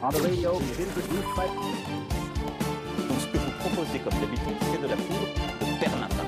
On 0.00 0.12
the 0.12 0.20
radio, 0.20 0.56
we've 0.56 0.78
introduced 0.78 1.26
by... 1.34 1.46
Donc 3.08 3.20
ce 3.20 3.26
que 3.26 3.38
vous 3.38 3.50
proposez 3.58 3.98
comme 3.98 4.20
d'habitude, 4.20 4.56
c'est 4.60 4.80
de 4.80 4.86
la 4.86 4.94
poudre 4.94 5.26
de 5.60 5.80
perlimpin. 5.80 6.24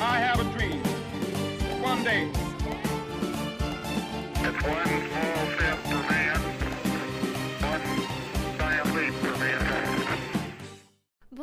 I 0.00 0.18
have 0.20 0.38
a 0.38 0.44
dream. 0.56 0.80
One 1.82 2.04
day. 2.04 2.28
It's 4.36 4.64
one 4.64 5.01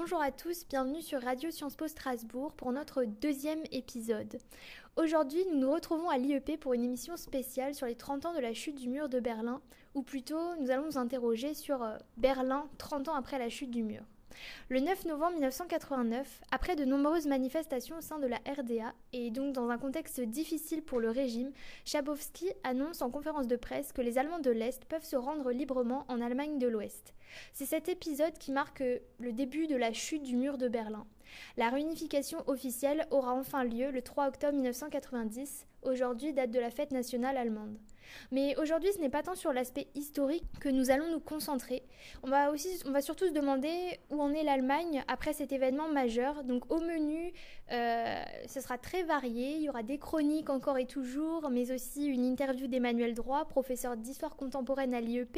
Bonjour 0.02 0.22
à 0.22 0.32
tous, 0.32 0.66
bienvenue 0.70 1.02
sur 1.02 1.22
Radio 1.22 1.52
Sciences 1.52 1.76
Po 1.76 1.86
Strasbourg 1.90 2.54
pour 2.54 2.72
notre 2.72 3.04
deuxième 3.04 3.60
épisode. 3.74 4.38
Aujourd'hui, 4.96 5.46
nous 5.52 5.60
nous 5.60 5.74
retrouvons 5.74 6.08
à 6.08 6.18
l'IEP 6.18 6.58
pour 6.58 6.74
une 6.74 6.86
émission 6.86 7.18
spéciale 7.18 7.76
sur 7.76 7.86
les 7.86 7.96
30 7.96 8.26
ans 8.26 8.34
de 8.34 8.40
la 8.40 8.54
chute 8.54 8.78
du 8.78 8.88
mur 8.88 9.10
de 9.10 9.20
Berlin, 9.20 9.60
ou 9.96 10.02
plutôt 10.02 10.56
nous 10.62 10.72
allons 10.72 10.86
nous 10.86 10.98
interroger 10.98 11.54
sur 11.54 11.84
euh, 11.84 11.98
Berlin 12.16 12.70
30 12.78 13.10
ans 13.10 13.14
après 13.14 13.40
la 13.40 13.50
chute 13.50 13.72
du 13.72 13.84
mur. 13.84 14.04
Le 14.70 14.80
9 14.80 15.06
novembre 15.06 15.34
1989, 15.34 16.42
après 16.52 16.76
de 16.76 16.86
nombreuses 16.86 17.28
manifestations 17.28 17.98
au 17.98 18.02
sein 18.02 18.20
de 18.20 18.28
la 18.28 18.38
RDA, 18.38 18.94
et 19.14 19.32
donc 19.32 19.54
dans 19.54 19.70
un 19.70 19.78
contexte 19.78 20.22
difficile 20.22 20.82
pour 20.82 21.00
le 21.00 21.10
régime, 21.10 21.52
Chabowski 21.86 22.52
annonce 22.64 23.02
en 23.02 23.10
conférence 23.10 23.48
de 23.48 23.56
presse 23.56 23.92
que 23.92 24.02
les 24.02 24.18
Allemands 24.18 24.40
de 24.40 24.52
l'Est 24.52 24.86
peuvent 24.86 25.04
se 25.04 25.16
rendre 25.16 25.52
librement 25.52 26.06
en 26.08 26.22
Allemagne 26.22 26.60
de 26.60 26.68
l'Ouest. 26.68 27.14
C'est 27.54 27.66
cet 27.66 27.90
épisode 27.90 28.38
qui 28.38 28.52
marque 28.52 28.84
le 29.20 29.32
début 29.32 29.68
de 29.68 29.76
la 29.76 29.94
chute 29.94 30.24
du 30.24 30.36
mur 30.36 30.58
de 30.58 30.68
Berlin. 30.68 31.06
La 31.58 31.70
réunification 31.70 32.44
officielle 32.48 33.08
aura 33.12 33.34
enfin 33.34 33.64
lieu 33.64 33.92
le 33.92 34.02
3 34.02 34.28
octobre 34.28 34.54
1990, 34.54 35.68
aujourd'hui 35.84 36.34
date 36.34 36.52
de 36.52 36.60
la 36.60 36.72
fête 36.72 36.92
nationale 36.92 37.38
allemande. 37.38 37.78
Mais 38.32 38.56
aujourd'hui, 38.58 38.92
ce 38.94 39.00
n'est 39.00 39.10
pas 39.10 39.24
tant 39.24 39.36
sur 39.36 39.54
l'aspect 39.54 39.88
historique 39.96 40.44
que 40.60 40.70
nous 40.70 40.92
allons 40.92 41.10
nous 41.12 41.20
concentrer. 41.20 41.84
On 42.24 42.30
va 42.30 42.52
aussi, 42.52 42.68
on 42.86 42.92
va 42.92 43.02
surtout 43.02 43.28
se 43.28 43.32
demander 43.34 44.00
où 44.10 44.22
en 44.22 44.32
est 44.34 44.44
l'Allemagne 44.44 45.04
après 45.08 45.34
cet 45.34 45.52
événement 45.52 45.90
majeur. 45.90 46.44
Donc 46.44 46.72
au 46.72 46.80
menu, 46.80 47.34
euh, 47.72 48.22
ce 48.48 48.62
sera 48.62 48.78
très 48.78 49.04
varié. 49.04 49.56
Il 49.56 49.62
y 49.64 49.70
aura 49.70 49.84
des 49.84 49.98
chroniques 49.98 50.50
encore 50.50 50.78
et 50.78 50.86
toujours, 50.86 51.50
mais 51.50 51.72
aussi 51.72 52.06
une 52.06 52.26
interview 52.26 52.68
d'Emmanuel 52.68 53.14
Droit, 53.14 53.46
professeur 53.46 53.98
d'histoire 53.98 54.36
contemporaine 54.36 54.94
à 54.94 55.02
l'IEP. 55.02 55.38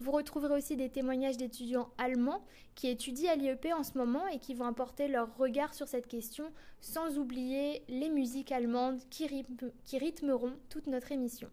Vous 0.00 0.10
retrouverez 0.10 0.54
aussi 0.54 0.76
des 0.76 0.88
témoignages 0.90 1.36
d'étudiants 1.36 1.88
allemands 1.98 2.42
qui 2.74 2.88
étudient 2.88 3.32
à 3.32 3.36
l'IEP 3.36 3.68
en 3.76 3.82
ce 3.84 3.96
moment 3.96 4.26
et 4.28 4.38
qui 4.38 4.54
vont 4.54 4.66
apporter 4.66 5.08
leur 5.08 5.36
regard 5.36 5.74
sur 5.74 5.86
cette 5.88 6.08
question, 6.08 6.44
sans 6.80 7.18
oublier 7.18 7.82
les 7.88 8.08
musiques 8.08 8.52
allemandes 8.52 9.00
qui, 9.10 9.26
rythme- 9.26 9.70
qui 9.84 9.98
rythmeront 9.98 10.52
toute 10.68 10.86
notre 10.88 11.12
émission. 11.12 11.48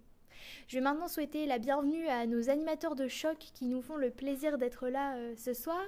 Je 0.67 0.77
vais 0.77 0.81
maintenant 0.81 1.07
souhaiter 1.07 1.45
la 1.45 1.59
bienvenue 1.59 2.07
à 2.07 2.25
nos 2.25 2.49
animateurs 2.49 2.95
de 2.95 3.07
choc 3.07 3.37
qui 3.53 3.65
nous 3.65 3.81
font 3.81 3.97
le 3.97 4.09
plaisir 4.09 4.57
d'être 4.57 4.87
là 4.87 5.15
euh, 5.15 5.33
ce 5.35 5.53
soir. 5.53 5.83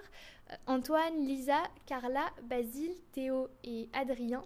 Euh, 0.52 0.56
Antoine, 0.68 1.26
Lisa, 1.26 1.62
Carla, 1.86 2.26
Basile, 2.44 2.96
Théo 3.12 3.50
et 3.64 3.90
Adrien. 3.94 4.44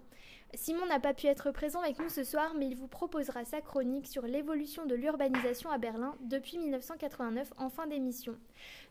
Simon 0.54 0.86
n'a 0.86 0.98
pas 0.98 1.12
pu 1.12 1.26
être 1.26 1.50
présent 1.50 1.82
avec 1.82 1.98
nous 1.98 2.08
ce 2.08 2.24
soir, 2.24 2.54
mais 2.56 2.66
il 2.66 2.74
vous 2.74 2.88
proposera 2.88 3.44
sa 3.44 3.60
chronique 3.60 4.06
sur 4.06 4.22
l'évolution 4.22 4.86
de 4.86 4.94
l'urbanisation 4.94 5.70
à 5.70 5.76
Berlin 5.76 6.14
depuis 6.22 6.56
1989 6.56 7.52
en 7.58 7.68
fin 7.68 7.86
d'émission. 7.86 8.34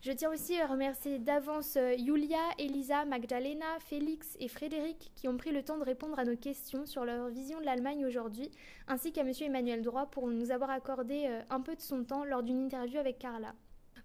Je 0.00 0.12
tiens 0.12 0.30
aussi 0.30 0.58
à 0.60 0.68
remercier 0.68 1.18
d'avance 1.18 1.76
euh, 1.76 1.96
Julia, 1.98 2.38
Elisa, 2.58 3.04
Magdalena, 3.04 3.66
Félix 3.80 4.36
et 4.38 4.46
Frédéric 4.46 5.10
qui 5.16 5.26
ont 5.26 5.36
pris 5.36 5.50
le 5.50 5.64
temps 5.64 5.78
de 5.78 5.84
répondre 5.84 6.18
à 6.18 6.24
nos 6.24 6.36
questions 6.36 6.86
sur 6.86 7.04
leur 7.04 7.28
vision 7.28 7.60
de 7.60 7.64
l'Allemagne 7.64 8.06
aujourd'hui, 8.06 8.52
ainsi 8.86 9.12
qu'à 9.12 9.24
Monsieur 9.24 9.46
Emmanuel 9.46 9.82
Droit 9.82 10.06
pour 10.06 10.28
nous 10.28 10.52
avoir 10.52 10.70
accordé 10.70 11.26
euh, 11.26 11.42
un 11.50 11.60
peu 11.60 11.74
de 11.74 11.80
son 11.80 12.04
temps 12.04 12.24
lors 12.24 12.44
d'une 12.44 12.62
interview 12.64 13.00
avec 13.00 13.18
Carla. 13.18 13.52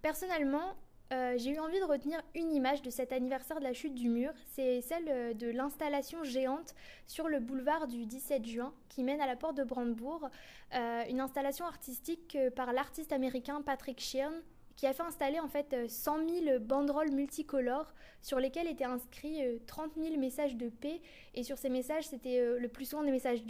Personnellement, 0.02 0.76
euh, 1.12 1.36
j'ai 1.38 1.52
eu 1.52 1.60
envie 1.60 1.80
de 1.80 1.86
retenir 1.86 2.22
une 2.34 2.54
image 2.54 2.82
de 2.82 2.90
cet 2.90 3.12
anniversaire 3.12 3.60
de 3.60 3.64
la 3.64 3.74
chute 3.74 3.94
du 3.94 4.10
mur, 4.10 4.32
c'est 4.54 4.82
celle 4.82 5.06
euh, 5.10 5.34
de 5.34 5.48
l'installation 5.48 6.24
géante 6.24 6.74
sur 7.06 7.28
le 7.28 7.40
boulevard 7.40 7.88
du 7.88 8.06
17 8.06 8.46
juin 8.46 8.74
qui 8.90 9.04
mène 9.04 9.22
à 9.22 9.28
la 9.28 9.36
porte 9.36 9.58
de 9.58 9.64
Brandebourg, 9.64 10.30
Euh, 10.74 11.04
une 11.08 11.20
installation 11.20 11.66
artistique 11.66 12.36
par 12.56 12.74
l'artiste 12.74 13.12
américain 13.12 13.62
Patrick 13.62 14.00
Shearn 14.00 14.34
qui 14.76 14.88
a 14.88 14.94
fait 14.94 15.04
installer 15.04 15.40
en 15.40 15.48
fait 15.48 15.72
euh, 15.74 15.88
100 15.88 16.28
000 16.46 16.60
banderoles 16.60 17.12
multicolores 17.12 17.94
sur 18.24 18.40
lesquelles 18.40 18.68
étaient 18.68 18.84
inscrits 18.84 19.46
euh, 19.46 19.60
30 19.68 19.92
000 19.96 20.18
messages 20.18 20.56
de 20.56 20.70
paix. 20.70 21.00
Et 21.36 21.44
sur 21.44 21.60
ces 21.60 21.70
messages 21.70 22.06
c'était 22.06 22.44
le 22.58 22.68
plus 22.70 22.86
souvent 22.86 23.04
des 23.04 23.12
messages 23.12 23.44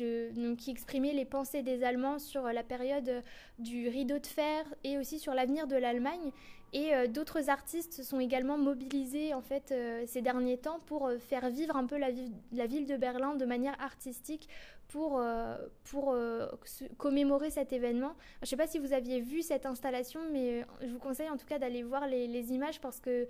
qui 0.57 0.71
exprimaient 0.71 1.13
les 1.13 1.23
pensées 1.23 1.61
des 1.61 1.85
Allemands 1.85 2.19
sur 2.19 2.43
la 2.43 2.63
période 2.63 3.23
du 3.57 3.87
rideau 3.87 4.19
de 4.19 4.27
fer 4.27 4.65
et 4.83 4.97
aussi 4.97 5.17
sur 5.17 5.33
l'avenir 5.33 5.67
de 5.67 5.77
l'Allemagne 5.77 6.33
et 6.73 6.93
euh, 6.93 7.07
d'autres 7.07 7.49
artistes 7.49 7.93
se 7.93 8.03
sont 8.03 8.19
également 8.19 8.57
mobilisés 8.57 9.33
en 9.33 9.41
fait 9.41 9.71
euh, 9.71 10.03
ces 10.07 10.21
derniers 10.21 10.57
temps 10.57 10.79
pour 10.87 11.07
euh, 11.07 11.17
faire 11.19 11.49
vivre 11.49 11.75
un 11.77 11.85
peu 11.85 11.97
la, 11.97 12.11
vi- 12.11 12.31
la 12.51 12.65
ville 12.65 12.85
de 12.87 12.97
Berlin 12.97 13.35
de 13.35 13.45
manière 13.45 13.79
artistique 13.81 14.49
pour, 14.89 15.19
pour 15.85 16.15
commémorer 16.97 17.49
cet 17.49 17.73
événement. 17.73 18.13
Je 18.41 18.45
ne 18.45 18.49
sais 18.49 18.57
pas 18.57 18.67
si 18.67 18.77
vous 18.77 18.93
aviez 18.93 19.21
vu 19.21 19.41
cette 19.41 19.65
installation, 19.65 20.19
mais 20.31 20.63
je 20.81 20.91
vous 20.91 20.99
conseille 20.99 21.29
en 21.29 21.37
tout 21.37 21.47
cas 21.47 21.57
d'aller 21.57 21.81
voir 21.81 22.05
les, 22.05 22.27
les 22.27 22.51
images 22.51 22.79
parce 22.79 22.99
que 22.99 23.27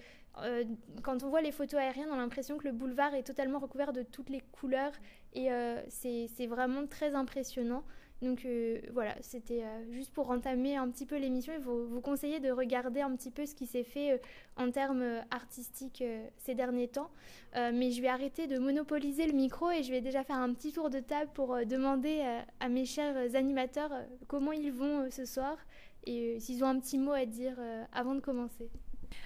quand 1.04 1.24
on 1.24 1.30
voit 1.30 1.42
les 1.42 1.54
photos 1.54 1.80
aériennes, 1.80 2.10
on 2.10 2.16
a 2.16 2.18
l'impression 2.18 2.58
que 2.58 2.66
le 2.68 2.74
boulevard 2.74 3.14
est 3.14 3.24
totalement 3.24 3.60
recouvert 3.60 3.94
de 3.94 4.04
toutes 4.04 4.30
les 4.30 4.42
couleurs 4.42 4.92
et 5.34 5.48
c'est 5.88 6.48
vraiment 6.48 6.86
très 6.86 7.14
impressionnant. 7.16 7.84
Donc 8.24 8.46
euh, 8.46 8.80
voilà, 8.94 9.16
c'était 9.20 9.64
euh, 9.64 9.92
juste 9.92 10.14
pour 10.14 10.30
entamer 10.30 10.78
un 10.78 10.90
petit 10.90 11.06
peu 11.06 11.18
l'émission 11.18 11.52
et 11.52 11.58
vous, 11.58 11.86
vous 11.86 12.00
conseiller 12.00 12.40
de 12.40 12.52
regarder 12.52 13.02
un 13.02 13.14
petit 13.18 13.32
peu 13.32 13.46
ce 13.46 13.54
qui 13.54 13.66
s'est 13.66 13.84
fait 13.84 14.14
euh, 14.14 14.18
en 14.56 14.72
termes 14.72 15.04
artistiques 15.30 16.04
ces 16.38 16.56
derniers 16.56 16.88
temps. 16.88 17.10
Mais 17.56 17.92
je 17.92 18.02
vais 18.02 18.08
arrêter 18.08 18.48
de 18.48 18.58
monopoliser 18.58 19.28
le 19.28 19.34
micro 19.34 19.70
et 19.70 19.84
je 19.84 19.92
vais 19.92 20.02
déjà 20.02 20.24
faire 20.24 20.38
un 20.38 20.54
petit 20.54 20.72
tour 20.72 20.90
de 20.90 21.00
table 21.00 21.30
pour 21.34 21.58
demander 21.66 22.24
à 22.60 22.70
mes 22.70 22.86
chers 22.86 23.36
animateurs 23.36 23.92
comment 24.28 24.52
ils 24.52 24.72
vont 24.72 25.10
ce 25.12 25.26
soir 25.26 25.58
et 26.06 26.40
s'ils 26.40 26.64
ont 26.64 26.68
un 26.68 26.80
petit 26.80 26.98
mot 26.98 27.12
à 27.12 27.26
dire 27.26 27.58
avant 27.92 28.16
de 28.16 28.22
commencer. 28.22 28.70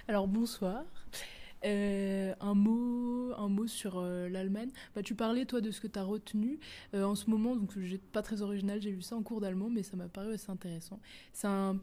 Alors 0.08 0.26
bonsoir. 0.26 0.84
Euh, 1.64 2.34
un 2.40 2.54
mot, 2.54 3.32
un 3.36 3.48
mot 3.48 3.66
sur 3.66 3.98
euh, 3.98 4.28
l'Allemagne. 4.28 4.70
Bah, 4.94 5.02
tu 5.02 5.14
parlais 5.14 5.44
toi 5.44 5.60
de 5.60 5.70
ce 5.70 5.80
que 5.80 5.86
tu 5.86 5.98
as 5.98 6.04
retenu 6.04 6.58
Euh, 6.94 7.02
en 7.04 7.14
ce 7.14 7.28
moment, 7.30 7.56
donc 7.56 7.78
j'ai 7.78 7.98
pas 7.98 8.22
très 8.22 8.42
original, 8.42 8.80
j'ai 8.80 8.90
lu 8.90 9.02
ça 9.02 9.16
en 9.16 9.22
cours 9.22 9.40
d'allemand, 9.40 9.68
mais 9.70 9.82
ça 9.82 9.96
m'a 9.96 10.08
paru 10.08 10.32
assez 10.32 10.50
intéressant. 10.50 11.00
C'est 11.32 11.48
un, 11.48 11.80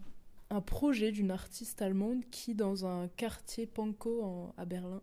projet 0.66 1.12
d'une 1.12 1.32
artiste 1.32 1.82
allemande 1.82 2.24
qui, 2.32 2.56
dans 2.56 2.86
un 2.86 3.10
quartier 3.10 3.66
Pankow 3.66 4.54
à 4.58 4.64
Berlin, 4.64 5.02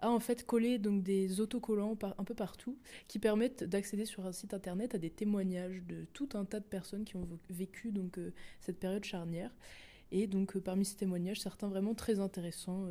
a 0.00 0.08
en 0.08 0.20
fait 0.20 0.46
collé 0.46 0.78
donc 0.78 1.02
des 1.02 1.40
autocollants 1.40 1.98
un 2.18 2.24
peu 2.24 2.34
partout 2.34 2.78
qui 3.08 3.18
permettent 3.18 3.64
d'accéder 3.64 4.04
sur 4.04 4.24
un 4.24 4.30
site 4.32 4.54
internet 4.54 4.94
à 4.94 4.98
des 4.98 5.10
témoignages 5.10 5.82
de 5.82 6.06
tout 6.12 6.28
un 6.34 6.44
tas 6.44 6.60
de 6.60 6.64
personnes 6.64 7.04
qui 7.04 7.16
ont 7.16 7.26
vécu 7.50 7.90
donc 7.90 8.20
cette 8.60 8.78
période 8.78 9.04
charnière. 9.04 9.50
Et 10.12 10.28
donc 10.28 10.56
parmi 10.58 10.84
ces 10.84 10.96
témoignages, 10.96 11.40
certains 11.40 11.68
vraiment 11.68 11.94
très 11.94 12.20
intéressants. 12.20 12.86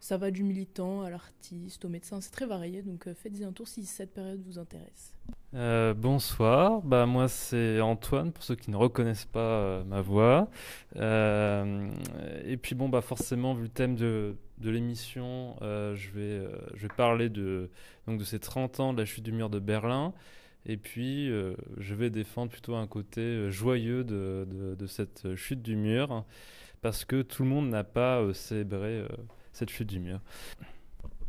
Ça 0.00 0.16
va 0.16 0.30
du 0.30 0.42
militant 0.42 1.02
à 1.02 1.10
l'artiste, 1.10 1.84
au 1.84 1.90
médecin, 1.90 2.22
c'est 2.22 2.30
très 2.30 2.46
varié, 2.46 2.80
donc 2.80 3.06
euh, 3.06 3.14
faites-y 3.14 3.44
un 3.44 3.52
tour 3.52 3.68
si 3.68 3.84
cette 3.84 4.14
période 4.14 4.40
vous 4.46 4.58
intéresse. 4.58 5.14
Euh, 5.54 5.92
bonsoir, 5.92 6.80
bah, 6.80 7.04
moi 7.04 7.28
c'est 7.28 7.80
Antoine, 7.80 8.32
pour 8.32 8.42
ceux 8.42 8.56
qui 8.56 8.70
ne 8.70 8.76
reconnaissent 8.76 9.26
pas 9.26 9.40
euh, 9.40 9.84
ma 9.84 10.00
voix. 10.00 10.48
Et 10.96 12.56
puis 12.56 12.74
bon, 12.74 12.88
bah, 12.88 13.02
forcément, 13.02 13.52
vu 13.52 13.64
le 13.64 13.68
thème 13.68 13.94
de, 13.94 14.36
de 14.56 14.70
l'émission, 14.70 15.56
je, 15.60 16.10
vais, 16.12 16.48
je 16.74 16.82
vais 16.82 16.94
parler 16.96 17.28
de, 17.28 17.68
donc, 18.06 18.18
de 18.18 18.24
ces 18.24 18.38
30 18.38 18.80
ans 18.80 18.92
de 18.94 18.98
la 18.98 19.04
chute 19.04 19.24
du 19.24 19.32
mur 19.32 19.50
de 19.50 19.58
Berlin. 19.58 20.14
Et 20.66 20.78
puis, 20.78 21.28
je 21.76 21.94
vais 21.94 22.08
défendre 22.10 22.50
plutôt 22.50 22.74
un 22.74 22.86
côté 22.86 23.50
joyeux 23.50 24.02
de, 24.04 24.46
de, 24.78 24.86
cette 24.86 25.34
chute 25.34 25.62
du 25.62 25.76
mur, 25.76 26.24
parce 26.80 27.04
que 27.04 27.20
tout 27.20 27.42
le 27.42 27.50
monde 27.50 27.68
n'a 27.68 27.84
pas 27.84 28.22
célébré 28.32 29.04
cette 29.52 29.70
chute 29.70 29.88
du 29.88 30.00
mur. 30.00 30.20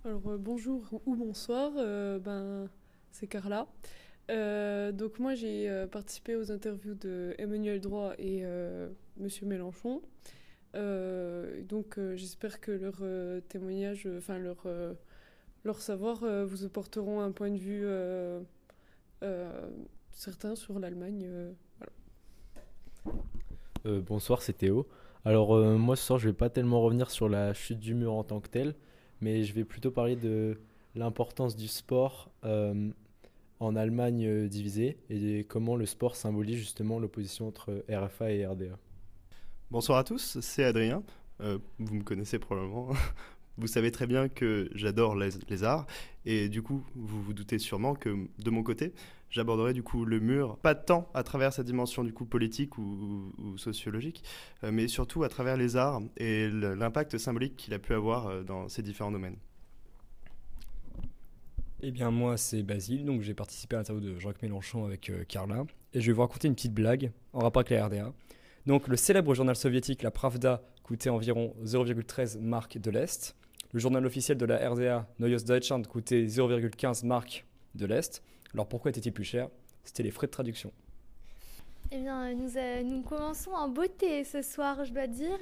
Alors 0.04 0.28
euh, 0.28 0.38
bonjour 0.38 1.02
ou 1.06 1.16
bonsoir, 1.16 1.72
euh, 1.78 2.20
ben 2.20 2.70
c'est 3.12 3.28
Carla. 3.28 3.68
Euh, 4.30 4.92
donc 4.92 5.20
moi 5.20 5.36
j'ai 5.36 5.70
euh, 5.70 5.88
participé 5.88 6.36
aux 6.36 6.52
interviews 6.52 6.96
de 6.96 7.36
Emmanuel 7.38 7.82
Droit 7.82 8.14
et 8.18 8.42
euh, 8.44 8.90
Monsieur 9.18 9.46
Mélenchon. 9.46 10.02
Euh, 10.76 11.62
donc 11.64 11.98
euh, 11.98 12.16
j'espère 12.16 12.62
que 12.62 12.72
leurs 12.72 13.00
euh, 13.02 13.42
témoignages, 13.42 14.08
euh, 14.08 14.20
enfin 14.20 14.38
leur 14.38 14.64
euh, 14.66 14.94
leur 15.64 15.82
savoir 15.82 16.24
euh, 16.24 16.46
vous 16.46 16.64
apporteront 16.64 17.20
un 17.22 17.32
point 17.32 17.52
de 17.52 17.58
vue 17.58 17.82
euh, 17.84 18.40
euh, 19.24 19.70
certain 20.12 20.56
sur 20.56 20.80
l'Allemagne. 20.80 21.26
euh, 21.26 21.52
voilà. 21.78 21.92
Euh, 23.86 24.02
bonsoir, 24.02 24.42
c'est 24.42 24.54
Théo. 24.54 24.88
Alors 25.24 25.56
euh, 25.56 25.78
moi 25.78 25.96
ce 25.96 26.04
soir 26.04 26.20
je 26.20 26.30
vais 26.30 26.34
pas 26.34 26.50
tellement 26.50 26.82
revenir 26.82 27.12
sur 27.12 27.30
la 27.30 27.54
chute 27.54 27.80
du 27.80 27.94
mur 27.94 28.14
en 28.14 28.24
tant 28.24 28.40
que 28.40 28.50
telle, 28.50 28.76
mais 29.22 29.44
je 29.44 29.54
vais 29.54 29.64
plutôt 29.64 29.92
parler 29.92 30.16
de 30.16 30.60
l'importance 30.96 31.56
du 31.56 31.68
sport 31.68 32.32
euh, 32.44 32.90
en 33.60 33.76
Allemagne 33.76 34.26
euh, 34.26 34.48
divisée 34.48 34.98
et 35.12 35.44
comment 35.44 35.76
le 35.76 35.86
sport 35.86 36.16
symbolise 36.16 36.58
justement 36.58 36.98
l'opposition 36.98 37.48
entre 37.48 37.86
RFA 37.88 38.32
et 38.32 38.48
RDA. 38.48 38.78
Bonsoir 39.70 40.00
à 40.00 40.04
tous, 40.04 40.40
c'est 40.42 40.64
Adrien. 40.64 41.04
Vous 41.40 41.96
me 41.96 42.04
connaissez 42.04 42.38
probablement. 42.38 42.90
Vous 43.58 43.68
savez 43.68 43.92
très 43.92 44.08
bien 44.08 44.30
que 44.30 44.70
j'adore 44.74 45.16
les, 45.16 45.64
arts 45.64 45.86
et 46.26 46.50
du 46.50 46.62
coup, 46.62 46.84
vous 46.96 47.22
vous 47.22 47.34
doutez 47.34 47.60
sûrement 47.60 47.96
que 47.96 48.28
de 48.40 48.50
mon 48.50 48.64
côté, 48.64 48.94
j'aborderai 49.32 49.74
du 49.74 49.82
coup 49.82 50.06
le 50.06 50.20
mur, 50.20 50.58
pas 50.58 50.76
tant 50.76 51.10
à 51.14 51.24
travers 51.24 51.54
sa 51.54 51.64
dimension 51.64 52.04
du 52.04 52.14
coup 52.14 52.26
politique 52.26 52.78
ou, 52.78 53.34
sociologique, 53.58 54.24
euh, 54.64 54.72
mais 54.72 54.88
surtout 54.88 55.24
à 55.24 55.30
travers 55.30 55.58
les 55.58 55.76
arts 55.78 56.02
et 56.18 56.50
l'impact 56.50 57.18
symbolique 57.18 57.56
qu'il 57.56 57.74
a 57.74 57.80
pu 57.80 57.94
avoir 57.94 58.28
euh, 58.28 58.44
dans 58.44 58.70
ces 58.70 58.82
différents 58.84 59.12
domaines. 59.12 59.38
Eh 61.82 61.92
bien 61.92 62.12
moi 62.12 62.38
c'est 62.38 62.62
Basile, 62.62 63.06
donc 63.06 63.22
j'ai 63.22 63.34
participé 63.34 63.76
à 63.76 63.80
l'interview 63.80 64.04
de 64.14 64.20
Jacques 64.20 64.42
Mélenchon 64.44 64.86
avec 64.86 65.10
euh, 65.10 65.24
Carla, 65.28 65.64
et 65.94 66.02
je 66.02 66.08
vais 66.08 66.14
vous 66.14 66.22
raconter 66.22 66.48
une 66.48 66.56
petite 66.56 66.74
blague 66.74 67.12
en 67.34 67.40
rapport 67.40 67.62
avec 67.62 67.72
la 67.72 67.88
RDA. 67.88 68.14
Donc 68.68 68.88
le 68.88 68.96
célèbre 68.96 69.34
journal 69.34 69.56
soviétique, 69.56 70.04
la 70.04 70.12
Pravda, 70.12 70.62
coûtait 70.84 71.10
environ 71.10 71.56
0,13 71.64 72.40
marques 72.40 72.78
de 72.78 72.92
l'Est. 72.92 73.36
Le 73.72 73.80
journal 73.80 74.06
officiel 74.06 74.38
de 74.38 74.46
la 74.46 74.70
RDA, 74.70 75.08
Neues 75.20 75.46
Deutschland, 75.48 75.82
coûtait 75.84 76.26
0,15 76.26 77.06
marques 77.06 77.46
de 77.76 77.86
l'Est. 77.86 78.22
Alors 78.54 78.68
pourquoi 78.68 78.92
était-il 78.92 79.14
plus 79.14 79.24
cher? 79.24 79.50
C'était 79.84 80.04
les 80.04 80.12
frais 80.12 80.28
de 80.28 80.32
traduction. 80.32 80.72
Eh 81.94 81.98
bien, 81.98 82.34
nous, 82.36 82.56
euh, 82.56 82.84
nous, 82.84 83.02
commençons 83.02 83.52
en 83.52 83.68
beauté 83.68 84.24
ce 84.24 84.42
soir, 84.42 84.86
je 84.86 84.94
dois 84.94 85.08
dire. 85.08 85.38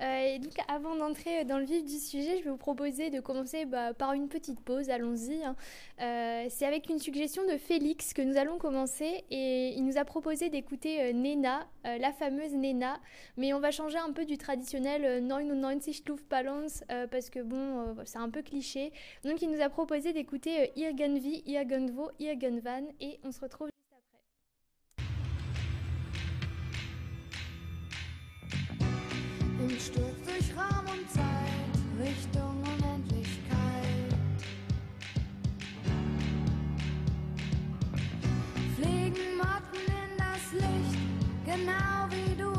Euh, 0.00 0.34
et 0.34 0.40
donc, 0.40 0.54
avant 0.66 0.96
d'entrer 0.96 1.44
dans 1.44 1.58
le 1.58 1.64
vif 1.64 1.84
du 1.84 1.96
sujet, 1.96 2.38
je 2.38 2.42
vais 2.42 2.50
vous 2.50 2.56
proposer 2.56 3.10
de 3.10 3.20
commencer 3.20 3.66
bah, 3.66 3.94
par 3.94 4.12
une 4.12 4.28
petite 4.28 4.60
pause. 4.60 4.90
Allons-y. 4.90 5.44
Hein. 5.44 5.54
Euh, 6.00 6.46
C'est 6.50 6.66
avec 6.66 6.88
une 6.90 6.98
suggestion 6.98 7.44
de 7.46 7.56
Félix 7.56 8.14
que 8.14 8.22
nous 8.22 8.36
allons 8.36 8.58
commencer. 8.58 9.22
Et 9.30 9.74
il 9.76 9.84
nous 9.84 9.96
a 9.96 10.04
proposé 10.04 10.48
d'écouter 10.50 11.02
euh, 11.02 11.12
Nena, 11.12 11.68
euh, 11.86 11.98
la 11.98 12.12
fameuse 12.12 12.52
Nena. 12.52 12.98
Mais 13.36 13.54
on 13.54 13.60
va 13.60 13.70
changer 13.70 13.98
un 13.98 14.10
peu 14.10 14.24
du 14.24 14.38
traditionnel 14.38 15.24
99 15.28 15.86
Luftballons 16.08 16.66
parce 17.12 17.30
que 17.30 17.40
bon, 17.44 17.94
c'est 18.06 18.18
un 18.18 18.28
peu 18.28 18.42
cliché. 18.42 18.92
Donc, 19.24 19.40
il 19.40 19.52
nous 19.52 19.62
a 19.62 19.68
proposé 19.68 20.12
d'écouter 20.12 20.72
Irgenvi, 20.74 21.44
Irgenvo, 21.46 22.10
Irgenvan. 22.18 22.88
Et 23.00 23.20
on 23.22 23.30
se 23.30 23.38
retrouve. 23.38 23.68
Stück 29.70 30.24
durch 30.24 30.56
Raum 30.56 30.86
und 30.86 31.10
Zeit, 31.10 31.72
Richtung 32.00 32.62
Unendlichkeit. 32.62 34.08
Fliegen 38.76 39.36
Motten 39.38 39.86
in 39.86 40.16
das 40.18 40.52
Licht, 40.52 40.98
genau 41.44 42.08
wie 42.10 42.34
du 42.36 42.51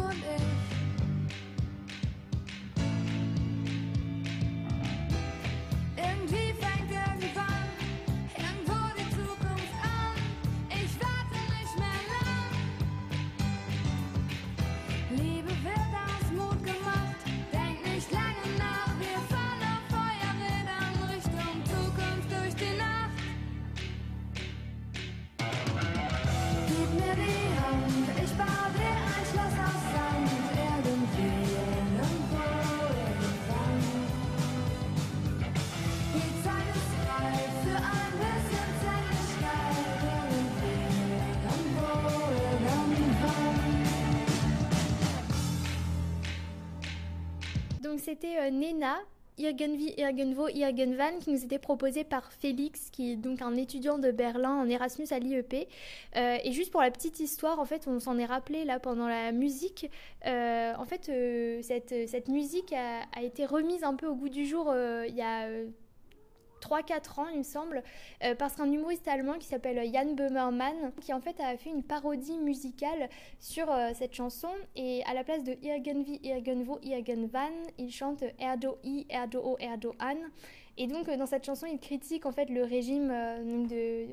C'était 47.98 48.38
euh, 48.40 48.50
Nena, 48.50 48.98
Irgenvi, 49.38 49.94
Irgenvo, 49.98 50.48
Irgenvan 50.48 51.20
qui 51.20 51.32
nous 51.32 51.44
était 51.44 51.60
proposé 51.60 52.04
par 52.04 52.32
Félix, 52.32 52.90
qui 52.92 53.14
est 53.14 53.16
donc 53.16 53.42
un 53.42 53.56
étudiant 53.56 53.98
de 53.98 54.12
Berlin 54.12 54.52
en 54.52 54.70
Erasmus 54.70 55.08
à 55.12 55.20
l'IEP. 55.20 55.68
Euh, 56.16 56.38
et 56.44 56.52
juste 56.52 56.72
pour 56.72 56.82
la 56.82 56.92
petite 56.92 57.20
histoire, 57.20 57.60
en 57.60 57.66
fait, 57.66 57.88
on 57.88 58.00
s'en 58.00 58.18
est 58.18 58.26
rappelé 58.26 58.66
là 58.66 58.80
pendant 58.80 59.08
la 59.08 59.32
musique. 59.32 59.90
Euh, 60.26 60.74
en 60.78 60.86
fait, 60.86 61.12
cette, 61.64 62.28
musique 62.28 62.74
a, 62.74 63.22
été 63.22 63.46
remise 63.46 63.84
un 63.84 63.96
peu 63.96 64.08
au 64.08 64.16
goût 64.16 64.30
du 64.30 64.46
jour 64.46 64.74
il 65.08 65.16
y 65.16 65.22
a. 65.22 65.48
3-4 66.64 67.20
ans, 67.20 67.28
il 67.32 67.40
me 67.40 67.44
semble, 67.44 67.84
euh, 68.24 68.36
parce 68.36 68.56
qu'un 68.56 68.72
humoriste 68.72 69.08
allemand 69.08 69.38
qui 69.40 69.48
s'appelle 69.48 69.82
Jan 69.92 70.14
Böhmermann, 70.14 70.92
qui 71.02 71.14
en 71.14 71.20
fait 71.20 71.40
a 71.40 71.58
fait 71.58 71.70
une 71.70 71.84
parodie 71.84 72.38
musicale 72.38 73.10
sur 73.40 73.70
euh, 73.70 73.92
cette 73.94 74.14
chanson, 74.14 74.50
et 74.76 75.04
à 75.06 75.14
la 75.14 75.24
place 75.24 75.44
de 75.44 75.56
Irgenvi, 75.62 76.20
Irgenvo, 76.24 76.80
Irgenvan, 76.82 77.52
il 77.78 77.92
chante 77.92 78.24
Erdo 78.40 78.78
I, 78.84 79.06
Erdo 79.10 79.40
O, 79.44 79.58
Erdo 79.60 79.94
An. 80.00 80.18
Et 80.78 80.88
donc 80.88 81.08
euh, 81.08 81.18
dans 81.18 81.26
cette 81.26 81.46
chanson, 81.46 81.68
il 81.72 81.80
critique 81.80 82.26
en 82.26 82.32
fait 82.32 82.50
le 82.50 82.64
régime 82.64 83.10
de, 83.10 84.08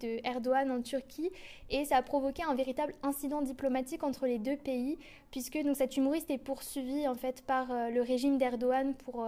de, 0.00 0.20
Erdogan 0.24 0.70
en 0.70 0.80
Turquie 0.80 1.30
et 1.70 1.84
ça 1.84 1.96
a 1.96 2.02
provoqué 2.02 2.42
un 2.42 2.54
véritable 2.54 2.94
incident 3.02 3.42
diplomatique 3.42 4.04
entre 4.04 4.26
les 4.26 4.38
deux 4.38 4.56
pays 4.56 4.98
puisque 5.30 5.60
donc 5.62 5.76
cet 5.76 5.96
humoriste 5.96 6.30
est 6.30 6.38
poursuivi 6.38 7.08
en 7.08 7.14
fait 7.14 7.42
par 7.42 7.66
le 7.90 8.00
régime 8.00 8.38
d'Erdogan 8.38 8.94
pour 8.94 9.26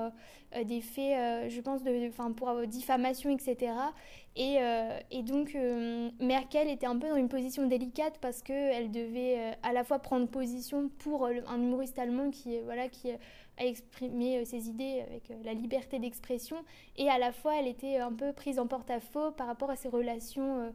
des 0.64 0.80
faits, 0.80 1.50
je 1.50 1.60
pense, 1.60 1.82
de, 1.82 2.10
pour 2.34 2.66
diffamation, 2.68 3.30
etc. 3.30 3.72
Et, 4.36 4.58
euh, 4.60 4.98
et 5.10 5.22
donc 5.22 5.54
euh, 5.54 6.10
Merkel 6.20 6.68
était 6.68 6.86
un 6.86 6.98
peu 6.98 7.08
dans 7.08 7.16
une 7.16 7.30
position 7.30 7.66
délicate 7.66 8.18
parce 8.20 8.42
qu'elle 8.42 8.90
devait 8.90 9.38
euh, 9.38 9.52
à 9.62 9.72
la 9.72 9.82
fois 9.82 9.98
prendre 9.98 10.28
position 10.28 10.90
pour 10.98 11.26
un 11.26 11.56
humoriste 11.56 11.98
allemand 11.98 12.30
qui, 12.30 12.60
voilà, 12.60 12.88
qui 12.88 13.10
a 13.10 13.64
exprimé 13.64 14.44
ses 14.44 14.68
idées 14.68 15.02
avec 15.08 15.32
la 15.42 15.54
liberté 15.54 15.98
d'expression. 15.98 16.58
Et 16.98 17.08
à 17.08 17.18
la 17.18 17.32
fois 17.32 17.58
elle 17.58 17.66
était 17.66 17.96
un 17.96 18.12
peu 18.12 18.34
prise 18.34 18.58
en 18.58 18.66
porte-à-faux 18.66 19.30
par 19.30 19.46
rapport 19.46 19.70
à 19.70 19.76
ses 19.76 19.88
relations 19.88 20.70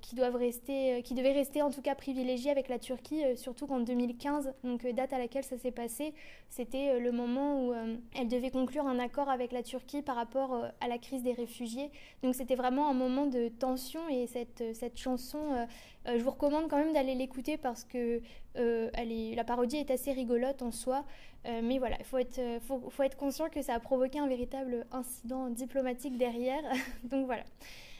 qui 0.00 0.14
doivent 0.14 0.36
rester, 0.36 0.94
euh, 0.94 1.14
devaient 1.14 1.32
rester 1.32 1.60
en 1.60 1.70
tout 1.70 1.82
cas 1.82 1.94
privilégiées 1.94 2.50
avec 2.50 2.68
la 2.68 2.78
Turquie, 2.78 3.22
euh, 3.24 3.36
surtout 3.36 3.66
qu'en 3.66 3.80
2015, 3.80 4.54
donc 4.64 4.86
date 4.86 5.12
à 5.12 5.18
laquelle 5.18 5.44
ça 5.44 5.58
s'est 5.58 5.70
passé, 5.70 6.14
c'était 6.48 6.98
le 6.98 7.12
moment 7.12 7.66
où 7.66 7.74
elle 8.18 8.28
devait 8.28 8.50
conclure 8.50 8.86
un 8.86 8.98
accord 8.98 9.28
avec 9.28 9.52
la 9.52 9.62
Turquie 9.62 10.00
par 10.00 10.16
rapport 10.16 10.64
à 10.80 10.88
la 10.88 10.96
crise 10.96 11.22
des 11.22 11.32
réfugiés. 11.32 11.90
Donc 12.22 12.34
c'était 12.34 12.54
vraiment 12.54 12.88
un 12.88 12.94
moment 12.94 13.26
de 13.26 13.48
tension 13.48 14.00
et 14.08 14.26
cette, 14.26 14.98
chanson, 14.98 15.66
je 16.06 16.22
vous 16.22 16.30
recommande 16.30 16.68
quand 16.68 16.78
même 16.78 16.94
d'aller 16.94 17.14
l'écouter 17.14 17.58
parce 17.58 17.84
que 17.84 18.22
la 18.54 19.44
parodie 19.44 19.76
est 19.76 19.90
assez 19.90 20.12
rigolote 20.12 20.62
en 20.62 20.70
soi. 20.70 21.04
mais 21.44 21.78
voilà, 21.78 21.98
il 22.00 22.04
faut 22.06 23.02
être 23.02 23.16
conscient 23.18 23.50
que 23.50 23.60
ça 23.60 23.74
a 23.74 23.80
provoqué 23.80 24.18
un 24.18 24.28
véritable 24.28 24.86
incident 24.90 25.50
diplomatique 25.50 26.16
derrière. 26.16 26.62
donc 27.04 27.26
voilà. 27.26 27.44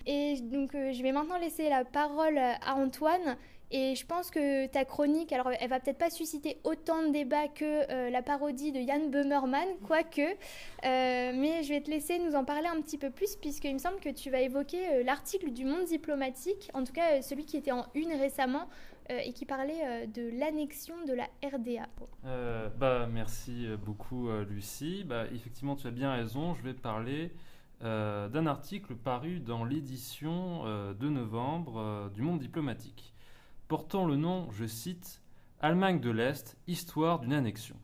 Et 0.08 0.40
donc, 0.40 0.74
euh, 0.74 0.92
je 0.92 1.02
vais 1.02 1.12
maintenant 1.12 1.38
laisser 1.38 1.68
la 1.68 1.84
parole 1.84 2.38
à 2.38 2.74
Antoine. 2.74 3.36
Et 3.70 3.94
je 3.96 4.06
pense 4.06 4.30
que 4.30 4.66
ta 4.66 4.84
chronique, 4.84 5.32
alors 5.32 5.50
elle 5.60 5.68
va 5.68 5.78
peut-être 5.78 5.98
pas 5.98 6.08
susciter 6.08 6.58
autant 6.64 7.06
de 7.06 7.12
débats 7.12 7.48
que 7.48 7.90
euh, 7.90 8.08
la 8.08 8.22
parodie 8.22 8.72
de 8.72 8.80
Jan 8.80 9.10
Böhmermann, 9.10 9.68
quoique, 9.86 10.22
euh, 10.22 11.32
mais 11.34 11.62
je 11.62 11.68
vais 11.68 11.82
te 11.82 11.90
laisser 11.90 12.18
nous 12.18 12.34
en 12.34 12.44
parler 12.44 12.66
un 12.66 12.80
petit 12.80 12.96
peu 12.96 13.10
plus, 13.10 13.36
puisqu'il 13.36 13.74
me 13.74 13.78
semble 13.78 14.00
que 14.00 14.08
tu 14.08 14.30
vas 14.30 14.40
évoquer 14.40 14.88
euh, 14.88 15.04
l'article 15.04 15.50
du 15.50 15.66
Monde 15.66 15.84
diplomatique, 15.84 16.70
en 16.72 16.82
tout 16.82 16.94
cas 16.94 17.20
celui 17.20 17.44
qui 17.44 17.58
était 17.58 17.72
en 17.72 17.86
une 17.94 18.12
récemment, 18.12 18.68
et 19.24 19.32
qui 19.32 19.46
parlait 19.46 20.06
de 20.06 20.38
l'annexion 20.38 20.94
de 21.06 21.14
la 21.14 21.24
RDA. 21.42 21.88
bah, 22.78 23.08
merci 23.10 23.66
beaucoup 23.82 24.28
Lucie. 24.46 25.02
Bah, 25.02 25.24
effectivement, 25.34 25.76
tu 25.76 25.86
as 25.86 25.90
bien 25.90 26.12
raison, 26.12 26.54
je 26.54 26.62
vais 26.62 26.74
parler 26.74 27.32
euh, 27.82 28.28
d'un 28.28 28.46
article 28.46 28.96
paru 28.96 29.40
dans 29.40 29.64
l'édition 29.64 30.62
euh, 30.64 30.94
de 30.94 31.08
novembre 31.08 31.78
euh, 31.78 32.08
du 32.08 32.22
Monde 32.22 32.40
diplomatique, 32.40 33.14
portant 33.68 34.04
le 34.04 34.16
nom, 34.16 34.50
je 34.50 34.66
cite, 34.66 35.22
Allemagne 35.60 36.00
de 36.00 36.10
l'Est, 36.10 36.56
histoire 36.66 37.20
d'une 37.20 37.32
annexion. 37.32 37.76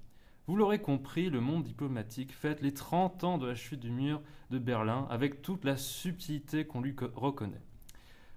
Vous 0.47 0.57
l'aurez 0.57 0.81
compris, 0.81 1.31
le 1.31 1.41
monde 1.41 1.65
diplomatique 1.65 2.35
fête 2.35 2.61
les 2.61 2.75
30 2.75 3.25
ans 3.25 3.39
de 3.39 3.47
la 3.47 3.55
chute 3.55 3.81
du 3.81 3.91
mur 3.91 4.21
de 4.51 4.59
Berlin 4.59 5.07
avec 5.11 5.43
toute 5.43 5.65
la 5.65 5.77
subtilité 5.77 6.67
qu'on 6.67 6.83
lui 6.83 6.95
reconnaît. 7.15 7.63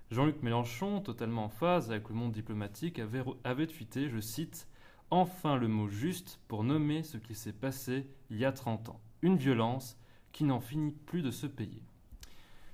Jean-Luc 0.10 0.42
Mélenchon, 0.42 1.02
totalement 1.02 1.46
en 1.46 1.50
phase 1.50 1.92
avec 1.92 2.08
le 2.08 2.16
monde 2.16 2.32
diplomatique, 2.32 2.98
avait, 3.00 3.24
avait 3.44 3.68
tweeté, 3.68 4.10
je 4.10 4.20
cite, 4.20 4.68
Enfin 5.10 5.56
le 5.56 5.70
mot 5.70 5.88
juste 5.88 6.42
pour 6.50 6.66
nommer 6.66 7.02
ce 7.02 7.18
qui 7.18 7.34
s'est 7.34 7.54
passé 7.54 8.08
il 8.30 8.38
y 8.38 8.46
a 8.46 8.52
30 8.52 8.90
ans. 8.90 9.00
Une 9.22 9.38
violence 9.38 9.98
qui 10.38 10.44
n'en 10.44 10.60
finit 10.60 10.92
plus 10.92 11.24
de 11.24 11.32
se 11.32 11.48
payer. 11.48 11.82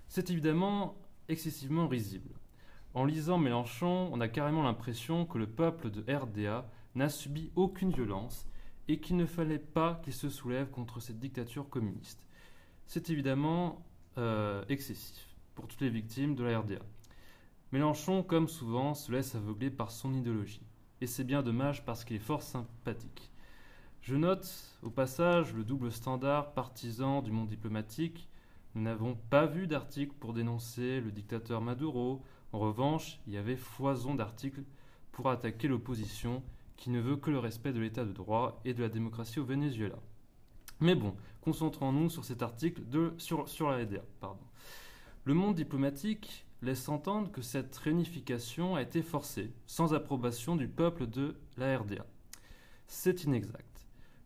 C'est 0.10 0.30
évidemment 0.30 0.98
excessivement 1.30 1.88
risible. 1.88 2.32
En 2.94 3.06
lisant 3.06 3.38
Mélenchon, 3.38 4.10
on 4.12 4.20
a 4.20 4.28
carrément 4.28 4.64
l'impression 4.64 5.26
que 5.26 5.38
le 5.38 5.48
peuple 5.48 5.90
de 5.90 6.04
RDA 6.14 6.70
n'a 6.96 7.08
subi 7.08 7.52
aucune 7.56 7.92
violence 7.92 8.46
et 8.90 9.00
qu'il 9.00 9.16
ne 9.16 9.26
fallait 9.26 9.60
pas 9.60 10.02
qu'il 10.04 10.12
se 10.12 10.30
soulève 10.30 10.72
contre 10.72 11.00
cette 11.00 11.22
dictature 11.22 11.70
communiste. 11.70 12.28
C'est 12.86 13.10
évidemment 13.10 13.82
euh, 14.18 14.66
excessif 14.68 15.26
pour 15.56 15.70
toutes 15.70 15.80
les 15.80 15.90
victimes 15.90 16.36
de 16.36 16.44
la 16.44 16.60
RDA. 16.60 16.84
Mélenchon, 17.72 18.24
comme 18.24 18.50
souvent, 18.50 18.94
se 18.94 19.10
laisse 19.10 19.36
aveugler 19.36 19.70
par 19.70 19.90
son 19.90 20.14
idéologie. 20.14 20.68
Et 21.00 21.08
c'est 21.08 21.24
bien 21.24 21.42
dommage 21.42 21.86
parce 21.86 22.04
qu'il 22.04 22.18
est 22.18 22.20
fort 22.20 22.44
sympathique. 22.44 23.32
Je 24.04 24.18
note 24.18 24.78
au 24.82 24.90
passage 24.90 25.54
le 25.54 25.64
double 25.64 25.90
standard 25.90 26.52
partisan 26.52 27.22
du 27.22 27.32
monde 27.32 27.48
diplomatique. 27.48 28.28
Nous 28.76 28.82
n'avons 28.82 29.16
pas 29.16 29.46
vu 29.46 29.66
d'article 29.66 30.14
pour 30.20 30.34
dénoncer 30.34 31.00
le 31.00 31.10
dictateur 31.10 31.62
Maduro. 31.62 32.22
En 32.52 32.60
revanche, 32.60 33.22
il 33.26 33.34
y 33.34 33.38
avait 33.38 33.56
foison 33.56 34.14
d'articles 34.14 34.66
pour 35.14 35.30
attaquer 35.30 35.70
l'opposition 35.70 36.44
qui 36.76 36.90
ne 36.90 37.00
veut 37.00 37.16
que 37.16 37.32
le 37.32 37.40
respect 37.40 37.72
de 37.72 37.80
l'état 37.80 38.04
de 38.04 38.12
droit 38.12 38.60
et 38.66 38.74
de 38.74 38.82
la 38.82 38.90
démocratie 38.90 39.40
au 39.40 39.46
Venezuela. 39.46 40.00
Mais 40.82 40.96
bon, 40.96 41.16
concentrons-nous 41.40 42.10
sur 42.10 42.26
cet 42.26 42.42
article 42.42 42.84
de, 42.86 43.14
sur, 43.18 43.46
la 43.70 43.86
RDA. 43.86 44.04
Le 45.24 45.34
monde 45.34 45.56
diplomatique 45.56 46.46
laisse 46.62 46.90
entendre 46.90 47.32
que 47.32 47.42
cette 47.42 47.78
réunification 47.78 48.76
a 48.76 48.82
été 48.82 49.02
forcée, 49.02 49.54
sans 49.66 49.94
approbation 49.94 50.58
du 50.58 50.68
peuple 50.68 51.08
de 51.08 51.38
la 51.56 51.78
RDA. 51.78 52.06
C'est 52.86 53.24
inexact. 53.24 53.73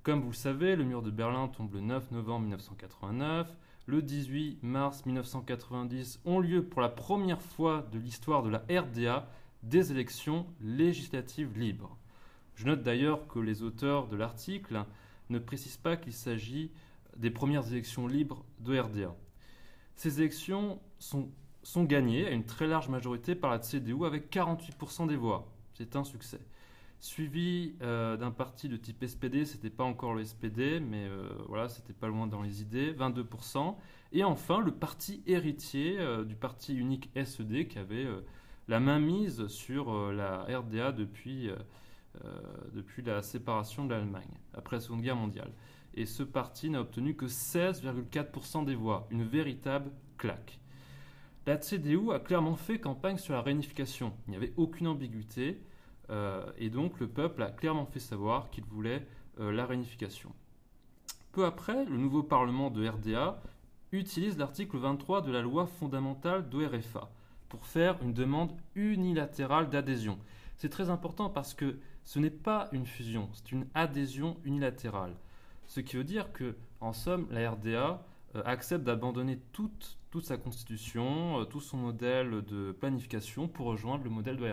Comme 0.07 0.21
vous 0.21 0.29
le 0.29 0.35
savez, 0.35 0.77
le 0.77 0.85
mur 0.85 1.01
de 1.01 1.11
Berlin 1.11 1.49
tombe 1.49 1.73
le 1.73 1.81
9 1.81 2.11
novembre 2.11 2.43
1989. 2.43 3.53
Le 3.87 4.01
18 4.01 4.59
mars 4.61 5.05
1990 5.05 6.21
ont 6.23 6.39
lieu 6.39 6.63
pour 6.63 6.79
la 6.79 6.87
première 6.87 7.41
fois 7.41 7.85
de 7.91 7.99
l'histoire 7.99 8.41
de 8.41 8.49
la 8.49 8.63
RDA 8.69 9.29
des 9.63 9.91
élections 9.91 10.45
législatives 10.61 11.59
libres. 11.59 11.97
Je 12.55 12.67
note 12.67 12.83
d'ailleurs 12.83 13.27
que 13.27 13.39
les 13.39 13.63
auteurs 13.63 14.07
de 14.07 14.15
l'article 14.15 14.85
ne 15.29 15.39
précisent 15.39 15.75
pas 15.75 15.97
qu'il 15.97 16.13
s'agit 16.13 16.71
des 17.17 17.29
premières 17.29 17.69
élections 17.69 18.07
libres 18.07 18.45
de 18.61 18.79
RDA. 18.79 19.13
Ces 19.97 20.21
élections 20.21 20.79
sont, 20.99 21.29
sont 21.63 21.83
gagnées 21.83 22.27
à 22.27 22.31
une 22.31 22.45
très 22.45 22.67
large 22.67 22.87
majorité 22.87 23.35
par 23.35 23.51
la 23.51 23.59
CDU 23.59 24.05
avec 24.05 24.33
48% 24.33 25.09
des 25.09 25.17
voix. 25.17 25.51
C'est 25.73 25.97
un 25.97 26.05
succès. 26.05 26.39
Suivi 26.99 27.75
euh, 27.83 28.17
d'un 28.17 28.31
parti 28.31 28.69
de 28.69 28.75
type 28.75 29.05
SPD, 29.05 29.45
c'était 29.45 29.69
pas 29.69 29.83
encore 29.83 30.15
le 30.15 30.25
SPD, 30.25 30.79
mais 30.79 31.05
euh, 31.05 31.29
voilà, 31.47 31.69
c'était 31.69 31.93
pas 31.93 32.07
loin 32.07 32.25
dans 32.25 32.41
les 32.41 32.61
idées, 32.63 32.91
22%. 32.91 33.75
Et 34.13 34.23
enfin, 34.23 34.61
le 34.61 34.71
parti 34.71 35.21
héritier 35.27 35.99
euh, 35.99 36.23
du 36.23 36.35
parti 36.35 36.75
unique 36.75 37.11
SED 37.15 37.67
qui 37.67 37.77
avait 37.77 38.07
la 38.67 38.79
main 38.79 38.99
mise 38.99 39.45
sur 39.47 40.11
la 40.11 40.43
RDA 40.43 40.91
depuis, 40.91 41.49
depuis 42.73 43.01
la 43.03 43.21
séparation 43.21 43.85
de 43.85 43.93
l'Allemagne, 43.93 44.39
après 44.53 44.77
la 44.77 44.79
Seconde 44.81 45.01
Guerre 45.01 45.15
mondiale. 45.15 45.51
Et 45.93 46.05
ce 46.05 46.23
parti 46.23 46.69
n'a 46.69 46.81
obtenu 46.81 47.15
que 47.15 47.25
16,4% 47.25 48.65
des 48.65 48.75
voix, 48.75 49.07
une 49.11 49.23
véritable 49.23 49.91
claque. 50.17 50.59
La 51.45 51.57
CDU 51.57 52.11
a 52.11 52.19
clairement 52.19 52.57
fait 52.57 52.79
campagne 52.79 53.17
sur 53.17 53.33
la 53.33 53.41
réunification. 53.41 54.13
Il 54.27 54.31
n'y 54.31 54.35
avait 54.35 54.53
aucune 54.57 54.87
ambiguïté. 54.87 55.61
Euh, 56.09 56.45
et 56.57 56.69
donc 56.69 56.99
le 56.99 57.07
peuple 57.07 57.43
a 57.43 57.51
clairement 57.51 57.85
fait 57.85 57.99
savoir 57.99 58.49
qu'il 58.49 58.63
voulait 58.65 59.05
euh, 59.39 59.51
la 59.51 59.65
réunification. 59.65 60.33
Peu 61.31 61.45
après, 61.45 61.85
le 61.85 61.97
nouveau 61.97 62.23
Parlement 62.23 62.69
de 62.69 62.87
RDA 62.87 63.41
utilise 63.91 64.37
l'article 64.37 64.77
23 64.77 65.21
de 65.21 65.31
la 65.31 65.41
loi 65.41 65.67
fondamentale 65.67 66.49
d'ORFA 66.49 67.09
pour 67.49 67.65
faire 67.65 68.01
une 68.01 68.13
demande 68.13 68.51
unilatérale 68.75 69.69
d'adhésion. 69.69 70.17
C'est 70.57 70.69
très 70.69 70.89
important 70.89 71.29
parce 71.29 71.53
que 71.53 71.77
ce 72.03 72.19
n'est 72.19 72.29
pas 72.29 72.69
une 72.71 72.85
fusion, 72.85 73.29
c'est 73.33 73.51
une 73.51 73.67
adhésion 73.73 74.37
unilatérale. 74.43 75.13
Ce 75.67 75.81
qui 75.81 75.97
veut 75.97 76.03
dire 76.03 76.31
que, 76.31 76.55
en 76.79 76.93
somme, 76.93 77.27
la 77.29 77.51
RDA 77.51 78.01
euh, 78.35 78.41
accepte 78.45 78.83
d'abandonner 78.83 79.39
toute, 79.51 79.97
sa 80.23 80.35
constitution, 80.35 81.45
tout 81.45 81.61
son 81.61 81.77
modèle 81.77 82.41
de 82.41 82.71
planification 82.71 83.47
pour 83.47 83.67
rejoindre 83.67 84.03
le 84.03 84.09
modèle 84.09 84.35
de. 84.35 84.45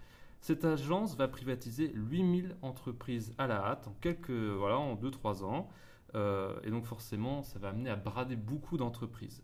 Cette 0.41 0.65
agence 0.65 1.17
va 1.17 1.27
privatiser 1.27 1.91
8000 1.95 2.57
entreprises 2.63 3.35
à 3.39 3.47
la 3.47 3.57
hâte 3.57 3.89
en 3.89 3.97
quelques, 4.01 4.31
voilà, 4.31 4.79
en 4.79 4.95
2-3 4.95 5.43
ans. 5.45 5.69
Euh, 6.15 6.59
et 6.63 6.71
donc 6.71 6.85
forcément, 6.85 7.43
ça 7.43 7.59
va 7.59 7.71
amener 7.71 7.91
à 7.91 7.97
brader 7.97 8.37
beaucoup 8.37 8.77
d'entreprises. 8.77 9.43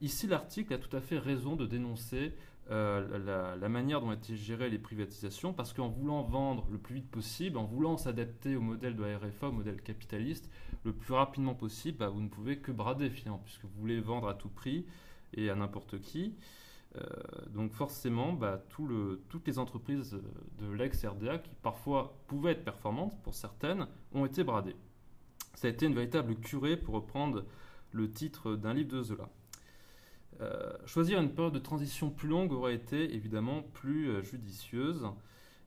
Ici, 0.00 0.26
l'article 0.26 0.74
a 0.74 0.78
tout 0.78 0.96
à 0.96 1.00
fait 1.00 1.16
raison 1.16 1.54
de 1.54 1.64
dénoncer 1.64 2.34
euh, 2.70 3.56
la, 3.60 3.68
manière 3.68 4.00
dont 4.00 4.08
ont 4.08 4.12
été 4.12 4.36
gérées 4.36 4.70
les 4.70 4.78
privatisations, 4.78 5.52
parce 5.52 5.72
qu'en 5.72 5.88
voulant 5.88 6.22
vendre 6.22 6.66
le 6.70 6.78
plus 6.78 6.96
vite 6.96 7.10
possible, 7.10 7.58
en 7.58 7.64
voulant 7.64 7.96
s'adapter 7.96 8.56
au 8.56 8.60
modèle 8.60 8.96
de 8.96 9.04
la 9.04 9.18
RFA, 9.18 9.48
au 9.48 9.52
modèle 9.52 9.82
capitaliste, 9.82 10.50
le 10.84 10.92
plus 10.92 11.12
rapidement 11.12 11.54
possible, 11.54 11.98
bah, 11.98 12.08
vous 12.08 12.20
ne 12.20 12.28
pouvez 12.28 12.58
que 12.58 12.72
brader 12.72 13.10
finalement, 13.10 13.42
puisque 13.44 13.64
vous 13.64 13.80
voulez 13.80 14.00
vendre 14.00 14.28
à 14.28 14.34
tout 14.34 14.48
prix 14.48 14.86
et 15.34 15.50
à 15.50 15.54
n'importe 15.54 16.00
qui. 16.00 16.34
Euh, 16.96 17.02
donc 17.48 17.72
forcément, 17.72 18.32
bah, 18.32 18.62
toutes 18.68 19.46
les 19.46 19.58
entreprises 19.58 20.18
de 20.58 20.72
l'ex-RDA, 20.72 21.38
qui 21.38 21.54
parfois 21.62 22.16
pouvaient 22.28 22.52
être 22.52 22.64
performantes 22.64 23.20
pour 23.22 23.34
certaines, 23.34 23.88
ont 24.12 24.24
été 24.24 24.42
bradées. 24.42 24.76
Ça 25.54 25.68
a 25.68 25.70
été 25.70 25.86
une 25.86 25.94
véritable 25.94 26.36
curée, 26.36 26.76
pour 26.76 26.94
reprendre 26.94 27.44
le 27.92 28.10
titre 28.10 28.56
d'un 28.56 28.74
livre 28.74 28.96
de 28.96 29.02
Zola. 29.02 29.28
Euh, 30.40 30.72
choisir 30.86 31.20
une 31.20 31.30
période 31.30 31.54
de 31.54 31.58
transition 31.58 32.10
plus 32.10 32.28
longue 32.28 32.52
aurait 32.52 32.74
été 32.74 33.14
évidemment 33.14 33.62
plus 33.72 34.08
euh, 34.08 34.22
judicieuse. 34.22 35.06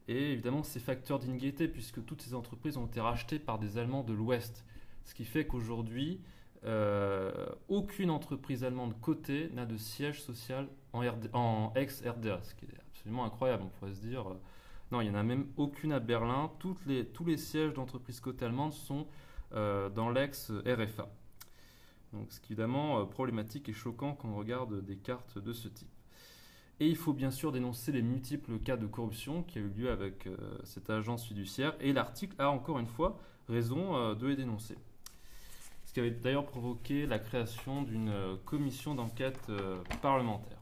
Et 0.08 0.32
évidemment, 0.32 0.64
ces 0.64 0.80
facteurs 0.80 1.20
d'inégalité, 1.20 1.68
puisque 1.68 2.04
toutes 2.06 2.22
ces 2.22 2.34
entreprises 2.34 2.78
ont 2.78 2.86
été 2.86 3.02
rachetées 3.02 3.40
par 3.40 3.60
des 3.60 3.78
Allemands 3.78 4.04
de 4.04 4.14
l'Ouest. 4.14 4.66
Ce 5.04 5.14
qui 5.14 5.26
fait 5.26 5.46
qu'aujourd'hui, 5.46 6.22
euh, 6.66 7.48
aucune 7.68 8.10
entreprise 8.10 8.64
allemande 8.64 9.00
cotée 9.02 9.50
n'a 9.54 9.66
de 9.66 9.78
siège 9.78 10.22
social 10.22 10.68
en, 10.94 11.00
RD 11.00 11.30
en 11.34 11.74
ex-RDA, 11.76 12.42
ce 12.42 12.56
qui 12.56 12.66
est 12.66 12.80
absolument 12.90 13.26
incroyable. 13.26 13.64
On 13.66 13.80
pourrait 13.80 13.94
se 13.94 14.02
dire, 14.02 14.26
non, 14.92 15.02
il 15.02 15.10
n'y 15.10 15.16
en 15.16 15.20
a 15.20 15.24
même 15.24 15.48
aucune 15.58 15.92
à 15.92 16.00
Berlin. 16.00 16.52
Tous 16.60 16.78
les 16.86 17.38
sièges 17.38 17.74
d'entreprises 17.74 18.20
cotées 18.20 18.46
allemandes 18.46 18.74
sont 18.74 19.08
dans 19.52 20.10
l'ex-RFA. 20.10 21.10
Donc, 22.14 22.32
ce 22.32 22.40
qui 22.40 22.54
est 22.54 22.56
évidemment 22.56 23.00
euh, 23.00 23.06
problématique 23.06 23.70
et 23.70 23.74
choquant 23.74 24.14
quand 24.14 24.30
on 24.30 24.36
regarde 24.36 24.84
des 24.86 24.98
cartes 24.98 25.38
de 25.38 25.54
ce 25.54 25.68
type. 25.68 25.90
Et 26.80 26.88
il 26.88 26.96
faut 26.96 27.14
bien 27.14 27.32
sûr 27.32 27.52
dénoncer 27.52 27.92
les 27.92 28.02
multiples 28.02 28.60
cas 28.60 28.78
de 28.78 28.86
corruption 28.86 29.44
qui 29.44 29.58
a 29.58 29.62
eu 29.62 29.70
lieu 29.70 29.92
avec 29.92 30.28
euh, 30.28 30.38
cette 30.64 30.90
agence 30.90 31.26
fiduciaire. 31.26 31.76
Et 31.80 31.92
l'article 31.92 32.36
a 32.40 32.50
encore 32.50 32.80
une 32.80 32.88
fois 32.88 33.20
raison 33.50 33.96
euh, 33.96 34.16
de 34.16 34.28
les 34.28 34.36
dénoncer. 34.36 34.78
Ce 35.86 35.94
qui 35.94 36.00
avait 36.00 36.12
d'ailleurs 36.12 36.46
provoqué 36.46 37.06
la 37.06 37.18
création 37.18 37.82
d'une 37.82 38.12
commission 38.46 38.94
d'enquête 38.94 39.50
parlementaire. 40.02 40.60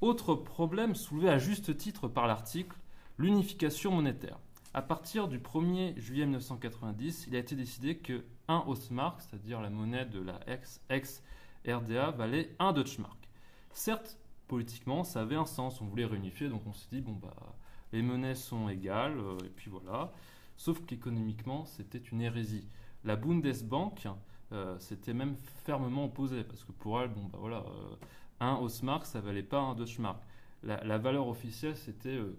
Autre 0.00 0.34
problème 0.34 0.94
soulevé 0.94 1.28
à 1.28 1.36
juste 1.36 1.76
titre 1.76 2.08
par 2.08 2.26
l'article, 2.26 2.74
l'unification 3.18 3.92
monétaire. 3.92 4.38
À 4.72 4.82
partir 4.82 5.28
du 5.28 5.38
1er 5.38 5.98
juillet 5.98 6.24
1990, 6.24 7.26
il 7.28 7.36
a 7.36 7.38
été 7.38 7.54
décidé 7.54 7.98
que 7.98 8.24
1 8.50 8.64
Ostmark, 8.66 9.20
c'est-à-dire 9.20 9.60
la 9.60 9.70
monnaie 9.70 10.04
de 10.06 10.20
la 10.20 10.40
ex- 10.48 10.80
ex-RDA, 10.90 12.10
valait 12.12 12.54
1 12.58 12.72
Deutschmark. 12.72 13.18
Certes, 13.72 14.18
politiquement, 14.48 15.04
ça 15.04 15.20
avait 15.22 15.36
un 15.36 15.46
sens, 15.46 15.80
on 15.80 15.86
voulait 15.86 16.04
réunifier, 16.04 16.48
donc 16.48 16.62
on 16.66 16.72
s'est 16.72 16.88
dit, 16.90 17.00
bon, 17.00 17.12
bah, 17.12 17.34
les 17.92 18.02
monnaies 18.02 18.34
sont 18.34 18.68
égales, 18.68 19.18
euh, 19.18 19.38
et 19.44 19.48
puis 19.48 19.70
voilà. 19.70 20.12
Sauf 20.56 20.84
qu'économiquement, 20.84 21.64
c'était 21.64 21.98
une 21.98 22.20
hérésie. 22.20 22.66
La 23.04 23.16
Bundesbank 23.16 24.08
euh, 24.52 24.78
s'était 24.78 25.14
même 25.14 25.36
fermement 25.64 26.06
opposée, 26.06 26.44
parce 26.44 26.64
que 26.64 26.72
pour 26.72 27.00
elle, 27.00 27.08
bon, 27.10 27.24
bah 27.32 27.38
voilà, 27.40 27.58
euh, 27.58 27.96
1 28.40 28.56
Ostmark, 28.56 29.06
ça 29.06 29.20
valait 29.20 29.42
pas 29.42 29.60
un 29.60 29.74
Deutschmark. 29.74 30.20
La, 30.62 30.82
la 30.84 30.98
valeur 30.98 31.28
officielle, 31.28 31.76
c'était 31.76 32.16
euh, 32.16 32.36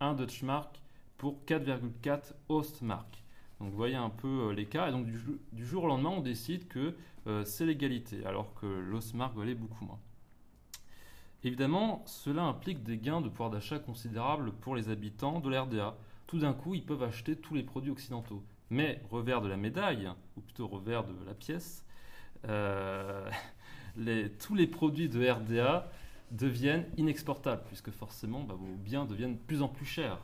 1 0.00 0.14
Deutschmark 0.14 0.80
pour 1.18 1.42
4,4 1.46 2.34
Ostmark. 2.48 3.22
Donc 3.60 3.70
vous 3.70 3.76
voyez 3.76 3.96
un 3.96 4.10
peu 4.10 4.48
euh, 4.50 4.52
l'écart. 4.54 4.88
Et 4.88 4.92
donc 4.92 5.06
du, 5.06 5.18
jou- 5.18 5.38
du 5.52 5.66
jour 5.66 5.84
au 5.84 5.86
lendemain, 5.88 6.10
on 6.10 6.20
décide 6.20 6.68
que 6.68 6.94
euh, 7.26 7.44
c'est 7.44 7.66
l'égalité, 7.66 8.24
alors 8.26 8.54
que 8.54 8.66
l'Osmark 8.66 9.36
valait 9.36 9.54
beaucoup 9.54 9.84
moins. 9.84 9.98
Évidemment, 11.44 12.02
cela 12.06 12.42
implique 12.42 12.82
des 12.82 12.98
gains 12.98 13.20
de 13.20 13.28
pouvoir 13.28 13.50
d'achat 13.50 13.78
considérables 13.78 14.52
pour 14.52 14.74
les 14.74 14.88
habitants 14.90 15.40
de 15.40 15.48
l'RDA. 15.48 15.96
Tout 16.26 16.40
d'un 16.40 16.52
coup, 16.52 16.74
ils 16.74 16.84
peuvent 16.84 17.02
acheter 17.02 17.36
tous 17.36 17.54
les 17.54 17.62
produits 17.62 17.90
occidentaux. 17.92 18.42
Mais 18.70 19.00
revers 19.10 19.40
de 19.40 19.48
la 19.48 19.56
médaille, 19.56 20.10
ou 20.36 20.40
plutôt 20.40 20.66
revers 20.66 21.04
de 21.04 21.14
la 21.26 21.34
pièce, 21.34 21.84
euh, 22.48 23.30
les- 23.96 24.30
tous 24.32 24.54
les 24.54 24.66
produits 24.66 25.08
de 25.08 25.28
RDA 25.28 25.90
deviennent 26.32 26.86
inexportables, 26.98 27.62
puisque 27.68 27.90
forcément 27.92 28.42
bah, 28.44 28.54
vos 28.58 28.76
biens 28.76 29.04
deviennent 29.06 29.34
de 29.36 29.40
plus 29.42 29.62
en 29.62 29.68
plus 29.68 29.86
chers. 29.86 30.18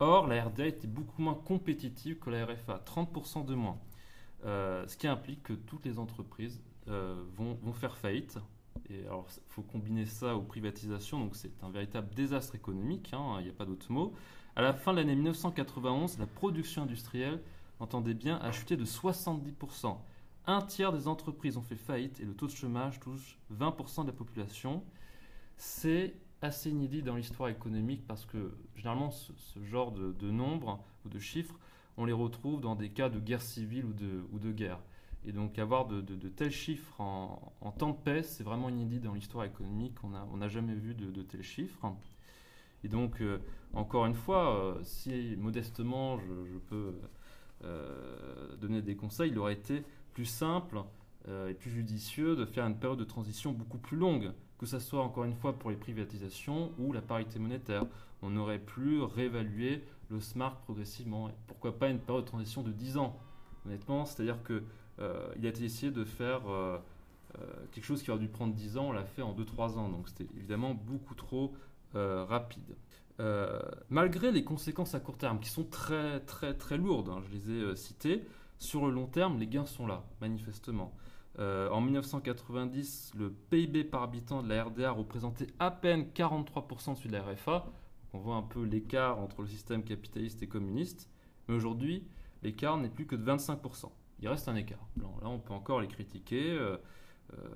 Or, 0.00 0.26
la 0.26 0.44
RDA 0.44 0.66
était 0.66 0.88
beaucoup 0.88 1.20
moins 1.20 1.34
compétitive 1.34 2.18
que 2.18 2.30
la 2.30 2.46
RFA, 2.46 2.82
30% 2.84 3.44
de 3.44 3.54
moins. 3.54 3.78
Euh, 4.46 4.86
ce 4.86 4.96
qui 4.96 5.06
implique 5.06 5.42
que 5.42 5.52
toutes 5.52 5.84
les 5.84 5.98
entreprises 5.98 6.62
euh, 6.88 7.22
vont, 7.36 7.72
faire 7.74 7.98
faillite. 7.98 8.38
Et 8.88 9.04
alors, 9.06 9.26
il 9.36 9.52
faut 9.52 9.62
combiner 9.62 10.06
ça 10.06 10.34
aux 10.34 10.42
privatisations, 10.42 11.20
donc 11.20 11.36
c'est 11.36 11.52
un 11.62 11.68
véritable 11.68 12.14
désastre 12.14 12.54
économique, 12.54 13.12
hein, 13.12 13.36
il 13.40 13.44
n'y 13.44 13.50
a 13.50 13.52
pas 13.52 13.66
d'autre 13.66 13.92
mot. 13.92 14.14
À 14.56 14.62
la 14.62 14.72
fin 14.72 14.92
de 14.92 14.96
l'année 14.96 15.14
1991, 15.14 16.18
la 16.18 16.26
production 16.26 16.82
industrielle, 16.82 17.42
entendez 17.78 18.14
bien, 18.14 18.38
a 18.38 18.50
chuté 18.52 18.78
de 18.78 18.86
70%. 18.86 19.98
Un 20.46 20.62
tiers 20.62 20.92
des 20.92 21.08
entreprises 21.08 21.58
ont 21.58 21.62
fait 21.62 21.76
faillite 21.76 22.20
et 22.20 22.24
le 22.24 22.34
taux 22.34 22.46
de 22.46 22.52
chômage 22.52 22.98
touche 23.00 23.38
20% 23.54 24.02
de 24.02 24.06
la 24.06 24.12
population. 24.12 24.82
C'est 25.58 26.14
assez 26.42 26.70
inédit 26.70 27.02
dans 27.02 27.16
l'histoire 27.16 27.48
économique 27.48 28.06
parce 28.06 28.24
que 28.24 28.52
généralement 28.76 29.10
ce, 29.10 29.32
genre 29.64 29.92
de, 29.92 30.30
nombres 30.30 30.82
ou 31.04 31.08
de 31.08 31.18
chiffres, 31.18 31.58
on 31.96 32.04
les 32.04 32.12
retrouve 32.12 32.60
dans 32.60 32.76
des 32.76 32.90
cas 32.90 33.08
de 33.08 33.18
guerre 33.18 33.42
civile 33.42 33.84
ou 33.84 33.92
de, 33.92 34.24
ou 34.32 34.38
guerre. 34.52 34.80
Et 35.26 35.32
donc 35.32 35.58
avoir 35.58 35.86
de, 35.86 36.00
tels 36.28 36.50
chiffres 36.50 36.98
en, 37.00 37.52
en 37.60 37.72
temps 37.72 37.90
de 37.90 37.96
paix, 37.96 38.22
c'est 38.22 38.42
vraiment 38.42 38.70
inédit 38.70 39.00
dans 39.00 39.12
l'histoire 39.12 39.44
économique. 39.44 39.94
On 40.02 40.36
n'a 40.36 40.48
jamais 40.48 40.74
vu 40.74 40.94
de, 40.94 41.22
tels 41.22 41.42
chiffres. 41.42 41.86
Et 42.84 42.88
donc, 42.88 43.20
euh, 43.20 43.38
encore 43.74 44.06
une 44.06 44.14
fois, 44.14 44.56
euh, 44.56 44.78
si 44.82 45.36
modestement 45.36 46.18
je, 46.18 46.58
peux 46.68 46.94
euh, 47.64 48.56
donner 48.56 48.80
des 48.80 48.96
conseils, 48.96 49.30
il 49.30 49.38
aurait 49.38 49.52
été 49.52 49.84
plus 50.14 50.24
simple 50.24 50.82
et 51.48 51.52
plus 51.52 51.70
judicieux 51.70 52.34
de 52.34 52.46
faire 52.46 52.66
une 52.66 52.78
période 52.78 52.98
de 52.98 53.04
transition 53.04 53.52
beaucoup 53.52 53.76
plus 53.76 53.98
longue, 53.98 54.32
que 54.60 54.66
ce 54.66 54.78
soit 54.78 55.02
encore 55.02 55.24
une 55.24 55.34
fois 55.34 55.54
pour 55.54 55.70
les 55.70 55.76
privatisations 55.76 56.70
ou 56.78 56.92
la 56.92 57.00
parité 57.00 57.38
monétaire. 57.38 57.86
On 58.20 58.36
aurait 58.36 58.58
pu 58.58 59.00
réévaluer 59.00 59.82
le 60.10 60.20
SMART 60.20 60.60
progressivement. 60.64 61.30
Pourquoi 61.46 61.78
pas 61.78 61.88
une 61.88 61.98
période 61.98 62.24
de 62.24 62.28
transition 62.28 62.62
de 62.62 62.70
10 62.70 62.98
ans 62.98 63.18
Honnêtement, 63.64 64.04
c'est-à-dire 64.04 64.42
que 64.42 64.62
euh, 64.98 65.32
a 65.32 65.46
été 65.46 65.64
essayé 65.64 65.90
de 65.90 66.04
faire 66.04 66.46
euh, 66.50 66.76
euh, 67.38 67.46
quelque 67.72 67.84
chose 67.84 68.02
qui 68.02 68.10
aurait 68.10 68.20
dû 68.20 68.28
prendre 68.28 68.52
10 68.52 68.76
ans, 68.76 68.88
on 68.88 68.92
l'a 68.92 69.06
fait 69.06 69.22
en 69.22 69.34
2-3 69.34 69.78
ans. 69.78 69.88
Donc 69.88 70.10
c'était 70.10 70.28
évidemment 70.36 70.74
beaucoup 70.74 71.14
trop 71.14 71.54
rapide. 71.94 72.76
Malgré 73.88 74.30
les 74.30 74.44
conséquences 74.44 74.94
à 74.94 75.00
court 75.00 75.16
terme, 75.16 75.40
qui 75.40 75.48
sont 75.48 75.64
très 75.64 76.20
très 76.20 76.52
très 76.52 76.76
lourdes, 76.76 77.08
hein, 77.08 77.22
je 77.26 77.34
les 77.34 77.50
ai 77.50 77.76
citées, 77.76 78.26
sur 78.58 78.86
le 78.86 78.92
long 78.92 79.06
terme, 79.06 79.38
les 79.38 79.46
gains 79.46 79.66
sont 79.66 79.86
là, 79.86 80.04
manifestement. 80.20 80.92
Euh, 81.40 81.70
en 81.70 81.80
1990, 81.80 83.12
le 83.16 83.30
PIB 83.30 83.84
par 83.84 84.02
habitant 84.02 84.42
de 84.42 84.48
la 84.48 84.64
RDA 84.64 84.90
représentait 84.90 85.46
à 85.58 85.70
peine 85.70 86.06
43% 86.14 86.92
de 86.92 86.98
celui 86.98 87.08
de 87.08 87.14
la 87.14 87.22
RFA. 87.22 87.66
On 88.12 88.18
voit 88.18 88.34
un 88.34 88.42
peu 88.42 88.62
l'écart 88.62 89.18
entre 89.18 89.40
le 89.42 89.48
système 89.48 89.82
capitaliste 89.82 90.42
et 90.42 90.48
communiste. 90.48 91.08
Mais 91.48 91.54
aujourd'hui, 91.54 92.04
l'écart 92.42 92.76
n'est 92.76 92.90
plus 92.90 93.06
que 93.06 93.16
de 93.16 93.24
25%. 93.24 93.90
Il 94.20 94.28
reste 94.28 94.48
un 94.48 94.56
écart. 94.56 94.86
Là, 94.98 95.06
on 95.24 95.38
peut 95.38 95.54
encore 95.54 95.80
les 95.80 95.88
critiquer. 95.88 96.50
euh, 96.50 96.76
euh, 97.32 97.48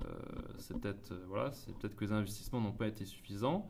c'est 0.57 0.79
peut-être 0.81 1.97
que 1.97 2.05
les 2.05 2.12
investissements 2.12 2.61
n'ont 2.61 2.73
pas 2.73 2.87
été 2.87 3.05
suffisants. 3.05 3.68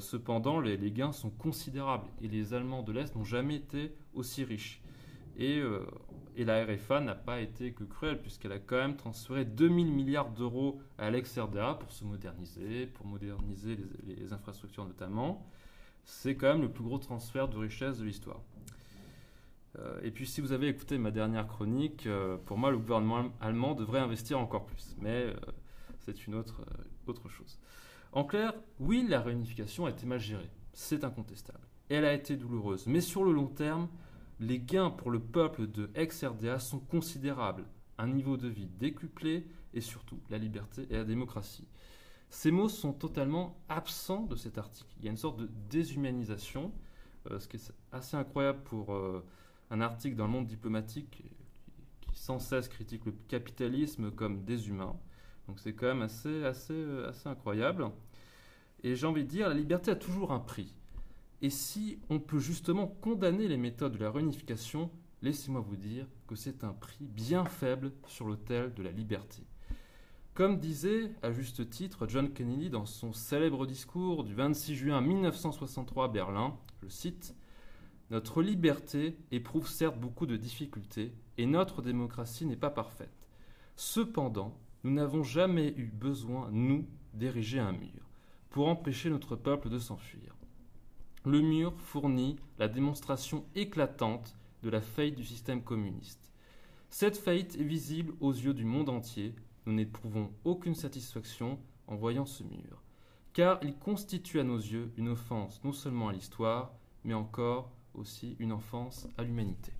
Cependant, 0.00 0.58
les 0.58 0.90
gains 0.90 1.12
sont 1.12 1.30
considérables 1.30 2.08
et 2.20 2.26
les 2.26 2.52
Allemands 2.52 2.82
de 2.82 2.90
l'Est 2.90 3.14
n'ont 3.14 3.24
jamais 3.24 3.56
été 3.56 3.94
aussi 4.12 4.42
riches. 4.42 4.82
Et, 5.38 5.60
euh, 5.60 5.86
et 6.36 6.44
la 6.44 6.64
RFA 6.64 7.00
n'a 7.00 7.14
pas 7.14 7.40
été 7.40 7.72
que 7.72 7.84
cruelle, 7.84 8.20
puisqu'elle 8.20 8.52
a 8.52 8.58
quand 8.58 8.76
même 8.76 8.96
transféré 8.96 9.44
2000 9.44 9.92
milliards 9.92 10.30
d'euros 10.30 10.80
à 10.98 11.10
l'ex-RDA 11.10 11.74
pour 11.74 11.92
se 11.92 12.04
moderniser, 12.04 12.86
pour 12.86 13.06
moderniser 13.06 13.78
les, 14.04 14.32
infrastructures 14.32 14.84
notamment. 14.84 15.46
C'est 16.04 16.34
quand 16.34 16.48
même 16.48 16.62
le 16.62 16.70
plus 16.70 16.82
gros 16.82 16.98
transfert 16.98 17.48
de 17.48 17.56
richesse 17.56 17.98
de 17.98 18.04
l'histoire. 18.04 18.40
Euh, 19.78 20.00
et 20.02 20.10
puis 20.10 20.26
si 20.26 20.40
vous 20.40 20.52
avez 20.52 20.68
écouté 20.68 20.98
ma 20.98 21.12
dernière 21.12 21.46
chronique, 21.46 22.06
euh, 22.06 22.36
pour 22.36 22.58
moi 22.58 22.70
le 22.70 22.78
gouvernement 22.78 23.30
allemand 23.40 23.74
devrait 23.74 24.00
investir 24.00 24.40
encore 24.40 24.66
plus. 24.66 24.96
Mais 25.00 25.32
c'est 26.00 26.26
une 26.26 26.34
autre, 26.34 26.64
autre 27.06 27.28
chose. 27.28 27.60
En 28.12 28.24
clair, 28.24 28.54
oui, 28.80 29.06
la 29.08 29.20
réunification 29.20 29.86
a 29.86 29.90
été 29.90 30.06
mal 30.06 30.18
gérée, 30.18 30.50
c'est 30.72 31.04
incontestable. 31.04 31.60
Elle 31.90 32.04
a 32.04 32.12
été 32.12 32.36
douloureuse, 32.36 32.86
mais 32.86 33.00
sur 33.00 33.22
le 33.22 33.32
long 33.32 33.46
terme, 33.46 33.88
les 34.40 34.58
gains 34.58 34.90
pour 34.90 35.10
le 35.10 35.20
peuple 35.20 35.66
de 35.66 35.90
ex-RDA 35.94 36.58
sont 36.58 36.80
considérables. 36.80 37.64
Un 37.98 38.08
niveau 38.08 38.36
de 38.36 38.48
vie 38.48 38.68
décuplé 38.78 39.46
et 39.74 39.80
surtout 39.80 40.20
la 40.30 40.38
liberté 40.38 40.86
et 40.90 40.96
la 40.96 41.04
démocratie. 41.04 41.66
Ces 42.30 42.50
mots 42.50 42.68
sont 42.68 42.92
totalement 42.92 43.58
absents 43.68 44.24
de 44.24 44.36
cet 44.36 44.58
article. 44.58 44.90
Il 44.98 45.04
y 45.04 45.08
a 45.08 45.10
une 45.10 45.16
sorte 45.16 45.38
de 45.38 45.48
déshumanisation, 45.70 46.72
euh, 47.30 47.40
ce 47.40 47.48
qui 47.48 47.56
est 47.56 47.72
assez 47.90 48.16
incroyable 48.16 48.62
pour 48.64 48.94
euh, 48.94 49.24
un 49.70 49.80
article 49.80 50.14
dans 50.14 50.26
le 50.26 50.32
monde 50.32 50.46
diplomatique 50.46 51.10
qui, 51.10 51.24
sans 52.12 52.38
cesse 52.38 52.68
critique 52.68 53.04
le 53.06 53.14
capitalisme 53.28 54.10
comme 54.10 54.44
déshumain. 54.44 54.96
Donc 55.46 55.58
c'est 55.60 55.72
quand 55.72 55.86
même 55.86 56.02
assez, 56.02 56.44
assez, 56.44 56.74
euh, 56.74 57.08
assez 57.08 57.28
incroyable. 57.28 57.90
Et 58.82 58.94
j'ai 58.94 59.06
envie 59.06 59.24
de 59.24 59.28
dire, 59.28 59.48
la 59.48 59.54
liberté 59.54 59.90
a 59.90 59.96
toujours 59.96 60.32
un 60.32 60.38
prix. 60.38 60.74
Et 61.40 61.50
si 61.50 62.00
on 62.10 62.18
peut 62.18 62.40
justement 62.40 62.86
condamner 62.86 63.46
les 63.46 63.56
méthodes 63.56 63.92
de 63.92 64.02
la 64.02 64.10
réunification, 64.10 64.90
laissez-moi 65.22 65.60
vous 65.60 65.76
dire 65.76 66.06
que 66.26 66.34
c'est 66.34 66.64
un 66.64 66.72
prix 66.72 67.06
bien 67.06 67.44
faible 67.44 67.92
sur 68.06 68.26
l'autel 68.26 68.74
de 68.74 68.82
la 68.82 68.90
liberté. 68.90 69.44
Comme 70.34 70.58
disait 70.58 71.12
à 71.22 71.32
juste 71.32 71.68
titre 71.70 72.06
John 72.08 72.32
Kennedy 72.32 72.70
dans 72.70 72.86
son 72.86 73.12
célèbre 73.12 73.66
discours 73.66 74.24
du 74.24 74.34
26 74.34 74.76
juin 74.76 75.00
1963 75.00 76.04
à 76.04 76.08
Berlin, 76.08 76.56
je 76.82 76.88
cite, 76.88 77.34
Notre 78.10 78.42
liberté 78.42 79.16
éprouve 79.30 79.68
certes 79.68 79.98
beaucoup 79.98 80.26
de 80.26 80.36
difficultés 80.36 81.12
et 81.38 81.46
notre 81.46 81.82
démocratie 81.82 82.46
n'est 82.46 82.56
pas 82.56 82.70
parfaite. 82.70 83.28
Cependant, 83.76 84.56
nous 84.84 84.92
n'avons 84.92 85.22
jamais 85.22 85.74
eu 85.76 85.86
besoin, 85.86 86.50
nous, 86.52 86.86
d'ériger 87.14 87.58
un 87.58 87.72
mur 87.72 88.08
pour 88.50 88.68
empêcher 88.68 89.10
notre 89.10 89.36
peuple 89.36 89.68
de 89.68 89.78
s'enfuir. 89.78 90.37
Le 91.28 91.42
mur 91.42 91.74
fournit 91.76 92.36
la 92.58 92.68
démonstration 92.68 93.44
éclatante 93.54 94.34
de 94.62 94.70
la 94.70 94.80
faillite 94.80 95.16
du 95.16 95.26
système 95.26 95.62
communiste. 95.62 96.32
Cette 96.88 97.18
faillite 97.18 97.54
est 97.60 97.64
visible 97.64 98.14
aux 98.20 98.32
yeux 98.32 98.54
du 98.54 98.64
monde 98.64 98.88
entier. 98.88 99.34
Nous 99.66 99.74
n'éprouvons 99.74 100.30
aucune 100.44 100.74
satisfaction 100.74 101.58
en 101.86 101.96
voyant 101.96 102.24
ce 102.24 102.44
mur, 102.44 102.82
car 103.34 103.60
il 103.62 103.76
constitue 103.76 104.40
à 104.40 104.42
nos 104.42 104.56
yeux 104.56 104.90
une 104.96 105.10
offense 105.10 105.62
non 105.64 105.72
seulement 105.72 106.08
à 106.08 106.14
l'histoire, 106.14 106.72
mais 107.04 107.12
encore 107.12 107.72
aussi 107.92 108.34
une 108.38 108.52
offense 108.52 109.06
à 109.18 109.22
l'humanité. 109.22 109.72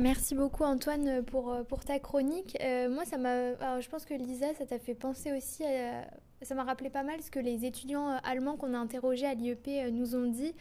Merci 0.00 0.34
beaucoup 0.34 0.64
Antoine 0.64 1.24
pour, 1.24 1.52
euh, 1.52 1.62
ta 1.86 2.00
chronique. 2.00 2.58
Euh, 2.60 2.88
moi, 2.90 3.04
ça 3.04 3.16
m'a. 3.16 3.80
je 3.80 3.88
pense 3.88 4.04
que 4.04 4.14
Lisa, 4.14 4.52
ça 4.54 4.66
t'a 4.66 4.80
fait 4.80 4.96
penser 4.96 5.32
aussi 5.32 5.64
à. 5.64 6.10
Ça 6.42 6.54
m'a 6.54 6.64
rappelé 6.64 6.90
pas 6.90 7.02
mal 7.02 7.22
ce 7.22 7.30
que 7.30 7.38
les 7.38 7.64
étudiants 7.64 8.08
allemands 8.22 8.56
qu'on 8.56 8.74
a 8.74 8.78
interrogés 8.78 9.26
à 9.26 9.34
l'IEP 9.34 9.68
euh, 9.68 9.90
nous 9.90 10.14
ont 10.14 10.30
dit. 10.30 10.52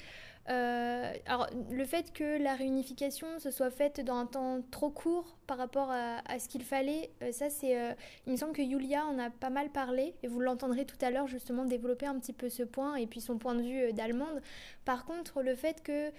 Euh, 0.49 1.13
alors, 1.25 1.47
le 1.71 1.85
fait 1.85 2.13
que 2.13 2.41
la 2.41 2.53
réunification 2.53 3.39
se 3.39 3.49
soit 3.49 3.71
faite 3.71 4.01
dans 4.01 4.15
un 4.15 4.25
temps 4.27 4.61
trop 4.69 4.91
court 4.91 5.37
par 5.47 5.57
rapport 5.57 5.89
à, 5.91 6.39
ce 6.39 6.47
qu'il 6.47 6.63
fallait, 6.63 7.11
euh, 7.23 7.31
ça 7.31 7.49
c'est. 7.49 7.79
euh, 7.79 7.93
il 8.27 8.33
me 8.33 8.37
semble 8.37 8.53
que 8.53 8.61
Yulia 8.61 9.05
en 9.05 9.17
a 9.17 9.29
pas 9.31 9.49
mal 9.49 9.69
parlé 9.71 10.15
et 10.21 10.27
vous 10.27 10.39
l'entendrez 10.39 10.85
tout 10.85 10.97
à 11.01 11.09
l'heure 11.09 11.27
justement 11.27 11.65
développer 11.65 12.05
un 12.05 12.19
petit 12.19 12.33
peu 12.33 12.49
ce 12.49 12.63
point 12.63 12.95
et 12.95 13.07
puis 13.07 13.21
son 13.21 13.37
point 13.37 13.55
de 13.55 13.61
vue 13.63 13.93
d'allemande. 13.93 14.41
Par 14.85 15.05
contre, 15.05 15.41
le 15.41 15.55
fait 15.55 15.81
que. 15.81 16.11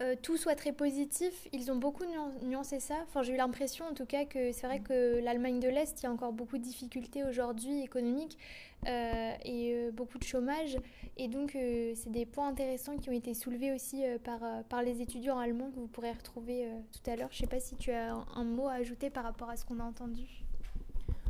Euh, 0.00 0.14
tout 0.22 0.36
soit 0.36 0.54
très 0.54 0.72
positif. 0.72 1.48
Ils 1.52 1.70
ont 1.70 1.76
beaucoup 1.76 2.04
nuan- 2.04 2.32
nuancé 2.42 2.80
ça. 2.80 2.96
Enfin, 3.04 3.22
j'ai 3.22 3.34
eu 3.34 3.36
l'impression, 3.36 3.84
en 3.86 3.94
tout 3.94 4.06
cas, 4.06 4.24
que 4.24 4.52
c'est 4.52 4.66
vrai 4.66 4.80
que 4.80 5.20
l'Allemagne 5.22 5.60
de 5.60 5.68
l'Est, 5.68 6.00
il 6.00 6.04
y 6.04 6.06
a 6.06 6.12
encore 6.12 6.32
beaucoup 6.32 6.58
de 6.58 6.62
difficultés 6.62 7.24
aujourd'hui 7.24 7.82
économiques 7.82 8.38
euh, 8.86 9.32
et 9.44 9.74
euh, 9.74 9.90
beaucoup 9.90 10.18
de 10.18 10.24
chômage. 10.24 10.76
Et 11.16 11.28
donc, 11.28 11.50
c'est 11.52 12.12
des 12.12 12.26
points 12.26 12.48
intéressants 12.48 12.96
qui 12.96 13.10
ont 13.10 13.12
été 13.12 13.34
soulevés 13.34 13.72
aussi 13.72 14.04
par, 14.22 14.40
par 14.68 14.82
les 14.82 15.00
étudiants 15.00 15.38
allemands 15.38 15.70
que 15.70 15.80
vous 15.80 15.88
pourrez 15.88 16.12
retrouver 16.12 16.68
tout 16.92 17.10
à 17.10 17.16
l'heure. 17.16 17.30
Je 17.32 17.38
ne 17.38 17.40
sais 17.40 17.50
pas 17.50 17.58
si 17.58 17.74
tu 17.74 17.90
as 17.90 18.14
un, 18.14 18.24
un 18.36 18.44
mot 18.44 18.68
à 18.68 18.74
ajouter 18.74 19.10
par 19.10 19.24
rapport 19.24 19.50
à 19.50 19.56
ce 19.56 19.64
qu'on 19.64 19.80
a 19.80 19.84
entendu. 19.84 20.44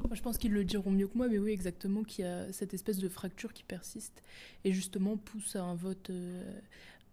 Moi, 0.07 0.15
je 0.15 0.23
pense 0.23 0.37
qu'ils 0.39 0.53
le 0.53 0.65
diront 0.65 0.91
mieux 0.91 1.09
que 1.09 1.17
moi, 1.17 1.27
mais 1.29 1.39
oui, 1.39 1.53
exactement, 1.53 2.03
qu'il 2.03 2.25
y 2.25 2.29
a 2.29 2.53
cette 2.53 2.73
espèce 2.75 2.99
de 2.99 3.09
fracture 3.09 3.53
qui 3.53 3.65
persiste 3.65 4.23
et 4.65 4.73
justement 4.73 5.17
pousse 5.17 5.57
à 5.57 5.63
un 5.63 5.75
vote 5.75 6.11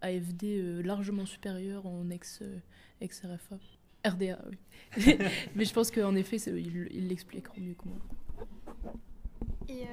AFD 0.05 0.43
euh, 0.45 0.81
largement 0.83 1.25
supérieur 1.25 1.85
en 1.85 2.09
ex, 2.09 2.39
euh, 2.41 2.57
ex-RFA. 3.01 3.57
RDA, 4.05 4.39
oui. 4.49 4.57
Mais 5.55 5.65
je 5.65 5.73
pense 5.73 5.89
qu'en 5.91 6.15
effet, 6.15 6.37
c'est- 6.37 6.51
il 6.51 6.87
il 6.91 7.07
l'expliquera 7.07 7.53
mieux 7.57 7.73
que 7.73 7.87
moi. 7.87 7.97
Et 9.67 9.81
euh, 9.81 9.85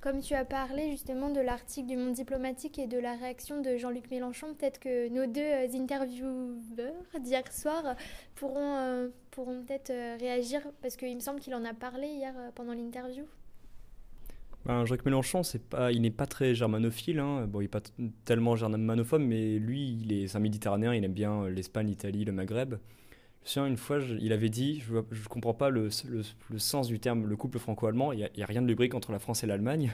comme 0.00 0.20
tu 0.20 0.34
as 0.34 0.44
parlé 0.44 0.90
justement 0.90 1.30
de 1.30 1.40
l'article 1.40 1.86
du 1.86 1.96
Monde 1.96 2.14
diplomatique 2.14 2.80
et 2.80 2.88
de 2.88 2.98
la 2.98 3.14
réaction 3.14 3.60
de 3.62 3.76
Jean-Luc 3.76 4.10
Mélenchon, 4.10 4.54
peut-être 4.54 4.80
que 4.80 5.08
nos 5.08 5.26
deux 5.26 5.40
euh, 5.40 5.68
intervieweurs 5.72 7.20
d'hier 7.20 7.52
soir 7.52 7.94
pourront, 8.34 8.74
euh, 8.76 9.08
pourront 9.30 9.62
peut-être 9.62 9.90
euh, 9.90 10.16
réagir, 10.18 10.62
parce 10.82 10.96
qu'il 10.96 11.14
me 11.14 11.20
semble 11.20 11.38
qu'il 11.38 11.54
en 11.54 11.64
a 11.64 11.74
parlé 11.74 12.08
hier 12.08 12.34
euh, 12.36 12.50
pendant 12.56 12.72
l'interview. 12.72 13.24
Ben, 14.66 14.84
Jacques 14.84 15.04
Mélenchon, 15.06 15.42
c'est 15.42 15.62
pas, 15.62 15.90
il 15.90 16.02
n'est 16.02 16.10
pas 16.10 16.26
très 16.26 16.54
germanophile. 16.54 17.18
hein. 17.18 17.46
Bon, 17.46 17.60
il 17.60 17.64
n'est 17.64 17.68
pas 17.68 17.80
tellement 18.24 18.56
germanophobe, 18.56 19.22
mais 19.22 19.58
lui, 19.58 19.98
il 20.02 20.12
est, 20.12 20.28
c'est 20.28 20.36
un 20.36 20.40
Méditerranéen. 20.40 20.94
Il 20.94 21.02
aime 21.04 21.14
bien 21.14 21.44
euh, 21.44 21.50
l'Espagne, 21.50 21.86
l'Italie, 21.86 22.24
le 22.24 22.32
Maghreb. 22.32 22.74
Je 23.42 23.48
me 23.48 23.48
souviens, 23.48 23.66
une 23.68 23.76
fois, 23.78 23.98
il 24.20 24.32
avait 24.32 24.50
dit 24.50 24.80
Je 24.80 24.96
ne 24.96 25.28
comprends 25.28 25.54
pas 25.54 25.70
le, 25.70 25.88
sens 26.58 26.88
du 26.88 27.00
terme 27.00 27.26
le 27.26 27.36
couple 27.36 27.58
franco-allemand. 27.58 28.12
Il 28.12 28.28
n'y 28.36 28.42
a, 28.42 28.46
rien 28.46 28.60
de 28.60 28.66
lubrique 28.66 28.94
entre 28.94 29.12
la 29.12 29.18
France 29.18 29.42
et 29.44 29.46
l'Allemagne. 29.46 29.92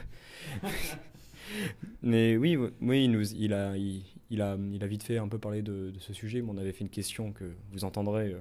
mais 2.02 2.36
oui, 2.36 2.56
oui 2.80 3.04
il, 3.38 3.52
a, 3.52 4.56
vite 4.86 5.04
fait 5.04 5.18
un 5.18 5.28
peu 5.28 5.38
parler 5.38 5.62
de, 5.62 5.92
ce 6.00 6.12
sujet. 6.12 6.42
Mais 6.42 6.50
on 6.50 6.58
avait 6.58 6.72
fait 6.72 6.82
une 6.82 6.90
question 6.90 7.32
que 7.32 7.44
vous 7.70 7.84
entendrez 7.84 8.32
euh, 8.32 8.40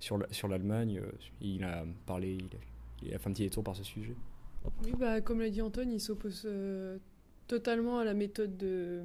sur 0.00 0.18
la- 0.18 0.26
sur 0.32 0.48
l'Allemagne. 0.48 0.98
Euh, 1.00 1.12
Il 1.40 1.62
a 1.62 1.84
parlé, 2.06 2.38
il 3.04 3.14
a 3.14 3.18
fait 3.20 3.28
un 3.28 3.32
petit 3.32 3.44
détour 3.44 3.62
par 3.62 3.76
ce 3.76 3.84
sujet. 3.84 4.16
Oui, 4.82 4.92
bah, 4.98 5.20
comme 5.20 5.40
l'a 5.40 5.50
dit 5.50 5.62
Antoine, 5.62 5.92
il 5.92 6.00
s'oppose 6.00 6.42
euh, 6.46 6.98
totalement 7.48 7.98
à 7.98 8.04
la 8.04 8.14
méthode 8.14 8.56
de, 8.56 9.02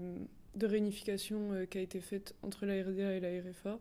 réunification 0.61 1.51
euh, 1.51 1.65
qui 1.65 1.77
a 1.77 1.81
été 1.81 2.01
faite 2.01 2.33
entre 2.43 2.65
la 2.65 2.81
RDA 2.81 3.13
et 3.13 3.19
la 3.19 3.29
RFA. 3.41 3.79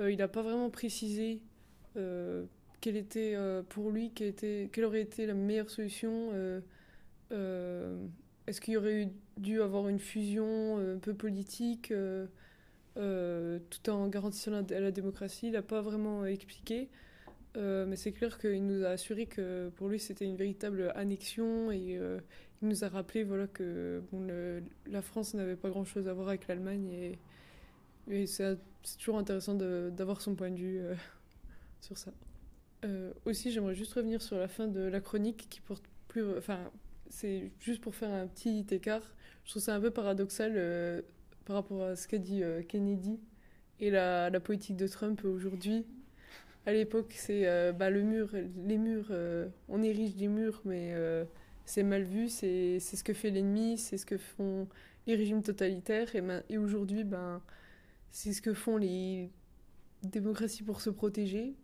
Euh, 0.00 0.10
il 0.10 0.18
n'a 0.18 0.28
pas 0.28 0.42
vraiment 0.42 0.70
précisé 0.70 1.40
quelle 2.80 2.96
était 2.96 3.36
pour 3.68 3.90
lui, 3.90 4.10
quelle, 4.12 4.28
était, 4.28 4.70
quelle 4.72 4.84
aurait 4.84 5.02
été 5.02 5.26
la 5.26 5.34
meilleure 5.34 5.68
solution. 5.68 6.32
Est-ce 7.30 8.60
qu'il 8.60 8.78
aurait 8.78 9.10
dû 9.36 9.60
avoir 9.60 9.88
une 9.88 9.98
fusion 9.98 10.78
un 10.78 10.98
peu 10.98 11.12
politique 11.12 11.92
tout 12.94 13.90
en 13.90 14.08
garantissant 14.08 14.52
la, 14.52 14.80
la 14.80 14.90
démocratie? 14.92 15.48
Il 15.48 15.52
n'a 15.52 15.62
pas 15.62 15.82
vraiment 15.82 16.24
expliqué. 16.24 16.88
Euh, 17.56 17.84
mais 17.86 17.96
c'est 17.96 18.12
clair 18.12 18.38
qu'il 18.38 18.64
nous 18.64 18.84
a 18.84 18.90
assuré 18.90 19.26
que 19.26 19.70
pour 19.70 19.88
lui 19.88 19.98
c'était 19.98 20.24
une 20.24 20.36
véritable 20.36 20.92
annexion 20.94 21.72
et 21.72 21.96
euh, 21.98 22.20
il 22.62 22.68
nous 22.68 22.84
a 22.84 22.88
rappelé 22.88 23.24
voilà, 23.24 23.48
que 23.48 24.02
bon, 24.12 24.28
la 24.86 25.02
France 25.02 25.34
n'avait 25.34 25.56
pas 25.56 25.68
grand 25.68 25.84
chose 25.84 26.06
à 26.06 26.12
voir 26.12 26.28
avec 26.28 26.46
l'Allemagne 26.46 26.90
et, 26.90 27.18
c'est 28.26 28.58
toujours 28.98 29.18
intéressant 29.18 29.54
d'avoir 29.54 30.20
son 30.20 30.34
point 30.34 30.50
de 30.50 30.56
vue 30.56 30.80
euh, 30.80 30.94
sur 31.80 31.96
ça. 31.96 32.12
Aussi, 33.24 33.52
j'aimerais 33.52 33.74
juste 33.74 33.92
revenir 33.92 34.22
sur 34.22 34.38
la 34.38 34.48
fin 34.48 34.66
de 34.66 34.80
la 34.80 35.00
chronique 35.00 35.48
qui 35.50 35.60
porte 35.60 35.84
plus. 36.08 36.24
Enfin, 36.36 36.58
c'est 37.08 37.52
juste 37.60 37.82
pour 37.82 37.94
faire 37.94 38.10
un 38.10 38.26
petit 38.26 38.66
écart. 38.70 39.02
Je 39.44 39.50
trouve 39.50 39.62
ça 39.62 39.76
un 39.76 39.80
peu 39.80 39.90
paradoxal 39.90 41.04
par 41.44 41.56
rapport 41.56 41.82
à 41.82 41.94
ce 41.94 42.08
qu'a 42.08 42.18
dit 42.18 42.42
Kennedy 42.68 43.20
et 43.80 43.90
la 43.90 44.40
politique 44.40 44.76
de 44.76 44.88
Trump 44.88 45.22
aujourd'hui. 45.24 45.84
À 46.66 46.72
l'époque, 46.72 47.14
c'est 47.16 47.48
euh, 47.48 47.72
bah, 47.72 47.90
le 47.90 48.02
mur, 48.02 48.30
les 48.66 48.78
murs, 48.78 49.08
euh, 49.10 49.48
on 49.68 49.82
érige 49.82 50.14
des 50.16 50.28
murs, 50.28 50.60
mais 50.64 50.90
euh, 50.92 51.24
c'est 51.64 51.82
mal 51.82 52.02
vu, 52.04 52.28
c'est 52.28 52.78
ce 52.80 53.02
que 53.02 53.14
fait 53.14 53.30
l'ennemi, 53.30 53.78
c'est 53.78 53.96
ce 53.96 54.06
que 54.06 54.18
font 54.18 54.68
les 55.06 55.16
régimes 55.16 55.42
totalitaires, 55.42 56.14
et, 56.14 56.20
ben- 56.20 56.42
aujourd'hui, 56.58 57.04
ben, 57.04 57.40
c'est 58.10 58.32
ce 58.32 58.42
que 58.42 58.54
font 58.54 58.76
les 58.76 59.30
démocraties 60.02 60.62
pour 60.62 60.80
se 60.80 60.90
protéger. 60.90 61.54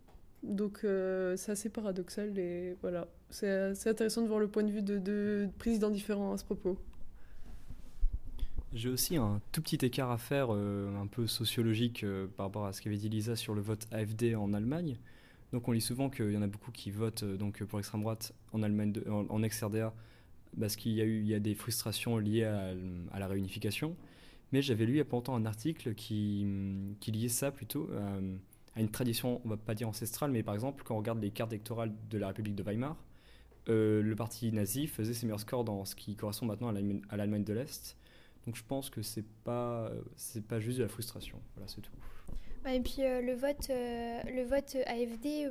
Donc 0.43 0.79
c'est 0.83 1.51
assez 1.51 1.69
paradoxal, 1.69 2.37
et 2.37 2.75
voilà, 2.81 3.07
c'est 3.29 3.87
intéressant 3.87 4.21
de 4.21 4.27
voir 4.27 4.39
le 4.39 4.47
point 4.47 4.63
de 4.63 4.71
vue 4.71 4.83
de 4.83 4.97
deux 4.97 5.49
présidents 5.57 5.89
différents 5.89 6.33
à 6.33 6.37
ce 6.37 6.45
propos. 6.45 6.77
J'ai 8.77 8.89
aussi 8.89 9.17
un 9.17 9.41
tout 9.51 9.63
petit 9.63 9.83
écart 9.83 10.11
à 10.11 10.19
faire, 10.19 10.49
euh, 10.51 10.95
un 11.01 11.07
peu 11.07 11.25
sociologique, 11.25 12.03
euh, 12.03 12.27
par 12.27 12.45
rapport 12.45 12.67
à 12.67 12.73
ce 12.73 12.81
qu'avait 12.83 12.97
dit 12.97 13.09
Lisa 13.09 13.35
sur 13.35 13.55
le 13.55 13.61
vote 13.61 13.87
AFD 13.91 14.35
en 14.35 14.53
Allemagne. 14.53 14.97
Donc 15.51 15.67
on 15.67 15.71
lit 15.71 15.81
souvent 15.81 16.11
qu'il 16.11 16.31
y 16.31 16.37
en 16.37 16.43
a 16.43 16.47
beaucoup 16.47 16.71
qui 16.71 16.91
votent 16.91 17.23
euh, 17.23 17.37
donc 17.37 17.63
pour 17.63 17.79
l'extrême 17.79 18.01
droite 18.01 18.35
en 18.53 18.61
Allemagne, 18.61 18.93
en, 19.09 19.41
ex-RDA, 19.41 19.95
parce 20.59 20.75
qu'il 20.75 20.91
y 20.91 21.01
a 21.01 21.05
eu 21.05 21.21
il 21.21 21.27
y 21.27 21.33
a 21.33 21.39
des 21.39 21.55
frustrations 21.55 22.19
liées 22.19 22.43
à, 22.43 23.17
la 23.17 23.27
réunification. 23.27 23.95
Mais 24.51 24.61
j'avais 24.61 24.85
lu 24.85 24.99
il 24.99 25.03
y 25.03 25.31
un 25.31 25.45
article 25.47 25.95
qui, 25.95 26.43
hum, 26.45 26.93
qui 26.99 27.11
liait 27.11 27.29
ça 27.29 27.49
plutôt 27.49 27.89
à, 28.75 28.79
une 28.79 28.91
tradition, 28.91 29.41
on 29.43 29.49
va 29.49 29.57
pas 29.57 29.73
dire 29.73 29.89
ancestrale, 29.89 30.29
mais 30.29 30.43
par 30.43 30.53
exemple 30.53 30.83
quand 30.85 30.93
on 30.93 30.99
regarde 30.99 31.19
les 31.19 31.31
cartes 31.31 31.51
électorales 31.51 31.95
de 32.11 32.19
la 32.19 32.27
République 32.27 32.53
de 32.53 32.61
Weimar, 32.61 32.95
le 33.65 34.13
parti 34.13 34.51
nazi 34.51 34.85
faisait 34.85 35.15
ses 35.15 35.25
meilleurs 35.25 35.39
scores 35.39 35.63
dans 35.63 35.83
ce 35.83 35.95
qui 35.95 36.15
correspond 36.15 36.45
maintenant 36.45 36.67
à 36.67 37.17
l'Allemagne 37.17 37.43
de 37.43 37.53
l'Est. 37.53 37.97
Donc 38.47 38.55
je 38.55 38.63
pense 38.63 38.89
que 38.89 39.01
c'est 39.01 39.27
pas 39.43 39.91
c'est 40.15 40.47
pas 40.47 40.61
juste 40.61 40.77
de 40.77 40.83
la 40.83 40.89
frustration. 40.89 41.37
Voilà, 41.53 41.67
c'est 41.67 41.81
tout. 41.81 41.91
Ouais, 42.63 42.77
et 42.77 42.79
puis 42.79 42.99
euh, 42.99 43.21
le 43.21 43.33
vote, 43.33 43.69
euh, 43.69 44.21
le 44.23 44.43
vote 44.43 44.77
AFD, 44.85 45.49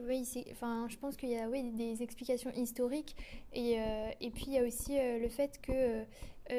enfin, 0.51 0.87
je 0.89 0.97
pense 0.97 1.17
qu'il 1.17 1.29
y 1.29 1.39
a 1.39 1.47
oui, 1.49 1.63
des 1.73 2.03
explications 2.03 2.51
historiques 2.55 3.15
et, 3.53 3.79
euh, 3.79 4.09
et 4.23 4.31
puis 4.31 4.47
il 4.49 4.53
y 4.55 4.59
a 4.59 4.63
aussi 4.65 4.97
le 4.97 5.29
fait 5.29 5.61
que 5.61 6.05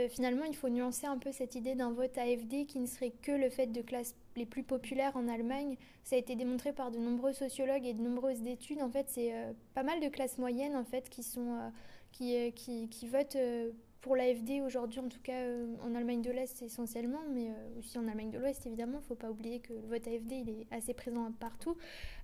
finalement 0.10 0.44
il 0.44 0.56
faut 0.56 0.70
nuancer 0.70 1.08
un 1.08 1.18
peu 1.18 1.32
cette 1.32 1.56
idée 1.56 1.74
d'un 1.74 1.92
vote 1.92 2.16
AFD 2.18 2.66
qui 2.68 2.80
ne 2.80 2.88
serait 2.88 3.12
que 3.22 3.32
le 3.32 3.50
fait 3.50 3.68
de 3.68 3.82
classes 3.82 4.16
les 4.36 4.46
plus 4.46 4.64
populaires 4.64 5.16
en 5.16 5.28
Allemagne. 5.28 5.76
Ça 6.04 6.18
a 6.18 6.20
été 6.20 6.36
démontré 6.36 6.72
par 6.72 6.92
de 6.92 7.00
nombreux 7.00 7.34
sociologues 7.34 7.86
et 7.86 7.94
de 7.94 8.02
nombreuses 8.02 8.46
études. 8.46 8.82
En 8.82 8.92
fait, 8.92 9.08
c'est 9.10 9.34
pas 9.74 9.84
mal 9.84 10.02
de 10.02 10.10
classes 10.10 10.38
moyennes 10.38 10.76
en 10.76 10.84
fait 10.84 11.10
qui 11.10 11.24
sont 11.24 11.72
qui, 12.12 12.52
qui, 12.54 12.90
qui 12.90 13.08
votent 13.08 13.38
pour 14.08 14.16
l'AFD 14.16 14.62
aujourd'hui, 14.66 15.02
en 15.02 15.10
tout 15.10 15.20
cas 15.22 15.34
euh, 15.34 15.66
en 15.84 15.94
Allemagne 15.94 16.22
de 16.22 16.32
l'Est 16.32 16.62
essentiellement, 16.62 17.20
mais 17.34 17.50
euh, 17.50 17.78
aussi 17.78 18.00
en 18.00 18.08
Allemagne 18.08 18.32
de 18.32 18.40
l'Ouest 18.40 18.66
évidemment. 18.66 19.00
Il 19.00 19.02
ne 19.02 19.06
faut 19.06 19.16
pas 19.16 19.30
oublier 19.30 19.60
que 19.60 19.74
le 19.74 19.82
vote 19.82 20.08
AFD 20.08 20.32
il 20.32 20.50
est 20.50 20.68
assez 20.72 20.94
présent 20.94 21.30
partout. 21.38 21.76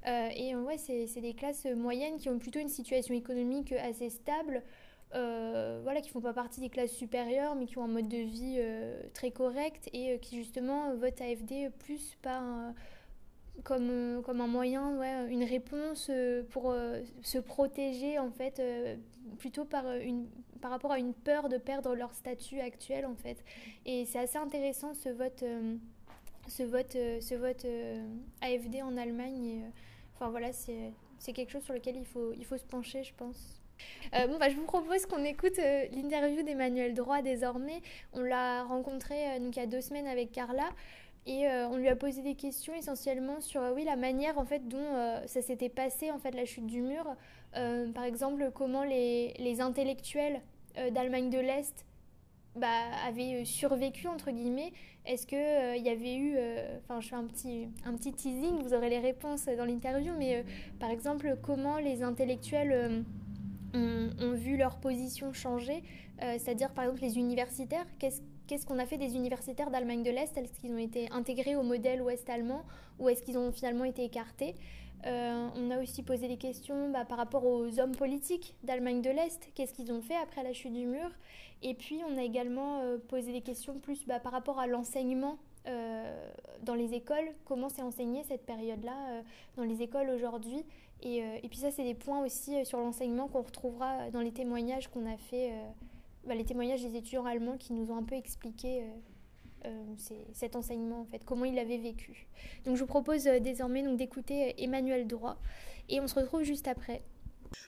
Euh, 0.08 0.30
et 0.34 0.56
ouais, 0.56 0.78
c'est 0.78 1.19
des 1.19 1.34
classes 1.34 1.65
moyennes 1.65 2.17
qui 2.17 2.30
ont 2.30 2.39
plutôt 2.39 2.60
une 2.60 2.69
situation 2.69 3.13
économique 3.13 3.74
assez 3.74 4.10
stable. 4.10 4.63
voilà, 5.12 6.00
qui 6.02 6.10
font 6.10 6.22
pas 6.22 6.34
partie 6.34 6.62
des 6.62 6.69
classes 6.69 6.93
supérieures, 6.93 7.56
mais 7.56 7.65
qui 7.65 7.78
ont 7.78 7.84
un 7.84 7.88
mode 7.88 8.08
de 8.08 8.17
vie 8.17 8.60
très 9.13 9.32
correct 9.32 9.89
et 9.91 10.17
qui 10.19 10.38
justement 10.38 10.96
votent 10.96 11.22
AFD 11.22 11.69
plus 11.80 12.15
par 12.22 12.41
comme, 13.63 13.89
euh, 13.89 14.22
comme 14.22 14.42
un 14.42 14.48
moyen, 14.48 14.98
ouais, 14.98 15.32
une 15.32 15.44
réponse 15.44 16.08
euh, 16.10 16.44
pour 16.50 16.72
euh, 16.72 17.02
se 17.22 17.38
protéger 17.38 18.18
en 18.18 18.32
fait, 18.32 18.62
plutôt 19.38 19.66
par, 19.66 19.89
une, 19.92 20.28
par 20.62 20.72
rapport 20.72 20.92
à 20.92 21.00
une 21.00 21.13
peur 21.13 21.50
de 21.50 21.58
perdre 21.58 21.96
leur 21.96 22.13
statut 22.13 22.60
actuel 22.60 23.06
en 23.06 23.16
fait. 23.16 23.44
Et 23.86 24.06
c'est 24.06 24.20
assez 24.20 24.38
intéressant 24.38 24.94
ce 24.94 25.10
vote, 25.10 25.44
ce 26.48 26.63
vote, 26.63 26.94
ce 26.94 27.36
vote 27.36 27.66
AFD 28.42 28.82
en 28.82 28.98
Allemagne. 28.98 29.72
Enfin 30.16 30.30
voilà, 30.30 30.52
c'est 30.52 31.34
quelque 31.34 31.52
chose 31.52 31.63
sur 31.63 31.74
lequel 31.74 31.96
il 31.96 32.06
faut, 32.06 32.34
il 32.34 32.46
faut 32.46 32.58
se 32.58 32.66
pencher, 32.66 33.04
je 33.04 33.13
pense. 33.16 33.60
Bon, 34.13 34.38
bah, 34.39 34.50
je 34.50 34.56
vous 34.56 34.66
propose 34.66 35.06
qu'on 35.06 35.24
écoute 35.24 35.58
l'interview 35.58 36.44
d'Emmanuel 36.44 36.94
Droit 36.94 37.22
désormais. 37.22 37.82
On 38.13 38.22
l'a 38.22 38.63
rencontré 38.63 39.39
donc, 39.39 39.56
il 39.56 39.60
y 39.60 39.63
a 39.63 39.68
deux 39.68 39.82
semaines 39.82 40.08
avec 40.08 40.32
Carla. 40.32 40.70
Et 41.26 41.48
euh, 41.48 41.70
on 41.70 41.78
lui 41.78 41.88
a 41.88 41.96
posé 41.96 42.22
des 42.22 42.36
questions 42.36 42.74
essentiellement 42.74 43.40
sur 43.40 43.62
euh, 43.62 43.74
oui, 43.74 43.86
la 43.86 43.96
manière 43.96 44.38
en 44.38 44.46
fait, 44.46 44.68
dont 44.68 44.78
euh, 44.80 45.22
ça 45.26 45.42
s'était 45.42 45.70
passé, 45.70 46.12
en 46.12 46.20
fait, 46.20 46.32
la 46.32 46.46
chute 46.46 46.68
du 46.68 46.82
mur. 46.82 47.16
Par 47.94 48.04
exemple, 48.04 48.50
comment 48.52 48.84
les, 48.84 49.34
les 49.38 49.62
intellectuels 49.62 50.42
d'Allemagne 50.92 51.30
de 51.30 51.38
l'Est 51.38 51.86
bah, 52.56 52.68
avaient 53.06 53.46
survécu, 53.46 54.08
entre 54.08 54.32
guillemets. 54.32 54.74
Est-ce 55.06 55.28
qu'il 55.28 55.38
il 55.78 55.86
y 55.86 55.90
avait 55.90 56.16
eu... 56.16 56.36
Enfin, 56.80 57.00
je 57.00 57.10
fais 57.10 57.16
un 57.16 57.26
petit, 57.26 57.68
un 57.86 57.94
petit 57.94 58.12
teasing, 58.12 58.64
vous 58.64 58.74
aurez 58.74 58.90
les 58.90 58.98
réponses 58.98 59.46
dans 59.46 59.66
l'interview, 59.66 60.14
mais 60.18 60.44
par 60.80 60.90
exemple, 60.90 61.38
comment 61.44 61.78
les 61.78 62.02
intellectuels... 62.02 63.06
ont, 63.76 64.10
ont 64.20 64.34
vu 64.34 64.58
leur 64.58 64.78
position 64.78 65.34
changer, 65.34 65.84
c'est-à-dire 66.20 66.72
par 66.72 66.86
exemple 66.86 67.02
les 67.02 67.18
universitaires. 67.18 67.86
Qu'est-ce 68.00 68.22
qu'est-ce 68.48 68.66
qu'on 68.66 68.80
a 68.80 68.86
fait 68.86 68.98
des 68.98 69.16
universitaires 69.16 69.70
d'Allemagne 69.72 70.04
de 70.04 70.12
l'Est? 70.12 70.38
Est-ce 70.38 70.60
qu'ils 70.60 70.74
ont 70.74 70.78
été 70.78 71.10
intégrés 71.12 71.56
au 71.56 71.64
modèle 71.64 72.02
ouest-allemand 72.02 72.64
ou 73.00 73.10
est-ce 73.10 73.24
qu'ils 73.24 73.38
ont 73.38 73.52
finalement 73.52 73.86
été 73.86 74.04
écartés? 74.04 74.56
Euh, 75.06 75.48
On 75.56 75.72
a 75.72 75.82
aussi 75.82 76.04
posé 76.04 76.28
des 76.28 76.38
questions 76.38 76.90
bah, 76.90 77.06
par 77.06 77.18
rapport 77.18 77.46
aux 77.46 77.80
hommes 77.80 77.96
politiques 77.96 78.56
d'Allemagne 78.64 79.02
de 79.02 79.10
l'Est. 79.10 79.50
Qu'est-ce 79.54 79.74
qu'ils 79.74 79.92
ont 79.92 80.02
fait 80.02 80.16
après 80.16 80.44
la 80.44 80.54
chute 80.54 80.74
du 80.74 80.86
mur? 80.86 81.10
Et 81.62 81.74
puis 81.74 82.02
on 82.10 82.18
a 82.18 82.24
également 82.24 82.80
euh, 82.80 82.98
posé 82.98 83.32
des 83.32 83.42
questions 83.42 83.80
plus 83.80 84.06
bah, 84.06 84.20
par 84.20 84.32
rapport 84.32 84.60
à 84.60 84.68
l'enseignement 84.68 85.38
euh, 85.68 86.30
dans 86.64 86.76
les 86.76 86.94
écoles, 86.94 87.34
comment 87.46 87.70
c'est 87.70 87.82
enseigné 87.82 88.24
cette 88.24 88.46
période-là 88.46 89.24
dans 89.56 89.64
les 89.64 89.82
écoles 89.82 90.10
aujourd'hui? 90.10 90.66
Et, 91.02 91.18
et 91.18 91.50
puis 91.50 91.58
ça, 91.58 91.72
c'est 91.72 91.84
des 91.84 91.94
points 91.94 92.24
aussi 92.24 92.66
sur 92.66 92.80
l'enseignement 92.80 93.28
qu'on 93.28 93.42
retrouvera 93.42 94.10
dans 94.12 94.22
les 94.22 94.32
témoignages 94.32 94.88
qu'on 94.88 95.06
a 95.06 95.18
fait, 95.18 95.52
bah, 96.26 96.36
les 96.36 96.46
témoignages 96.46 96.82
des 96.82 96.96
étudiants 96.96 97.26
allemands 97.26 97.58
qui 97.58 97.74
nous 97.74 97.92
ont 97.92 97.98
un 97.98 98.04
peu 98.04 98.16
expliqué 98.16 98.82
euh, 98.82 98.86
euh, 99.66 99.96
cet 100.34 100.56
enseignement, 100.56 101.02
en 101.02 101.06
fait, 101.06 101.24
comment 101.26 101.46
il 101.46 101.56
l'avait 101.56 101.78
vécu. 101.78 102.28
Donc 102.66 102.76
je 102.76 102.82
vous 102.82 102.88
propose 102.88 103.28
euh, 103.28 103.40
désormais 103.40 103.84
d'écouter 103.96 104.62
Emmanuel 104.64 105.08
Droit 105.08 105.38
et 105.90 106.00
on 106.00 106.08
se 106.08 106.16
retrouve 106.16 106.44
juste 106.44 106.68
après. 106.68 107.02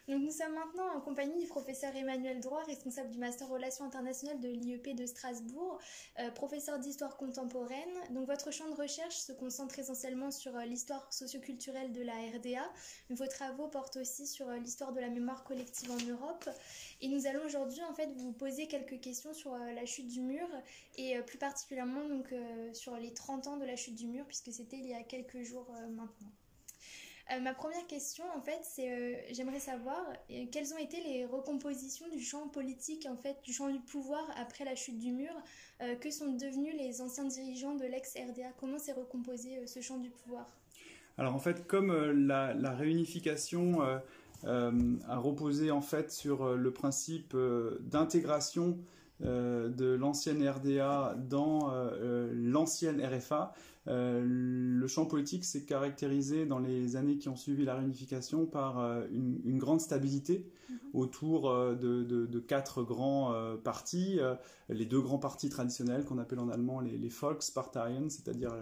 Donc 0.08 0.21
nous 0.21 0.32
sommes 0.32 0.54
maintenant 0.54 0.95
en 0.95 1.02
compagnie 1.02 1.39
du 1.39 1.48
professeur 1.48 1.95
Emmanuel 1.95 2.39
Droit, 2.39 2.63
responsable 2.63 3.10
du 3.10 3.17
master 3.17 3.48
relations 3.48 3.86
internationales 3.86 4.39
de 4.39 4.50
l'IEP 4.50 4.95
de 4.95 5.06
Strasbourg, 5.06 5.80
euh, 6.19 6.30
professeur 6.30 6.78
d'histoire 6.78 7.17
contemporaine. 7.17 7.89
Donc 8.12 8.28
votre 8.28 8.52
champ 8.52 8.69
de 8.69 8.76
recherche 8.76 9.15
se 9.15 9.32
concentre 9.32 9.80
essentiellement 9.80 10.30
sur 10.30 10.56
euh, 10.56 10.65
l'histoire 10.65 11.12
socioculturelle 11.12 11.91
de 11.91 12.02
la 12.02 12.13
RDA. 12.13 12.71
Vos 13.10 13.28
travaux 13.28 13.67
portent 13.67 13.98
aussi 13.98 14.28
sur 14.28 14.48
euh, 14.48 14.58
l'histoire 14.58 14.93
de 14.93 15.00
la 15.00 15.10
mémoire 15.10 15.43
collective 15.43 15.89
en 15.91 15.98
Europe. 16.08 16.50
Et 17.02 17.08
nous 17.08 17.26
allons 17.26 17.43
aujourd'hui 17.45 17.84
en 17.84 17.93
fait 17.93 18.10
vous 18.17 18.32
poser 18.32 18.67
quelques 18.67 19.00
questions 19.02 19.34
sur 19.34 19.54
euh, 19.54 19.71
la 19.74 19.86
chute 19.86 20.08
du 20.08 20.21
mur 20.21 20.48
et 20.98 21.19
plus 21.24 21.38
particulièrement 21.38 22.08
donc 22.08 22.34
sur 22.74 22.95
les 22.98 23.13
30 23.13 23.48
ans 23.48 23.58
de 23.58 23.65
la 23.65 23.76
chute 23.76 23.95
du 23.95 24.08
mur 24.08 24.26
puisque 24.26 24.52
c'était 24.52 24.78
il 24.78 24.88
y 24.88 24.93
a 24.93 25.04
quelques 25.04 25.41
jours 25.41 25.69
maintenant. 25.89 26.32
Euh, 27.32 27.40
ma 27.40 27.54
première 27.56 27.86
question, 27.88 28.24
en 28.36 28.42
fait, 28.42 28.60
c'est 28.62 28.92
euh, 28.92 29.16
j'aimerais 29.32 29.60
savoir 29.60 30.00
euh, 30.30 30.46
quelles 30.52 30.74
ont 30.74 30.78
été 30.78 30.98
les 31.02 31.26
recompositions 31.26 32.08
du 32.10 32.22
champ 32.22 32.48
politique, 32.50 33.08
en 33.10 33.18
fait, 33.18 33.38
du 33.44 33.52
champ 33.52 33.70
du 33.70 33.80
pouvoir 33.80 34.22
après 34.40 34.64
la 34.64 34.76
chute 34.76 35.00
du 35.00 35.12
mur? 35.12 35.32
que 36.00 36.10
sont 36.10 36.32
devenus 36.32 36.74
les 36.80 37.02
anciens 37.02 37.26
dirigeants 37.26 37.76
de 37.76 37.84
l'ex-RDA 37.84 38.54
Comment 38.58 38.78
s'est 38.78 38.94
recomposé 38.94 39.68
ce 39.68 39.82
champ 39.82 39.98
du 39.98 40.10
pouvoir? 40.10 40.50
Alors 41.18 41.36
en 41.36 41.40
fait, 41.40 41.68
comme 41.68 41.94
la, 42.28 42.54
la 42.54 42.72
réunification 42.72 43.82
a 44.46 45.18
reposé 45.18 45.72
en 45.72 45.82
fait 45.82 46.14
sur 46.14 46.56
le 46.56 46.72
principe 46.72 47.36
d'intégration 47.82 48.80
de 49.20 49.96
l'ancienne 50.00 50.48
RDA 50.48 51.18
dans 51.28 51.74
l'ancienne 52.32 53.06
RFA, 53.06 53.54
euh, 53.88 54.24
le 54.26 54.88
champ 54.88 55.06
politique 55.06 55.45
s'est 55.45 55.63
caractérisé 55.65 56.45
dans 56.45 56.60
les 56.60 56.95
années 56.95 57.17
qui 57.17 57.30
ont 57.30 57.36
suivi 57.36 57.65
la 57.65 57.76
réunification 57.76 58.45
par 58.45 58.80
euh, 58.80 59.06
une, 59.12 59.39
une 59.45 59.58
grande 59.60 59.80
stabilité 59.82 60.45
autour 60.93 61.50
euh, 61.50 61.76
de, 61.76 62.04
de- 62.04 62.26
de 62.26 62.39
quatre 62.39 62.82
grands 62.84 63.34
partis, 63.63 64.19
les 64.69 64.86
deux 64.86 65.02
grands 65.02 65.19
partis 65.19 65.50
traditionnels 65.50 66.06
qu'on 66.06 66.17
appelle 66.17 66.39
en 66.39 66.50
allemand 66.50 66.80
les, 66.80 66.98
les 66.98 67.10
Volksparteien, 67.10 68.10
c'est-à-dire 68.10 68.54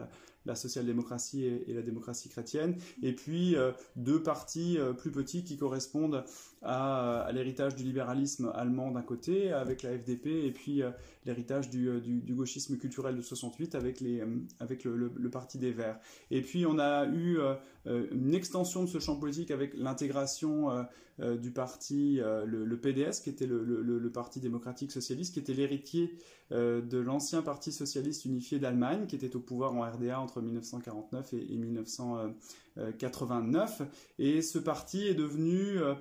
la, 0.45 0.55
social-démocratie 0.55 1.45
et, 1.45 1.73
la 1.73 1.81
démocratie 1.81 2.29
chrétienne, 2.29 2.75
et 3.01 3.13
puis 3.13 3.55
euh, 3.55 3.71
deux 3.95 4.21
partis 4.21 4.77
euh, 4.77 4.93
plus 4.93 5.11
petits 5.11 5.43
qui 5.43 5.57
correspondent 5.57 6.23
à, 6.61 7.21
à 7.21 7.31
l'héritage 7.31 7.75
du 7.75 7.83
libéralisme 7.83 8.51
allemand 8.55 8.91
d'un 8.91 9.01
côté, 9.01 9.51
avec 9.51 9.83
la 9.83 9.97
FDP, 9.97 10.27
et 10.45 10.51
puis 10.51 10.81
euh, 10.81 10.91
l'héritage 11.25 11.69
du, 11.69 11.89
euh, 11.89 11.99
gauchisme 12.29 12.77
culturel 12.77 13.15
de 13.15 13.21
68 13.21 13.75
avec, 13.75 13.99
les, 13.99 14.21
euh, 14.21 14.27
avec 14.59 14.83
le, 14.83 14.95
le- 14.95 15.29
Parti 15.29 15.57
des 15.57 15.71
Verts. 15.71 15.99
Et 16.29 16.41
puis 16.41 16.65
on 16.67 16.77
a 16.77 17.05
eu 17.07 17.39
euh, 17.39 17.43
euh, 17.51 17.55
une 17.85 18.33
extension 18.33 18.83
de 18.83 18.87
ce 18.87 18.99
champ 18.99 19.17
politique 19.17 19.51
avec 19.51 19.73
l'intégration 19.75 20.71
euh, 20.71 20.83
euh, 21.19 21.37
du 21.37 21.51
parti, 21.51 22.19
euh, 22.19 22.43
le, 22.45 22.75
PDS, 22.77 23.21
qui 23.23 23.29
était 23.29 23.45
le, 23.45 24.09
Parti 24.11 24.39
démocratique 24.39 24.91
socialiste, 24.91 25.35
qui 25.35 25.39
était 25.39 25.53
l'héritier 25.53 26.17
euh, 26.51 26.81
de 26.81 26.97
l'ancien 26.97 27.43
Parti 27.43 27.71
socialiste 27.71 28.25
unifié 28.25 28.57
d'Allemagne, 28.57 29.05
qui 29.05 29.15
était 29.15 29.35
au 29.35 29.39
pouvoir 29.39 29.75
en 29.75 29.81
RDA 29.81 30.19
entre 30.19 30.41
1949 30.41 31.33
et, 31.33 31.53
et 31.53 31.57
1989. 31.57 33.83
Et 34.17 34.41
ce 34.41 34.57
parti 34.57 35.07
est 35.07 35.13
devenu, 35.13 35.77
euh, 35.77 35.93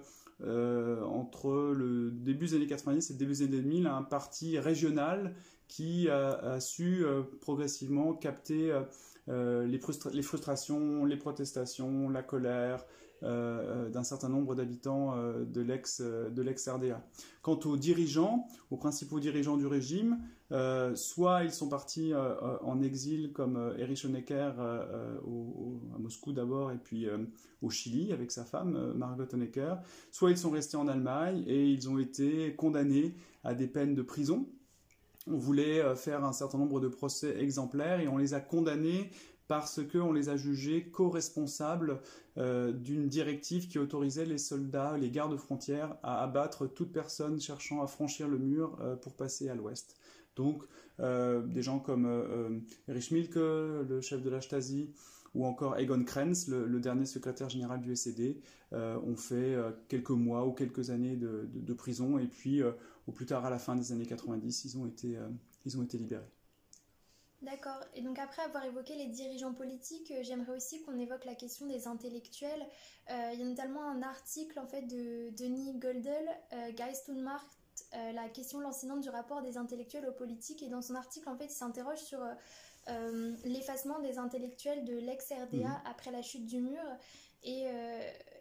euh, 0.45 1.01
entre 1.03 1.73
le 1.73 2.11
début 2.11 2.47
des 2.47 2.57
années 2.57 2.67
90 2.67 3.11
et 3.11 3.13
le 3.13 3.19
début 3.19 3.33
des 3.33 3.43
années 3.43 3.59
2000, 3.59 3.87
un 3.87 4.03
parti 4.03 4.59
régional 4.59 5.35
qui 5.69 6.09
a, 6.09 6.59
su 6.59 7.05
euh, 7.05 7.23
progressivement 7.41 8.13
capter 8.13 8.77
euh, 9.29 9.67
les, 9.67 9.79
frustra- 9.79 10.11
les 10.13 10.23
frustrations, 10.23 11.05
les 11.05 11.17
protestations, 11.17 12.09
la 12.09 12.23
colère 12.23 12.85
euh, 13.23 13.87
euh, 13.87 13.89
d'un 13.89 14.03
certain 14.03 14.29
nombre 14.29 14.57
d'habitants 14.57 15.15
de 15.17 15.61
l'ex 15.61 16.01
de 16.01 16.43
l'ex-RDA. 16.43 17.07
Quant 17.41 17.59
aux 17.67 17.77
dirigeants, 17.77 18.47
aux 18.71 18.77
principaux 18.77 19.21
dirigeants 19.21 19.57
du 19.57 19.67
régime, 19.67 20.19
soit 20.95 21.45
ils 21.45 21.53
sont 21.53 21.69
partis 21.69 22.13
en 22.15 22.83
exil 22.83 23.33
comme 23.33 23.75
Erich 23.79 24.05
Honecker 24.05 24.53
à 24.59 25.99
Moscou 25.99 26.33
d'abord 26.33 26.73
et 26.73 26.79
puis 26.79 27.07
au 27.63 27.71
Chili 27.71 28.13
avec 28.13 28.31
sa 28.31 28.45
femme 28.45 28.93
Margot 28.95 29.27
Honecker, 29.33 29.77
soit 30.11 30.31
ils 30.31 30.39
sont 30.39 30.51
restés 30.51 30.77
en 30.77 30.89
Allemagne 30.89 31.43
et 31.47 31.71
ils 31.71 31.89
ont 31.89 31.99
été 31.99 32.55
condamnés 32.55 33.15
à 33.45 33.55
des 33.55 33.67
peines 33.67 33.95
de 33.95 34.03
prison 34.03 34.47
on 35.27 35.37
voulait 35.37 35.81
euh, 35.81 35.95
faire 35.95 36.25
un 36.25 36.33
certain 36.33 36.59
nombre 36.59 36.81
de 36.81 36.89
procès 36.89 37.37
exemplaires 37.41 38.01
et 38.01 38.09
on 38.09 38.17
les 38.17 38.35
a 38.35 38.41
condamnés 38.41 39.11
parce 39.49 39.81
qu'on 39.87 40.13
les 40.13 40.29
a 40.29 40.37
jugés 40.37 40.89
co-responsables 40.89 42.01
euh, 42.39 42.73
d'une 42.73 43.09
directive 43.09 43.69
qui 43.69 43.79
autorisait 43.79 44.25
les 44.25 44.39
soldats, 44.39 44.97
les 44.97 45.11
gardes 45.11 45.37
frontières 45.37 45.97
à 46.03 46.23
abattre 46.23 46.67
toute 46.67 46.93
personne 46.93 47.41
cherchant 47.41 47.83
à 47.83 47.87
franchir 47.87 48.29
le 48.29 48.39
mur 48.39 48.79
euh, 48.81 48.97
pour 48.97 49.15
passer 49.15 49.49
à 49.49 49.55
l'ouest. 49.55 49.97
Donc 50.37 50.65
des 50.99 51.63
gens 51.63 51.81
comme 51.81 52.63
Erich 52.87 53.11
Milke, 53.11 53.35
le 53.35 54.01
chef 54.01 54.23
de 54.23 54.31
la 54.31 54.41
Stasi, 54.41 54.89
ou 55.35 55.45
encore 55.45 55.77
Egon 55.77 56.05
Krenz, 56.05 56.47
le, 56.47 56.79
dernier 56.79 57.07
secrétaire 57.07 57.51
général 57.51 57.81
du 57.81 57.97
SED, 57.97 58.37
ont 58.73 59.17
fait 59.17 59.57
quelques 59.89 60.11
mois 60.11 60.47
ou 60.47 60.53
quelques 60.53 60.91
années 60.91 61.17
de, 61.17 61.75
prison 61.75 62.19
et 62.19 62.29
puis 62.29 62.63
au 63.07 63.13
plus 63.13 63.27
tard 63.27 63.45
à 63.45 63.51
la 63.51 63.59
fin 63.59 63.75
des 63.77 63.93
années 63.93 64.07
90, 64.07 64.65
ils 64.65 64.79
ont 64.79 64.87
été, 64.87 65.17
euh, 65.17 65.29
ils 65.65 65.79
ont 65.79 65.83
été 65.83 65.99
libérés. 65.99 66.31
D'accord. 67.43 67.81
Et 67.95 68.03
donc 68.03 68.21
après 68.21 68.43
avoir 68.43 68.65
évoqué 68.65 68.95
les 68.95 69.07
dirigeants 69.09 69.53
politiques, 69.53 70.13
euh, 70.13 70.23
j'aimerais 70.23 70.57
aussi 70.57 70.81
qu'on 70.83 70.97
évoque 70.97 71.25
la 71.25 71.35
question 71.35 71.67
des 71.67 71.89
intellectuels. 71.89 72.65
Euh, 73.11 73.31
il 73.35 73.41
y 73.41 73.43
a 73.43 73.47
notamment 73.47 73.83
un 73.83 74.01
article 74.03 74.61
en 74.61 74.67
fait 74.69 74.83
de 74.83 75.31
Denis 75.37 75.77
Goldel, 75.77 76.25
euh, 76.53 76.73
Geist 76.73 77.09
und 77.09 77.19
euh, 77.19 78.13
la 78.13 78.29
question 78.29 78.61
lancinante 78.61 79.01
du 79.01 79.11
rapport 79.11 79.43
des 79.43 79.57
intellectuels 79.57 80.07
aux 80.09 80.13
politiques. 80.13 80.63
Et 80.63 80.69
dans 80.69 80.83
son 80.83 80.95
article, 80.95 81.29
en 81.29 81.37
fait, 81.37 81.47
il 81.47 81.51
s'interroge 81.51 81.99
sur 81.99 82.21
l'effacement 83.45 84.01
des 84.01 84.19
intellectuels 84.19 84.85
de 84.85 84.95
l'ex-RDA 84.95 85.69
Mhm. 85.69 85.83
après 85.85 86.11
la 86.11 86.21
chute 86.21 86.47
du 86.47 86.61
mur 86.61 86.83
et, 87.45 87.67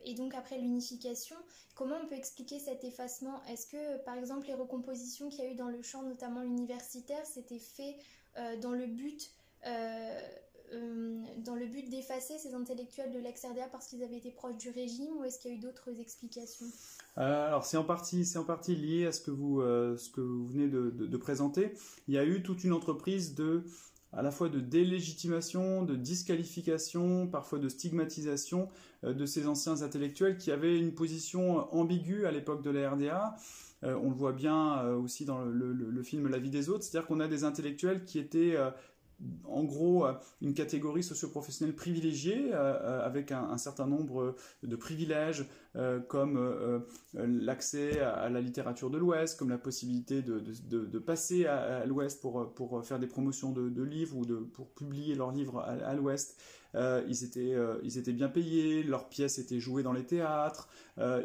et 0.06 0.14
donc 0.14 0.36
après 0.36 0.58
l'unification. 0.58 1.36
Comment 1.76 1.96
on 2.04 2.08
peut 2.08 2.16
expliquer 2.16 2.60
cet 2.60 2.84
effacement? 2.84 3.42
Est-ce 3.46 3.68
que, 3.68 4.04
par 4.04 4.18
exemple, 4.18 4.48
les 4.48 4.54
recompositions 4.54 5.30
qu'il 5.30 5.44
y 5.44 5.48
a 5.48 5.52
eu 5.52 5.56
dans 5.56 5.70
le 5.70 5.82
champ, 5.82 6.04
notamment 6.04 6.42
universitaire, 6.42 7.26
c'était 7.26 7.60
fait 7.60 7.96
euh, 8.38 8.58
dans 8.60 8.74
le 8.74 8.88
but 8.88 9.32
euh, 9.68 10.20
euh, 10.74 11.24
dans 11.40 11.56
le 11.56 11.66
but 11.66 11.90
d'effacer 11.90 12.38
ces 12.38 12.54
intellectuels 12.54 13.12
de 13.12 13.20
l'ex-RDA 13.20 13.68
parce 13.72 13.88
qu'ils 13.88 14.04
avaient 14.04 14.18
été 14.18 14.32
proches 14.32 14.58
du 14.58 14.70
régime 14.70 15.18
ou 15.18 15.24
est-ce 15.26 15.38
qu'il 15.38 15.52
y 15.52 15.54
a 15.54 15.58
eu 15.58 15.60
d'autres 15.60 16.00
explications? 16.00 16.66
Alors 17.18 17.66
c'est 17.66 17.76
en 17.76 17.84
partie, 17.84 18.26
en 18.38 18.46
partie 18.46 18.76
lié 18.76 19.06
à 19.06 19.12
ce 19.12 19.20
que 19.20 19.32
vous, 19.32 19.62
ce 19.62 20.10
que 20.10 20.22
vous 20.22 20.48
venez 20.48 20.70
de 20.70 21.18
présenter. 21.18 21.74
Il 22.08 22.14
y 22.14 22.18
a 22.18 22.24
eu 22.24 22.42
toute 22.42 22.64
une 22.64 22.72
entreprise 22.72 23.36
de, 23.36 23.66
à 24.14 24.22
la 24.22 24.32
fois 24.32 24.50
de 24.50 24.60
délégitimation, 24.60 25.84
de 25.84 25.96
disqualification, 25.96 27.28
parfois 27.28 27.60
de 27.60 27.70
stigmatisation 27.70 28.68
euh, 29.04 29.14
de 29.14 29.26
ces 29.26 29.48
anciens 29.48 29.82
intellectuels 29.82 30.38
qui 30.38 30.52
avaient 30.52 30.78
une 30.78 30.94
position 30.94 31.74
ambiguë 31.74 32.26
à 32.26 32.32
l'époque 32.32 32.64
de 32.64 32.70
la 32.70 32.92
RDA. 32.92 33.36
Euh, 33.84 33.96
on 34.02 34.10
le 34.10 34.16
voit 34.16 34.34
bien 34.34 34.80
euh, 34.80 34.96
aussi 34.96 35.26
dans 35.26 35.44
le, 35.44 36.04
film 36.04 36.28
La 36.28 36.40
vie 36.40 36.50
des 36.50 36.70
autres, 36.70 36.84
c'est-à-dire 36.84 37.08
qu'on 37.08 37.20
a 37.20 37.28
des 37.28 37.44
intellectuels 37.44 38.04
qui 38.04 38.20
étaient 38.20 38.56
euh, 38.56 38.70
en 39.46 39.64
gros 39.64 40.06
euh, 40.06 40.14
une 40.42 40.54
catégorie 40.54 41.04
socioprofessionnelle 41.04 41.76
privilégiée 41.76 42.54
euh, 42.54 42.58
euh, 42.58 43.06
avec 43.06 43.32
un, 43.32 43.58
certain 43.58 43.86
nombre 43.86 44.36
de 44.64 44.76
privilèges 44.76 45.46
comme 46.10 46.84
l'accès 47.14 48.02
à, 48.02 48.30
la 48.30 48.42
littérature 48.42 48.90
de 48.90 48.98
l'Ouest, 48.98 49.40
comme 49.40 49.50
la 49.50 49.58
possibilité 49.58 50.22
de, 50.22 51.00
passer 51.00 51.46
à, 51.46 51.86
l'Ouest 51.86 52.20
pour, 52.20 52.86
faire 52.86 53.00
des 53.00 53.08
promotions 53.08 53.52
de, 53.52 53.84
livres 53.84 54.18
ou 54.18 54.26
pour 54.26 54.72
publier 54.72 55.16
leurs 55.16 55.32
livres 55.32 55.62
à, 55.62 55.94
l'Ouest. 55.94 56.42
Ils, 56.76 57.24
étaient, 57.24 58.12
bien 58.12 58.28
payés, 58.28 58.84
leurs 58.84 59.08
pièces 59.08 59.40
étaient 59.40 59.60
jouées 59.60 59.84
dans 59.84 59.94
les 59.94 60.06
théâtres, 60.06 60.68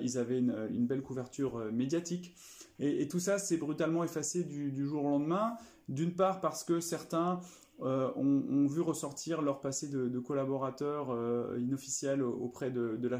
ils 0.01 0.17
avaient 0.17 0.39
une, 0.39 0.87
belle 0.87 1.03
couverture 1.03 1.59
médiatique. 1.73 2.37
Et, 2.79 3.09
tout 3.09 3.21
ça 3.21 3.39
s'est 3.39 3.57
brutalement 3.57 4.05
effacé 4.05 4.45
du 4.45 4.87
jour 4.87 5.05
au 5.05 5.09
lendemain, 5.09 5.57
d'une 5.89 6.15
part 6.15 6.41
parce 6.41 6.63
que 6.63 6.79
certains 6.79 7.41
euh, 7.83 8.11
ont, 8.17 8.67
vu 8.67 8.81
ressortir 8.81 9.43
leur 9.43 9.61
passé 9.61 9.89
de, 9.89 10.19
collaborateurs 10.19 11.11
euh, 11.11 11.59
inofficiels 11.61 12.23
auprès 12.23 12.71
de, 12.71 12.97
de 12.97 13.11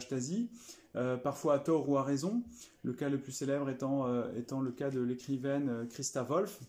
euh, 0.97 1.17
parfois 1.19 1.55
à 1.55 1.59
tort 1.59 1.89
ou 1.91 1.99
à 1.99 2.03
raison. 2.03 2.43
Le 2.83 2.95
cas 2.95 3.11
le 3.11 3.21
plus 3.21 3.33
célèbre 3.33 3.69
étant, 3.69 4.07
étant 4.35 4.61
le 4.63 4.73
cas 4.73 4.89
de 4.89 5.01
l'écrivaine 5.01 5.87
Christa 5.91 6.23
Wolf, 6.23 6.61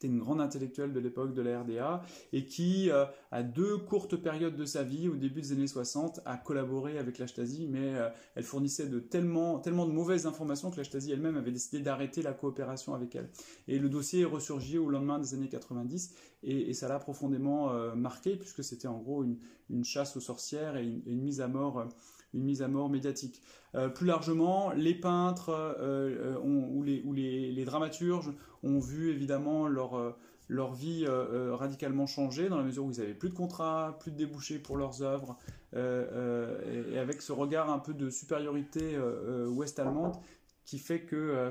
était 0.00 0.08
une 0.08 0.18
grande 0.18 0.40
intellectuelle 0.40 0.92
de 0.92 1.00
l'époque 1.00 1.34
de 1.34 1.42
la 1.42 1.60
RDA 1.60 2.02
et 2.32 2.46
qui, 2.46 2.90
euh, 2.90 3.04
à 3.30 3.42
deux 3.42 3.76
courtes 3.76 4.16
périodes 4.16 4.56
de 4.56 4.64
sa 4.64 4.82
vie, 4.82 5.08
au 5.08 5.16
début 5.16 5.42
des 5.42 5.52
années 5.52 5.66
60, 5.66 6.20
a 6.24 6.38
collaboré 6.38 6.98
avec 6.98 7.18
la 7.18 7.26
Stasi, 7.26 7.66
mais 7.68 7.94
euh, 7.94 8.08
elle 8.34 8.44
fournissait 8.44 8.86
de 8.86 8.98
tellement, 8.98 9.58
tellement 9.58 9.86
de 9.86 9.92
mauvaises 9.92 10.26
informations 10.26 10.70
que 10.70 10.78
la 10.78 10.84
Stasi 10.84 11.12
elle-même 11.12 11.36
avait 11.36 11.52
décidé 11.52 11.80
d'arrêter 11.80 12.22
la 12.22 12.32
coopération 12.32 12.94
avec 12.94 13.14
elle. 13.14 13.28
Et 13.68 13.78
le 13.78 13.90
dossier 13.90 14.22
est 14.22 14.26
ressurgi 14.26 14.78
au 14.78 14.88
lendemain 14.88 15.18
des 15.18 15.34
années 15.34 15.48
90 15.48 16.14
et, 16.42 16.70
et 16.70 16.72
ça 16.72 16.88
l'a 16.88 16.98
profondément 16.98 17.72
euh, 17.72 17.94
marqué 17.94 18.36
puisque 18.36 18.64
c'était 18.64 18.88
en 18.88 18.98
gros 18.98 19.22
une, 19.22 19.38
chasse 19.84 20.16
aux 20.16 20.20
sorcières 20.20 20.76
et 20.76 20.84
une 20.84 21.22
mise 21.22 21.40
à 21.40 21.46
mort. 21.46 21.86
Une 22.34 22.44
mise 22.44 22.62
à 22.62 22.68
mort 22.68 22.88
médiatique. 22.88 23.42
Euh, 23.74 23.88
plus 23.88 24.06
largement, 24.06 24.72
les 24.72 24.94
peintres 24.94 25.50
euh, 25.50 26.36
euh, 26.36 26.38
ou, 26.38 26.82
les, 26.82 27.64
dramaturges 27.64 28.32
ont 28.62 28.80
vu 28.80 29.10
évidemment 29.10 29.68
leur, 29.68 30.14
vie 30.74 31.06
radicalement 31.06 32.06
changer 32.06 32.48
dans 32.48 32.56
la 32.56 32.64
mesure 32.64 32.84
où 32.84 32.90
ils 32.90 32.98
n'avaient 32.98 33.14
plus 33.14 33.30
de 33.30 33.34
contrats, 33.34 33.96
plus 34.00 34.10
de 34.10 34.16
débouchés 34.16 34.58
pour 34.58 34.76
leurs 34.76 35.02
œuvres, 35.02 35.38
et, 35.74 35.78
et 36.92 36.98
avec 36.98 37.22
ce 37.22 37.32
regard 37.32 37.70
un 37.70 37.78
peu 37.78 37.94
de 37.94 38.10
supériorité 38.10 38.98
ouest-allemande 39.48 40.16
qui 40.64 40.78
fait 40.78 41.02
que 41.02 41.50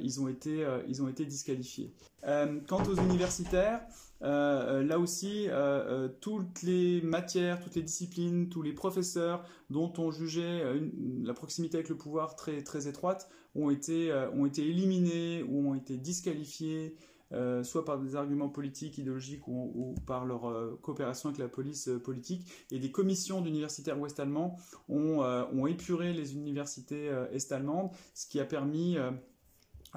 ils, 0.00 0.20
ont 0.20 0.28
été, 0.28 0.66
ils 0.88 1.02
ont 1.02 1.08
été 1.08 1.24
disqualifiés. 1.24 1.94
Quant 2.22 2.82
aux 2.84 2.96
universitaires, 2.96 3.80
euh, 4.22 4.80
euh, 4.80 4.82
là 4.82 4.98
aussi, 4.98 5.46
euh, 5.48 6.08
toutes 6.20 6.62
les 6.62 7.02
matières, 7.02 7.60
toutes 7.60 7.74
les 7.74 7.82
disciplines, 7.82 8.48
tous 8.48 8.62
les 8.62 8.72
professeurs 8.72 9.44
dont 9.70 9.92
on 9.98 10.10
jugeait 10.10 10.62
la 11.22 11.34
proximité 11.34 11.78
avec 11.78 11.88
le 11.88 11.96
pouvoir 11.96 12.36
très, 12.36 12.62
très 12.62 12.88
étroite 12.88 13.28
ont 13.54 13.70
été, 13.70 14.12
ont 14.34 14.46
été 14.46 14.68
éliminés 14.68 15.42
ou 15.42 15.70
ont 15.70 15.74
été 15.74 15.96
disqualifiés, 15.96 16.94
soit 17.62 17.84
par 17.84 17.98
des 17.98 18.16
arguments 18.16 18.50
politiques, 18.50 18.98
idéologiques 18.98 19.48
ou, 19.48 19.94
par 20.06 20.24
leur 20.26 20.78
coopération 20.82 21.30
avec 21.30 21.38
la 21.38 21.48
police 21.48 21.90
politique. 22.04 22.46
Et 22.70 22.78
des 22.78 22.92
commissions 22.92 23.40
d'universitaires 23.40 23.98
ouest-allemands 23.98 24.56
ont, 24.88 25.66
épuré 25.66 26.12
les 26.12 26.34
universités 26.34 27.10
est-allemandes, 27.32 27.90
ce 28.14 28.26
qui 28.26 28.38
a 28.40 28.44
permis 28.44 28.98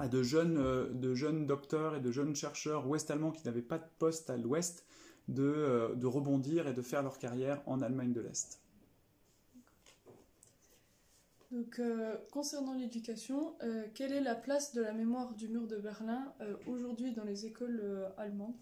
à 0.00 0.08
de 0.08 0.22
jeunes, 0.22 0.56
euh, 0.56 0.88
de 0.94 1.14
jeunes 1.14 1.46
docteurs 1.46 1.94
et 1.94 2.00
de 2.00 2.10
jeunes 2.10 2.34
chercheurs 2.34 2.88
ouest-allemands 2.88 3.32
qui 3.32 3.44
n'avaient 3.44 3.60
pas 3.60 3.78
de 3.78 3.84
poste 3.98 4.30
à 4.30 4.38
l'ouest 4.38 4.86
de, 5.28 5.42
euh, 5.44 5.94
de 5.94 6.06
rebondir 6.06 6.66
et 6.66 6.72
de 6.72 6.80
faire 6.80 7.02
leur 7.02 7.18
carrière 7.18 7.60
en 7.66 7.82
Allemagne 7.82 8.14
de 8.14 8.22
l'Est. 8.22 8.60
Donc, 11.52 11.80
euh, 11.80 12.16
concernant 12.32 12.72
l'éducation, 12.72 13.54
euh, 13.62 13.84
quelle 13.92 14.12
est 14.12 14.22
la 14.22 14.36
place 14.36 14.72
de 14.72 14.80
la 14.80 14.94
mémoire 14.94 15.34
du 15.34 15.48
mur 15.48 15.66
de 15.66 15.76
Berlin 15.76 16.32
euh, 16.40 16.54
aujourd'hui 16.66 17.12
dans 17.12 17.24
les 17.24 17.44
écoles 17.44 17.82
allemandes? 18.16 18.54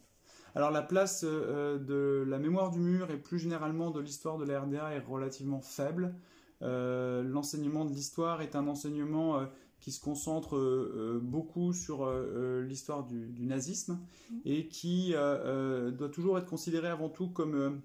Alors 0.54 0.72
la 0.72 0.82
place 0.82 1.22
de 1.22 2.24
la 2.26 2.38
mémoire 2.38 2.70
du 2.70 2.80
mur 2.80 3.10
et 3.12 3.18
plus 3.18 3.38
généralement 3.38 3.90
de 3.92 4.00
l'histoire 4.00 4.38
de 4.38 4.44
la 4.44 4.62
RDA 4.62 4.94
est 4.94 4.98
relativement 4.98 5.60
faible. 5.60 6.14
Euh, 6.62 7.22
L'enseignement 7.22 7.84
de 7.84 7.92
l'histoire 7.92 8.42
est 8.42 8.56
un 8.56 8.66
enseignement 8.66 9.38
euh, 9.38 9.46
qui 9.80 9.92
se 9.92 10.00
concentre 10.00 10.56
euh, 10.56 10.92
euh, 10.96 11.20
beaucoup 11.20 11.72
sur 11.72 12.04
euh, 12.04 12.62
l'histoire 12.62 13.04
du, 13.04 13.28
du 13.28 13.46
nazisme 13.46 14.00
et 14.44 14.68
qui 14.68 15.12
euh, 15.14 15.90
doit 15.90 16.08
toujours 16.08 16.38
être 16.38 16.46
considéré 16.46 16.88
avant 16.88 17.08
tout 17.08 17.28
comme 17.28 17.80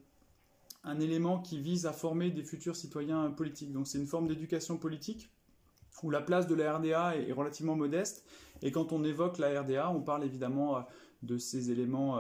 un 0.84 1.00
élément 1.00 1.40
qui 1.40 1.60
vise 1.60 1.86
à 1.86 1.94
former 1.94 2.32
des 2.32 2.44
futurs 2.44 2.76
citoyens 2.76 3.30
politiques. 3.32 3.72
Donc 3.72 3.88
c'est 3.88 4.00
une 4.00 4.08
forme 4.08 4.28
d'éducation 4.28 4.78
politique 4.78 5.30
où 6.02 6.10
la 6.10 6.22
place 6.22 6.48
de 6.48 6.56
la 6.56 6.78
RDA 6.78 7.16
est 7.16 7.30
est 7.30 7.34
relativement 7.34 7.76
modeste. 7.76 8.26
Et 8.62 8.72
quand 8.72 8.92
on 8.92 9.04
évoque 9.04 9.38
la 9.38 9.62
RDA, 9.62 9.92
on 9.92 10.02
parle 10.02 10.24
évidemment 10.24 10.86
de 11.22 11.38
ces 11.38 11.72
éléments 11.72 12.20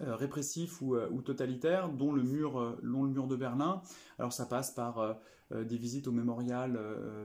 euh, 0.00 0.14
répressifs 0.14 0.80
ou, 0.80 0.94
euh, 0.94 1.08
ou 1.10 1.20
totalitaires, 1.20 1.88
dont 1.88 2.12
le 2.12 2.22
mur, 2.22 2.60
euh, 2.60 2.78
dont 2.82 3.02
le 3.02 3.10
mur 3.10 3.26
de 3.26 3.34
Berlin. 3.34 3.82
Alors 4.18 4.32
ça 4.32 4.46
passe 4.46 4.70
par 4.70 5.16
des 5.50 5.76
visites 5.76 6.06
au 6.06 6.12
mémorial 6.12 6.78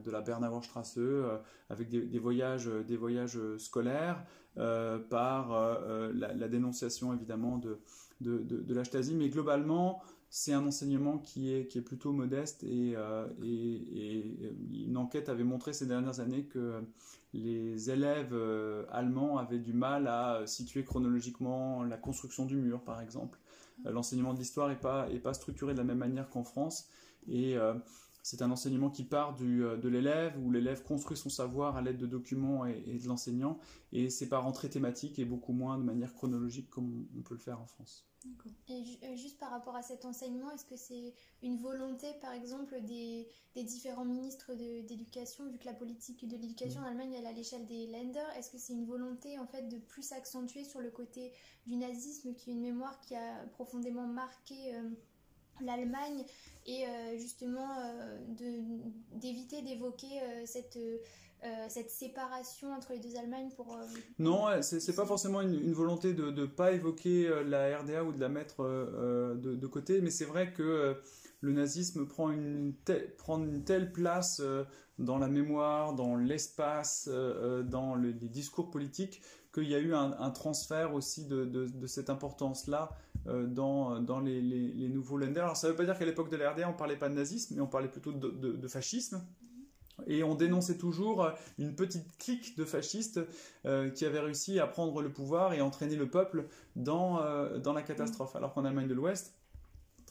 de 0.03 0.09
la 0.09 0.21
Bernauer 0.21 0.63
Straße, 0.63 0.97
euh, 0.97 1.37
avec 1.69 1.89
des, 1.89 2.19
voyages, 2.19 2.65
des 2.87 2.97
voyages 2.97 3.39
scolaires, 3.57 4.25
par 4.55 5.79
la, 6.13 6.47
dénonciation 6.47 7.13
évidemment 7.13 7.59
de, 7.59 7.79
de, 8.21 8.73
la 8.73 8.83
Stasi, 8.83 9.13
mais 9.13 9.29
globalement 9.29 10.01
c'est 10.29 10.53
un 10.53 10.65
enseignement 10.65 11.19
qui 11.19 11.51
est, 11.51 11.81
plutôt 11.81 12.13
modeste 12.13 12.63
et, 12.63 12.95
une 14.73 14.97
enquête 14.97 15.29
avait 15.29 15.43
montré 15.43 15.73
ces 15.73 15.85
dernières 15.85 16.19
années 16.19 16.45
que 16.45 16.81
les 17.35 17.89
élèves 17.89 18.33
euh, 18.33 18.85
allemands 18.91 19.37
avaient 19.37 19.59
du 19.59 19.73
mal 19.73 20.07
à 20.07 20.45
situer 20.45 20.83
chronologiquement 20.83 21.83
la 21.83 21.97
construction 21.97 22.45
du 22.45 22.55
mur, 22.55 22.81
par 22.83 23.01
exemple. 23.01 23.39
Euh, 23.85 23.91
L'enseignement 23.91 24.33
de 24.33 24.39
l'histoire 24.39 24.69
n'est 24.69 24.75
pas, 24.75 25.09
est 25.11 25.19
pas 25.19 25.33
structuré 25.33 25.73
de 25.73 25.77
la 25.77 25.83
même 25.83 25.97
manière 25.97 26.29
qu'en 26.29 26.43
France 26.43 26.87
et 27.27 27.57
euh, 27.57 27.73
c'est 28.23 28.41
un 28.41 28.49
enseignement 28.49 28.89
qui 28.89 29.03
part 29.03 29.35
du, 29.35 29.63
euh, 29.63 29.77
de 29.77 29.87
l'élève, 29.87 30.33
où 30.43 30.51
l'élève 30.51 30.83
construit 30.83 31.17
son 31.17 31.29
savoir 31.29 31.77
à 31.77 31.81
l'aide 31.81 31.97
de 31.97 32.07
documents 32.07 32.65
et, 32.65 32.83
et 32.87 32.97
de 32.97 33.07
l'enseignant, 33.07 33.59
et 33.91 34.09
c'est 34.09 34.27
par 34.27 34.47
entrée 34.47 34.69
thématique 34.69 35.19
et 35.19 35.25
beaucoup 35.25 35.53
moins 35.53 35.77
de 35.77 35.83
manière 35.83 36.13
chronologique 36.13 36.69
comme 36.69 37.05
on 37.17 37.21
peut 37.21 37.35
le 37.35 37.39
faire 37.39 37.61
en 37.61 37.67
France. 37.67 38.07
Et 38.67 38.99
euh, 39.03 39.15
juste 39.15 39.37
par 39.37 39.51
rapport 39.51 39.75
à 39.75 39.83
cet 39.83 40.05
enseignement, 40.05 40.51
est-ce 40.51 40.65
que 40.65 40.75
c'est 40.75 41.13
une 41.43 41.57
volonté, 41.57 42.07
par 42.21 42.33
exemple, 42.33 42.81
des, 42.81 43.27
des 43.55 43.63
différents 43.63 44.05
ministres 44.05 44.53
d'éducation, 44.53 45.47
vu 45.49 45.57
que 45.59 45.65
la 45.65 45.73
politique 45.73 46.27
de 46.27 46.35
l'éducation 46.35 46.81
en 46.81 46.85
Allemagne 46.85 47.13
elle 47.13 47.25
est 47.25 47.27
à 47.27 47.31
l'échelle 47.31 47.65
des 47.65 47.87
Länder, 47.87 48.25
est-ce 48.37 48.49
que 48.49 48.57
c'est 48.57 48.73
une 48.73 48.85
volonté 48.85 49.37
en 49.39 49.45
fait 49.45 49.69
de 49.69 49.77
plus 49.77 50.11
accentuer 50.11 50.63
sur 50.63 50.81
le 50.81 50.89
côté 50.89 51.31
du 51.67 51.75
nazisme, 51.75 52.33
qui 52.33 52.49
est 52.49 52.53
une 52.53 52.61
mémoire 52.61 52.99
qui 53.01 53.15
a 53.15 53.45
profondément 53.53 54.07
marqué 54.07 54.75
euh, 54.75 54.89
l'Allemagne, 55.61 56.25
et 56.65 56.87
euh, 56.87 57.17
justement 57.17 57.79
euh, 57.79 58.19
d'éviter 59.13 59.61
d'évoquer 59.61 60.45
cette, 60.45 60.79
euh, 61.43 61.65
cette 61.69 61.89
séparation 61.91 62.71
entre 62.73 62.93
les 62.93 62.99
deux 62.99 63.15
Allemagnes 63.17 63.49
pour... 63.55 63.73
euh, 63.75 63.83
Non, 64.19 64.45
c'est 64.61 64.95
pas 64.95 65.05
forcément 65.05 65.41
une, 65.41 65.53
une 65.53 65.73
volonté 65.73 66.13
de 66.13 66.31
ne 66.31 66.45
pas 66.45 66.71
évoquer 66.71 67.27
euh, 67.27 67.43
la 67.43 67.77
RDA 67.79 68.03
ou 68.03 68.11
de 68.11 68.19
la 68.19 68.29
mettre 68.29 68.61
euh, 68.63 69.35
de, 69.35 69.55
de 69.55 69.67
côté, 69.67 70.01
mais 70.01 70.09
c'est 70.11 70.25
vrai 70.25 70.53
que 70.53 70.95
le 71.41 71.51
nazisme 71.51 72.07
prend 72.07 72.31
une, 72.31 72.73
telle, 72.85 73.15
prend 73.17 73.37
une 73.43 73.63
telle 73.63 73.91
place 73.91 74.41
dans 74.97 75.17
la 75.19 75.27
mémoire, 75.27 75.93
dans 75.93 76.15
l'espace, 76.15 77.07
dans 77.07 77.93
le- 77.95 78.11
les 78.11 78.29
discours 78.29 78.71
politiques, 78.71 79.21
qu'il 79.53 79.69
y 79.69 79.75
a 79.75 79.79
eu 79.79 79.93
un, 79.93 80.13
un 80.19 80.31
transfert 80.31 80.93
aussi 80.95 81.27
de, 81.27 81.45
de- 81.45 81.67
de 81.67 81.87
cette 81.87 82.09
importance-là 82.09 82.91
dans, 83.25 83.99
dans 83.99 84.19
les, 84.21 84.41
les- 84.41 84.71
les 84.73 84.89
nouveaux 84.89 85.17
Länder. 85.17 85.41
Alors 85.41 85.57
ça 85.57 85.67
veut 85.69 85.75
pas 85.75 85.85
dire 85.85 85.97
qu'à 85.99 86.05
l'époque 86.05 86.31
de 86.31 86.37
la 86.37 86.51
RDA, 86.51 86.69
on 86.69 86.73
parlait 86.73 86.97
pas 86.97 87.09
de 87.09 87.15
nazisme, 87.15 87.55
mais 87.55 87.61
on 87.61 87.67
parlait 87.67 87.89
plutôt 87.89 88.11
de 88.13 88.67
fascisme. 88.67 89.21
Et 90.07 90.23
on 90.23 90.35
dénonçait 90.35 90.77
toujours 90.77 91.23
euh, 91.23 91.31
une 91.57 91.75
petite 91.75 92.17
clique 92.17 92.57
de 92.57 92.65
fascistes 92.65 93.19
euh, 93.65 93.89
qui 93.89 94.05
avait 94.05 94.19
réussi 94.19 94.59
à 94.59 94.67
prendre 94.67 95.01
le 95.01 95.11
pouvoir 95.11 95.53
et 95.53 95.61
entraîner 95.61 95.95
le 95.95 96.09
peuple 96.09 96.45
dans, 96.75 97.21
euh, 97.21 97.57
dans 97.57 97.73
la 97.73 97.81
catastrophe. 97.81 98.35
Alors 98.35 98.53
qu'en 98.53 98.65
Allemagne 98.65 98.87
de 98.87 98.93
l'Ouest, 98.93 99.33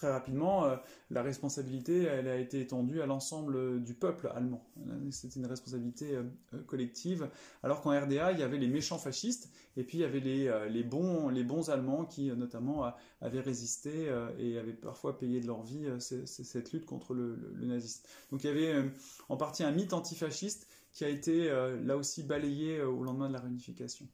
très 0.04 0.12
rapidement, 0.12 0.66
euh, 0.66 0.76
la 1.10 1.22
responsabilité 1.22 2.02
elle 2.02 2.28
a 2.28 2.36
été 2.36 2.60
étendue 2.60 3.00
à 3.00 3.06
l'ensemble 3.06 3.82
du 3.82 3.94
peuple 3.94 4.30
allemand. 4.34 4.62
C'était 5.10 5.40
une 5.40 5.46
responsabilité 5.46 6.14
euh, 6.14 6.24
euh, 6.52 6.62
collective. 6.64 7.30
Alors 7.62 7.80
qu'en 7.80 7.98
RDA, 7.98 8.32
il 8.32 8.38
y 8.38 8.42
avait 8.42 8.58
les 8.58 8.68
méchants 8.68 8.98
fascistes 8.98 9.50
et 9.78 9.82
puis 9.82 9.96
il 9.98 10.00
y 10.02 10.04
avait 10.04 10.20
les, 10.20 10.48
euh, 10.48 10.68
les, 10.68 10.82
bons, 10.82 11.30
les 11.30 11.42
bons 11.42 11.70
Allemands 11.70 12.04
qui, 12.04 12.28
euh, 12.30 12.34
notamment, 12.34 12.92
avaient 13.22 13.40
résisté 13.40 14.10
euh, 14.10 14.28
et 14.38 14.58
avaient 14.58 14.74
parfois 14.74 15.18
payé 15.18 15.40
de 15.40 15.46
leur 15.46 15.62
vie 15.62 15.86
euh, 15.86 15.98
cette 15.98 16.72
lutte 16.72 16.84
contre 16.84 17.14
le, 17.14 17.36
le- 17.54 17.66
nazisme. 17.66 18.06
Donc 18.30 18.44
il 18.44 18.48
y 18.48 18.50
avait 18.50 18.74
euh, 18.74 18.88
en 19.30 19.38
partie 19.38 19.64
un 19.64 19.72
mythe 19.72 19.94
antifasciste 19.94 20.68
qui 20.92 21.06
a 21.06 21.08
été 21.08 21.50
euh, 21.50 21.80
là 21.82 21.96
aussi 21.96 22.22
balayé 22.22 22.76
euh, 22.76 22.88
au 22.88 23.02
lendemain 23.04 23.28
de 23.28 23.32
la 23.32 23.40
réunification. 23.40 24.06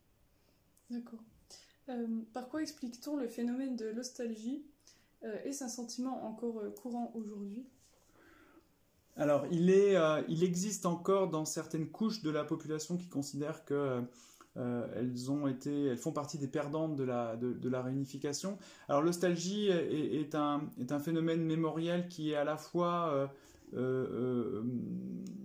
D'accord. 0.89 1.25
Euh, 1.89 2.07
par 2.33 2.49
quoi 2.49 2.63
explique-t-on 2.63 3.17
le 3.17 3.27
phénomène 3.27 3.75
de 3.75 3.91
nostalgie 3.91 4.63
euh, 5.25 5.37
Est-ce 5.45 5.65
un 5.65 5.69
sentiment 5.69 6.27
encore 6.27 6.59
euh, 6.59 6.71
courant 6.71 7.13
aujourd'hui? 7.15 7.65
Alors, 9.17 9.47
il, 9.51 9.71
est, 9.71 9.97
euh, 9.97 10.23
il 10.29 10.45
existe 10.45 10.87
encore 10.87 11.29
dans 11.29 11.45
certaines 11.45 11.89
couches 11.89 12.23
de 12.23 12.31
la 12.31 12.45
population 12.45 12.97
qui 12.97 13.09
considèrent 13.09 13.65
que 13.65 14.03
elles 14.57 15.31
ont 15.31 15.47
été, 15.47 15.87
elles 15.87 15.97
font 15.97 16.13
partie 16.13 16.37
des 16.37 16.49
perdantes 16.49 16.95
de 16.95 17.05
la, 17.05 17.37
de, 17.37 17.69
la 17.69 17.83
réunification. 17.83 18.59
Alors, 18.89 19.01
l'ostalgie 19.01 19.69
est 19.69 20.35
un, 20.35 20.69
est 20.79 20.93
un 20.93 20.99
phénomène 20.99 21.43
mémoriel 21.43 22.09
qui 22.09 22.33
est 22.33 22.35
à 22.35 22.45
la 22.45 22.59
fois 22.59 23.31
euh, 23.75 24.63
euh, 24.63 24.63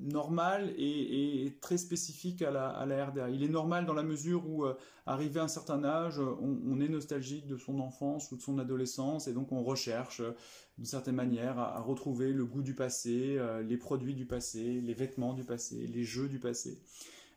normal 0.01 0.73
et, 0.77 1.57
très 1.61 1.77
spécifique 1.77 2.41
à 2.41 2.51
la, 2.51 3.05
RDA. 3.05 3.29
Il 3.29 3.43
est 3.43 3.49
normal 3.49 3.85
dans 3.85 3.93
la 3.93 4.03
mesure 4.03 4.47
où, 4.47 4.65
euh, 4.65 4.75
arrivé 5.05 5.39
à 5.39 5.43
un 5.43 5.47
certain 5.47 5.83
âge, 5.83 6.19
on, 6.19 6.79
est 6.79 6.89
nostalgique 6.89 7.47
de 7.47 7.57
son 7.57 7.79
enfance 7.79 8.31
ou 8.31 8.37
de 8.37 8.41
son 8.41 8.59
adolescence 8.59 9.27
et 9.27 9.33
donc 9.33 9.51
on 9.51 9.63
recherche 9.63 10.21
d'une 10.77 10.85
certaine 10.85 11.15
manière 11.15 11.57
à, 11.59 11.77
à 11.77 11.79
retrouver 11.79 12.33
le 12.33 12.45
goût 12.45 12.61
du 12.61 12.75
passé, 12.75 13.39
les 13.63 13.77
produits 13.77 14.13
du 14.13 14.25
passé, 14.25 14.81
les 14.81 14.93
vêtements 14.93 15.33
du 15.33 15.43
passé, 15.43 15.87
les 15.87 16.03
jeux 16.03 16.27
du 16.27 16.39
passé. 16.39 16.79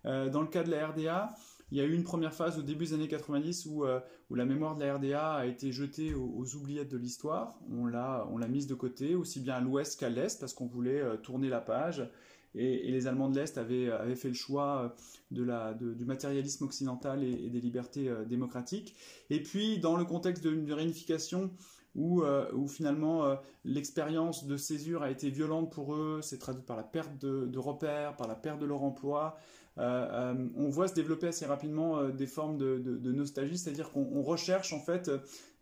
Dans 0.04 0.40
le 0.40 0.46
cas 0.46 0.62
de 0.62 0.70
la 0.70 0.88
RDA, 0.88 1.34
il 1.70 1.78
y 1.78 1.80
a 1.80 1.84
eu 1.84 1.92
une 1.92 2.04
première 2.04 2.32
phase 2.32 2.58
au 2.58 2.62
début 2.62 2.86
des 2.86 2.94
années 2.94 3.08
90 3.08 3.66
où, 3.66 3.84
euh, 3.84 4.00
où 4.30 4.34
la 4.34 4.44
mémoire 4.44 4.76
de 4.76 4.84
la 4.84 4.94
RDA 4.94 5.32
a 5.32 5.46
été 5.46 5.72
jetée 5.72 6.14
aux, 6.14 6.54
oubliettes 6.54 6.90
de 6.90 6.96
l'histoire. 6.96 7.58
On 7.70 7.86
l'a, 7.86 8.26
mise 8.48 8.66
de 8.66 8.74
côté, 8.74 9.14
aussi 9.14 9.40
bien 9.40 9.54
à 9.54 9.60
l'ouest 9.60 9.98
qu'à 9.98 10.08
l'est, 10.08 10.40
parce 10.40 10.54
qu'on 10.54 10.66
voulait 10.66 11.00
euh, 11.00 11.16
tourner 11.16 11.48
la 11.48 11.60
page. 11.60 12.08
Et, 12.54 12.90
les 12.90 13.06
Allemands 13.06 13.28
de 13.28 13.38
l'Est 13.38 13.58
avaient, 13.58 13.90
avaient 13.90 14.16
fait 14.16 14.28
le 14.28 14.34
choix 14.34 14.94
euh, 15.32 15.74
du 15.74 16.04
matérialisme 16.04 16.64
occidental 16.64 17.22
et, 17.22 17.50
des 17.50 17.60
libertés 17.60 18.08
euh, 18.08 18.24
démocratiques. 18.24 18.96
Et 19.30 19.42
puis, 19.42 19.78
dans 19.78 19.96
le 19.96 20.04
contexte 20.04 20.46
d'une 20.46 20.72
réunification 20.72 21.50
où, 21.94 22.22
euh, 22.22 22.66
finalement 22.68 23.24
euh, 23.24 23.36
l'expérience 23.64 24.46
de 24.46 24.56
césure 24.56 25.02
a 25.02 25.10
été 25.10 25.30
violente 25.30 25.72
pour 25.72 25.94
eux, 25.94 26.20
c'est 26.22 26.38
traduit 26.38 26.62
par 26.62 26.76
la 26.76 26.84
perte 26.84 27.18
de 27.18 27.58
repères, 27.58 28.16
par 28.16 28.28
la 28.28 28.34
perte 28.34 28.60
de 28.60 28.66
leur 28.66 28.82
emploi. 28.82 29.36
Euh, 29.78 30.32
euh, 30.34 30.48
on 30.56 30.68
voit 30.68 30.88
se 30.88 30.94
développer 30.94 31.28
assez 31.28 31.46
rapidement 31.46 31.98
euh, 31.98 32.10
des 32.10 32.26
formes 32.26 32.58
de, 32.58 33.12
nostalgie, 33.12 33.58
c'est-à-dire 33.58 33.90
qu'on 33.90 34.08
on 34.12 34.22
recherche 34.22 34.72
en 34.72 34.80
fait 34.80 35.10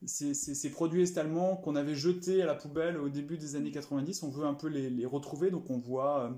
ces, 0.05 0.33
ces- 0.35 0.71
produits 0.71 1.03
est-allemands 1.03 1.57
qu'on 1.57 1.77
avait 1.77 1.95
jetés 1.95 2.43
à 2.43 2.47
la 2.47 2.55
poubelle 2.55 2.97
au 2.97 3.09
début 3.09 3.37
des 3.37 3.57
années 3.57 3.71
90, 3.71 4.23
on 4.23 4.31
veut 4.31 4.47
un 4.47 4.55
peu 4.55 4.69
les, 4.69 5.07
retrouver, 5.07 5.51
donc 5.51 5.69
on 5.71 5.79
voit 5.79 6.35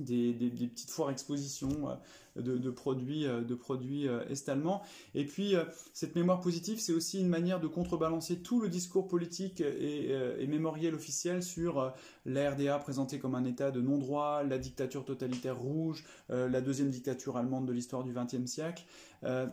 des, 0.00 0.32
petites 0.32 0.90
foires 0.90 1.10
expositions 1.10 1.88
euh, 2.38 2.58
de, 2.58 2.70
produits, 2.70 3.26
euh, 3.26 3.42
de 3.42 3.54
produits 3.54 4.08
euh, 4.08 4.24
est-allemands. 4.28 4.82
Et 5.14 5.24
puis, 5.24 5.54
cette 5.92 6.14
mémoire 6.14 6.40
positive, 6.40 6.80
c'est 6.80 6.92
aussi 6.92 7.20
une 7.20 7.28
manière 7.28 7.60
de 7.60 7.66
contrebalancer 7.66 8.38
tout 8.38 8.60
le 8.60 8.68
discours 8.68 9.08
politique 9.08 9.60
et, 9.60 10.46
mémoriel 10.46 10.94
officiel 10.94 11.42
sur 11.42 11.92
la 12.24 12.50
RDA 12.50 12.78
présentée 12.78 13.18
comme 13.18 13.34
un 13.34 13.44
État 13.44 13.70
de 13.70 13.80
non-droit, 13.80 14.42
la 14.44 14.58
dictature 14.58 15.04
totalitaire 15.04 15.58
rouge, 15.58 16.04
la 16.30 16.60
deuxième 16.60 16.90
dictature 16.90 17.36
allemande 17.36 17.66
de 17.66 17.72
l'histoire 17.72 18.02
du 18.02 18.12
XXe 18.14 18.46
siècle. 18.46 18.84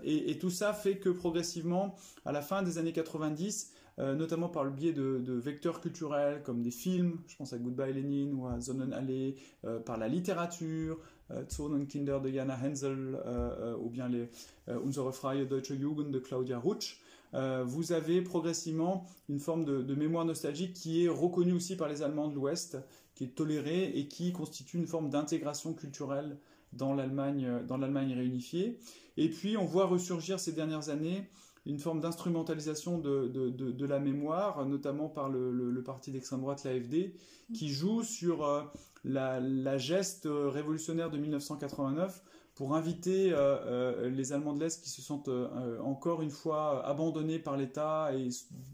Et, 0.04 0.32
et 0.32 0.38
tout 0.38 0.50
ça 0.50 0.74
fait 0.74 0.98
que 0.98 1.10
progressivement, 1.10 1.96
à 2.24 2.32
la 2.32 2.41
fin 2.41 2.64
des 2.64 2.78
années 2.78 2.93
90, 2.93 3.74
euh, 3.98 4.14
notamment 4.14 4.50
par 4.50 4.66
le 4.66 4.72
biais 4.72 4.91
de, 4.91 5.34
vecteurs 5.34 5.80
culturels 5.80 6.41
comme 6.43 6.62
des 6.62 6.72
films, 6.72 7.20
je 7.28 7.36
pense 7.38 7.54
à 7.54 7.58
Goodbye 7.58 7.93
Lenin 7.93 8.34
ou 8.34 8.48
à 8.48 8.60
Sonnenallee, 8.60 9.36
euh, 9.64 9.80
par 9.80 9.98
la 9.98 10.10
littérature, 10.10 11.00
euh, 11.32 11.43
Zorn 11.50 11.74
und 11.74 11.88
Kinder 11.88 12.20
de 12.22 12.30
Jana 12.30 12.58
Hensel, 12.62 13.18
ou 13.80 13.89
bien 13.89 14.10
les 14.10 14.30
Unsere 14.68 15.14
freie 15.14 15.46
deutsche 15.46 15.74
Jugend 15.74 16.12
de 16.12 16.20
Claudia 16.20 16.60
Rutsch, 16.60 17.00
vous 17.66 17.91
avez 17.91 18.22
progressivement 18.22 19.06
une 19.28 19.39
forme 19.39 19.66
de, 19.66 19.82
de 19.82 19.96
mémoire 19.96 20.24
nostalgique 20.24 20.74
qui 20.74 21.04
est 21.04 21.10
reconnue 21.10 21.52
aussi 21.52 21.76
par 21.76 21.89
les 21.89 22.02
Allemands 22.02 22.30
de 22.30 22.36
l'Ouest, 22.36 22.78
qui 23.14 23.26
est 23.26 23.36
tolérée 23.36 23.91
et 23.98 24.08
qui 24.08 24.32
constitue 24.32 24.78
une 24.78 24.88
forme 24.88 25.10
d'intégration 25.10 25.74
culturelle 25.74 26.38
dans 26.72 26.93
l'Allemagne 26.93 28.14
réunifiée. 28.14 28.80
Et 29.18 29.30
puis 29.30 29.58
on 29.58 29.66
voit 29.66 29.86
ressurgir 29.86 30.39
ces 30.39 30.54
dernières 30.54 30.89
années 30.89 31.28
une 31.66 31.80
forme 31.80 31.99
d'instrumentalisation 31.99 32.99
de, 32.99 33.86
la 33.86 33.99
mémoire, 33.99 34.66
notamment 34.66 35.09
par 35.09 35.30
le, 35.30 35.84
parti 35.84 36.11
d'extrême 36.11 36.41
droite, 36.41 36.63
l'AFD, 36.63 37.13
qui 37.53 37.70
joue 37.70 38.03
sur 38.03 38.45
euh, 38.45 38.61
la, 39.03 39.78
geste 39.78 40.26
euh, 40.26 40.49
révolutionnaire 40.49 41.09
de 41.09 41.18
1989 41.18 42.24
pour 42.55 42.74
inviter 42.74 43.32
euh, 43.34 44.09
les 44.09 44.32
Allemands 44.32 44.53
de 44.53 44.61
l'Est 44.61 44.82
qui 44.82 44.89
se 44.89 45.01
sentent 45.01 45.30
encore 45.84 46.22
une 46.22 46.30
fois 46.30 46.86
abandonnés 46.86 47.38
par 47.38 47.57
l'État 47.57 48.11
et 48.16 48.30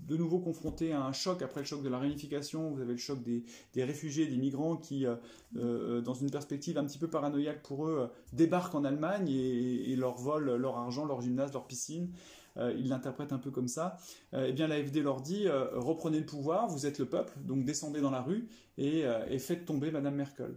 de 0.08 0.18
nouveau 0.18 0.38
confrontés 0.38 0.94
à 0.94 1.04
un 1.04 1.14
choc 1.14 1.42
après 1.42 1.62
le 1.62 1.66
choc 1.66 1.82
de 1.82 1.90
la 1.90 1.98
réunification. 1.98 2.70
Vous 2.70 2.80
avez 2.80 2.92
le 2.92 3.00
choc 3.00 3.24
des, 3.24 3.44
réfugiés, 3.84 4.28
des 4.28 4.38
migrants 4.38 4.78
qui, 4.78 5.08
dans 5.54 6.14
une 6.14 6.30
perspective 6.30 6.78
un 6.78 6.86
petit 6.86 7.00
peu 7.00 7.08
paranoïaque 7.08 7.64
pour 7.64 7.88
eux, 7.88 8.12
débarquent 8.34 8.76
en 8.76 8.84
Allemagne 8.84 9.28
et, 9.30 9.92
et 9.92 9.96
leur 9.96 10.16
volent 10.16 10.56
leur 10.58 10.78
argent, 10.78 11.04
leur 11.04 11.22
gymnase, 11.22 11.52
leur 11.52 11.66
piscine. 11.66 12.12
Euh, 12.58 12.74
ils 12.78 12.90
l'interprètent 12.90 13.34
un 13.34 13.38
peu 13.38 13.52
comme 13.52 13.68
ça. 13.68 13.98
Euh, 14.34 14.48
eh 14.50 14.54
bien, 14.54 14.68
l'AFD 14.68 14.98
leur 14.98 15.22
dit 15.22 15.48
euh, 15.48 15.68
reprenez 15.74 16.20
le 16.20 16.26
pouvoir, 16.26 16.68
vous 16.68 16.86
êtes 16.86 17.00
le 17.00 17.06
peuple, 17.06 17.34
donc 17.40 17.66
descendez 17.66 18.02
dans 18.02 18.12
la 18.12 18.22
rue 18.22 18.48
et, 18.78 19.06
euh, 19.06 19.38
faites 19.40 19.66
tomber 19.66 19.92
Madame 19.92 20.16
Merkel. 20.16 20.56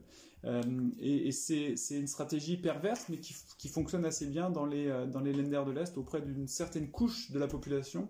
Et 0.98 1.32
c'est 1.32 1.74
une 1.90 2.06
stratégie 2.06 2.58
perverse, 2.58 3.06
mais 3.08 3.18
qui, 3.18 3.68
fonctionne 3.68 4.04
assez 4.04 4.26
bien 4.26 4.50
dans 4.50 4.66
les, 4.66 4.88
dans 5.10 5.22
de 5.22 5.70
l'Est 5.70 5.96
auprès 5.96 6.20
d'une 6.20 6.48
certaine 6.48 6.90
couche 6.90 7.30
de 7.30 7.38
la 7.38 7.46
population 7.46 8.08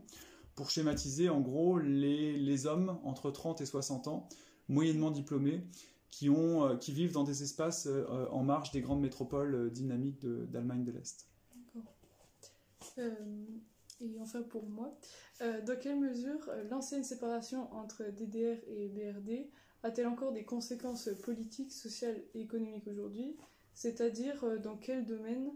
pour 0.56 0.68
schématiser 0.68 1.28
en 1.28 1.40
gros 1.40 1.78
les, 1.78 2.66
hommes 2.66 2.98
entre 3.04 3.30
30 3.30 3.60
et 3.60 3.66
60 3.66 4.08
ans, 4.08 4.28
moyennement 4.66 5.12
diplômés, 5.12 5.64
qui, 6.10 6.28
vivent 6.88 7.12
dans 7.12 7.22
des 7.22 7.44
espaces 7.44 7.88
en 8.32 8.42
marge 8.42 8.72
des 8.72 8.80
grandes 8.80 9.00
métropoles 9.00 9.70
dynamiques 9.70 10.26
d'Allemagne 10.26 10.82
de 10.82 10.90
l'Est. 10.90 11.28
Euh, 12.98 13.10
et 14.00 14.18
enfin 14.20 14.42
pour 14.42 14.64
moi, 14.68 14.96
euh, 15.40 15.60
dans 15.62 15.78
quelle 15.78 15.98
mesure 15.98 16.48
euh, 16.48 16.64
l'ancienne 16.70 17.04
séparation 17.04 17.72
entre 17.74 18.04
DDR 18.04 18.58
et 18.68 18.88
BRD 18.88 19.48
a-t-elle 19.82 20.06
encore 20.06 20.32
des 20.32 20.44
conséquences 20.44 21.10
politiques, 21.22 21.72
sociales 21.72 22.16
et 22.34 22.40
économiques 22.40 22.86
aujourd'hui? 22.86 23.36
C'est-à-dire 23.74 24.44
euh, 24.44 24.58
dans 24.58 24.76
quel 24.76 25.04
domaine 25.04 25.50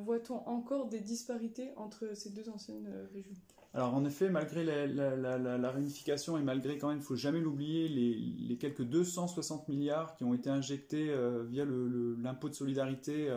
voit-on 0.00 0.36
encore 0.48 0.88
des 0.88 1.00
disparités 1.00 1.72
entre 1.76 2.16
ces 2.16 2.30
deux 2.30 2.48
anciennes 2.48 2.90
régions? 3.12 3.36
Alors 3.74 3.92
en 3.92 4.02
effet, 4.06 4.30
malgré 4.30 4.64
la, 4.64 5.70
réunification 5.70 6.38
et 6.38 6.42
malgré 6.42 6.78
quand 6.78 6.88
même, 6.88 6.96
il 6.96 7.04
faut 7.04 7.16
jamais 7.16 7.40
l'oublier, 7.40 7.86
les, 7.86 8.56
quelques 8.56 8.84
260 8.84 9.68
milliards 9.68 10.14
qui 10.16 10.24
ont 10.24 10.32
été 10.32 10.48
injectés 10.48 11.14
via 11.50 11.66
l'impôt 11.66 12.48
de 12.48 12.54
solidarité 12.54 13.28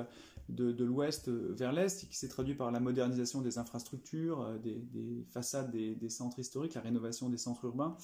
de, 0.50 0.84
l'Ouest 0.84 1.30
vers 1.30 1.72
l'Est, 1.72 2.08
qui 2.08 2.16
s'est 2.16 2.28
traduit 2.28 2.56
par 2.56 2.72
la 2.72 2.80
modernisation 2.80 3.42
des 3.42 3.58
infrastructures, 3.58 4.42
euh, 4.42 4.58
des, 4.58 4.76
des 4.76 5.26
façades 5.30 5.72
des, 5.72 6.10
centres 6.10 6.40
historiques, 6.40 6.74
la 6.74 6.82
rénovation 6.82 7.30
des 7.30 7.38
centres 7.38 7.66
urbains. 7.66 7.96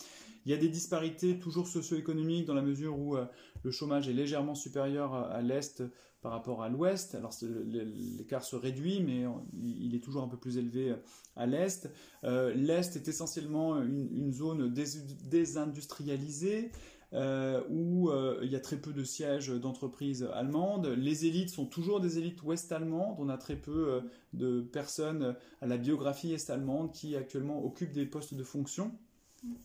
Il 0.45 0.51
y 0.51 0.53
a 0.53 0.57
des 0.57 0.69
disparités 0.69 1.39
toujours 1.39 1.67
socio-économiques 1.67 2.45
dans 2.45 2.53
la 2.53 2.61
mesure 2.61 2.97
où 2.97 3.15
euh, 3.15 3.25
le 3.63 3.71
chômage 3.71 4.07
est 4.07 4.13
légèrement 4.13 4.55
supérieur 4.55 5.13
à, 5.13 5.41
l'Est 5.41 5.83
par 6.21 6.31
rapport 6.31 6.63
à 6.63 6.69
l'Ouest. 6.69 7.15
Alors 7.15 7.33
l'écart 7.41 8.43
se 8.43 8.55
réduit, 8.55 9.01
mais 9.01 9.25
il 9.53 9.93
est 9.93 10.03
toujours 10.03 10.23
un 10.23 10.27
peu 10.27 10.37
plus 10.37 10.57
élevé 10.57 10.91
euh, 10.91 10.95
à 11.35 11.45
l'Est. 11.45 11.89
L'Est 12.23 12.95
est 12.95 13.07
essentiellement 13.07 13.81
une, 13.81 14.33
zone 14.33 14.73
dés- 14.73 15.01
désindustrialisée. 15.25 16.71
Euh, 17.13 17.63
où 17.69 18.09
euh, 18.09 18.41
il 18.43 18.51
y 18.51 18.55
a 18.57 18.59
très 18.59 18.75
peu 18.75 18.91
de 18.91 19.05
sièges 19.05 19.47
d'entreprises 19.47 20.27
allemandes. 20.33 20.87
Les 20.87 21.25
élites 21.25 21.49
sont 21.49 21.65
toujours 21.65 22.01
des 22.01 22.17
élites 22.17 22.43
ouest-allemandes. 22.43 23.15
On 23.17 23.29
a 23.29 23.37
très 23.37 23.55
peu 23.55 23.89
euh, 23.89 24.01
de 24.33 24.59
personnes 24.59 25.33
à 25.61 25.67
la 25.67 25.77
biographie 25.77 26.33
est-allemande 26.33 26.91
qui 26.91 27.15
actuellement 27.15 27.63
occupent 27.63 27.93
des 27.93 28.05
postes 28.05 28.33
de 28.33 28.43
fonction. 28.43 28.91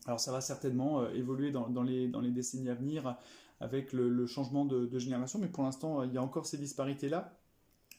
Alors 0.06 0.20
ça 0.20 0.30
va 0.30 0.40
certainement 0.40 1.08
évoluer 1.10 1.50
dans, 1.50 1.82
les, 1.82 2.30
décennies 2.30 2.68
à 2.68 2.74
venir 2.74 3.16
avec 3.58 3.92
le, 3.92 4.26
changement 4.26 4.64
de, 4.64 4.98
génération, 4.98 5.40
mais 5.40 5.48
pour 5.48 5.64
l'instant, 5.64 6.04
il 6.04 6.12
y 6.12 6.18
a 6.18 6.22
encore 6.22 6.46
ces 6.46 6.58
disparités-là. 6.58 7.36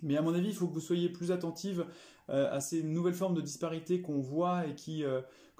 Mais 0.03 0.15
à 0.15 0.21
mon 0.21 0.33
avis, 0.33 0.49
il 0.49 0.53
faut 0.53 0.67
que 0.67 0.73
vous 0.73 0.79
soyez 0.79 1.09
plus 1.09 1.31
attentive 1.31 1.85
à 2.27 2.61
ces 2.61 2.83
nouvelles 2.83 3.15
formes 3.15 3.33
de 3.33 3.41
disparités 3.41 4.01
qu'on 4.01 4.21
voit 4.21 4.67
et 4.67 4.75
qui, 4.75 5.03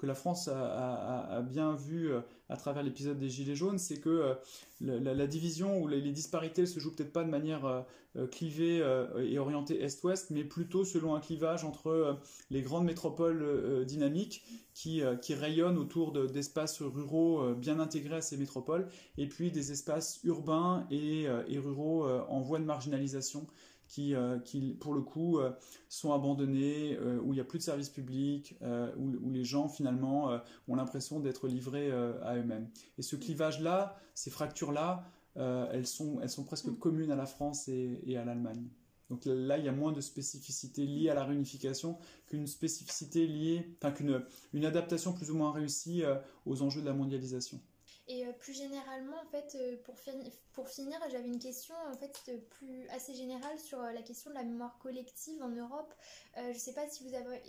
la 0.04 0.14
France 0.14 0.48
a, 0.48 1.42
bien 1.42 1.74
vu 1.74 2.12
euh, 2.12 2.20
à 2.48 2.56
travers 2.56 2.82
l'épisode 2.82 3.18
des 3.18 3.28
Gilets 3.28 3.54
jaunes, 3.54 3.78
c'est 3.78 3.98
que 3.98 4.08
euh, 4.08 4.34
la, 4.80 5.26
division 5.26 5.80
ou 5.80 5.88
les, 5.88 6.00
les 6.00 6.12
disparités 6.12 6.66
se 6.66 6.80
jouent 6.80 6.94
peut-être 6.94 7.12
pas 7.12 7.24
de 7.24 7.30
manière 7.30 7.64
euh, 7.64 8.26
clivée 8.28 8.78
et 9.18 9.38
orientée 9.40 9.82
est-ouest, 9.82 10.30
mais 10.30 10.44
plutôt 10.44 10.84
selon 10.84 11.16
un 11.16 11.20
clivage 11.20 11.64
entre 11.64 12.16
les 12.48 12.62
grandes 12.62 12.84
métropoles 12.84 13.84
dynamiques 13.86 14.44
qui, 14.72 15.02
rayonnent 15.34 15.78
autour 15.78 16.12
de- 16.12 16.26
d'espaces 16.26 16.80
ruraux 16.80 17.54
bien 17.54 17.80
intégrés 17.80 18.16
à 18.16 18.20
ces 18.20 18.36
métropoles, 18.36 18.86
et 19.18 19.26
puis 19.26 19.50
des 19.50 19.72
espaces 19.72 20.20
urbains 20.22 20.86
et, 20.92 21.26
ruraux 21.58 22.06
en 22.06 22.40
voie 22.40 22.60
de 22.60 22.64
marginalisation 22.64 23.48
qui, 23.94 24.16
euh, 24.16 24.40
qui 24.40 24.74
pour 24.74 24.92
le 24.92 25.02
coup, 25.02 25.38
euh, 25.38 25.52
sont 25.88 26.12
abandonnés, 26.12 26.96
euh, 26.96 27.20
où 27.20 27.32
il 27.32 27.36
n'y 27.36 27.40
a 27.40 27.44
plus 27.44 27.58
de 27.58 27.62
services 27.62 27.90
publics, 27.90 28.58
où, 28.96 29.12
où 29.22 29.30
les 29.30 29.44
gens 29.44 29.68
finalement 29.68 30.40
ont 30.68 30.74
l'impression 30.74 31.20
d'être 31.20 31.46
livrés 31.46 31.92
à 31.92 32.36
eux-mêmes. 32.36 32.68
Et 32.98 33.02
ce 33.02 33.14
clivage-là, 33.16 33.96
ces 34.14 34.30
fractures-là, 34.30 35.04
elles, 35.36 35.86
sont, 35.86 36.20
elles 36.20 36.30
sont 36.30 36.44
presque 36.44 36.76
communes 36.78 37.10
à 37.10 37.16
la 37.16 37.26
France 37.26 37.68
et, 37.68 38.00
et 38.04 38.16
à 38.16 38.24
l'Allemagne. 38.24 38.68
Donc 39.10 39.26
là, 39.26 39.58
il 39.58 39.64
y 39.64 39.68
a 39.68 39.72
moins 39.72 39.92
de 39.92 40.00
spécificité 40.00 40.86
liée 40.86 41.10
à 41.10 41.14
la 41.14 41.24
réunification 41.24 41.98
qu'une 42.26 42.46
spécificité 42.46 43.26
liée, 43.26 43.76
enfin 43.80 43.92
qu'une 43.92 44.24
une 44.52 44.64
adaptation 44.64 45.12
plus 45.12 45.30
ou 45.30 45.36
moins 45.36 45.52
réussie 45.52 46.02
aux 46.46 46.62
enjeux 46.62 46.80
de 46.80 46.86
la 46.86 46.94
mondialisation. 46.94 47.60
Et 48.06 48.26
euh, 48.26 48.32
plus 48.32 48.52
généralement, 48.52 49.16
en 49.18 49.26
fait, 49.30 49.54
euh, 49.58 49.76
pour, 49.84 49.98
fini- 49.98 50.30
pour 50.52 50.68
finir, 50.68 50.98
j'avais 51.10 51.26
une 51.28 51.38
question 51.38 51.74
en 51.90 51.96
fait 51.96 52.14
euh, 52.28 52.36
plus 52.50 52.86
assez 52.90 53.14
générale 53.14 53.58
sur 53.58 53.80
la 53.80 54.02
question 54.02 54.28
de 54.30 54.34
la 54.34 54.44
mémoire 54.44 54.78
collective 54.78 55.42
en 55.42 55.48
Europe. 55.48 55.94
Euh, 56.36 56.42
je 56.48 56.54
ne 56.54 56.58
sais 56.58 56.74
pas 56.74 56.86
si 56.88 57.02
vous 57.02 57.14
avez 57.14 57.40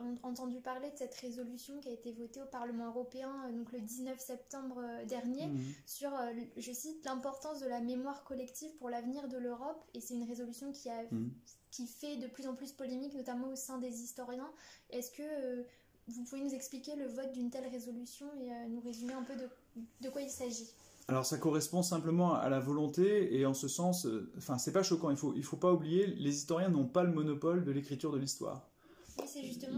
en- 0.00 0.28
entendu 0.28 0.60
parler 0.60 0.88
de 0.90 0.96
cette 0.96 1.14
résolution 1.16 1.80
qui 1.80 1.88
a 1.88 1.92
été 1.92 2.12
votée 2.12 2.40
au 2.40 2.46
Parlement 2.46 2.86
européen 2.86 3.50
donc 3.50 3.72
le 3.72 3.80
19 3.80 4.18
septembre 4.20 4.80
dernier 5.08 5.48
Mhm. 5.48 5.74
sur, 5.84 6.10
je 6.56 6.72
cite, 6.72 7.04
l'importance 7.04 7.58
de 7.58 7.66
la 7.66 7.80
mémoire 7.80 8.22
collective 8.22 8.72
pour 8.76 8.90
l'avenir 8.90 9.26
de 9.28 9.36
l'Europe. 9.38 9.84
Et 9.94 10.00
c'est 10.00 10.14
une 10.14 10.28
résolution 10.28 10.70
qui 10.70 10.88
a 10.90 11.02
Mhm. 11.10 11.32
qui 11.72 11.88
fait 11.88 12.18
de 12.18 12.28
plus 12.28 12.46
en 12.46 12.54
plus 12.54 12.70
polémique, 12.70 13.14
notamment 13.14 13.48
au 13.48 13.56
sein 13.56 13.78
des 13.78 14.00
historiens. 14.00 14.48
Est-ce 14.90 15.10
que 15.10 15.22
euh, 15.24 15.64
vous 16.06 16.22
pouvez 16.22 16.40
nous 16.40 16.54
expliquer 16.54 16.94
le 16.94 17.06
vote 17.08 17.32
d'une 17.32 17.50
telle 17.50 17.66
résolution 17.66 18.26
et 18.40 18.52
euh, 18.52 18.66
nous 18.68 18.80
résumer 18.80 19.12
un 19.12 19.24
peu 19.24 19.34
de, 19.34 19.48
de 20.00 20.08
quoi 20.10 20.22
il 20.22 20.30
s'agit? 20.30 20.68
Alors 21.08 21.26
ça 21.26 21.36
correspond 21.36 21.82
simplement 21.82 22.34
à 22.34 22.48
la 22.48 22.60
volonté 22.60 23.36
et 23.38 23.44
en 23.44 23.52
ce 23.52 23.68
sens, 23.68 24.06
euh, 24.06 24.32
enfin 24.38 24.56
c'est 24.56 24.72
pas 24.72 24.82
choquant, 24.82 25.10
il 25.10 25.16
faut, 25.18 25.34
il 25.36 25.44
faut 25.44 25.58
pas 25.58 25.72
oublier, 25.72 26.06
les 26.06 26.34
historiens 26.34 26.70
n'ont 26.70 26.86
pas 26.86 27.04
le 27.04 27.12
monopole 27.12 27.64
de 27.64 27.72
l'écriture 27.72 28.10
de 28.10 28.18
l'histoire. 28.18 28.70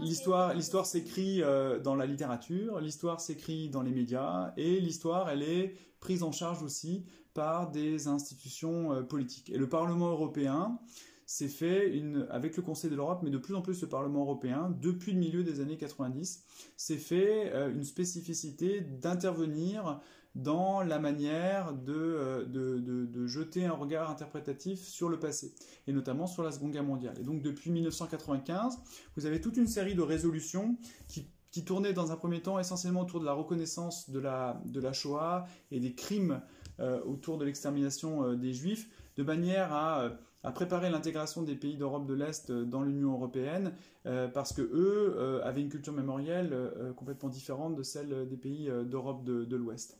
L'histoire, 0.01 0.53
l'histoire 0.53 0.85
s'écrit 0.85 1.43
euh, 1.43 1.79
dans 1.79 1.95
la 1.95 2.05
littérature, 2.05 2.79
l'histoire 2.79 3.19
s'écrit 3.21 3.69
dans 3.69 3.81
les 3.81 3.91
médias, 3.91 4.53
et 4.57 4.79
l'histoire, 4.79 5.29
elle 5.29 5.43
est 5.43 5.75
prise 5.99 6.23
en 6.23 6.31
charge 6.31 6.63
aussi 6.63 7.05
par 7.33 7.69
des 7.69 8.07
institutions 8.07 8.93
euh, 8.93 9.03
politiques. 9.03 9.49
Et 9.49 9.57
le 9.57 9.69
Parlement 9.69 10.09
européen 10.09 10.79
s'est 11.27 11.49
fait 11.49 11.93
avec 12.29 12.55
le 12.55 12.63
Conseil 12.63 12.89
de 12.89 12.95
l'Europe, 12.95 13.19
mais 13.21 13.29
de 13.29 13.37
plus 13.37 13.53
en 13.53 13.61
plus 13.61 13.81
le 13.81 13.89
Parlement 13.89 14.21
européen, 14.21 14.73
depuis 14.81 15.11
le 15.11 15.19
milieu 15.19 15.43
des 15.43 15.59
années 15.59 15.77
90, 15.77 16.43
s'est 16.77 16.97
fait 16.97 17.51
euh, 17.53 17.69
une 17.71 17.83
spécificité 17.83 18.79
d'intervenir 18.81 19.99
dans 20.35 20.81
la 20.81 20.99
manière 20.99 21.73
de, 21.73 21.93
euh, 21.93 22.45
de, 22.45 22.79
de- 22.79 23.05
de 23.05 23.27
jeter 23.27 23.65
un 23.65 23.73
regard 23.73 24.09
interprétatif 24.09 24.79
sur 24.87 25.09
le 25.09 25.19
passé, 25.19 25.53
et 25.85 25.91
notamment 25.93 26.27
sur 26.27 26.43
la 26.43 26.51
Seconde 26.51 26.71
Guerre 26.71 26.83
mondiale. 26.85 27.17
Et 27.19 27.23
donc 27.23 27.41
depuis 27.41 27.71
1995, 27.71 28.77
vous 29.17 29.25
avez 29.25 29.41
toute 29.41 29.57
une 29.57 29.67
série 29.67 29.95
de 29.95 30.01
résolutions 30.01 30.77
qui, 31.09 31.27
qui 31.51 31.65
tournaient 31.65 31.93
dans 31.93 32.11
un 32.13 32.15
premier 32.15 32.41
temps 32.41 32.57
essentiellement 32.57 33.01
autour 33.01 33.19
de 33.19 33.25
la 33.25 33.33
reconnaissance 33.33 34.09
de 34.11 34.19
la, 34.19 34.61
de 34.65 34.79
la 34.79 34.93
Shoah 34.93 35.45
et 35.71 35.79
des 35.81 35.93
crimes 35.93 36.41
euh, 36.79 37.01
autour 37.03 37.37
de 37.37 37.43
l'extermination 37.43 38.33
des 38.33 38.53
Juifs, 38.53 38.87
de 39.17 39.23
manière 39.23 39.73
à, 39.73 40.11
à 40.47 40.51
préparer 40.51 40.89
l'intégration 40.89 41.43
des 41.43 41.55
pays 41.55 41.75
d'Europe 41.75 42.05
de 42.05 42.13
l'Est 42.13 42.51
euh, 42.51 42.63
dans 42.63 42.81
l'Union 42.81 43.11
européenne, 43.11 43.73
euh, 44.05 44.29
parce 44.29 44.53
que 44.53 44.61
eux 44.61 45.13
euh, 45.17 45.43
avaient 45.43 45.59
une 45.61 45.67
culture 45.67 45.91
mémorielle 45.91 46.55
complètement 46.95 47.27
différente 47.27 47.75
de 47.75 47.83
celle 47.83 48.29
des 48.29 48.37
pays 48.37 48.71
d'Europe 48.85 49.25
de, 49.25 49.55
l'Ouest. 49.55 49.97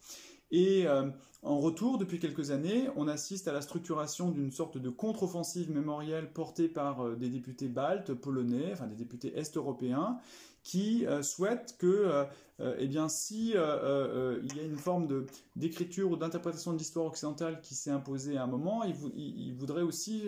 Et 0.52 0.86
en 1.44 1.60
retour, 1.60 1.98
depuis 1.98 2.20
quelques 2.20 2.52
années, 2.52 2.88
on 2.96 3.10
assiste 3.10 3.50
à 3.50 3.52
la 3.52 3.60
structuration 3.60 4.32
d'une 4.32 4.52
sorte 4.52 4.78
de 4.78 4.90
contre-offensive 4.90 5.70
mémorielle 5.70 6.32
portée 6.32 6.70
par 6.70 7.18
des 7.18 7.30
députés 7.30 7.68
baltes, 7.68 8.14
polonais, 8.14 8.72
enfin 8.72 8.88
des 8.88 8.96
députés 8.96 9.38
est-européens, 9.38 10.18
qui 10.68 11.06
euh, 11.06 11.22
souhaitent 11.24 11.78
que, 11.80 11.88
euh, 11.88 12.26
euh, 12.60 12.76
eh 12.78 12.88
bien, 12.88 13.08
si 13.08 13.52
il 13.52 13.54
y 13.54 13.58
a 14.60 14.64
une 14.64 14.78
forme 14.78 15.08
de 15.08 15.26
d'écriture 15.56 16.12
ou 16.12 16.18
d'interprétation 16.18 16.74
de 16.74 16.78
l'histoire 16.78 17.06
occidentale 17.06 17.62
qui 17.62 17.74
s'est 17.74 17.90
imposée 17.90 18.36
à 18.36 18.44
un 18.44 18.48
moment, 18.48 18.84
ils, 18.84 18.94
ils- 19.16 19.48
ils 19.48 19.54
voudraient 19.54 19.82
aussi 19.82 20.24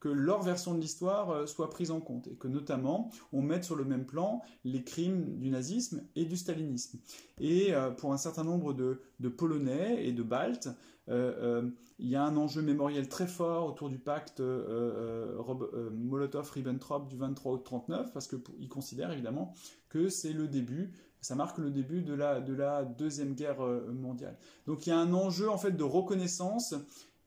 que 0.00 0.08
leur 0.08 0.42
version 0.42 0.74
de 0.74 0.80
l'histoire 0.80 1.46
soit 1.46 1.68
prise 1.68 1.90
en 1.90 2.00
compte 2.00 2.26
et 2.28 2.36
que 2.36 2.48
notamment 2.48 3.10
on 3.34 3.42
mette 3.42 3.64
sur 3.64 3.76
le 3.76 3.84
même 3.84 4.06
plan 4.06 4.40
les 4.64 4.82
crimes 4.82 5.38
du 5.38 5.50
nazisme 5.50 6.02
et 6.16 6.24
du 6.24 6.36
stalinisme. 6.36 6.98
Et 7.38 7.72
pour 7.98 8.12
un 8.12 8.16
certain 8.18 8.44
nombre 8.44 8.72
de, 8.72 9.00
de 9.20 9.28
Polonais 9.28 10.06
et 10.06 10.12
de 10.12 10.22
Baltes, 10.22 10.68
il 11.08 12.08
y 12.08 12.16
a 12.16 12.22
un 12.24 12.36
enjeu 12.36 12.62
mémoriel 12.62 13.08
très 13.08 13.26
fort 13.26 13.66
autour 13.66 13.88
du 13.90 13.98
pacte 13.98 14.40
Molotov-Ribbentrop 14.40 17.08
du 17.08 17.16
23 17.16 17.52
août 17.52 17.62
39, 17.64 18.12
parce 18.12 18.28
qu'ils 18.28 18.68
considèrent 18.68 19.10
évidemment 19.12 19.54
que 19.92 20.08
c'est 20.08 20.32
le 20.32 20.48
début, 20.48 20.94
ça 21.20 21.34
marque 21.34 21.58
le 21.58 21.70
début 21.70 22.02
de 22.02 22.14
la, 22.14 22.40
de 22.40 22.54
la 22.54 22.84
Deuxième 22.84 23.34
Guerre 23.34 23.62
euh, 23.62 23.92
mondiale. 23.92 24.38
Donc 24.66 24.86
il 24.86 24.90
y 24.90 24.92
a 24.92 24.98
un 24.98 25.12
enjeu 25.12 25.50
en 25.50 25.58
fait 25.58 25.72
de 25.72 25.84
reconnaissance 25.84 26.72
euh, 26.72 26.78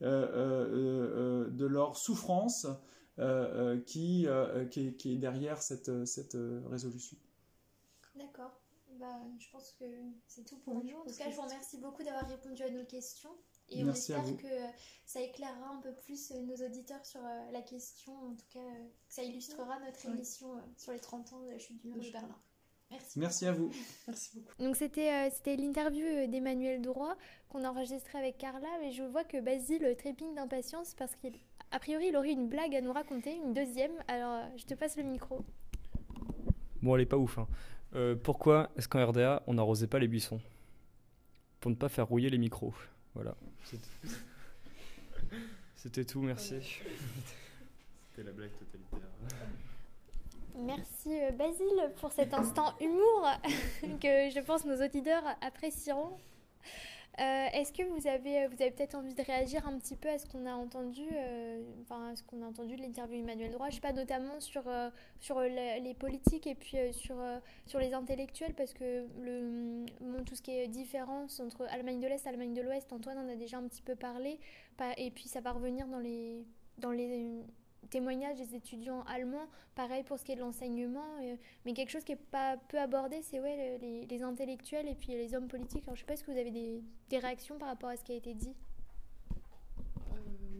euh, 0.02 1.46
euh, 1.46 1.50
de 1.50 1.64
leur 1.64 1.96
souffrance 1.96 2.66
euh, 2.66 3.76
euh, 3.78 3.80
qui, 3.80 4.26
euh, 4.26 4.66
qui, 4.66 4.88
est, 4.88 4.96
qui 4.96 5.12
est 5.12 5.16
derrière 5.16 5.62
cette, 5.62 6.04
cette 6.04 6.36
résolution. 6.66 7.16
D'accord. 8.16 8.60
Bah, 8.98 9.20
je 9.38 9.50
pense 9.50 9.72
que 9.78 9.84
c'est 10.26 10.44
tout 10.44 10.58
pour 10.58 10.82
nous. 10.82 10.96
En 10.96 11.04
tout 11.04 11.14
cas, 11.16 11.30
je 11.30 11.36
vous 11.36 11.42
remercie 11.42 11.78
beaucoup 11.78 12.02
d'avoir 12.02 12.28
répondu 12.28 12.62
à 12.62 12.70
nos 12.70 12.84
questions. 12.84 13.30
Et 13.68 13.84
Merci 13.84 14.12
on 14.12 14.22
espère 14.22 14.36
que 14.36 14.76
ça 15.06 15.20
éclairera 15.20 15.70
un 15.70 15.80
peu 15.80 15.94
plus 15.94 16.30
nos 16.30 16.56
auditeurs 16.56 17.04
sur 17.04 17.20
la 17.52 17.62
question, 17.62 18.12
en 18.12 18.34
tout 18.34 18.46
cas, 18.50 18.60
que 18.60 19.14
ça 19.14 19.22
illustrera 19.22 19.80
notre 19.80 20.06
émission 20.06 20.48
sur 20.76 20.92
les 20.92 21.00
30 21.00 21.32
ans 21.32 21.40
de 21.40 21.50
la 21.50 21.58
chute 21.58 21.78
du 21.80 21.88
mur 21.88 21.96
de 21.96 22.10
Berlin. 22.10 22.38
Merci. 22.90 23.18
Merci 23.18 23.46
à 23.46 23.52
vous. 23.52 23.70
Merci 24.06 24.30
beaucoup. 24.40 24.62
Donc 24.62 24.76
c'était 24.76 25.12
euh, 25.12 25.28
c'était 25.34 25.56
l'interview 25.56 26.04
euh, 26.06 26.26
d'Emmanuel 26.28 26.80
Droit 26.80 27.16
qu'on 27.48 27.64
a 27.64 27.70
enregistré 27.70 28.18
avec 28.18 28.38
Carla, 28.38 28.68
mais 28.80 28.92
je 28.92 29.02
vois 29.02 29.24
que 29.24 29.40
Basile 29.40 29.94
trépigne 29.98 30.34
d'impatience 30.34 30.94
parce 30.94 31.12
qu'a 31.16 31.78
priori 31.80 32.08
il 32.08 32.16
aurait 32.16 32.30
une 32.32 32.48
blague 32.48 32.74
à 32.76 32.80
nous 32.80 32.92
raconter, 32.92 33.34
une 33.34 33.52
deuxième. 33.54 33.92
Alors 34.08 34.32
euh, 34.44 34.46
je 34.56 34.64
te 34.64 34.74
passe 34.74 34.96
le 34.96 35.02
micro. 35.02 35.44
Bon, 36.82 36.94
elle 36.94 37.02
est 37.02 37.06
pas 37.06 37.16
ouf. 37.18 37.38
hein. 37.38 37.48
Euh, 37.94 38.14
pourquoi 38.14 38.70
est-ce 38.76 38.86
qu'en 38.88 39.04
RDA, 39.04 39.42
on 39.46 39.54
n'arrosait 39.54 39.86
pas 39.88 39.98
les 39.98 40.08
buissons? 40.08 40.40
Pour 41.60 41.70
ne 41.70 41.76
pas 41.76 41.88
faire 41.88 42.06
rouiller 42.06 42.30
les 42.30 42.38
micros. 42.38 42.74
Voilà. 43.14 43.34
C'était- 43.64 43.86
C'était 45.76 46.04
tout, 46.04 46.20
merci. 46.20 46.54
C'était 48.10 48.22
la 48.24 48.32
blague 48.32 48.50
totalitaire. 48.58 49.08
Merci 50.58 51.20
euh, 51.20 51.30
Basile 51.32 51.92
pour 52.00 52.12
cet 52.12 52.32
instant 52.32 52.72
humour 52.80 53.28
que 54.00 54.30
je 54.30 54.40
pense 54.40 54.64
nos 54.64 54.82
auditeurs 54.82 55.24
apprécieront. 55.42 56.16
Euh, 57.18 57.46
Est-ce 57.54 57.72
que 57.72 57.82
vous 57.82 58.06
avez, 58.06 58.46
vous 58.46 58.60
avez 58.60 58.70
peut-être 58.70 58.94
envie 58.94 59.14
de 59.14 59.22
réagir 59.22 59.66
un 59.66 59.78
petit 59.78 59.96
peu 59.96 60.08
à 60.10 60.18
ce 60.18 60.26
qu'on 60.26 60.44
a 60.44 60.52
entendu, 60.52 61.02
euh, 61.12 61.62
enfin 61.82 62.10
à 62.12 62.16
ce 62.16 62.22
qu'on 62.22 62.42
a 62.42 62.46
entendu 62.46 62.76
de 62.76 62.82
l'interview 62.82 63.18
Emmanuel 63.20 63.52
Droit, 63.52 63.70
je 63.70 63.76
sais 63.76 63.80
pas 63.80 63.94
notamment 63.94 64.38
sur 64.38 64.68
euh, 64.68 64.90
sur 65.18 65.40
les 65.40 65.94
politiques 65.98 66.46
et 66.46 66.54
puis 66.54 66.76
euh, 66.76 66.92
sur 66.92 67.18
euh, 67.18 67.38
sur 67.64 67.78
les 67.78 67.94
intellectuels 67.94 68.52
parce 68.52 68.74
que 68.74 69.06
le 69.18 69.86
tout 70.26 70.34
ce 70.34 70.42
qui 70.42 70.50
est 70.50 70.68
différence 70.68 71.40
entre 71.40 71.66
Allemagne 71.70 72.00
de 72.00 72.06
l'Est, 72.06 72.26
Allemagne 72.26 72.52
de 72.52 72.60
l'Ouest, 72.60 72.92
Antoine 72.92 73.16
en 73.16 73.28
a 73.30 73.34
déjà 73.34 73.58
un 73.58 73.66
petit 73.66 73.82
peu 73.82 73.94
parlé, 73.94 74.38
et 74.98 75.10
puis 75.10 75.28
ça 75.28 75.40
va 75.40 75.52
revenir 75.52 75.86
dans 75.86 76.00
les 76.00 76.44
dans 76.78 76.90
les 76.90 77.42
témoignages 77.86 78.36
des 78.36 78.54
étudiants 78.54 79.02
allemands, 79.04 79.46
pareil 79.74 80.02
pour 80.02 80.18
ce 80.18 80.24
qui 80.24 80.32
est 80.32 80.36
de 80.36 80.40
l'enseignement, 80.40 81.04
euh, 81.22 81.36
mais 81.64 81.72
quelque 81.72 81.90
chose 81.90 82.04
qui 82.04 82.12
est 82.12 82.16
pas 82.30 82.56
peu 82.68 82.78
abordé, 82.78 83.20
c'est 83.22 83.40
ouais, 83.40 83.78
le- 83.80 84.06
les, 84.06 84.22
intellectuels 84.22 84.88
et 84.88 84.94
puis 84.94 85.12
les 85.12 85.34
hommes 85.34 85.48
politiques. 85.48 85.84
Alors, 85.84 85.96
je 85.96 86.00
sais 86.00 86.06
pas 86.06 86.16
si 86.16 86.24
vous 86.24 86.36
avez 86.36 86.50
des, 86.50 87.18
réactions 87.18 87.58
par 87.58 87.68
rapport 87.68 87.90
à 87.90 87.96
ce 87.96 88.04
qui 88.04 88.12
a 88.12 88.16
été 88.16 88.34
dit? 88.34 88.54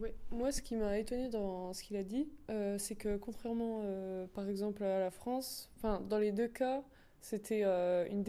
Euh. 0.01 0.09
Moi, 0.31 0.51
ce 0.51 0.61
qui 0.61 0.75
m'a 0.75 0.97
étonné 0.97 1.27
dans 1.27 1.73
ce 1.73 1.83
qu'il 1.83 1.97
a 1.97 2.03
dit, 2.03 2.29
euh, 2.49 2.77
c'est 2.77 2.95
que 2.95 3.17
contrairement, 3.17 3.81
euh, 3.83 4.27
par 4.27 4.47
exemple, 4.47 4.83
à 4.83 4.99
la 4.99 5.11
France, 5.11 5.69
dans 5.83 6.19
les 6.19 6.31
deux 6.31 6.47
cas, 6.47 6.83
c'était 7.19 7.63
une 8.09 8.23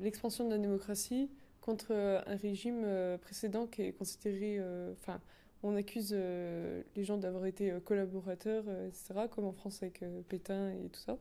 l'expansion 0.00 0.44
de 0.44 0.50
la 0.50 0.58
démocratie 0.58 1.30
contre 1.60 1.92
un 1.92 2.36
régime 2.36 2.84
précédent 3.20 3.66
qui 3.66 3.82
est 3.82 3.92
considéré, 3.92 4.60
enfin, 4.92 5.20
on 5.66 5.76
accuse 5.76 6.10
euh, 6.12 6.82
les 6.94 7.04
gens 7.04 7.18
d'avoir 7.18 7.46
été 7.46 7.70
euh, 7.70 7.80
collaborateurs, 7.80 8.64
euh, 8.68 8.88
etc., 8.88 9.26
comme 9.30 9.44
en 9.44 9.52
France 9.52 9.82
avec 9.82 10.04
Pétain 10.28 10.70
et 10.70 10.88
tout 10.88 11.00
ça. 11.00 11.18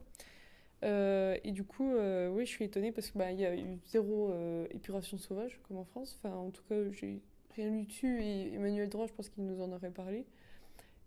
Et 0.83 1.51
du 1.51 1.63
coup, 1.63 1.95
oui, 1.95 2.45
je 2.45 2.51
suis 2.51 2.63
étonnée 2.63 2.91
parce 2.91 3.09
qu'il 3.09 3.39
y 3.39 3.45
a 3.45 3.55
eu 3.55 3.79
zéro 3.87 4.31
épuration 4.69 5.17
sauvage, 5.17 5.59
comme 5.63 5.77
en 5.77 5.83
France. 5.83 6.19
Enfin, 6.19 6.35
en 6.35 6.51
tout 6.51 6.61
cas, 6.69 6.75
j'ai 6.91 7.21
rien 7.55 7.71
lu 7.71 7.85
dessus 7.85 8.21
et 8.21 8.53
Emmanuel 8.53 8.87
Droit, 8.87 9.07
je 9.07 9.13
pense 9.13 9.29
qu'il 9.29 9.45
nous 9.45 9.61
en 9.63 9.71
aurait 9.71 9.89
parlé. 9.89 10.27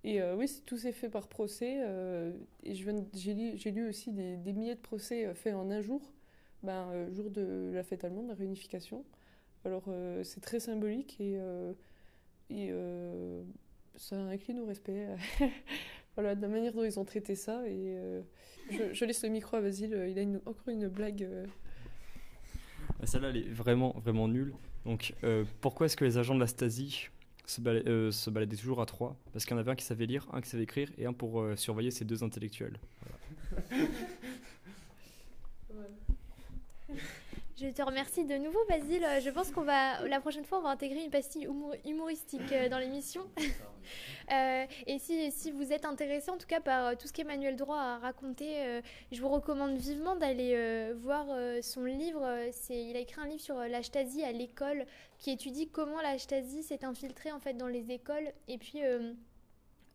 Et 0.03 0.21
oui, 0.33 0.51
tout 0.67 0.79
s'est 0.79 0.91
fait 0.91 1.09
par 1.09 1.29
procès. 1.29 1.79
et 2.65 2.75
j'ai 2.75 3.71
lu, 3.71 3.89
aussi 3.89 4.11
des, 4.11 4.53
milliers 4.53 4.75
de 4.75 4.81
procès 4.81 5.33
faits 5.37 5.55
en 5.55 5.71
un 5.71 5.81
jour, 5.81 6.03
ben, 6.65 7.09
jour 7.13 7.31
de 7.31 7.71
la 7.73 7.85
fête 7.85 8.03
allemande, 8.03 8.27
la 8.27 8.35
réunification. 8.35 9.05
Alors, 9.65 9.85
c'est 10.25 10.41
très 10.41 10.59
symbolique 10.59 11.21
et, 11.21 11.39
et 12.51 12.69
euh, 12.71 13.43
ça 13.97 14.17
incline 14.17 14.61
au 14.61 14.67
respect 14.67 15.07
voilà, 16.15 16.35
de 16.35 16.43
la 16.43 16.49
manière 16.49 16.73
dont 16.73 16.85
ils 16.85 16.99
ont 16.99 17.05
traité 17.05 17.35
ça. 17.35 17.67
Et 17.69 17.95
euh, 17.97 18.23
je, 18.71 18.93
je 18.93 19.05
laisse 19.05 19.23
le 19.23 19.29
micro 19.31 19.57
à 19.57 19.61
Basile, 19.61 20.07
il 20.11 20.19
a 20.19 20.23
une- 20.23 20.41
encore 20.47 20.69
une 20.69 20.89
blague. 20.89 21.23
euh, 21.25 21.47
Ah, 23.01 23.07
Celle-là, 23.07 23.29
elle 23.31 23.37
est 23.39 23.49
vraiment, 23.53 23.95
vraiment 24.03 24.29
nulle. 24.29 24.55
Donc, 24.85 25.15
euh, 25.25 25.45
pourquoi 25.61 25.87
est-ce 25.87 25.97
que 25.97 26.05
les 26.05 26.19
agents 26.19 26.35
de 26.35 26.41
la 26.41 26.47
Stasi 26.47 27.09
se, 27.47 27.61
bala- 27.61 27.87
euh, 27.87 28.11
se 28.11 28.31
baladaient 28.31 28.57
toujours 28.57 28.81
à 28.81 28.87
trois? 28.87 29.17
Parce 29.33 29.45
qu'il 29.45 29.55
y 29.55 29.57
en 29.57 29.61
avait 29.61 29.71
un 29.71 29.77
qui 29.77 29.85
savait 29.85 30.07
lire, 30.07 30.27
un 30.33 30.41
qui 30.41 30.49
savait 30.49 30.63
écrire 30.65 30.89
et 30.99 31.07
un 31.07 31.13
pour 31.13 31.41
euh, 31.41 31.57
surveiller 31.57 31.91
ces 31.91 32.05
deux 32.05 32.25
intellectuels. 32.25 32.79
Voilà. 33.03 33.87
Je 37.61 37.67
te 37.71 37.83
remercie 37.83 38.25
de 38.25 38.37
nouveau, 38.37 38.61
Basile. 38.69 39.05
Je 39.21 39.31
pense 39.31 39.51
qu'on 39.51 39.63
va, 39.63 40.07
la 40.07 40.21
prochaine 40.21 40.45
fois, 40.45 40.59
on 40.59 40.63
va 40.63 40.69
intégrer 40.69 41.03
une 41.03 41.11
pastille 41.11 41.45
humour- 41.47 41.75
humoristique 41.85 42.53
euh, 42.53 42.69
dans 42.69 42.79
l'émission. 42.79 43.23
Euh, 44.31 44.67
et 44.87 44.99
si, 44.99 45.33
si 45.33 45.51
vous 45.51 45.73
êtes 45.73 45.87
intéressé, 45.87 46.31
en 46.31 46.37
tout 46.37 46.47
cas, 46.47 46.61
par 46.61 46.89
euh, 46.89 46.95
tout 46.95 47.09
ce 47.09 47.13
qu'Emmanuel 47.15 47.57
Droit 47.57 47.79
a 47.79 47.99
raconté, 47.99 48.59
euh, 48.59 48.83
je 49.11 49.23
vous 49.23 49.31
recommande 49.31 49.79
vivement 49.79 50.17
d'aller 50.17 50.53
euh, 50.55 50.93
voir 50.99 51.25
euh, 51.31 51.63
son 51.63 51.85
livre. 51.85 52.21
Euh, 52.23 52.49
C'est, 52.53 52.79
il 52.85 52.95
a 52.95 53.01
écrit 53.01 53.23
un 53.23 53.27
livre 53.27 53.41
sur 53.41 53.59
euh, 53.59 53.69
la 53.69 53.83
Stasi 53.83 54.23
à 54.23 54.33
l'école, 54.33 54.85
qui 55.17 55.31
étudie 55.31 55.71
comment 55.71 56.03
la 56.03 56.19
Stasi 56.19 56.63
s'est 56.63 56.85
infiltrée 56.85 57.33
en 57.33 57.41
fait 57.41 57.55
dans 57.55 57.69
les 57.69 57.91
écoles, 57.91 58.31
et 58.49 58.59
puis 58.59 58.85
euh, 58.85 59.15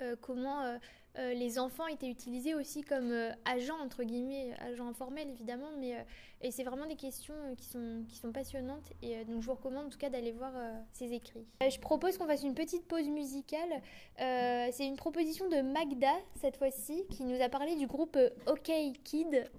euh, 0.01 0.16
comment 0.20 0.80
euh, 1.20 1.34
les 1.34 1.59
enfants 1.59 1.86
étaient 1.86 2.09
utilisés 2.09 2.55
aussi 2.55 2.82
comme 2.82 3.11
euh, 3.11 3.32
agents 3.45 3.80
entre 3.80 4.03
guillemets, 4.03 4.51
agents 4.59 4.88
informels 4.88 5.30
évidemment, 5.30 5.70
mais 5.78 5.95
euh, 5.95 6.01
et 6.41 6.49
c'est 6.49 6.64
vraiment 6.64 6.88
des 6.88 6.95
questions 6.95 7.36
qui 7.55 7.66
sont 7.66 8.03
qui 8.09 8.18
sont 8.18 8.32
passionnantes 8.32 8.91
et 9.01 9.24
donc 9.26 9.41
je 9.41 9.45
vous 9.45 9.53
recommande 9.53 9.86
en 9.86 9.89
tout 9.89 9.97
cas 9.97 10.09
d'aller 10.09 10.32
voir 10.32 10.51
ses 10.91 11.14
écrits. 11.14 11.45
Je 11.61 11.80
propose 11.80 12.18
qu'on 12.18 12.26
fasse 12.26 12.43
une 12.43 12.55
petite 12.55 12.86
pause 12.86 13.07
musicale. 13.07 13.82
C'est 14.18 14.86
une 14.86 14.97
proposition 14.97 15.47
de 15.47 15.61
Magda 15.61 16.11
cette 16.41 16.57
fois-ci 16.57 17.05
qui 17.09 17.24
nous 17.24 17.41
a 17.41 17.47
parlé 17.47 17.78
du 17.78 17.88
groupe 17.88 18.18
OK 18.47 18.72
Kid 19.05 19.49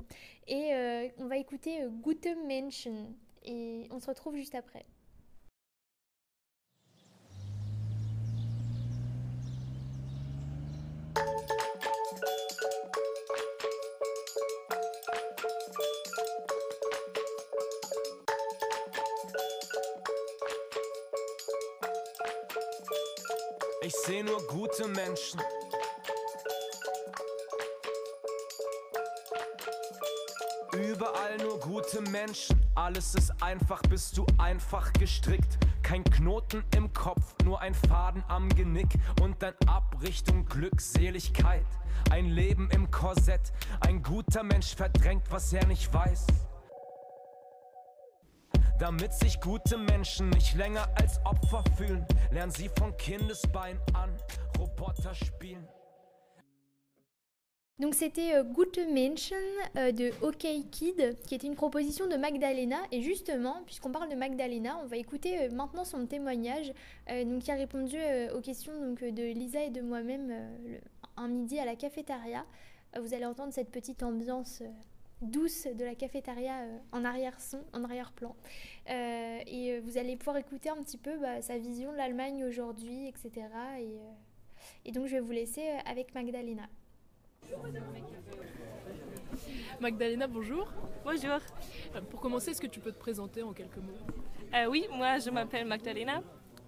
et 0.47 1.11
on 1.17 1.27
va 1.27 1.39
écouter 1.39 1.87
Gute 2.03 2.29
Menschen 2.47 3.15
et 3.47 3.89
on 3.91 3.99
se 3.99 4.07
retrouve 4.07 4.37
juste 4.37 4.55
après. 4.55 4.85
Ich 23.83 23.95
sehe 23.97 24.25
nur 24.25 24.41
gute 24.47 24.89
Menschen. 24.89 25.43
Überall 30.73 31.37
nur 31.37 31.61
gute 31.61 32.01
Menschen. 32.01 32.59
Alles 32.75 33.15
ist 33.15 33.31
einfach, 33.43 33.83
bist 33.83 34.17
du 34.17 34.27
einfach 34.39 34.91
gestrickt. 34.95 35.59
Kein 35.85 36.03
Knoten 36.03 36.65
im 36.75 36.93
Kopf, 36.95 37.35
nur 37.45 37.61
ein 37.61 37.75
Faden 37.75 38.25
am 38.29 38.49
Genick. 38.49 38.89
Und 39.21 39.43
dann 39.43 39.55
ab 39.67 39.95
Richtung 40.03 40.47
Glückseligkeit. 40.47 41.67
Ein 42.11 42.27
Leben 42.27 42.71
im 42.71 42.91
Korsett. 42.91 43.53
Ein 43.81 44.03
guter 44.03 44.43
Mensch 44.43 44.75
verdrängt, 44.75 45.31
was 45.31 45.53
er 45.53 45.67
nicht 45.67 45.93
weiß. 45.93 46.27
Damit 48.79 49.13
sich 49.13 49.39
gute 49.41 49.77
Menschen 49.77 50.31
nicht 50.31 50.55
länger 50.55 50.89
als 50.97 51.21
Opfer 51.25 51.63
fühlen, 51.77 52.05
lernen 52.31 52.51
sie 52.51 52.71
von 52.79 52.97
Kindesbein 52.97 53.79
an 53.93 54.11
Roboter 54.59 55.15
spielen. 55.15 55.69
Donc 57.81 57.97
c'était 57.97 58.37
euh, 58.37 58.45
Gute 58.45 58.79
Menschen 58.89 59.37
euh, 59.77 59.91
de 59.91 60.13
OK 60.23 60.47
Kid, 60.71 61.17
qui 61.27 61.35
était 61.35 61.49
une 61.49 61.57
proposition 61.57 62.07
de 62.07 62.15
Magdalena. 62.15 62.77
Et 62.93 63.03
justement, 63.03 63.63
puisqu'on 63.67 63.91
parle 63.91 64.09
de 64.09 64.15
Magdalena, 64.15 64.79
on 64.85 64.87
va 64.87 64.97
écouter 64.97 65.43
euh, 65.43 65.51
maintenant 65.51 65.85
son 65.85 66.07
témoignage, 66.07 66.73
euh, 67.11 67.25
donc, 67.25 67.43
qui 67.43 67.51
a 67.51 67.57
répondu 67.57 67.97
aux 68.33 68.41
questions 68.41 68.73
donc, 68.81 69.03
de 69.03 69.23
Lisa 69.33 69.65
et 69.65 69.71
de 69.71 69.81
moi-même 69.81 70.33
un 71.17 71.27
midi 71.27 71.59
à 71.59 71.65
la 71.65 71.75
cafétéria. 71.75 72.45
Vous 73.01 73.13
allez 73.13 73.27
entendre 73.27 73.53
cette 73.53 73.73
petite 73.73 74.05
ambiance 74.05 74.63
douce 75.21 75.67
de 75.67 75.85
la 75.85 75.97
cafétéria 75.97 76.55
en 76.93 77.05
arrière-son, 77.05 77.61
en 77.73 77.83
arrière-plan. 77.83 78.37
Et 78.87 79.81
vous 79.81 79.99
allez 79.99 80.17
pouvoir 80.17 80.37
écouter 80.37 80.69
un 80.69 80.81
petit 80.83 80.99
peu 80.99 81.19
bah, 81.19 81.43
sa 81.43 81.59
vision 81.59 81.91
de 81.91 81.97
l'Allemagne 81.97 82.45
aujourd'hui, 82.45 83.09
etc. 83.09 83.49
Et, 84.85 84.93
donc 84.93 85.07
je 85.07 85.15
vais 85.15 85.21
vous 85.21 85.33
laisser 85.33 85.67
avec 85.87 86.15
Magdalena. 86.15 86.69
Magdalena, 89.81 90.27
bonjour. 90.27 90.69
Bonjour. 91.05 91.39
Euh, 91.95 92.01
Pour 92.11 92.21
commencer, 92.21 92.51
est-ce 92.53 92.61
que 92.61 92.67
tu 92.67 92.81
peux 92.81 92.93
te 92.93 92.99
présenter 92.99 93.43
en 93.43 93.53
quelques 93.53 93.77
mots? 93.77 93.93
Euh, 94.55 94.67
oui, 94.71 94.87
moi 94.93 95.19
je 95.19 95.31
m'appelle 95.31 95.67
Magdalena. 95.67 96.23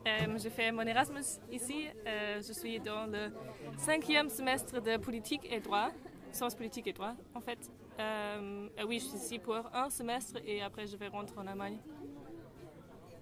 Euh, 0.07 0.39
je 0.39 0.49
fais 0.49 0.71
mon 0.73 0.83
Erasmus 0.83 1.25
ici. 1.51 1.87
Euh, 2.07 2.41
je 2.47 2.53
suis 2.53 2.79
dans 2.81 3.07
le 3.07 3.31
cinquième 3.79 4.29
semestre 4.29 4.81
de 4.81 4.97
politique 4.99 5.43
et 5.51 5.61
droit, 5.61 5.91
sciences 6.33 6.55
politique 6.55 6.87
et 6.89 6.93
droit 6.93 7.15
en 7.35 7.41
fait. 7.41 7.59
Euh, 7.99 8.69
euh, 8.79 8.85
oui, 8.87 8.99
je 8.99 9.05
suis 9.07 9.17
ici 9.19 9.39
pour 9.39 9.57
un 9.73 9.89
semestre 9.89 10.39
et 10.47 10.63
après 10.63 10.87
je 10.87 10.97
vais 10.97 11.09
rentrer 11.09 11.39
en 11.39 11.47
Allemagne. 11.47 11.79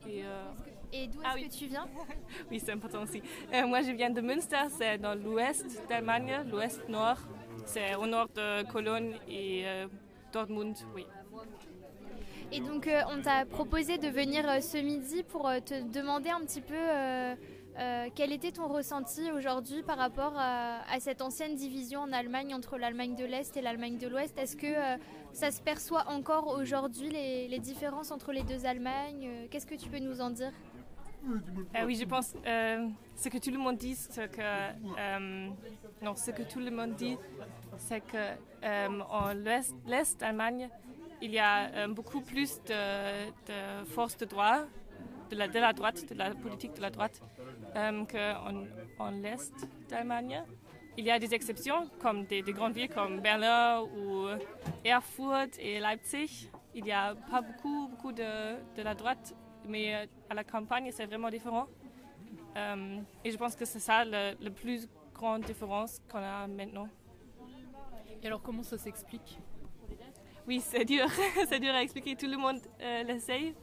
Et, 0.07 0.25
euh, 0.25 0.43
Et 0.93 1.07
d'où 1.07 1.21
est-ce 1.21 1.29
Ah 1.31 1.35
oui. 1.35 1.49
que 1.49 1.55
tu 1.55 1.67
viens? 1.67 1.87
Oui, 2.51 2.61
c'est 2.61 2.73
important 2.73 3.03
aussi. 3.03 3.23
Euh, 3.53 3.67
moi 3.67 3.83
je 3.83 3.93
viens 3.93 4.11
de 4.11 4.21
Münster, 4.21 4.65
c'est 4.71 4.99
dans 4.99 5.15
l'ouest 5.15 5.83
d'Allemagne, 5.89 6.45
l'ouest 6.51 6.87
nord. 6.89 7.19
C'est 7.67 7.95
au 7.95 8.07
nord 8.07 8.29
de 8.35 8.63
Cologne 8.71 9.17
et 9.29 9.63
euh, 9.67 9.87
Dortmund, 10.33 10.77
oui. 10.95 11.07
Et 12.53 12.61
donc 12.61 12.87
euh, 12.87 13.01
on 13.11 13.23
t'a 13.23 13.47
proposé 13.47 13.99
de 13.99 14.09
venir 14.09 14.49
euh, 14.49 14.61
ce 14.61 14.79
midi 14.79 15.23
pour 15.23 15.51
te 15.65 15.83
demander 15.91 16.31
un 16.31 16.41
petit 16.41 16.61
peu 16.61 16.75
quel 18.15 18.31
était 18.31 18.53
ton 18.53 18.69
ressenti 18.69 19.33
aujourd'hui 19.33 19.83
par 19.83 19.99
rapport 19.99 20.35
à, 20.37 21.01
cette 21.01 21.21
ancienne 21.23 21.57
division 21.57 22.01
en 22.01 22.13
Allemagne 22.13 22.55
entre 22.55 22.79
l'Allemagne 22.79 23.17
de 23.17 23.25
l'Est 23.25 23.57
et 23.57 23.63
l'Allemagne 23.63 23.99
de 23.99 24.07
l'Ouest? 24.07 24.39
Est-ce 24.39 24.57
que 24.57 25.01
ça 25.33 25.51
se 25.51 25.61
perçoit 25.61 26.05
encore 26.09 26.57
aujourd'hui 26.57 27.09
les, 27.11 27.59
différences 27.59 28.13
entre 28.13 28.31
les 28.31 28.45
deux 28.45 28.65
Allemagnes? 28.65 29.49
Qu'est-ce 29.51 29.67
que 29.67 29.75
tu 29.75 29.89
peux 29.89 29.99
nous 29.99 30.21
en 30.21 30.31
dire? 30.31 30.53
Ah 31.75 31.85
oui, 31.87 31.97
je 31.97 32.05
pense 32.05 32.35
euh, 32.47 32.89
ce 33.15 33.29
que 33.29 33.39
tout 33.39 33.51
le 33.51 33.59
monde 33.59 33.77
dit, 33.77 33.95
c'est 33.95 34.31
que 34.31 34.41
euh, 34.43 35.49
non, 36.03 36.15
ce 36.17 36.31
que 36.31 36.43
tout 36.43 36.61
le 36.61 36.71
monde 36.71 36.95
dit, 36.95 37.17
c'est 37.77 38.01
que 38.01 38.17
euh, 38.65 39.01
en 39.11 39.33
l'Est, 39.33 39.75
l'Est 39.87 40.23
Allemagne, 40.23 40.69
il 41.23 41.31
y 41.33 41.39
a 41.39 41.71
euh, 41.75 41.89
beaucoup 41.89 42.21
plus 42.21 42.61
de, 42.65 43.27
de 43.49 43.85
force 43.87 44.17
de 44.17 44.25
droit, 44.27 44.67
de 45.31 45.37
la, 45.37 45.73
droite, 45.73 46.07
de 46.09 46.15
la 46.15 46.35
politique 46.35 46.75
de 46.75 46.83
la 46.83 46.91
droite, 46.91 47.21
euh, 47.77 48.05
qu'en 48.05 48.65
en 49.05 49.11
l'Est 49.11 49.53
d'Allemagne. 49.89 50.43
Il 50.97 51.05
y 51.05 51.11
a 51.11 51.19
des 51.19 51.35
exceptions, 51.35 51.89
comme 52.01 52.25
des, 52.27 52.43
des 52.43 52.53
grandes 52.53 52.75
villes 52.75 52.89
comme 52.89 53.21
Berlin 53.21 53.83
ou 53.83 54.29
Erfurt 54.85 55.59
et 55.59 55.81
Leipzig. 55.81 56.49
Il 56.75 56.85
n'y 56.85 56.93
a 56.93 57.15
pas 57.31 57.41
beaucoup, 57.41 57.89
beaucoup 57.89 58.13
de, 58.13 58.57
de 58.77 58.83
la 58.83 58.95
droite, 58.95 59.35
mais 59.69 59.95
euh, 59.95 60.07
à 60.31 60.35
la 60.35 60.45
campagne, 60.45 60.91
c'est 60.93 61.07
vraiment 61.07 61.31
différent. 61.31 61.67
Euh, 62.57 62.99
et 63.25 63.31
je 63.31 63.37
pense 63.37 63.57
que 63.57 63.65
c'est 63.65 63.81
ça 63.81 64.05
la 64.05 64.35
plus 64.55 64.89
grande 65.13 65.43
différence 65.43 66.01
qu'on 66.11 66.19
a 66.19 66.47
maintenant. 66.47 66.89
Et 68.23 68.27
alors, 68.27 68.43
comment 68.43 68.63
ça 68.63 68.79
s'explique? 68.79 69.39
Oui, 70.47 70.61
c'est 70.61 70.85
dur. 70.85 71.07
c'est 71.49 71.61
dur 71.61 71.75
à 71.75 71.83
expliquer. 71.83 72.17
Tout 72.17 72.27
le 72.29 72.37
monde 72.37 72.59
euh, 72.81 73.03
l'essaye 73.03 73.55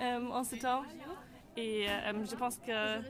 euh, 0.00 0.28
en 0.30 0.44
ce 0.44 0.56
temps. 0.56 0.82
Et 1.56 1.86
euh, 1.88 2.24
je 2.24 2.34
pense 2.34 2.58
que 2.58 3.00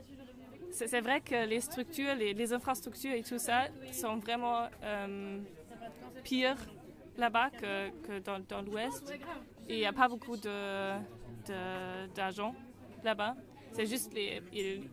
c'est 0.71 1.01
vrai 1.01 1.21
que 1.21 1.45
les 1.45 1.61
structures, 1.61 2.15
les, 2.15 2.33
les 2.33 2.53
infrastructures 2.53 3.13
et 3.13 3.23
tout 3.23 3.37
ça 3.37 3.67
sont 3.91 4.17
vraiment 4.17 4.67
pires 6.23 6.57
là-bas 7.17 7.49
que, 7.51 7.89
que 8.05 8.19
dans, 8.19 8.39
dans 8.39 8.61
l'Ouest. 8.61 9.13
Et 9.69 9.75
il 9.75 9.79
n'y 9.79 9.85
a 9.85 9.93
pas 9.93 10.07
beaucoup 10.09 10.35
de- 10.35 10.95
d'argent 12.15 12.55
là-bas. 13.03 13.35
C'est 13.71 13.85
juste 13.85 14.13
les, 14.13 14.41
ils, 14.51 14.89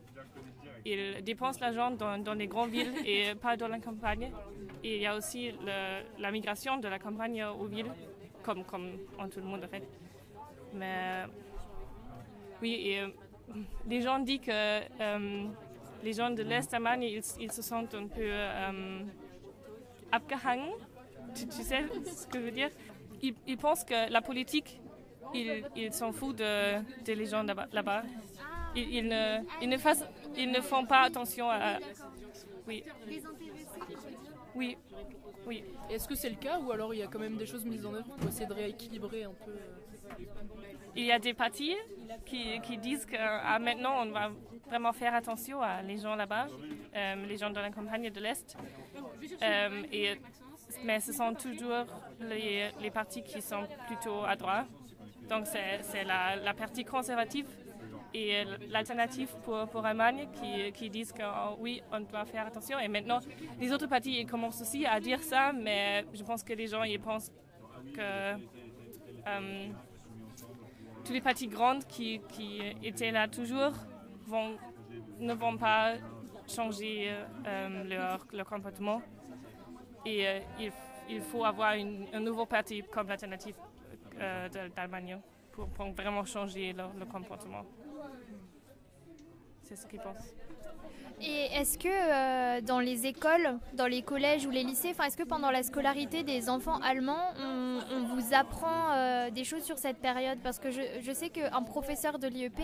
ils 0.85 1.23
dépensent 1.23 1.61
l'argent 1.61 1.91
dans, 1.91 2.19
dans 2.19 2.35
les 2.35 2.47
grandes 2.47 2.71
villes 2.71 2.95
et 3.05 3.35
pas 3.41 3.57
dans 3.57 3.69
la 3.69 3.79
campagne. 3.79 4.33
Et 4.83 4.97
il 4.97 5.03
y 5.03 5.07
a 5.07 5.17
aussi 5.17 5.53
la 6.19 6.31
migration 6.31 6.79
de 6.79 6.89
la 6.89 6.99
campagne 6.99 7.45
aux 7.45 7.67
villes, 7.67 7.93
comme, 8.43 8.65
comme 8.65 8.93
en 9.19 9.29
tout 9.29 9.41
le 9.41 9.47
monde 9.47 9.65
en 9.65 9.69
fait. 9.69 9.87
Mais 10.73 11.25
oui, 12.63 12.97
euh, 12.99 13.09
les 13.87 14.01
gens 14.01 14.19
disent 14.19 14.41
que 14.41 14.51
euh, 14.51 15.45
les 16.03 16.13
gens 16.13 16.31
de 16.31 16.43
l'Est 16.43 16.73
Allemagne, 16.73 17.03
ils, 17.03 17.23
ils 17.41 17.53
se 17.53 17.63
sentent 17.63 17.95
un 17.95 18.07
peu 18.07 18.23
euh, 18.23 19.03
tu 21.35 21.51
sais 21.51 21.85
ce 22.05 22.27
que 22.27 22.39
je 22.39 22.45
veux 22.45 22.51
dire? 22.51 22.71
Ils, 23.23 23.35
ils 23.47 23.59
pensent 23.59 23.85
que 23.85 24.11
la 24.11 24.23
politique, 24.23 24.81
ils 25.35 25.65
ils 25.77 25.93
s'en 25.93 26.13
foutent 26.13 26.37
de, 26.37 26.79
de 27.05 27.13
les 27.13 27.27
gens 27.27 27.43
là-bas. 27.73 28.03
Ils, 28.77 28.95
ils 28.97 29.09
ne, 29.09 29.39
ils, 29.61 29.69
ne 29.69 29.77
fassent- 29.79 30.09
ils 30.37 30.51
ne 30.51 30.61
font 30.61 30.85
pas 30.87 31.03
attention 31.03 31.51
à... 31.51 31.79
Oui, 34.55 34.77
oui, 35.47 35.65
Est-ce 35.89 36.07
que 36.09 36.15
c'est 36.15 36.29
le 36.31 36.37
cas 36.37 36.59
ou 36.59 36.71
alors 36.73 36.93
il 36.95 36.99
y 36.99 37.03
a 37.03 37.07
quand 37.07 37.19
même 37.19 37.37
des 37.37 37.47
choses 37.47 37.65
mises 37.65 37.85
en 37.87 37.95
œuvre 37.95 38.15
pour 38.17 38.29
essayer 38.29 38.47
de 38.47 38.53
rééquilibrer 38.53 39.25
un 39.25 39.33
peu 39.45 39.51
euh, 39.53 40.25
Il 40.95 41.05
y 41.05 41.13
a 41.13 41.19
des 41.19 41.35
partis 41.35 41.77
qui, 42.27 42.61
qui 42.61 42.77
disent 42.79 43.07
que 43.07 43.17
ah, 43.19 43.59
maintenant 43.59 44.03
on 44.03 44.11
va 44.11 44.31
vraiment 44.69 44.93
faire 44.93 45.15
attention 45.15 45.61
à 45.63 45.83
les 45.83 45.97
gens 45.99 46.15
là-bas, 46.15 46.47
euh, 46.95 47.27
les 47.27 47.37
gens 47.37 47.51
dans 47.51 47.63
la 47.63 47.71
campagne 47.71 48.11
de 48.11 48.21
l'Est. 48.21 48.57
Euh, 49.43 49.83
et, 49.93 50.21
mais 50.85 51.01
ce 51.01 51.13
sont 51.13 51.35
toujours 51.35 51.87
les, 52.21 52.69
les 52.81 52.91
partis 52.91 53.23
qui 53.23 53.41
sont 53.41 53.65
plutôt 53.87 54.23
à 54.25 54.37
droite. 54.37 54.67
Donc 55.31 55.47
c'est 55.47 56.05
la, 56.05 56.53
partie 56.55 56.85
conservative 56.85 57.47
et 58.13 58.43
l'alternative 58.69 59.33
pour, 59.45 59.69
pour 59.69 59.87
Allemagne 59.87 60.27
qui, 60.75 60.91
disent 60.91 61.13
que 61.13 61.23
oh, 61.23 61.57
oui, 61.61 61.81
on 61.93 62.01
doit 62.01 62.25
faire 62.25 62.49
attention. 62.49 62.81
Et 62.81 62.89
maintenant, 62.89 63.21
les 63.61 63.73
autres 63.73 63.87
partis 63.87 64.21
ils 64.23 64.27
commencent 64.27 64.61
aussi 64.61 64.85
à 64.85 64.99
dire 64.99 65.23
ça, 65.23 65.53
mais 65.53 66.05
je 66.13 66.25
pense 66.25 66.43
que 66.43 66.53
les 66.53 66.67
gens 66.67 66.83
pensent 67.01 67.31
que 67.95 68.01
euh, 69.29 69.69
tous 71.05 71.13
les 71.13 71.21
partis 71.21 71.47
grands 71.47 71.79
qui, 71.89 72.21
étaient 72.83 73.13
là 73.13 73.29
toujours 73.29 73.73
ne 75.21 75.33
vont 75.33 75.57
pas 75.57 75.95
changer 76.49 77.13
euh, 77.47 77.85
leur, 78.33 78.47
comportement. 78.47 79.01
Et 80.05 80.27
euh, 80.27 80.41
il, 81.09 81.21
faut 81.21 81.45
avoir 81.45 81.75
un 82.13 82.21
nouveau 82.21 82.47
parti 82.47 82.83
comme 82.91 83.07
l'alternative 83.07 83.55
euh, 84.21 84.49
d'Allemagne 84.75 85.19
pour, 85.53 85.69
vraiment 85.93 86.25
changer 86.25 86.73
leur, 86.73 86.93
leur 86.95 87.09
comportement. 87.09 87.65
C'est 89.63 89.77
ce 89.77 89.87
qu'ils 89.87 90.01
pensent. 90.01 90.35
Et 91.23 91.49
est-ce 91.55 91.77
que 91.77 91.89
euh, 91.89 92.63
dans 92.63 92.81
les 92.81 93.07
écoles, 93.07 93.59
dans 93.75 93.87
les 93.87 94.01
collèges 94.01 94.47
ou 94.47 94.51
les 94.51 94.63
lycées, 94.63 94.95
est-ce 95.05 95.19
que 95.19 95.23
pendant 95.23 95.51
la 95.51 95.63
scolarité 95.63 96.23
des 96.23 96.49
enfants 96.49 96.81
allemands, 96.81 97.35
on, 97.39 98.05
vous 98.05 98.33
apprend 98.33 98.93
euh, 98.93 99.31
des 99.31 99.45
choses 99.45 99.63
sur 99.63 99.77
cette 99.77 99.99
période? 99.99 100.39
Parce 100.43 100.59
que 100.59 100.71
je, 100.71 101.13
sais 101.13 101.29
qu'un 101.29 101.63
professeur 101.63 102.19
de 102.19 102.27
l'IEP, 102.27 102.59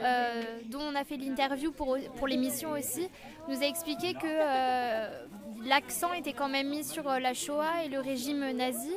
euh, 0.00 0.42
dont 0.66 0.80
on 0.80 0.96
a 0.96 1.04
fait 1.04 1.16
l'interview 1.16 1.70
pour, 1.70 1.96
pour 2.16 2.26
l'émission 2.26 2.72
aussi, 2.72 3.08
nous 3.48 3.62
a 3.62 3.66
expliqué 3.66 4.14
que 4.14 5.68
l'accent 5.68 6.12
était 6.12 6.32
quand 6.32 6.48
même 6.48 6.70
mis 6.70 6.82
sur 6.82 7.04
la 7.04 7.34
Shoah 7.34 7.84
et 7.84 7.88
le 7.88 8.00
régime 8.00 8.50
nazi. 8.50 8.96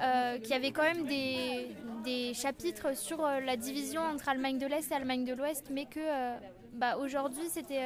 Euh, 0.00 0.38
qu'il 0.38 0.50
y 0.50 0.54
avait 0.54 0.72
quand 0.72 0.82
même 0.82 1.06
des, 1.06 2.34
chapitres 2.34 2.96
sur 2.96 3.24
euh, 3.24 3.40
la 3.40 3.56
division 3.56 4.02
entre 4.02 4.28
Allemagne 4.28 4.58
de 4.58 4.66
l'Est 4.66 4.90
et 4.90 4.94
Allemagne 4.94 5.24
de 5.24 5.32
l'Ouest, 5.32 5.68
mais 5.70 5.86
que 5.86 6.00
euh, 6.00 6.36
bah, 6.74 6.96
aujourd'hui 6.98 7.48
c'était 7.48 7.82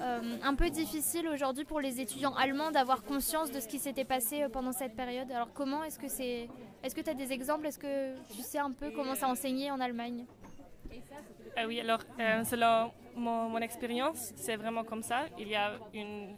un 0.00 0.54
peu 0.56 0.70
difficile 0.70 1.28
aujourd'hui 1.28 1.64
pour 1.64 1.80
les 1.80 2.00
étudiants 2.00 2.34
allemands 2.34 2.72
d'avoir 2.72 3.04
conscience 3.04 3.52
de 3.52 3.60
ce 3.60 3.68
qui 3.68 3.78
s'était 3.78 4.04
passé 4.04 4.46
pendant 4.52 4.72
cette 4.72 4.96
période. 4.96 5.30
Alors 5.30 5.52
comment 5.52 5.84
est-ce 5.84 5.98
que 5.98 6.08
c'est 6.08 6.48
Est-ce 6.82 6.94
que 6.94 7.00
tu 7.00 7.10
as 7.10 7.14
des 7.14 7.32
exemples? 7.32 7.66
Est-ce 7.66 7.78
que 7.78 8.16
tu 8.34 8.42
sais 8.42 8.58
un 8.58 8.72
peu 8.72 8.90
comment 8.90 9.14
ça 9.14 9.28
enseigné 9.28 9.70
en 9.70 9.78
Allemagne? 9.78 10.26
Ah 11.56 11.66
oui, 11.66 11.80
alors 11.80 12.00
euh, 12.18 12.42
selon 12.44 12.90
mon, 13.16 13.48
mon 13.48 13.58
expérience, 13.58 14.32
c'est 14.36 14.56
vraiment 14.56 14.82
comme 14.82 15.02
ça. 15.02 15.26
Il 15.38 15.48
y 15.48 15.54
a 15.54 15.72
une, 15.92 16.36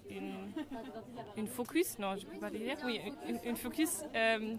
une, 1.37 1.47
focus, 1.47 1.99
non, 1.99 2.17
je 2.17 2.27
ne 2.27 2.31
peux 2.33 2.39
pas 2.39 2.51
dire, 2.51 2.77
oui, 2.85 3.01
une, 3.45 3.57
focus 3.57 4.05
euh, 4.15 4.57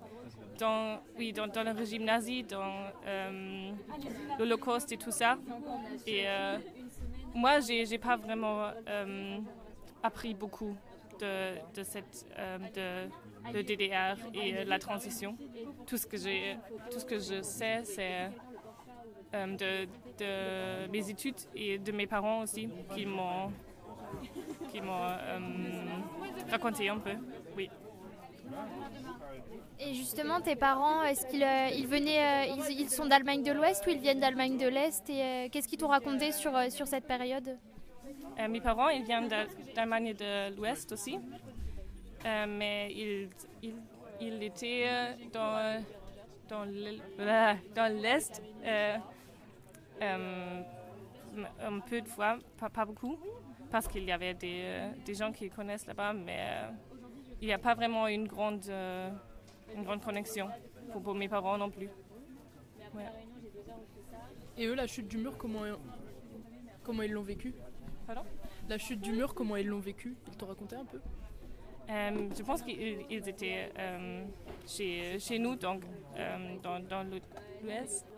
dans, 0.57 0.99
oui, 1.17 1.31
dans, 1.31 1.47
dans 1.47 1.63
le 1.63 1.71
régime 1.71 2.03
nazi, 2.05 2.43
dans 2.43 2.73
euh, 3.05 3.71
l'Holocauste 4.39 4.91
et 4.91 4.97
tout 4.97 5.11
ça. 5.11 5.37
Et 6.07 6.27
euh, 6.27 6.57
moi, 7.35 7.59
j'ai 7.59 7.85
n'ai 7.85 7.97
pas 7.99 8.17
vraiment 8.17 8.71
euh, 8.87 9.37
appris 10.01 10.33
beaucoup 10.33 10.75
de, 11.19 11.55
de 11.75 11.83
cette 11.83 12.25
euh, 12.37 12.57
de, 12.75 13.53
de 13.53 13.61
DDR 13.61 14.17
et 14.33 14.57
euh, 14.57 14.63
la 14.65 14.79
transition. 14.79 15.35
Tout 15.85 15.97
ce 15.97 16.05
que 16.07 16.17
tout 16.91 16.99
ce 16.99 17.05
que 17.05 17.19
je 17.19 17.41
sais, 17.41 17.81
c'est 17.83 18.13
euh, 18.25 18.29
de, 19.33 19.85
de 20.19 20.87
mes 20.91 21.09
études 21.09 21.39
et 21.55 21.77
de 21.77 21.91
mes 21.91 22.07
parents 22.07 22.41
aussi 22.41 22.69
qui 22.93 23.05
m'ont 23.05 23.51
qui 24.71 24.79
m'ont 24.81 25.03
euh, 25.03 25.39
raconté 26.49 26.87
un 26.89 26.97
peu. 26.97 27.11
Oui. 27.55 27.69
Et 29.79 29.93
justement, 29.93 30.39
tes 30.41 30.55
parents, 30.55 31.03
est-ce 31.03 31.27
qu'ils 31.27 31.43
euh, 31.43 31.69
ils 31.75 31.87
venaient, 31.87 32.47
euh, 32.49 32.55
ils, 32.69 32.81
ils 32.81 32.89
sont 32.89 33.05
d'Allemagne 33.05 33.43
de 33.43 33.51
l'Ouest 33.51 33.85
ou 33.85 33.89
ils 33.89 33.99
viennent 33.99 34.21
d'Allemagne 34.21 34.57
de 34.57 34.67
l'Est 34.67 35.09
Et 35.09 35.21
euh, 35.21 35.49
qu'est-ce 35.51 35.67
qu'ils 35.67 35.77
t'ont 35.77 35.89
raconté 35.89 36.31
sur, 36.31 36.55
euh, 36.55 36.69
sur 36.69 36.87
cette 36.87 37.05
période? 37.05 37.57
Euh, 38.39 38.47
mes 38.47 38.61
parents, 38.61 38.89
ils 38.89 39.03
viennent 39.03 39.27
d'Allemagne 39.75 40.13
de 40.13 40.55
l'Ouest 40.55 40.91
aussi, 40.93 41.19
Euh, 42.25 42.45
mais 42.47 42.91
ils, 42.93 43.29
ils, 43.61 43.75
ils 44.19 44.41
étaient 44.43 44.85
euh, 44.87 45.13
dans, 45.31 45.83
dans 47.75 47.93
l'Est 48.01 48.41
euh, 50.01 50.61
un 51.61 51.79
peu 51.79 52.01
de 52.01 52.07
fois, 52.07 52.37
pas, 52.57 52.69
pas 52.69 52.85
beaucoup, 52.85 53.17
parce 53.71 53.87
qu'il 53.87 54.03
y 54.03 54.11
avait 54.11 54.33
des, 54.33 54.61
euh, 54.63 54.91
des 55.05 55.13
gens 55.13 55.31
qui 55.31 55.49
connaissent 55.49 55.85
là-bas, 55.85 56.13
mais 56.13 56.37
euh, 56.39 56.69
il 57.41 57.47
n'y 57.47 57.53
a 57.53 57.57
pas 57.57 57.75
vraiment 57.75 58.07
une 58.07 58.27
grande, 58.27 58.69
une 59.75 59.83
grande 59.83 60.03
connexion 60.03 60.47
pour, 60.91 61.01
pour 61.01 61.15
mes 61.15 61.29
parents 61.29 61.57
non 61.57 61.69
plus. 61.69 61.89
Ouais. 62.95 63.05
Et 64.57 64.65
eux, 64.65 64.73
la 64.75 64.87
chute 64.87 65.07
du 65.07 65.17
mur, 65.17 65.37
comment, 65.37 65.61
comment 66.83 67.03
ils 67.03 67.11
l'ont 67.11 67.21
vécu? 67.21 67.53
Pardon? 68.07 68.23
La 68.67 68.77
chute 68.77 69.01
du 69.01 69.11
mur, 69.11 69.33
comment 69.35 69.55
ils 69.55 69.67
l'ont 69.67 69.79
vécu? 69.79 70.15
Ils 70.27 70.35
t'ont 70.35 70.47
raconté 70.47 70.75
un 70.75 70.85
peu? 70.85 70.99
Euh, 71.89 72.29
je 72.37 72.43
pense 72.43 72.61
qu'ils 72.63 73.05
ils 73.09 73.29
étaient 73.29 73.71
euh, 73.79 74.25
chez, 74.67 75.17
chez 75.19 75.39
nous, 75.39 75.55
donc 75.55 75.83
euh, 76.17 76.55
dans, 76.61 76.79
dans 76.81 77.03
l'Ou- 77.03 77.19
l'Ouest. 77.63 78.05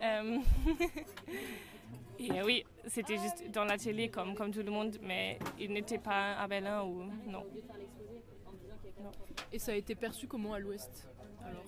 Et 2.18 2.42
oui, 2.42 2.64
c'était 2.86 3.16
juste 3.16 3.50
dans 3.50 3.64
la 3.64 3.78
télé 3.78 4.10
comme, 4.10 4.34
comme 4.34 4.50
tout 4.50 4.62
le 4.62 4.70
monde, 4.70 4.98
mais 5.02 5.38
ils 5.58 5.72
n'étaient 5.72 5.98
pas 5.98 6.34
à 6.36 6.46
Berlin 6.46 6.82
ou 6.82 7.04
non. 7.26 7.46
Non. 9.02 9.10
Et 9.52 9.58
ça 9.58 9.72
a 9.72 9.74
été 9.76 9.94
perçu 9.94 10.26
comment 10.26 10.52
à 10.52 10.58
l'ouest 10.58 11.08
alors? 11.42 11.64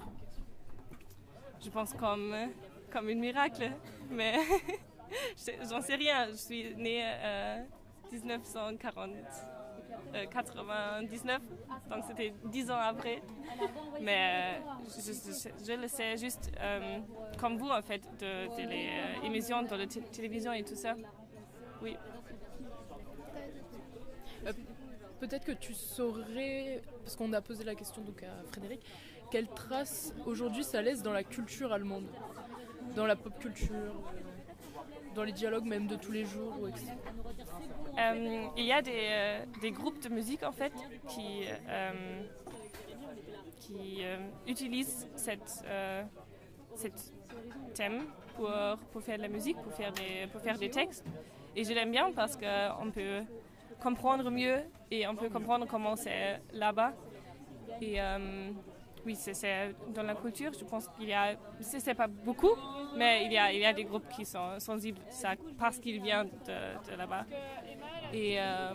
Je 1.64 1.70
pense 1.70 1.94
comme, 1.94 2.34
comme 2.90 3.08
un 3.08 3.14
miracle, 3.14 3.70
mais 4.10 4.34
je- 5.38 5.52
j'en 5.70 5.80
sais 5.80 5.94
rien. 5.94 6.26
Je 6.30 6.36
suis 6.36 6.74
née 6.76 7.00
euh, 7.04 7.62
1940. 8.12 9.10
Euh, 10.14 10.26
99, 10.26 11.40
donc 11.90 12.04
c'était 12.06 12.32
10 12.44 12.70
ans 12.70 12.76
après. 12.78 13.22
Mais 14.00 14.58
euh, 14.60 14.86
je, 14.88 15.12
je- 15.66 15.80
le 15.80 15.88
sais 15.88 16.16
juste 16.16 16.50
euh, 16.60 16.98
comme 17.38 17.56
vous, 17.58 17.68
en 17.70 17.82
fait, 17.82 18.02
de, 18.20 18.62
de 18.62 18.68
les 18.68 18.88
euh, 18.88 19.26
émissions 19.26 19.62
dans 19.62 19.76
la 19.76 19.86
té- 19.86 20.00
télévision 20.02 20.52
et 20.52 20.62
tout 20.64 20.74
ça. 20.76 20.94
Oui. 21.82 21.96
Euh, 24.46 24.52
Peut-être 25.20 25.44
que 25.44 25.52
tu 25.52 25.72
saurais, 25.72 26.82
parce 27.04 27.14
qu'on 27.14 27.32
a 27.32 27.40
posé 27.40 27.62
la 27.62 27.76
question 27.76 28.02
donc 28.02 28.24
à 28.24 28.42
Frédéric, 28.50 28.80
quelle 29.30 29.46
trace 29.46 30.12
aujourd'hui 30.26 30.64
ça 30.64 30.82
laisse 30.82 31.00
dans 31.00 31.12
la 31.12 31.22
culture 31.22 31.72
allemande, 31.72 32.06
dans 32.96 33.06
la 33.06 33.14
pop 33.14 33.38
culture, 33.38 33.70
euh, 33.72 33.90
dans 35.14 35.24
les 35.24 35.32
dialogues 35.32 35.64
même 35.64 35.86
de 35.86 35.96
tous 35.96 36.12
les 36.12 36.24
jours, 36.24 36.54
ou. 36.60 36.66
Euh, 36.66 38.46
il 38.56 38.64
y 38.64 38.72
a 38.72 38.80
des, 38.80 39.08
euh, 39.10 39.44
des 39.60 39.70
groupes 39.70 40.02
de 40.02 40.08
musique 40.08 40.42
en 40.42 40.52
fait 40.52 40.72
qui, 41.08 41.44
euh, 41.68 42.22
qui 43.60 43.98
euh, 44.02 44.16
utilisent 44.46 45.08
cette, 45.14 45.62
euh, 45.66 46.02
cet 46.74 47.12
thème 47.74 48.04
pour, 48.36 48.50
pour 48.92 49.02
faire 49.02 49.18
de 49.18 49.22
la 49.22 49.28
musique, 49.28 49.58
pour 49.62 49.72
faire 49.74 49.92
des, 49.92 50.26
pour 50.32 50.40
faire 50.40 50.58
des 50.58 50.70
textes. 50.70 51.04
Et 51.54 51.64
je 51.64 51.72
l'aime 51.74 51.90
bien 51.90 52.12
parce 52.12 52.36
qu'on 52.36 52.90
peut 52.90 53.20
comprendre 53.82 54.30
mieux 54.30 54.60
et 54.90 55.06
on 55.06 55.14
peut 55.14 55.28
comprendre 55.28 55.66
comment 55.66 55.96
c'est 55.96 56.40
là-bas. 56.52 56.94
Oui, 59.04 59.16
c'est- 59.16 59.74
dans 59.94 60.02
la 60.02 60.14
culture, 60.14 60.52
je 60.58 60.64
pense 60.64 60.88
qu'il 60.88 61.08
y 61.08 61.12
a, 61.12 61.34
c'est 61.60 61.94
pas 61.94 62.06
beaucoup, 62.06 62.54
mais 62.96 63.24
il 63.26 63.32
y 63.32 63.38
a, 63.38 63.52
il 63.52 63.60
y 63.60 63.64
a 63.64 63.72
des 63.72 63.84
groupes 63.84 64.08
qui 64.08 64.24
sont 64.24 64.58
sensibles 64.60 65.00
à 65.08 65.10
ça 65.10 65.30
parce 65.58 65.78
qu'ils 65.78 66.00
viennent 66.00 66.30
de, 66.46 66.96
là-bas. 66.96 67.24
Et 68.12 68.40
euh, 68.40 68.74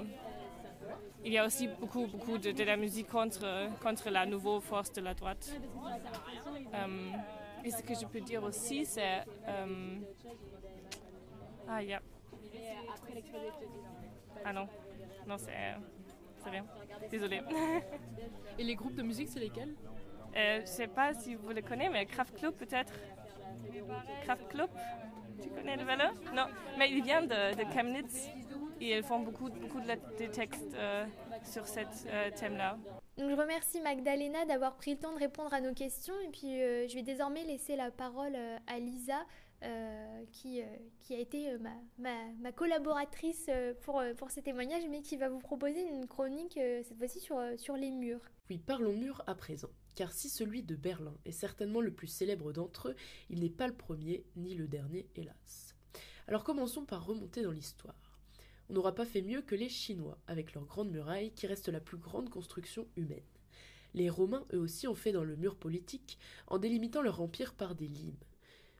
il 1.23 1.31
y 1.31 1.37
a 1.37 1.45
aussi 1.45 1.67
beaucoup, 1.67 2.07
beaucoup 2.07 2.37
de, 2.37 2.63
la 2.63 2.77
musique 2.77 3.07
contre, 3.07 3.69
contre 3.81 4.09
la 4.09 4.25
nouvelle 4.25 4.61
force 4.61 4.91
de 4.93 5.01
la 5.01 5.13
droite. 5.13 5.55
Euh, 6.73 7.11
et 7.63 7.71
ce 7.71 7.81
que 7.83 7.93
je 7.93 8.05
peux 8.05 8.21
dire 8.21 8.43
aussi, 8.43 8.85
c'est... 8.85 9.21
euh, 9.47 9.97
ah, 11.67 11.83
il. 11.83 11.99
Ah 14.45 14.53
non, 14.53 14.67
non, 15.27 15.37
c'est 15.37 15.75
c'est 16.43 16.49
rien. 16.49 16.65
Désolée. 17.11 17.41
Et 18.57 18.63
les 18.63 18.75
groupes 18.75 18.95
de 18.95 19.03
musique, 19.03 19.29
c'est 19.29 19.39
lesquels? 19.39 19.75
Euh, 20.35 20.61
je 20.61 20.65
sais 20.67 20.87
pas 20.87 21.13
si 21.13 21.35
vous 21.35 21.49
le 21.49 21.61
connaissez, 21.61 21.89
mais 21.89 22.05
Kraftklub 22.05 22.53
peut-être. 22.53 22.93
Kraftklub, 24.23 24.69
tu 25.41 25.49
connais 25.49 25.77
le 25.77 25.83
valeur 25.83 26.13
Non, 26.33 26.45
mais 26.77 26.89
ils 26.91 27.03
viennent 27.03 27.27
de, 27.27 27.55
de 27.55 27.73
Chemnitz 27.73 28.29
et 28.79 28.97
ils 28.97 29.03
font 29.03 29.19
beaucoup, 29.19 29.49
beaucoup 29.49 29.79
de, 29.79 30.25
textes 30.27 30.73
euh, 30.75 31.05
sur 31.43 31.67
ce 31.67 31.79
thème-là. 32.39 32.77
Donc 33.17 33.31
je 33.31 33.35
remercie 33.35 33.81
Magdalena 33.81 34.45
d'avoir 34.45 34.75
pris 34.75 34.91
le 34.91 34.99
temps 34.99 35.13
de 35.13 35.17
répondre 35.19 35.51
à 35.53 35.59
nos 35.61 35.73
questions 35.73 36.13
et 36.23 36.29
puis 36.29 36.61
euh, 36.61 36.87
je 36.87 36.93
vais 36.93 37.01
désormais 37.01 37.43
laisser 37.43 37.75
la 37.75 37.89
parole 37.89 38.33
euh, 38.35 38.57
à 38.67 38.77
Lisa 38.77 39.25
euh, 39.63 40.23
qui, 40.31 40.61
euh, 40.61 40.65
qui 41.01 41.15
a 41.15 41.17
été 41.19 41.49
euh, 41.49 41.57
ma, 41.57 41.71
ma- 41.97 42.31
ma 42.39 42.51
collaboratrice 42.51 43.47
euh, 43.49 43.73
pour, 43.81 43.99
euh, 44.01 44.13
pour 44.13 44.29
ces 44.29 44.43
témoignages 44.43 44.83
mais 44.87 45.01
qui 45.01 45.17
va 45.17 45.29
vous 45.29 45.39
proposer 45.39 45.81
une 45.81 46.05
chronique 46.05 46.57
euh, 46.57 46.83
cette 46.83 46.95
fois-ci 46.99 47.19
sur, 47.19 47.39
euh, 47.39 47.57
sur 47.57 47.75
les 47.75 47.89
murs. 47.89 48.21
Oui, 48.51 48.59
parlons 48.59 48.93
murs 48.93 49.23
à 49.25 49.33
présent. 49.33 49.69
Car 49.97 50.13
si 50.13 50.29
celui 50.29 50.61
de 50.61 50.75
Berlin 50.75 51.17
est 51.25 51.31
certainement 51.31 51.81
le 51.81 51.91
plus 51.91 52.05
célèbre 52.05 52.53
d'entre 52.53 52.89
eux, 52.89 52.95
il 53.31 53.39
n'est 53.39 53.49
pas 53.49 53.67
le 53.67 53.73
premier 53.73 54.23
ni 54.35 54.53
le 54.53 54.67
dernier, 54.67 55.07
hélas. 55.15 55.75
Alors 56.27 56.43
commençons 56.43 56.85
par 56.85 57.03
remonter 57.03 57.41
dans 57.41 57.51
l'histoire. 57.51 58.21
On 58.69 58.75
n'aura 58.75 58.93
pas 58.93 59.07
fait 59.07 59.23
mieux 59.23 59.41
que 59.41 59.55
les 59.55 59.69
Chinois, 59.69 60.19
avec 60.27 60.53
leur 60.53 60.65
grande 60.65 60.91
muraille 60.91 61.31
qui 61.31 61.47
reste 61.47 61.69
la 61.69 61.79
plus 61.79 61.97
grande 61.97 62.29
construction 62.29 62.87
humaine. 62.95 63.23
Les 63.95 64.11
Romains, 64.11 64.45
eux 64.53 64.59
aussi, 64.59 64.87
ont 64.87 64.93
fait 64.93 65.13
dans 65.13 65.23
le 65.23 65.35
mur 65.35 65.55
politique, 65.55 66.19
en 66.45 66.59
délimitant 66.59 67.01
leur 67.01 67.19
empire 67.19 67.55
par 67.55 67.73
des 67.73 67.87
limes. 67.87 68.23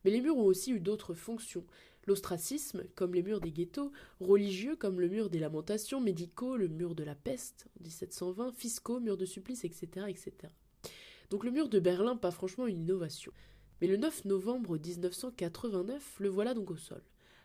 Mais 0.06 0.12
les 0.12 0.22
murs 0.22 0.38
ont 0.38 0.46
aussi 0.46 0.72
eu 0.72 0.80
d'autres 0.80 1.16
fonctions. 1.16 1.66
L'ostracisme, 2.06 2.84
comme 2.94 3.16
les 3.16 3.24
murs 3.24 3.42
des 3.42 3.52
ghettos, 3.52 3.92
religieux, 4.20 4.76
comme 4.76 5.02
le 5.02 5.10
mur 5.10 5.32
des 5.32 5.40
lamentations, 5.40 6.00
médicaux, 6.00 6.58
le 6.58 6.68
mur 6.68 6.94
de 6.94 7.04
la 7.04 7.16
peste, 7.16 7.68
en 7.80 7.84
1720, 7.86 8.52
fiscaux, 8.52 9.00
mur 9.00 9.18
de 9.18 9.26
supplice, 9.26 9.66
etc., 9.66 10.06
etc. 10.10 10.54
Donc 11.30 11.44
le 11.44 11.52
mur 11.52 11.70
de 11.70 11.80
Berlin, 11.80 12.16
pas 12.16 12.32
franchement 12.32 12.68
une 12.68 12.82
innovation. 12.82 13.34
Mais 13.82 13.88
le 13.88 13.98
9 13.98 14.26
novembre 14.26 14.78
1989, 14.78 16.16
le 16.20 16.30
voilà 16.30 16.54
donc 16.54 16.72
au 16.72 16.78
sol. 16.78 17.04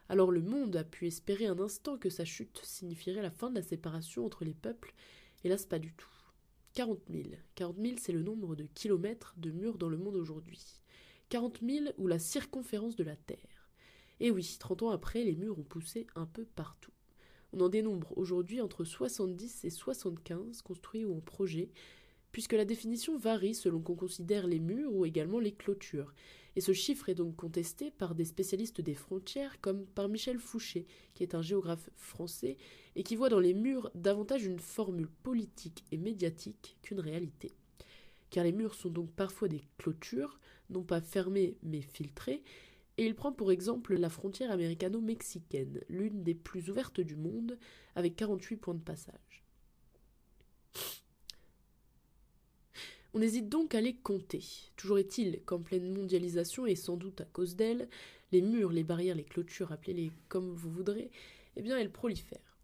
Alors 0.09 0.31
le 0.31 0.41
monde 0.41 0.77
a 0.77 0.85
pu 0.85 1.07
espérer 1.07 1.47
un 1.47 1.59
instant 1.59 1.97
que 1.99 2.11
sa 2.11 2.25
chute 2.25 2.61
signifierait 2.63 3.23
la 3.23 3.31
fin 3.31 3.51
de 3.51 3.57
la 3.57 3.63
séparation 3.63 4.25
entre 4.25 4.45
les 4.45 4.55
peuples, 4.55 4.95
hélas 5.45 5.67
pas 5.67 5.79
du 5.79 5.93
tout. 5.95 6.09
40 6.75 7.01
000. 7.11 7.25
40 7.55 7.77
000, 7.79 7.97
c'est 7.99 8.13
le 8.13 8.23
nombre 8.23 8.57
de 8.57 8.65
kilomètres 8.75 9.35
de 9.37 9.51
murs 9.51 9.79
dans 9.79 9.89
le 9.89 9.99
monde 9.99 10.17
aujourd'hui. 10.17 10.83
40 11.29 11.61
000 11.63 11.87
ou 11.99 12.07
la 12.07 12.19
circonférence 12.19 12.97
de 12.97 13.05
la 13.05 13.17
Terre. 13.17 13.71
Et 14.21 14.31
oui, 14.31 14.57
30 14.59 14.83
ans 14.83 14.91
après, 14.91 15.25
les 15.25 15.35
murs 15.35 15.59
ont 15.59 15.65
poussé 15.65 16.07
un 16.15 16.27
peu 16.27 16.45
partout. 16.45 16.93
On 17.53 17.61
en 17.61 17.69
dénombre 17.69 18.17
aujourd'hui 18.17 18.61
entre 18.61 18.85
70 18.85 19.65
et 19.65 19.71
75 19.71 20.63
construits 20.63 21.05
ou 21.05 21.17
en 21.17 21.21
projet, 21.21 21.71
puisque 22.33 22.55
la 22.55 22.65
définition 22.65 23.17
varie 23.17 23.55
selon 23.55 23.81
qu'on 23.81 23.95
considère 23.95 24.47
les 24.47 24.59
murs 24.59 24.95
ou 24.95 25.05
également 25.05 25.39
les 25.39 25.53
clôtures. 25.53 26.13
Et 26.57 26.61
ce 26.61 26.73
chiffre 26.73 27.09
est 27.09 27.15
donc 27.15 27.37
contesté 27.37 27.91
par 27.91 28.15
des 28.15 28.25
spécialistes 28.25 28.81
des 28.81 28.95
frontières 28.95 29.61
comme 29.61 29.87
par 29.87 30.09
Michel 30.09 30.39
Fouché, 30.39 30.87
qui 31.15 31.23
est 31.23 31.35
un 31.35 31.43
géographe 31.43 31.89
français 31.97 32.57
et 32.97 33.03
qui 33.03 33.17
voit 33.17 33.29
dans 33.29 33.41
les 33.41 33.55
murs 33.55 33.91
davantage 33.95 34.45
une 34.45 34.59
formule 34.59 35.09
politique 35.23 35.85
et 35.93 35.97
médiatique 35.97 36.77
qu'une 36.83 37.01
réalité. 37.01 37.53
Car 38.31 38.45
les 38.45 38.53
murs 38.53 38.75
sont 38.75 38.91
donc 38.91 39.11
parfois 39.13 39.49
des 39.49 39.63
clôtures, 39.79 40.39
non 40.71 40.83
pas 40.83 41.01
fermées 41.01 41.57
mais 41.63 41.83
filtrées, 41.83 42.43
et 42.99 43.07
il 43.07 43.15
prend 43.15 43.33
pour 43.33 43.53
exemple 43.53 43.95
la 43.97 44.11
frontière 44.11 44.51
américano-mexicaine, 44.51 45.81
l'une 45.89 46.23
des 46.23 46.35
plus 46.35 46.69
ouvertes 46.69 47.01
du 47.01 47.17
monde, 47.17 47.59
avec 47.95 48.17
48 48.17 48.57
points 48.57 48.75
de 48.75 48.81
passage. 48.81 49.42
On 53.15 53.21
hésite 53.21 53.51
donc 53.51 53.75
à 53.75 53.83
les 53.83 53.95
compter. 53.95 54.43
Toujours 54.77 54.99
est-il 54.99 55.43
qu'en 55.45 55.61
pleine 55.61 55.93
mondialisation, 55.93 56.65
et 56.65 56.75
sans 56.75 56.97
doute 56.97 57.21
à 57.21 57.27
cause 57.27 57.57
d'elle, 57.57 57.89
les 58.33 58.41
murs, 58.41 58.73
les 58.73 58.85
barrières, 58.85 59.17
les 59.17 59.25
clôtures, 59.25 59.71
appelez-les 59.71 60.11
comme 60.29 60.55
vous 60.55 60.71
voudrez, 60.71 61.11
eh 61.57 61.63
bien 61.63 61.77
elles 61.77 61.93
prolifèrent. 61.93 62.59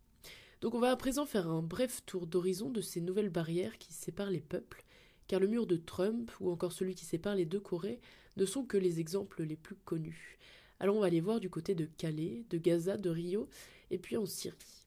Donc 0.63 0.75
on 0.75 0.81
va 0.81 0.91
à 0.91 0.97
présent 0.97 1.27
faire 1.27 1.49
un 1.49 1.61
bref 1.61 2.03
tour 2.07 2.27
d'horizon 2.27 2.71
de 2.71 2.81
ces 2.81 3.03
nouvelles 3.03 3.29
barrières 3.29 3.77
qui 3.77 3.93
séparent 3.93 4.31
les 4.31 4.41
peuples, 4.41 4.85
car 5.27 5.39
le 5.39 5.49
mur 5.49 5.67
de 5.67 5.77
Trump 5.77 6.33
ou 6.41 6.51
encore 6.51 6.73
celui 6.73 6.95
qui 6.95 7.05
sépare 7.05 7.35
les 7.35 7.45
deux 7.45 7.61
Corées 7.61 8.01
ne 8.39 8.47
sont 8.47 8.65
que 8.65 8.79
les 8.79 9.01
exemples 9.01 9.43
les 9.43 9.57
plus 9.57 9.77
connus. 9.85 10.39
Alors 10.81 10.97
on 10.97 11.01
va 11.01 11.11
les 11.11 11.21
voir 11.21 11.41
du 11.41 11.51
côté 11.51 11.75
de 11.75 11.85
Calais, 11.85 12.45
de 12.49 12.57
Gaza, 12.57 12.97
de 12.97 13.11
Rio, 13.11 13.49
et 13.91 13.99
puis 13.99 14.17
en 14.17 14.25
Syrie. 14.25 14.78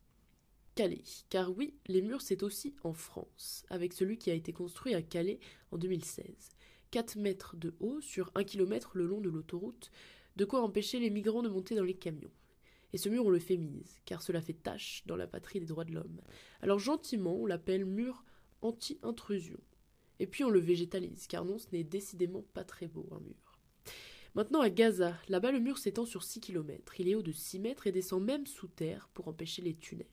Calais, 0.73 1.03
car 1.29 1.51
oui, 1.57 1.73
les 1.87 2.01
murs 2.01 2.21
c'est 2.21 2.43
aussi 2.43 2.73
en 2.83 2.93
France, 2.93 3.65
avec 3.69 3.91
celui 3.91 4.17
qui 4.17 4.31
a 4.31 4.33
été 4.33 4.53
construit 4.53 4.93
à 4.93 5.01
Calais 5.01 5.39
en 5.71 5.77
2016. 5.77 6.25
4 6.91 7.17
mètres 7.17 7.57
de 7.57 7.75
haut 7.81 7.99
sur 7.99 8.31
1 8.35 8.45
km 8.45 8.91
le 8.93 9.05
long 9.05 9.19
de 9.19 9.27
l'autoroute, 9.27 9.91
de 10.37 10.45
quoi 10.45 10.61
empêcher 10.61 10.99
les 10.99 11.09
migrants 11.09 11.41
de 11.41 11.49
monter 11.49 11.75
dans 11.75 11.83
les 11.83 11.93
camions. 11.93 12.31
Et 12.93 12.97
ce 12.97 13.09
mur 13.09 13.25
on 13.25 13.29
le 13.29 13.39
féminise, 13.39 13.99
car 14.05 14.21
cela 14.21 14.41
fait 14.41 14.53
tâche 14.53 15.03
dans 15.07 15.17
la 15.17 15.27
patrie 15.27 15.59
des 15.59 15.65
droits 15.65 15.83
de 15.83 15.93
l'homme. 15.93 16.21
Alors 16.61 16.79
gentiment 16.79 17.35
on 17.35 17.45
l'appelle 17.45 17.83
mur 17.83 18.23
anti-intrusion. 18.61 19.59
Et 20.19 20.27
puis 20.27 20.45
on 20.45 20.49
le 20.49 20.59
végétalise, 20.59 21.27
car 21.27 21.43
non, 21.43 21.57
ce 21.57 21.67
n'est 21.73 21.83
décidément 21.83 22.45
pas 22.53 22.63
très 22.63 22.87
beau 22.87 23.09
un 23.11 23.19
mur. 23.19 23.59
Maintenant 24.35 24.61
à 24.61 24.69
Gaza, 24.69 25.17
là-bas 25.27 25.51
le 25.51 25.59
mur 25.59 25.77
s'étend 25.77 26.05
sur 26.05 26.23
6 26.23 26.39
km. 26.39 26.93
Il 26.97 27.09
est 27.09 27.15
haut 27.15 27.21
de 27.21 27.33
6 27.33 27.59
mètres 27.59 27.87
et 27.87 27.91
descend 27.91 28.23
même 28.23 28.47
sous 28.47 28.69
terre 28.69 29.09
pour 29.13 29.27
empêcher 29.27 29.61
les 29.61 29.75
tunnels. 29.75 30.07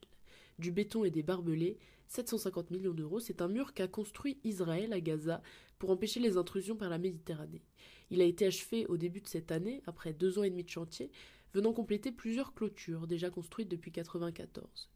Du 0.59 0.73
béton 0.73 1.05
et 1.05 1.09
des 1.09 1.23
barbelés, 1.23 1.77
750 2.07 2.69
millions 2.69 2.93
d'euros, 2.93 3.21
c'est 3.21 3.41
un 3.41 3.47
mur 3.47 3.73
qu'a 3.73 3.87
construit 3.87 4.39
Israël 4.43 4.91
à 4.91 4.99
Gaza 4.99 5.41
pour 5.77 5.89
empêcher 5.89 6.19
les 6.19 6.35
intrusions 6.35 6.75
par 6.75 6.89
la 6.89 6.97
Méditerranée. 6.97 7.63
Il 8.11 8.19
a 8.19 8.25
été 8.25 8.45
achevé 8.45 8.85
au 8.87 8.97
début 8.97 9.21
de 9.21 9.27
cette 9.27 9.53
année, 9.53 9.81
après 9.87 10.11
deux 10.11 10.37
ans 10.37 10.43
et 10.43 10.49
demi 10.49 10.65
de 10.65 10.69
chantier, 10.69 11.11
venant 11.53 11.71
compléter 11.71 12.11
plusieurs 12.11 12.53
clôtures 12.53 13.07
déjà 13.07 13.29
construites 13.29 13.69
depuis 13.69 13.89
1994. 13.89 14.89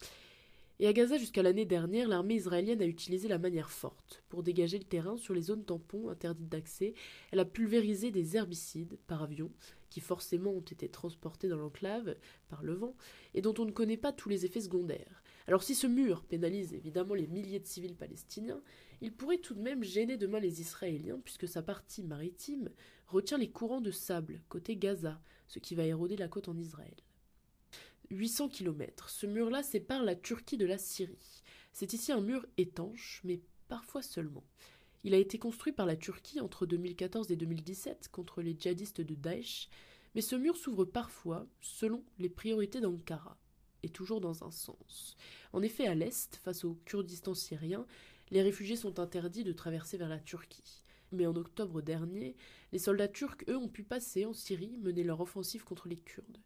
Et 0.80 0.88
à 0.88 0.92
Gaza, 0.92 1.18
jusqu'à 1.18 1.44
l'année 1.44 1.64
dernière, 1.64 2.10
l'armée 2.10 2.36
israélienne 2.36 2.82
a 2.82 2.86
utilisé 2.86 3.30
la 3.30 3.38
manière 3.38 3.72
forte. 3.72 4.22
Pour 4.28 4.44
dégager 4.44 4.78
le 4.78 4.84
terrain 4.84 5.16
sur 5.16 5.34
les 5.34 5.44
zones 5.44 5.64
tampons 5.64 6.10
interdites 6.10 6.50
d'accès, 6.50 6.94
elle 7.32 7.40
a 7.40 7.46
pulvérisé 7.46 8.12
des 8.12 8.36
herbicides 8.36 8.98
par 9.08 9.24
avion, 9.24 9.50
qui 9.90 10.02
forcément 10.02 10.52
ont 10.52 10.60
été 10.60 10.90
transportés 10.90 11.48
dans 11.48 11.58
l'enclave 11.58 12.18
par 12.50 12.64
le 12.64 12.74
vent, 12.74 12.98
et 13.34 13.42
dont 13.42 13.54
on 13.60 13.66
ne 13.66 13.72
connaît 13.72 13.96
pas 13.96 14.12
tous 14.12 14.28
les 14.28 14.44
effets 14.44 14.60
secondaires. 14.60 15.23
Alors 15.48 15.64
si 15.64 15.76
ce 15.76 15.88
mur 15.88 16.24
pénalise 16.24 16.74
évidemment 16.74 17.16
les 17.16 17.28
milliers 17.28 17.60
de 17.60 17.66
civils 17.68 17.96
palestiniens, 17.96 18.62
il 19.02 19.14
pourrait 19.14 19.40
tout 19.40 19.54
de 19.54 19.62
même 19.62 19.84
gêner 19.84 20.16
demain 20.16 20.40
les 20.40 20.62
Israéliens, 20.62 21.20
puisque 21.24 21.48
sa 21.48 21.62
partie 21.62 22.04
maritime 22.04 22.70
retient 23.08 23.38
les 23.38 23.52
courants 23.52 23.82
de 23.82 23.92
sable 23.92 24.42
côté 24.48 24.78
Gaza, 24.78 25.22
ce 25.48 25.60
qui 25.60 25.76
va 25.76 25.84
éroder 25.84 26.16
la 26.16 26.30
côte 26.30 26.48
en 26.48 26.58
Israël. 26.58 26.96
800 28.10 28.50
km. 28.50 29.10
Ce 29.10 29.26
mur-là 29.26 29.64
sépare 29.64 30.04
la 30.04 30.16
Turquie 30.16 30.58
de 30.58 30.66
la 30.66 30.78
Syrie. 30.78 31.44
C'est 31.74 31.94
ici 31.94 32.12
un 32.12 32.22
mur 32.22 32.46
étanche, 32.58 33.22
mais 33.24 33.42
parfois 33.68 34.02
seulement. 34.02 34.44
Il 35.04 35.14
a 35.14 35.18
été 35.18 35.38
construit 35.38 35.74
par 35.74 35.86
la 35.86 35.98
Turquie 35.98 36.40
entre 36.40 36.66
2014 36.66 37.32
et 37.32 37.36
2017 37.36 38.10
contre 38.10 38.42
les 38.42 38.56
djihadistes 38.58 39.02
de 39.02 39.16
Daesh, 39.16 39.70
mais 40.16 40.22
ce 40.22 40.36
mur 40.36 40.56
s'ouvre 40.56 40.86
parfois 40.86 41.46
selon 41.60 42.04
les 42.20 42.30
priorités 42.30 42.80
d'Ankara, 42.80 43.38
et 43.84 43.90
toujours 43.90 44.22
dans 44.22 44.44
un 44.44 44.52
sens. 44.52 45.16
En 45.52 45.62
effet, 45.62 45.88
à 45.88 45.96
l'est, 45.96 46.36
face 46.38 46.64
au 46.64 46.80
Kurdistan 46.86 47.34
syrien, 47.34 47.86
les 48.32 48.42
réfugiés 48.42 48.76
sont 48.76 49.00
interdits 49.00 49.44
de 49.44 49.52
traverser 49.52 49.98
vers 49.98 50.10
la 50.10 50.20
Turquie. 50.20 50.84
Mais 51.12 51.28
en 51.28 51.36
octobre 51.36 51.82
dernier, 51.82 52.36
les 52.72 52.80
soldats 52.80 53.08
turcs, 53.08 53.44
eux, 53.48 53.58
ont 53.58 53.68
pu 53.68 53.84
passer 53.84 54.26
en 54.26 54.34
Syrie, 54.34 54.78
mener 54.82 55.04
leur 55.04 55.22
offensive 55.22 55.64
contre 55.64 55.88
les 55.88 55.98
Kurdes. 55.98 56.40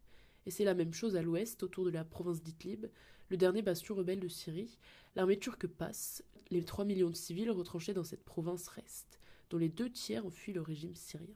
Et 0.45 0.51
c'est 0.51 0.65
la 0.65 0.73
même 0.73 0.93
chose 0.93 1.15
à 1.15 1.21
l'ouest, 1.21 1.63
autour 1.63 1.85
de 1.85 1.89
la 1.89 2.03
province 2.03 2.41
d'Idlib, 2.41 2.87
le 3.29 3.37
dernier 3.37 3.61
bastion 3.61 3.95
rebelle 3.95 4.19
de 4.19 4.27
Syrie. 4.27 4.77
L'armée 5.15 5.39
turque 5.39 5.67
passe, 5.67 6.23
les 6.49 6.63
3 6.63 6.85
millions 6.85 7.09
de 7.09 7.15
civils 7.15 7.51
retranchés 7.51 7.93
dans 7.93 8.03
cette 8.03 8.23
province 8.23 8.67
restent, 8.67 9.19
dont 9.49 9.57
les 9.57 9.69
deux 9.69 9.89
tiers 9.89 10.25
ont 10.25 10.31
fui 10.31 10.53
le 10.53 10.61
régime 10.61 10.95
syrien. 10.95 11.35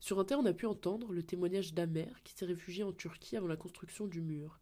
Sur 0.00 0.18
Inter, 0.20 0.34
on 0.34 0.44
a 0.44 0.52
pu 0.52 0.66
entendre 0.66 1.12
le 1.12 1.22
témoignage 1.22 1.72
d'Amer, 1.72 2.22
qui 2.24 2.34
s'est 2.34 2.44
réfugié 2.44 2.84
en 2.84 2.92
Turquie 2.92 3.36
avant 3.36 3.46
la 3.46 3.56
construction 3.56 4.06
du 4.06 4.20
mur. 4.20 4.60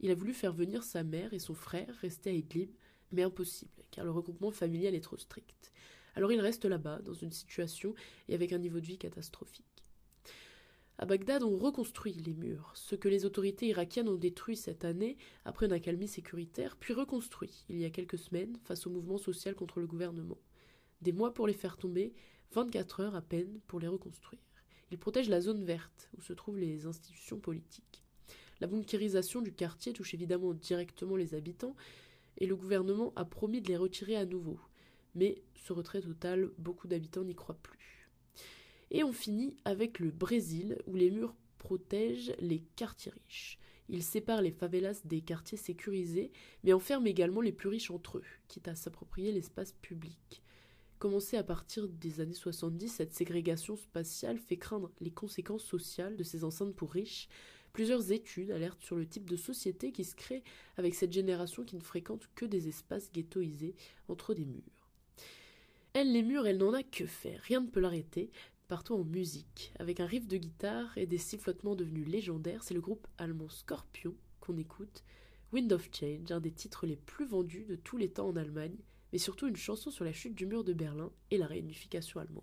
Il 0.00 0.10
a 0.10 0.14
voulu 0.14 0.34
faire 0.34 0.52
venir 0.52 0.82
sa 0.82 1.02
mère 1.02 1.32
et 1.32 1.38
son 1.38 1.54
frère 1.54 1.94
rester 2.00 2.30
à 2.30 2.32
Idlib, 2.32 2.70
mais 3.12 3.22
impossible, 3.22 3.82
car 3.90 4.04
le 4.04 4.10
regroupement 4.10 4.50
familial 4.50 4.94
est 4.94 5.00
trop 5.00 5.16
strict. 5.16 5.72
Alors 6.14 6.32
il 6.32 6.40
reste 6.40 6.64
là-bas, 6.64 7.00
dans 7.02 7.14
une 7.14 7.32
situation 7.32 7.94
et 8.28 8.34
avec 8.34 8.52
un 8.52 8.58
niveau 8.58 8.80
de 8.80 8.86
vie 8.86 8.98
catastrophique. 8.98 9.84
À 10.98 11.04
Bagdad, 11.04 11.42
on 11.42 11.58
reconstruit 11.58 12.14
les 12.14 12.32
murs, 12.32 12.72
ce 12.74 12.94
que 12.94 13.08
les 13.08 13.26
autorités 13.26 13.66
irakiennes 13.66 14.08
ont 14.08 14.16
détruit 14.16 14.56
cette 14.56 14.86
année 14.86 15.18
après 15.44 15.66
une 15.66 15.72
accalmie 15.72 16.08
sécuritaire, 16.08 16.76
puis 16.76 16.94
reconstruit 16.94 17.66
il 17.68 17.76
y 17.76 17.84
a 17.84 17.90
quelques 17.90 18.16
semaines 18.16 18.56
face 18.64 18.86
au 18.86 18.90
mouvement 18.90 19.18
social 19.18 19.54
contre 19.54 19.78
le 19.78 19.86
gouvernement. 19.86 20.38
Des 21.02 21.12
mois 21.12 21.34
pour 21.34 21.46
les 21.46 21.52
faire 21.52 21.76
tomber, 21.76 22.14
24 22.52 23.00
heures 23.00 23.14
à 23.14 23.20
peine 23.20 23.60
pour 23.66 23.78
les 23.78 23.88
reconstruire. 23.88 24.40
Ils 24.90 24.98
protègent 24.98 25.28
la 25.28 25.42
zone 25.42 25.64
verte, 25.64 26.08
où 26.16 26.22
se 26.22 26.32
trouvent 26.32 26.58
les 26.58 26.86
institutions 26.86 27.40
politiques. 27.40 28.05
La 28.60 28.66
bunkérisation 28.66 29.42
du 29.42 29.52
quartier 29.52 29.92
touche 29.92 30.14
évidemment 30.14 30.54
directement 30.54 31.16
les 31.16 31.34
habitants, 31.34 31.76
et 32.38 32.46
le 32.46 32.56
gouvernement 32.56 33.12
a 33.16 33.24
promis 33.24 33.60
de 33.60 33.68
les 33.68 33.76
retirer 33.76 34.16
à 34.16 34.26
nouveau. 34.26 34.58
Mais 35.14 35.42
ce 35.54 35.72
retrait 35.72 36.02
total, 36.02 36.50
beaucoup 36.58 36.88
d'habitants 36.88 37.24
n'y 37.24 37.34
croient 37.34 37.58
plus. 37.62 38.08
Et 38.90 39.02
on 39.02 39.12
finit 39.12 39.56
avec 39.64 39.98
le 39.98 40.10
Brésil, 40.10 40.78
où 40.86 40.94
les 40.94 41.10
murs 41.10 41.34
protègent 41.58 42.34
les 42.38 42.60
quartiers 42.76 43.12
riches. 43.12 43.58
Ils 43.88 44.02
séparent 44.02 44.42
les 44.42 44.50
favelas 44.50 45.00
des 45.04 45.20
quartiers 45.20 45.58
sécurisés, 45.58 46.32
mais 46.64 46.72
enferment 46.72 47.06
également 47.06 47.40
les 47.40 47.52
plus 47.52 47.68
riches 47.68 47.90
entre 47.90 48.18
eux, 48.18 48.24
quitte 48.48 48.68
à 48.68 48.74
s'approprier 48.74 49.32
l'espace 49.32 49.72
public. 49.72 50.42
Commencée 50.98 51.36
à 51.36 51.44
partir 51.44 51.88
des 51.88 52.20
années 52.20 52.32
70, 52.32 52.88
cette 52.88 53.12
ségrégation 53.12 53.76
spatiale 53.76 54.38
fait 54.38 54.56
craindre 54.56 54.90
les 55.00 55.10
conséquences 55.10 55.64
sociales 55.64 56.16
de 56.16 56.24
ces 56.24 56.42
enceintes 56.42 56.74
pour 56.74 56.92
riches. 56.92 57.28
Plusieurs 57.76 58.10
études 58.10 58.52
alertent 58.52 58.80
sur 58.80 58.96
le 58.96 59.04
type 59.04 59.28
de 59.28 59.36
société 59.36 59.92
qui 59.92 60.02
se 60.02 60.14
crée 60.14 60.42
avec 60.78 60.94
cette 60.94 61.12
génération 61.12 61.62
qui 61.62 61.76
ne 61.76 61.82
fréquente 61.82 62.26
que 62.34 62.46
des 62.46 62.68
espaces 62.68 63.12
ghettoisés 63.12 63.74
entre 64.08 64.32
des 64.32 64.46
murs. 64.46 64.88
Elle, 65.92 66.10
les 66.10 66.22
murs, 66.22 66.46
elle 66.46 66.56
n'en 66.56 66.72
a 66.72 66.82
que 66.82 67.04
faire, 67.04 67.38
rien 67.42 67.60
ne 67.60 67.66
peut 67.66 67.80
l'arrêter. 67.80 68.30
Partout 68.66 68.94
en 68.94 69.04
musique, 69.04 69.74
avec 69.78 70.00
un 70.00 70.06
riff 70.06 70.26
de 70.26 70.38
guitare 70.38 70.96
et 70.96 71.04
des 71.04 71.18
sifflotements 71.18 71.76
devenus 71.76 72.08
légendaires, 72.08 72.62
c'est 72.62 72.72
le 72.72 72.80
groupe 72.80 73.06
allemand 73.18 73.50
Scorpion 73.50 74.14
qu'on 74.40 74.56
écoute. 74.56 75.04
Wind 75.52 75.70
of 75.70 75.90
Change, 75.92 76.32
un 76.32 76.40
des 76.40 76.52
titres 76.52 76.86
les 76.86 76.96
plus 76.96 77.26
vendus 77.26 77.66
de 77.66 77.76
tous 77.76 77.98
les 77.98 78.08
temps 78.08 78.28
en 78.28 78.36
Allemagne, 78.36 78.78
mais 79.12 79.18
surtout 79.18 79.48
une 79.48 79.56
chanson 79.56 79.90
sur 79.90 80.06
la 80.06 80.14
chute 80.14 80.34
du 80.34 80.46
mur 80.46 80.64
de 80.64 80.72
Berlin 80.72 81.12
et 81.30 81.36
la 81.36 81.46
réunification 81.46 82.20
allemande. 82.20 82.42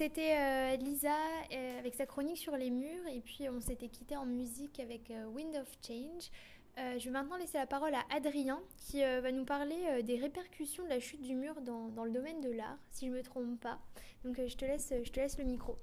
C'était 0.00 0.34
euh, 0.34 0.76
Lisa 0.76 1.14
euh, 1.52 1.78
avec 1.78 1.94
sa 1.94 2.06
chronique 2.06 2.38
sur 2.38 2.56
les 2.56 2.70
murs 2.70 3.06
et 3.14 3.20
puis 3.20 3.50
on 3.50 3.60
s'était 3.60 3.88
quitté 3.88 4.16
en 4.16 4.24
musique 4.24 4.80
avec 4.80 5.10
euh, 5.10 5.26
Wind 5.26 5.54
of 5.56 5.68
Change. 5.86 6.30
Je 6.78 7.04
vais 7.04 7.10
maintenant 7.10 7.36
laisser 7.36 7.58
la 7.58 7.66
parole 7.66 7.92
à 7.92 8.02
Adrien 8.08 8.58
qui 8.78 9.02
va 9.02 9.30
nous 9.30 9.44
parler 9.44 10.02
des 10.02 10.16
répercussions 10.16 10.82
de 10.84 10.88
la 10.88 11.00
chute 11.00 11.20
du 11.20 11.34
mur 11.34 11.60
dans, 11.60 11.90
dans 11.90 12.04
le 12.04 12.10
domaine 12.10 12.40
de 12.40 12.50
l'art, 12.50 12.78
si 12.90 13.04
je 13.04 13.10
ne 13.10 13.18
me 13.18 13.22
trompe 13.22 13.60
pas. 13.60 13.78
Donc 14.24 14.40
je, 14.46 14.56
te 14.56 14.64
laisse, 14.64 14.90
je 15.04 15.12
te 15.12 15.20
laisse 15.20 15.36
le 15.36 15.44
micro. 15.44 15.76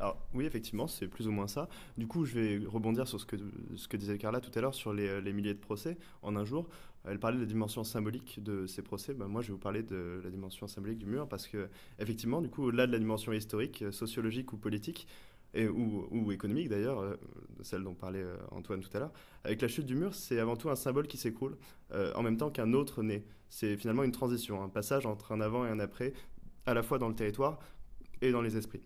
Alors 0.00 0.18
oui, 0.34 0.44
effectivement, 0.44 0.88
c'est 0.88 1.06
plus 1.06 1.28
ou 1.28 1.30
moins 1.30 1.46
ça. 1.46 1.68
Du 1.96 2.08
coup, 2.08 2.24
je 2.24 2.36
vais 2.36 2.66
rebondir 2.66 3.06
sur 3.06 3.20
ce 3.20 3.26
que, 3.26 3.36
ce 3.76 3.86
que 3.86 3.96
disait 3.96 4.18
Carla 4.18 4.40
tout 4.40 4.50
à 4.56 4.60
l'heure 4.60 4.74
sur 4.74 4.92
les, 4.92 5.20
les 5.20 5.32
milliers 5.32 5.54
de 5.54 5.60
procès 5.60 5.96
en 6.22 6.34
un 6.34 6.44
jour. 6.44 6.68
Elle 7.06 7.18
parlait 7.18 7.36
de 7.36 7.42
la 7.42 7.48
dimension 7.48 7.84
symbolique 7.84 8.42
de 8.42 8.66
ces 8.66 8.82
procès. 8.82 9.12
Ben, 9.12 9.26
moi, 9.26 9.42
je 9.42 9.48
vais 9.48 9.52
vous 9.52 9.58
parler 9.58 9.82
de 9.82 10.20
la 10.24 10.30
dimension 10.30 10.66
symbolique 10.66 10.98
du 10.98 11.06
mur 11.06 11.28
parce 11.28 11.46
que, 11.46 11.68
effectivement, 11.98 12.40
du 12.40 12.48
coup, 12.48 12.64
au-delà 12.64 12.86
de 12.86 12.92
la 12.92 12.98
dimension 12.98 13.32
historique, 13.32 13.82
euh, 13.82 13.92
sociologique 13.92 14.52
ou 14.52 14.56
politique, 14.56 15.06
et, 15.52 15.68
ou, 15.68 16.08
ou 16.10 16.32
économique 16.32 16.68
d'ailleurs, 16.68 16.98
euh, 17.00 17.14
celle 17.62 17.84
dont 17.84 17.94
parlait 17.94 18.22
euh, 18.22 18.36
Antoine 18.50 18.80
tout 18.80 18.90
à 18.96 19.00
l'heure, 19.00 19.12
avec 19.44 19.60
la 19.60 19.68
chute 19.68 19.86
du 19.86 19.94
mur, 19.94 20.14
c'est 20.14 20.40
avant 20.40 20.56
tout 20.56 20.70
un 20.70 20.76
symbole 20.76 21.06
qui 21.06 21.16
s'écroule 21.16 21.56
en 21.92 22.22
même 22.22 22.36
temps 22.36 22.50
qu'un 22.50 22.72
autre 22.72 23.04
naît. 23.04 23.24
C'est 23.48 23.76
finalement 23.76 24.02
une 24.02 24.10
transition, 24.10 24.64
un 24.64 24.68
passage 24.68 25.06
entre 25.06 25.30
un 25.30 25.40
avant 25.40 25.64
et 25.64 25.68
un 25.68 25.78
après, 25.78 26.12
à 26.66 26.74
la 26.74 26.82
fois 26.82 26.98
dans 26.98 27.08
le 27.08 27.14
territoire 27.14 27.60
et 28.20 28.32
dans 28.32 28.42
les 28.42 28.56
esprits 28.56 28.82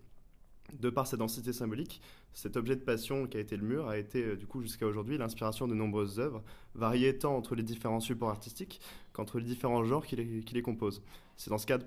de 0.79 0.89
par 0.89 1.07
sa 1.07 1.17
densité 1.17 1.53
symbolique, 1.53 2.01
cet 2.33 2.57
objet 2.57 2.75
de 2.75 2.81
passion 2.81 3.27
qui 3.27 3.37
a 3.37 3.39
été 3.39 3.57
le 3.57 3.65
mur 3.65 3.87
a 3.87 3.97
été 3.97 4.23
euh, 4.23 4.35
du 4.35 4.45
coup 4.45 4.61
jusqu'à 4.61 4.85
aujourd'hui 4.85 5.17
l'inspiration 5.17 5.67
de 5.67 5.73
nombreuses 5.73 6.19
œuvres, 6.19 6.43
variées 6.75 7.17
tant 7.17 7.35
entre 7.35 7.55
les 7.55 7.63
différents 7.63 7.99
supports 7.99 8.29
artistiques 8.29 8.81
qu'entre 9.13 9.39
les 9.39 9.45
différents 9.45 9.83
genres 9.83 10.05
qui 10.05 10.15
les, 10.15 10.61
composent. 10.61 11.01
C'est 11.37 11.49
dans 11.49 11.57
ce 11.57 11.65
cadre, 11.65 11.85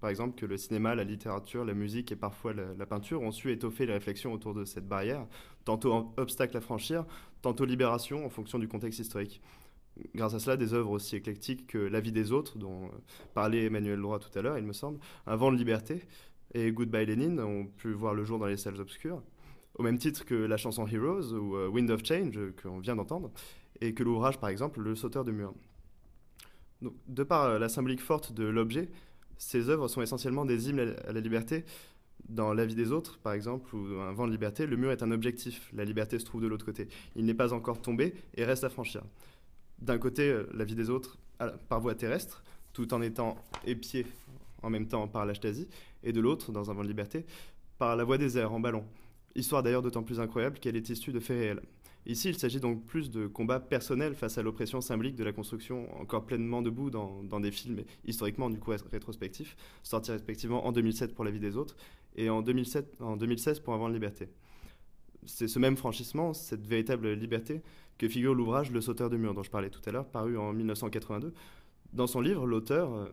par 0.00 0.10
exemple, 0.10 0.36
que 0.36 0.46
le 0.46 0.56
cinéma, 0.56 0.94
la 0.94 1.04
littérature, 1.04 1.64
la 1.64 1.74
musique 1.74 2.12
et 2.12 2.16
parfois 2.16 2.52
la, 2.52 2.86
peinture 2.86 3.22
ont 3.22 3.32
su 3.32 3.50
étoffer 3.50 3.86
les 3.86 3.92
réflexions 3.92 4.32
autour 4.32 4.54
de 4.54 4.64
cette 4.64 4.86
barrière, 4.86 5.26
tantôt 5.64 6.12
obstacle 6.16 6.56
à 6.56 6.60
franchir, 6.60 7.04
tantôt 7.42 7.64
libération 7.64 8.24
en 8.24 8.30
fonction 8.30 8.58
du 8.58 8.68
contexte 8.68 9.00
historique. 9.00 9.42
Grâce 10.14 10.34
à 10.34 10.40
cela, 10.40 10.56
des 10.56 10.74
œuvres 10.74 10.90
aussi 10.90 11.14
éclectiques 11.16 11.66
que 11.68 11.78
La 11.78 12.00
vie 12.00 12.12
des 12.12 12.32
autres, 12.32 12.58
dont 12.58 12.86
euh, 12.86 12.88
parlait 13.32 13.66
Emmanuel 13.66 14.00
Droit 14.00 14.18
tout 14.18 14.36
à 14.36 14.42
l'heure, 14.42 14.58
il 14.58 14.64
me 14.64 14.72
semble, 14.72 14.98
Un 15.26 15.36
vent 15.36 15.52
de 15.52 15.56
liberté, 15.56 16.02
et 16.54 16.70
Goodbye 16.72 17.06
Lenin 17.06 17.38
ont 17.44 17.66
pu 17.66 17.92
voir 17.92 18.14
le 18.14 18.24
jour 18.24 18.38
dans 18.38 18.46
les 18.46 18.56
salles 18.56 18.80
obscures, 18.80 19.22
au 19.74 19.82
même 19.82 19.98
titre 19.98 20.24
que 20.24 20.34
la 20.34 20.56
chanson 20.56 20.86
Heroes 20.86 21.32
ou 21.32 21.56
euh, 21.56 21.68
Wind 21.68 21.90
of 21.90 22.04
Change 22.04 22.36
euh, 22.38 22.54
qu'on 22.62 22.78
vient 22.78 22.96
d'entendre, 22.96 23.30
et 23.80 23.92
que 23.92 24.02
l'ouvrage 24.04 24.38
par 24.38 24.48
exemple 24.50 24.80
Le 24.80 24.94
sauteur 24.94 25.24
de 25.24 25.32
mur. 25.32 25.52
Donc, 26.80 26.94
de 27.08 27.22
par 27.24 27.44
euh, 27.44 27.58
la 27.58 27.68
symbolique 27.68 28.00
forte 28.00 28.32
de 28.32 28.44
l'objet, 28.44 28.88
ces 29.36 29.68
œuvres 29.68 29.88
sont 29.88 30.00
essentiellement 30.00 30.44
des 30.44 30.68
hymnes 30.70 30.94
à 31.08 31.12
la- 31.12 31.20
liberté. 31.20 31.64
Dans 32.28 32.54
La 32.54 32.64
vie 32.64 32.76
des 32.76 32.90
autres, 32.90 33.18
par 33.18 33.34
exemple, 33.34 33.74
ou 33.76 34.00
Un 34.00 34.12
vent 34.12 34.26
de 34.26 34.32
liberté, 34.32 34.66
le 34.66 34.76
mur 34.78 34.90
est 34.92 35.02
un 35.02 35.10
objectif. 35.10 35.70
La 35.74 35.84
liberté 35.84 36.18
se 36.18 36.24
trouve 36.24 36.40
de 36.40 36.46
l'autre 36.46 36.64
côté. 36.64 36.88
Il 37.16 37.26
n'est 37.26 37.34
pas 37.34 37.52
encore 37.52 37.82
tombé 37.82 38.14
et 38.36 38.44
reste 38.46 38.64
à 38.64 38.70
franchir. 38.70 39.02
D'un 39.78 39.98
côté, 39.98 40.42
la 40.54 40.64
vie 40.64 40.76
des 40.76 40.88
autres 40.88 41.18
par 41.68 41.80
voie 41.82 41.94
terrestre, 41.94 42.42
tout 42.72 42.94
en 42.94 43.02
étant 43.02 43.36
épié 43.66 44.06
en 44.62 44.70
même 44.70 44.86
temps 44.86 45.08
par 45.08 45.26
l'Ashtasie, 45.26 45.68
et 46.02 46.12
de 46.12 46.20
l'autre, 46.20 46.52
dans 46.52 46.70
Un 46.70 46.74
vent 46.74 46.82
de 46.82 46.88
liberté, 46.88 47.24
par 47.78 47.96
la 47.96 48.04
voie 48.04 48.18
des 48.18 48.38
airs 48.38 48.52
en 48.52 48.60
ballon. 48.60 48.84
Histoire 49.34 49.62
d'ailleurs 49.62 49.82
d'autant 49.82 50.02
plus 50.02 50.20
incroyable 50.20 50.58
qu'elle 50.58 50.76
est 50.76 50.88
issue 50.88 51.12
de 51.12 51.20
faits 51.20 51.38
réels. 51.38 51.62
Ici, 52.06 52.28
il 52.28 52.36
s'agit 52.36 52.60
donc 52.60 52.84
plus 52.84 53.10
de 53.10 53.26
combats 53.26 53.60
personnels 53.60 54.14
face 54.14 54.36
à 54.36 54.42
l'oppression 54.42 54.82
symbolique 54.82 55.16
de 55.16 55.24
la 55.24 55.32
construction, 55.32 55.88
encore 55.98 56.26
pleinement 56.26 56.60
debout 56.60 56.90
dans, 56.90 57.40
des 57.40 57.50
films 57.50 57.82
historiquement 58.04 58.50
du 58.50 58.58
coup 58.58 58.70
ré- 58.70 58.76
rétrospectifs, 58.92 59.56
sortis 59.82 60.10
respectivement 60.10 60.66
en 60.66 60.72
2007 60.72 61.14
pour 61.14 61.24
La 61.24 61.30
vie 61.30 61.40
des 61.40 61.56
autres 61.56 61.76
et 62.16 62.28
en, 62.28 62.42
2007, 62.42 63.00
en 63.00 63.16
2016 63.16 63.60
pour 63.60 63.72
Un 63.72 63.78
vent 63.78 63.88
de 63.88 63.94
liberté. 63.94 64.28
C'est 65.24 65.48
ce 65.48 65.58
même 65.58 65.78
franchissement, 65.78 66.34
cette 66.34 66.66
véritable 66.66 67.10
liberté, 67.14 67.62
que 67.96 68.06
figure 68.08 68.34
l'ouvrage 68.34 68.70
Le 68.70 68.82
sauteur 68.82 69.08
de 69.08 69.16
mur 69.16 69.32
dont 69.32 69.42
je 69.42 69.50
parlais 69.50 69.70
tout 69.70 69.80
à 69.86 69.90
l'heure, 69.90 70.06
paru 70.06 70.36
en 70.36 70.52
1982. 70.52 71.32
Dans 71.94 72.06
son 72.06 72.20
livre, 72.20 72.46
l'auteur, 72.46 72.92
euh, 72.92 73.06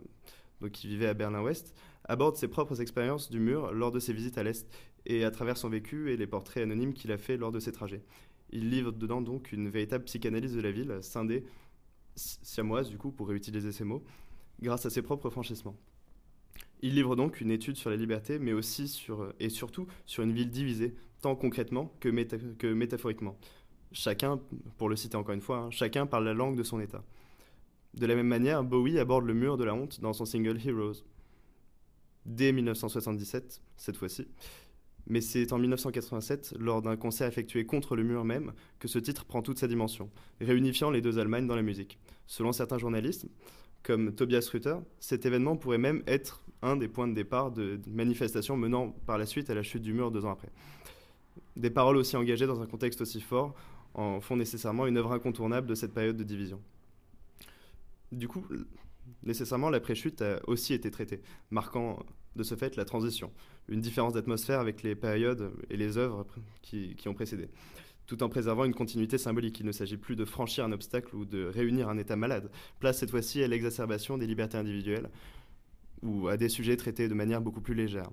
donc 0.61 0.71
qui 0.71 0.87
vivait 0.87 1.07
à 1.07 1.13
Berlin-Ouest, 1.13 1.75
aborde 2.05 2.35
ses 2.35 2.47
propres 2.47 2.81
expériences 2.81 3.29
du 3.29 3.39
mur 3.39 3.71
lors 3.73 3.91
de 3.91 3.99
ses 3.99 4.13
visites 4.13 4.37
à 4.37 4.43
l'Est 4.43 4.67
et 5.05 5.23
à 5.25 5.31
travers 5.31 5.57
son 5.57 5.69
vécu 5.69 6.11
et 6.11 6.17
les 6.17 6.27
portraits 6.27 6.63
anonymes 6.63 6.93
qu'il 6.93 7.11
a 7.11 7.17
fait 7.17 7.37
lors 7.37 7.51
de 7.51 7.59
ses 7.59 7.71
trajets. 7.71 8.03
Il 8.51 8.69
livre 8.69 8.91
dedans 8.91 9.21
donc 9.21 9.51
une 9.51 9.69
véritable 9.69 10.03
psychanalyse 10.05 10.55
de 10.55 10.61
la 10.61 10.71
ville, 10.71 10.99
scindée, 11.01 11.45
si- 12.15 12.37
siamoise 12.43 12.89
du 12.89 12.97
coup, 12.97 13.11
pour 13.11 13.27
réutiliser 13.29 13.71
ces 13.71 13.83
mots, 13.83 14.03
grâce 14.61 14.85
à 14.85 14.89
ses 14.89 15.01
propres 15.01 15.29
franchissements. 15.29 15.75
Il 16.81 16.95
livre 16.95 17.15
donc 17.15 17.41
une 17.41 17.51
étude 17.51 17.75
sur 17.75 17.89
la 17.89 17.95
liberté, 17.95 18.39
mais 18.39 18.53
aussi 18.53 18.87
sur, 18.87 19.33
et 19.39 19.49
surtout 19.49 19.87
sur 20.05 20.23
une 20.23 20.31
ville 20.31 20.49
divisée, 20.49 20.95
tant 21.21 21.35
concrètement 21.35 21.93
que 21.99 22.09
métaphoriquement. 22.09 23.37
Chacun, 23.91 24.39
pour 24.77 24.89
le 24.89 24.95
citer 24.95 25.15
encore 25.15 25.35
une 25.35 25.41
fois, 25.41 25.57
hein, 25.57 25.71
chacun 25.71 26.05
parle 26.05 26.25
la 26.25 26.33
langue 26.33 26.57
de 26.57 26.63
son 26.63 26.79
état. 26.79 27.03
De 27.93 28.05
la 28.05 28.15
même 28.15 28.27
manière, 28.27 28.63
Bowie 28.63 28.99
aborde 28.99 29.25
le 29.25 29.33
mur 29.33 29.57
de 29.57 29.63
la 29.63 29.73
honte 29.73 29.99
dans 29.99 30.13
son 30.13 30.25
single 30.25 30.59
Heroes. 30.65 31.03
Dès 32.25 32.51
1977, 32.51 33.61
cette 33.75 33.97
fois-ci. 33.97 34.27
Mais 35.07 35.19
c'est 35.19 35.51
en 35.51 35.57
1987, 35.57 36.55
lors 36.59 36.81
d'un 36.81 36.95
concert 36.95 37.27
effectué 37.27 37.65
contre 37.65 37.95
le 37.95 38.03
mur 38.03 38.23
même, 38.23 38.53
que 38.79 38.87
ce 38.87 38.99
titre 38.99 39.25
prend 39.25 39.41
toute 39.41 39.57
sa 39.57 39.67
dimension, 39.67 40.09
réunifiant 40.39 40.91
les 40.91 41.01
deux 41.01 41.19
Allemagnes 41.19 41.47
dans 41.47 41.55
la 41.55 41.63
musique. 41.63 41.99
Selon 42.27 42.51
certains 42.51 42.77
journalistes, 42.77 43.27
comme 43.83 44.13
Tobias 44.13 44.47
Rutter, 44.51 44.75
cet 44.99 45.25
événement 45.25 45.57
pourrait 45.57 45.79
même 45.79 46.03
être 46.05 46.43
un 46.61 46.75
des 46.75 46.87
points 46.87 47.07
de 47.07 47.13
départ 47.13 47.51
de 47.51 47.77
de 47.77 47.89
manifestations 47.89 48.55
menant 48.55 48.91
par 49.05 49.17
la 49.17 49.25
suite 49.25 49.49
à 49.49 49.55
la 49.55 49.63
chute 49.63 49.81
du 49.81 49.93
mur 49.93 50.11
deux 50.11 50.23
ans 50.23 50.31
après. 50.31 50.49
Des 51.55 51.71
paroles 51.71 51.97
aussi 51.97 52.15
engagées 52.15 52.45
dans 52.47 52.61
un 52.61 52.67
contexte 52.67 53.01
aussi 53.01 53.21
fort 53.21 53.55
en 53.93 54.21
font 54.21 54.37
nécessairement 54.37 54.85
une 54.85 54.97
œuvre 54.97 55.11
incontournable 55.11 55.67
de 55.67 55.75
cette 55.75 55.93
période 55.93 56.15
de 56.15 56.23
division. 56.23 56.61
Du 58.11 58.27
coup, 58.27 58.45
nécessairement, 59.23 59.69
l'après-chute 59.69 60.21
a 60.21 60.39
aussi 60.47 60.73
été 60.73 60.91
traitée, 60.91 61.21
marquant 61.49 62.05
de 62.35 62.43
ce 62.43 62.55
fait 62.55 62.75
la 62.75 62.85
transition, 62.85 63.31
une 63.67 63.81
différence 63.81 64.13
d'atmosphère 64.13 64.59
avec 64.59 64.83
les 64.83 64.95
périodes 64.95 65.51
et 65.69 65.77
les 65.77 65.97
œuvres 65.97 66.25
qui 66.61 67.07
ont 67.07 67.13
précédé, 67.13 67.49
tout 68.07 68.23
en 68.23 68.29
préservant 68.29 68.65
une 68.65 68.73
continuité 68.73 69.17
symbolique. 69.17 69.59
Il 69.59 69.65
ne 69.65 69.71
s'agit 69.71 69.97
plus 69.97 70.15
de 70.15 70.25
franchir 70.25 70.65
un 70.65 70.71
obstacle 70.71 71.15
ou 71.15 71.25
de 71.25 71.45
réunir 71.45 71.89
un 71.89 71.97
état 71.97 72.15
malade. 72.15 72.51
Place 72.79 72.99
cette 72.99 73.11
fois-ci 73.11 73.43
à 73.43 73.47
l'exacerbation 73.47 74.17
des 74.17 74.27
libertés 74.27 74.57
individuelles 74.57 75.09
ou 76.01 76.27
à 76.27 76.37
des 76.37 76.49
sujets 76.49 76.77
traités 76.77 77.07
de 77.07 77.13
manière 77.13 77.41
beaucoup 77.41 77.61
plus 77.61 77.75
légère. 77.75 78.09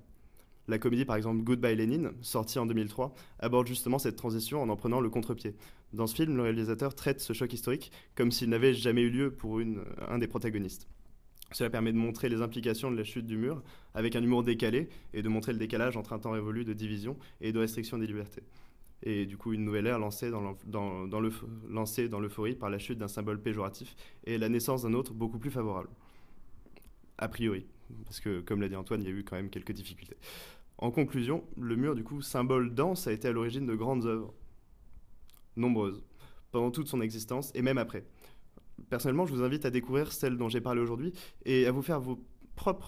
La 0.69 0.79
comédie, 0.79 1.07
par 1.07 1.17
exemple 1.17 1.43
Goodbye 1.43 1.75
Lenin, 1.75 2.13
sortie 2.21 2.59
en 2.59 2.67
2003, 2.67 3.15
aborde 3.41 3.67
justement 3.67 3.99
cette 3.99 4.17
transition 4.17 4.63
en 4.63 4.69
en 4.69 4.77
prenant 4.77 5.01
le 5.01 5.09
contre-pied. 5.09 5.55
Dans 5.95 6.07
ce 6.07 6.15
film, 6.15 6.37
le 6.37 6.43
réalisateur 6.43 6.95
traite 6.95 7.21
ce 7.21 7.33
choc 7.33 7.51
historique 7.55 7.91
comme 8.15 8.31
s'il 8.31 8.51
n'avait 8.51 8.75
jamais 8.75 9.01
eu 9.01 9.09
lieu 9.09 9.31
pour 9.31 9.61
un 10.09 10.19
des 10.19 10.29
protagonistes. 10.29 10.87
Cela 11.53 11.71
permet 11.71 11.93
de 11.93 11.97
montrer 11.97 12.29
les 12.29 12.43
implications 12.43 12.91
de 12.91 12.97
la 12.97 13.05
chute 13.05 13.25
du 13.25 13.39
mur 13.39 13.63
avec 13.95 14.15
un 14.15 14.23
humour 14.23 14.45
décalé 14.45 14.91
et 15.15 15.23
de 15.23 15.29
montrer 15.31 15.53
le 15.53 15.59
décalage 15.59 15.97
entre 15.97 16.13
un 16.13 16.19
temps 16.19 16.33
révolu 16.33 16.67
de 16.67 16.75
division 16.75 17.17
et 17.41 17.53
de 17.53 17.59
restriction 17.59 17.97
des 17.97 18.07
libertés. 18.07 18.43
Et 19.03 19.25
du 19.25 19.39
coup, 19.39 19.55
une 19.55 19.65
nouvelle 19.65 19.87
ère 19.87 19.99
lancée 19.99 20.31
dans 20.31 20.43
lancée 21.71 22.09
dans 22.09 22.21
l'euphorie 22.21 22.57
par 22.57 22.69
la 22.69 22.79
chute 22.79 22.99
d'un 22.99 23.09
symbole 23.09 23.41
péjoratif 23.41 23.97
et 24.25 24.37
la 24.37 24.51
naissance 24.51 24.83
d'un 24.83 24.93
autre 24.93 25.15
beaucoup 25.15 25.39
plus 25.39 25.51
favorable. 25.51 25.89
A 27.17 27.29
priori, 27.29 27.65
parce 28.05 28.21
que 28.21 28.41
comme 28.41 28.61
l'a 28.61 28.69
dit 28.69 28.77
Antoine, 28.77 29.01
il 29.03 29.09
y 29.09 29.11
a 29.11 29.15
eu 29.15 29.25
quand 29.25 29.37
même 29.37 29.51
quelques 29.51 29.73
difficultés. 29.73 30.17
En 30.79 30.93
conclusion, 30.93 31.45
le 31.57 31.75
mur, 31.75 31.97
du 31.97 32.05
coup, 32.05 32.23
symbole 32.23 32.73
dense, 32.73 33.09
a 33.09 33.13
été 33.13 33.29
à 33.29 33.33
l'origine 33.33 33.67
de 33.67 33.75
grandes 33.75 34.07
œuvres, 34.07 34.33
nombreuses, 35.57 36.05
pendant 36.53 36.71
toute 36.71 36.87
son 36.87 37.01
existence 37.01 37.51
et 37.55 37.63
même 37.63 37.79
après. 37.79 38.05
Personnellement, 38.89 39.27
je 39.27 39.35
vous 39.35 39.43
invite 39.43 39.65
à 39.65 39.71
découvrir 39.71 40.13
celle 40.13 40.37
dont 40.37 40.49
j'ai 40.49 40.61
parlé 40.61 40.81
aujourd'hui 40.81 41.13
et 41.45 41.67
à 41.67 41.73
vous 41.73 41.83
faire 41.83 42.01
vos 42.01 42.21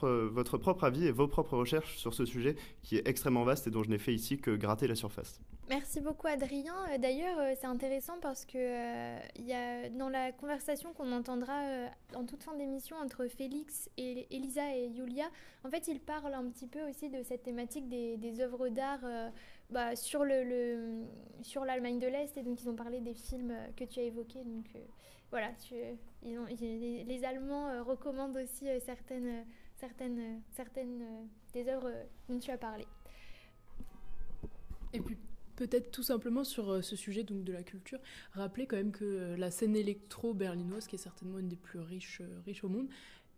euh, 0.05 0.29
votre 0.33 0.59
propre 0.59 0.85
avis 0.85 1.07
et 1.07 1.13
vos 1.13 1.29
propres 1.29 1.57
recherches 1.57 1.97
sur 1.97 2.15
ce 2.15 2.25
sujet 2.25 2.57
qui 2.83 2.97
est 2.97 3.07
extrêmement 3.09 3.45
vaste 3.45 3.67
et 3.67 3.71
dont 3.71 3.83
je 3.83 3.91
n'ai 3.91 3.99
fait 3.99 4.15
ici 4.15 4.39
que 4.39 4.51
gratter 4.51 4.87
la 4.87 4.95
surface. 4.95 5.41
Merci 5.71 6.01
beaucoup 6.01 6.27
Adrien. 6.27 6.75
Euh, 6.91 6.99
D'ailleurs, 6.99 7.39
euh, 7.39 7.55
c'est 7.61 7.69
intéressant 7.69 8.19
parce 8.21 8.45
que 8.45 8.59
euh, 8.59 9.19
y 9.39 9.53
a 9.53 9.89
dans 9.91 10.09
la 10.09 10.33
conversation 10.33 10.93
qu'on 10.93 11.13
entendra 11.13 11.87
en 12.17 12.25
toute 12.25 12.43
fin 12.43 12.57
d'émission 12.57 12.97
entre 12.97 13.29
Félix 13.29 13.89
et 13.97 14.27
Elisa 14.35 14.75
et 14.77 14.89
Yulia, 14.89 15.27
en 15.65 15.71
fait, 15.71 15.87
ils 15.87 16.01
parlent 16.01 16.35
un 16.35 16.49
petit 16.51 16.67
peu 16.67 16.83
aussi 16.89 17.09
de 17.09 17.23
cette 17.23 17.45
thématique 17.45 17.89
des, 17.89 18.41
œuvres 18.41 18.69
d'art 18.69 19.05
bah, 19.71 19.95
sur 19.95 20.25
le, 20.25 20.43
le- 20.43 21.05
sur 21.43 21.65
l'Allemagne 21.65 22.01
de 22.01 22.09
l'Est 22.09 22.37
et 22.37 22.43
donc 22.43 22.61
ils 22.63 22.69
ont 22.69 22.75
parlé 22.75 23.01
des 23.01 23.15
films 23.15 23.55
que 23.77 23.85
tu 23.85 24.01
as 24.01 24.05
évoqués. 24.05 24.43
Donc 24.45 24.67
voilà, 25.31 25.51
les, 26.23 27.25
Allemands 27.25 27.85
recommandent 27.85 28.37
aussi 28.39 28.67
certaines 28.81 29.45
certaines 29.81 30.19
euh, 30.19 30.39
certaines 30.53 31.03
euh, 31.03 31.25
des 31.53 31.69
œuvres 31.69 31.89
euh, 31.89 32.05
dont 32.29 32.39
tu 32.39 32.51
as 32.51 32.59
parlé. 32.59 32.87
Et 34.93 35.01
puis 35.01 35.17
peut-être 35.57 35.91
tout 35.91 36.03
simplement 36.03 36.45
sur 36.45 36.83
ce 36.83 36.97
sujet 36.97 37.23
donc 37.23 37.45
de 37.45 37.53
la 37.53 37.63
culture, 37.63 37.99
rappeler 38.33 38.67
quand 38.67 38.77
même 38.77 38.93
que 38.93 39.35
la 39.37 39.51
scène 39.51 39.77
électro 39.77 40.33
berlinoise, 40.33 40.87
qui 40.87 40.97
est 40.97 40.99
certainement 40.99 41.39
une 41.39 41.49
des 41.49 41.57
plus 41.57 41.79
riches, 41.79 42.23
riches 42.47 42.65
au 42.65 42.71
monde, 42.71 42.89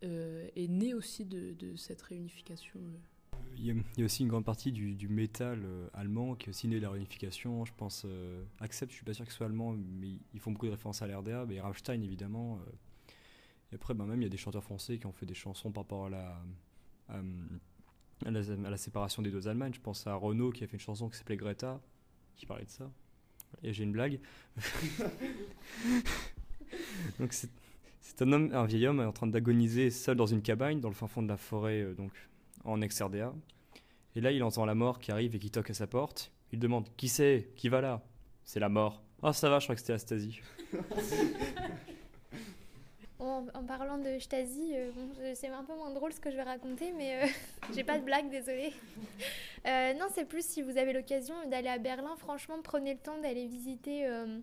euh, 0.05 0.49
est 0.57 0.69
née 0.69 0.95
aussi 0.95 1.25
de, 1.25 1.53
de 1.53 1.77
cette 1.77 2.03
réunification. 2.03 2.81
Il 3.57 3.67
y, 3.67 3.71
a, 3.71 3.75
il 3.75 3.99
y 3.99 4.03
a 4.03 4.05
aussi 4.05 4.23
une 4.23 4.29
grande 4.29 4.45
partie 4.45 4.73
du, 4.73 4.95
du 4.95 5.09
métal 5.09 5.63
euh, 5.65 5.89
allemand 5.95 6.35
qui 6.35 6.47
est 6.47 6.51
aussi 6.51 6.67
né 6.67 6.77
de 6.77 6.83
la 6.83 6.91
réunification. 6.91 7.65
Je 7.65 7.73
pense 7.77 8.05
euh, 8.05 8.43
Accept, 8.61 8.91
je 8.91 8.97
suis 8.97 9.05
pas 9.05 9.15
sûr 9.15 9.25
qu'il 9.25 9.35
soit 9.35 9.47
allemand, 9.47 9.77
mais 10.01 10.09
ils 10.35 10.41
font 10.41 10.51
beaucoup 10.51 10.67
de 10.67 10.73
références 10.73 11.03
à 11.03 11.07
l'RDA. 11.07 11.45
Mais 11.47 11.61
Rammstein, 11.61 12.03
évidemment. 12.03 12.59
Euh. 13.73 13.75
Et 13.75 13.77
après, 13.77 13.95
ben, 13.95 14.07
même, 14.07 14.21
il 14.21 14.25
y 14.25 14.27
a 14.27 14.31
des 14.31 14.37
chanteurs 14.37 14.65
français 14.65 14.99
qui 14.99 15.07
ont 15.07 15.13
fait 15.13 15.27
des 15.27 15.35
chansons 15.35 15.73
par 15.73 15.85
rapport 15.85 16.07
à 16.07 16.11
la, 16.11 16.43
à, 17.09 17.21
à 18.27 18.31
la, 18.31 18.41
à 18.41 18.71
la 18.71 18.77
séparation 18.77 19.23
des 19.23 19.31
deux 19.31 19.49
Allemagnes. 19.49 19.75
Je 19.75 19.81
pense 19.81 20.07
à 20.07 20.15
Renaud 20.15 20.51
qui 20.51 20.65
a 20.65 20.67
fait 20.67 20.75
une 20.75 20.81
chanson 20.81 21.09
qui 21.09 21.17
s'appelait 21.19 21.37
Greta, 21.37 21.81
qui 22.37 22.47
parlait 22.47 22.65
de 22.65 22.71
ça. 22.71 22.91
Et 23.63 23.73
j'ai 23.73 23.85
une 23.85 23.93
blague. 23.93 24.21
Donc 27.19 27.33
c'est 27.33 27.51
c'est 28.03 28.21
un 28.23 28.33
homme, 28.33 28.51
un 28.53 28.67
vieil 28.67 28.87
homme 28.87 29.01
en 29.01 29.13
train 29.13 29.27
d'agoniser 29.27 29.91
seul 29.91 30.17
dans 30.17 30.27
une 30.27 30.43
cabane 30.43 30.81
dans 30.81 30.89
le 30.89 30.95
fin 30.95 31.07
fond 31.07 31.23
de 31.23 31.29
la 31.29 31.37
forêt, 31.37 31.83
euh, 31.83 31.95
donc 31.95 32.13
en 32.65 32.81
ex-RDA. 32.83 33.33
Et 34.17 34.21
là, 34.21 34.33
il 34.33 34.43
entend 34.43 34.67
la 34.67 34.75
mort 34.75 34.99
qui 34.99 35.13
arrive 35.13 35.35
et 35.35 35.39
qui 35.39 35.51
toque 35.51 35.71
à 35.71 35.75
sa 35.75 35.87
porte. 35.87 36.33
Il 36.53 36.59
demande 36.59 36.89
Qui 36.97 37.09
c'est? 37.09 37.53
Qui 37.57 37.69
va 37.69 37.81
là 37.81 38.03
C'est 38.45 38.61
la 38.61 38.69
mort. 38.69 39.03
Ah, 39.23 39.33
ça 39.33 39.49
va, 39.49 39.61
je 39.61 39.67
crois 39.67 39.77
que 39.77 39.81
c'était 39.81 39.95
Astasie. 39.95 40.41
En, 43.23 43.65
parlant 43.65 43.99
de 43.99 44.19
Stasi, 44.19 44.73
euh, 44.75 44.91
bon, 44.97 45.09
c'est 45.35 45.47
un 45.47 45.63
peu 45.63 45.75
moins 45.77 45.91
drôle 45.91 46.13
ce 46.13 46.19
que 46.19 46.29
je 46.29 46.35
vais 46.35 46.43
raconter, 46.43 46.93
mais 46.93 47.23
euh, 47.23 47.27
j'ai 47.75 47.85
pas 47.85 47.97
de 47.99 48.05
blague, 48.05 48.29
désolée. 48.31 48.73
Euh, 49.65 49.95
non, 49.95 50.07
c'est 50.13 50.25
plus 50.25 50.45
si 50.45 50.61
vous 50.61 50.77
avez 50.77 50.93
l'occasion 50.93 51.37
d'aller 51.47 51.69
à 51.69 51.79
Berlin, 51.79 52.17
franchement, 52.17 52.57
prenez 52.65 52.95
le 52.95 52.99
temps 52.99 53.17
d'aller 53.19 53.47
visiter 53.47 54.09
euh, 54.09 54.41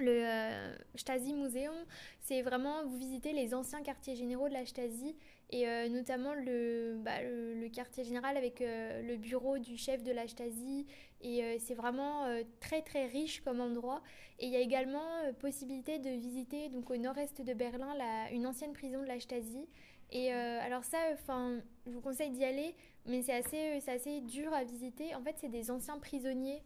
le 0.00 0.74
Stasi 0.96 1.32
Museum. 1.32 1.76
C'est 2.22 2.42
vraiment, 2.42 2.84
vous 2.84 2.96
visitez 2.96 3.32
les 3.32 3.54
anciens 3.54 3.84
quartiers 3.84 4.16
généraux 4.16 4.48
de 4.48 4.54
la 4.54 4.66
Stasi 4.66 5.14
et 5.50 5.88
notamment 5.90 6.34
le, 6.34 6.96
bah, 6.98 7.22
le, 7.22 7.68
quartier 7.68 8.02
général 8.02 8.36
avec 8.36 8.58
le 8.58 9.14
bureau 9.14 9.58
du 9.58 9.78
chef 9.78 10.02
de 10.02 10.10
la 10.10 10.26
Stasi. 10.26 10.88
Et 11.20 11.42
euh, 11.42 11.56
c'est 11.58 11.74
vraiment 11.74 12.24
euh, 12.24 12.42
très 12.60 12.82
très 12.82 13.06
riche 13.06 13.40
comme 13.42 13.60
endroit. 13.60 14.02
Et 14.38 14.46
il 14.46 14.52
y 14.52 14.56
a 14.56 14.60
également 14.60 15.16
euh, 15.24 15.32
possibilité 15.32 15.98
de 15.98 16.10
visiter 16.10 16.68
donc 16.68 16.90
au 16.90 16.96
nord-est 16.96 17.42
de 17.42 17.54
Berlin 17.54 17.94
une 18.32 18.46
ancienne 18.46 18.72
prison 18.72 19.00
de 19.00 19.06
la 19.06 19.18
Stasi. 19.18 19.68
Et 20.10 20.32
alors 20.32 20.84
ça, 20.84 20.96
enfin, 21.12 21.60
je 21.86 21.92
vous 21.92 22.00
conseille 22.00 22.30
d'y 22.30 22.42
aller, 22.42 22.74
mais 23.04 23.20
c'est 23.20 23.34
assez, 23.34 23.78
c'est 23.82 23.90
assez 23.90 24.22
dur 24.22 24.50
à 24.54 24.64
visiter. 24.64 25.14
En 25.14 25.22
fait, 25.22 25.34
c'est 25.38 25.50
des 25.50 25.70
anciens 25.70 25.98
prisonniers 25.98 26.62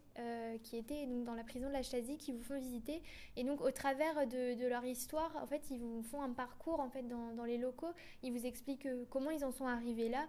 qui 0.62 0.76
étaient 0.76 1.06
donc 1.06 1.24
dans 1.24 1.34
la 1.34 1.42
prison 1.42 1.66
de 1.66 1.72
la 1.72 1.82
Stasi 1.82 2.18
qui 2.18 2.30
vous 2.30 2.40
font 2.40 2.56
visiter. 2.60 3.02
Et 3.36 3.42
donc, 3.42 3.60
au 3.60 3.72
travers 3.72 4.28
de, 4.28 4.68
leur 4.68 4.84
histoire, 4.84 5.36
en 5.42 5.48
fait, 5.48 5.60
ils 5.72 5.80
vous 5.80 6.04
font 6.04 6.22
un 6.22 6.32
parcours 6.32 6.78
en 6.78 6.88
fait 6.88 7.02
dans, 7.08 7.32
dans 7.32 7.44
les 7.44 7.58
locaux. 7.58 7.90
Ils 8.22 8.30
vous 8.30 8.46
expliquent 8.46 8.86
comment 9.10 9.32
ils 9.32 9.44
en 9.44 9.50
sont 9.50 9.66
arrivés 9.66 10.08
là. 10.08 10.28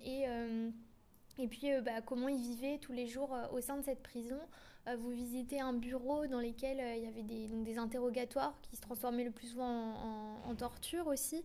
Et 0.00 0.24
et 1.38 1.48
puis 1.48 1.72
euh, 1.72 1.80
bah, 1.80 2.00
comment 2.04 2.28
ils 2.28 2.40
vivaient 2.40 2.78
tous 2.78 2.92
les 2.92 3.06
jours 3.06 3.34
euh, 3.34 3.46
au 3.52 3.60
sein 3.60 3.76
de 3.76 3.82
cette 3.84 4.02
prison. 4.02 4.38
Euh, 4.86 4.96
vous 4.96 5.10
visitez 5.10 5.60
un 5.60 5.72
bureau 5.72 6.26
dans 6.26 6.40
lequel 6.40 6.82
il 6.96 7.04
y 7.04 7.06
avait 7.06 7.22
des, 7.22 7.48
donc, 7.48 7.64
des 7.64 7.78
interrogatoires 7.78 8.54
qui 8.62 8.76
se 8.76 8.82
transformaient 8.82 9.24
le 9.24 9.30
plus 9.30 9.48
souvent 9.48 10.40
en, 10.44 10.54
torture 10.54 11.06
aussi. 11.06 11.42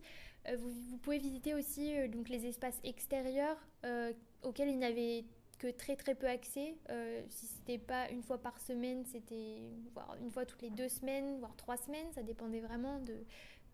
Vous, 0.58 0.96
pouvez 0.98 1.18
visiter 1.18 1.54
aussi 1.54 2.08
donc, 2.08 2.28
les 2.28 2.46
espaces 2.46 2.78
extérieurs 2.84 3.56
auxquels 4.42 4.68
ils 4.68 4.78
n'avaient 4.78 5.24
que 5.58 5.68
très 5.68 5.96
très 5.96 6.14
peu 6.14 6.26
accès. 6.26 6.76
Si 7.28 7.46
c'était 7.46 7.78
pas 7.78 8.10
une 8.10 8.22
fois 8.22 8.38
par 8.38 8.58
semaine, 8.60 9.04
c'était 9.04 9.58
une 10.20 10.30
fois 10.30 10.46
toutes 10.46 10.62
les 10.62 10.70
deux 10.70 10.88
semaines, 10.88 11.38
voire 11.38 11.56
trois 11.56 11.76
semaines. 11.76 12.06
Ça 12.12 12.22
dépendait 12.22 12.60
vraiment 12.60 13.00
de, 13.00 13.14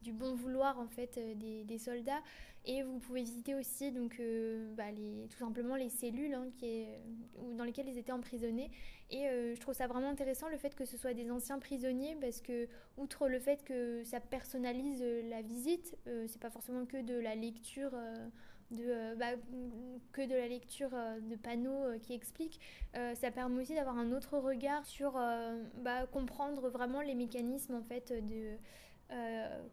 du 0.03 0.13
bon 0.13 0.35
vouloir 0.35 0.79
en 0.79 0.87
fait 0.89 1.19
euh, 1.19 1.35
des, 1.65 1.79
soldats. 1.79 2.23
Et 2.65 2.83
vous 2.83 2.99
pouvez 2.99 3.23
visiter 3.23 3.55
aussi 3.55 3.93
donc 3.93 4.19
euh, 4.19 4.75
bah, 4.75 4.85
tout 5.31 5.39
simplement 5.39 5.77
les 5.77 5.89
cellules 5.89 6.35
hein, 6.35 6.49
ou 7.39 7.55
dans 7.55 7.65
lesquelles 7.65 7.89
ils 7.89 7.99
étaient 7.99 8.13
emprisonnés. 8.13 8.71
Et 9.11 9.29
euh, 9.29 9.55
je 9.55 9.61
trouve 9.61 9.75
ça 9.75 9.87
vraiment 9.87 10.09
intéressant 10.11 10.49
le 10.49 10.57
fait 10.57 10.75
que 10.75 10.85
ce 10.85 10.97
soit 10.97 11.15
des 11.15 11.31
anciens 11.31 11.61
prisonniers 11.61 12.17
parce 12.21 12.41
que 12.41 12.67
outre 12.97 13.29
le 13.29 13.39
fait 13.39 13.63
que 13.65 14.03
ça 14.05 14.19
personnalise 14.21 15.01
euh, 15.03 15.29
la 15.29 15.43
visite, 15.43 15.97
euh, 16.09 16.25
c'est 16.29 16.41
pas 16.41 16.51
forcément 16.51 16.87
que 16.87 17.01
de 17.03 17.15
la 17.15 17.35
lecture. 17.37 17.91
euh, 17.95 18.15
de, 18.71 18.85
euh, 18.89 19.15
bah, 19.15 19.27
que 20.13 20.23
de 20.27 20.35
la 20.35 20.49
lecture 20.49 20.91
euh, 20.93 21.21
de 21.21 21.37
panneaux 21.37 21.85
euh, 21.85 21.99
qui 21.99 22.15
expliquent, 22.15 22.61
Euh, 22.97 23.15
ça 23.15 23.31
permet 23.31 23.61
aussi 23.63 23.75
d'avoir 23.75 23.99
un 23.99 24.13
autre 24.13 24.39
regard 24.39 24.85
sur 24.87 25.17
euh, 25.17 25.63
bah, 25.85 26.07
comprendre 26.07 26.69
vraiment 26.71 27.03
les 27.03 27.15
mécanismes 27.15 27.75
en 27.75 27.83
fait 27.83 28.11
de 28.11 28.35
euh, 28.35 28.57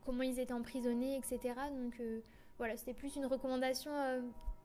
comment 0.06 0.24
ils 0.24 0.40
étaient 0.40 0.54
emprisonnés, 0.54 1.18
etc. 1.18 1.56
Donc 1.76 2.00
euh, 2.00 2.22
voilà, 2.58 2.78
c'était 2.78 2.94
plus 2.94 3.16
une 3.16 3.26
recommandation 3.26 3.92
euh, 3.94 4.22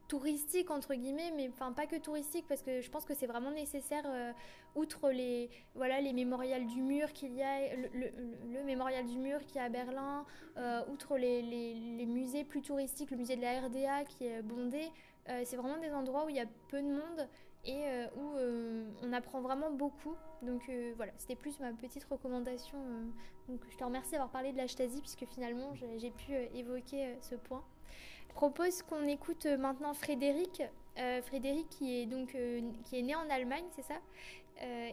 touristique 0.09 0.71
entre 0.71 0.95
guillemets, 0.95 1.31
mais 1.37 1.49
enfin 1.53 1.73
pas 1.73 1.87
que 1.87 1.97
touristique 1.97 2.47
parce 2.49 2.63
que 2.63 2.81
je 2.81 2.91
pense 2.91 3.05
que 3.05 3.15
c'est 3.15 3.27
vraiment 3.27 3.51
nécessaire 3.51 4.05
euh, 4.07 4.33
outre 4.75 5.11
les 5.11 5.51
voilà 5.75 6.01
les 6.01 6.15
mémorials 6.15 6.67
du 6.67 6.81
mur 6.81 7.13
qu'il 7.13 7.35
y 7.35 7.43
a 7.43 7.75
le, 7.93 8.65
mémorial 8.65 9.05
du 9.07 9.19
mur 9.19 9.45
qui 9.47 9.59
est 9.59 9.61
à 9.61 9.69
Berlin, 9.69 10.25
euh, 10.57 10.81
outre 10.91 11.17
les, 11.19 12.07
musées 12.07 12.45
plus 12.45 12.63
touristiques, 12.63 13.11
le 13.11 13.19
musée 13.19 13.37
de 13.37 13.43
la 13.43 13.61
RDA 13.61 14.05
qui 14.05 14.25
est 14.25 14.43
bondé, 14.43 14.91
euh, 15.29 15.43
c'est 15.45 15.57
vraiment 15.57 15.79
des 15.79 15.93
endroits 15.93 16.25
où 16.25 16.31
il 16.31 16.37
y 16.37 16.41
a 16.41 16.47
peu 16.69 16.81
de 16.81 16.89
monde 16.89 17.29
et 17.65 17.85
euh, 17.85 18.07
où 18.17 18.37
euh, 18.37 18.85
on 19.03 19.13
apprend 19.13 19.41
vraiment 19.41 19.71
beaucoup. 19.71 20.15
Donc 20.43 20.63
euh, 20.69 20.93
voilà, 20.97 21.13
c'était 21.19 21.35
plus 21.35 21.59
ma 21.61 21.73
petite 21.73 22.05
recommandation. 22.05 22.79
donc 23.49 23.61
je 23.71 23.77
te 23.77 23.85
remercie 23.85 24.13
d'avoir 24.13 24.31
parlé 24.31 24.53
de 24.53 24.57
la 24.57 24.69
Stasi 24.69 25.01
puisque 25.01 25.27
finalement 25.27 25.75
j'ai 25.97 26.11
pu 26.11 26.33
évoquer 26.55 27.17
ce 27.21 27.35
point. 27.35 27.63
Je 28.29 28.35
propose 28.35 28.83
qu'on 28.83 29.07
écoute 29.09 29.47
maintenant 29.47 29.95
Frédéric. 29.95 30.63
Frédéric 31.23 31.69
qui 31.69 32.01
est 32.01 32.07
donc 32.07 32.37
qui 32.85 32.99
est 32.99 33.03
né 33.03 33.15
en 33.15 33.29
Allemagne, 33.31 33.65
c'est 33.71 33.83
ça 33.83 34.01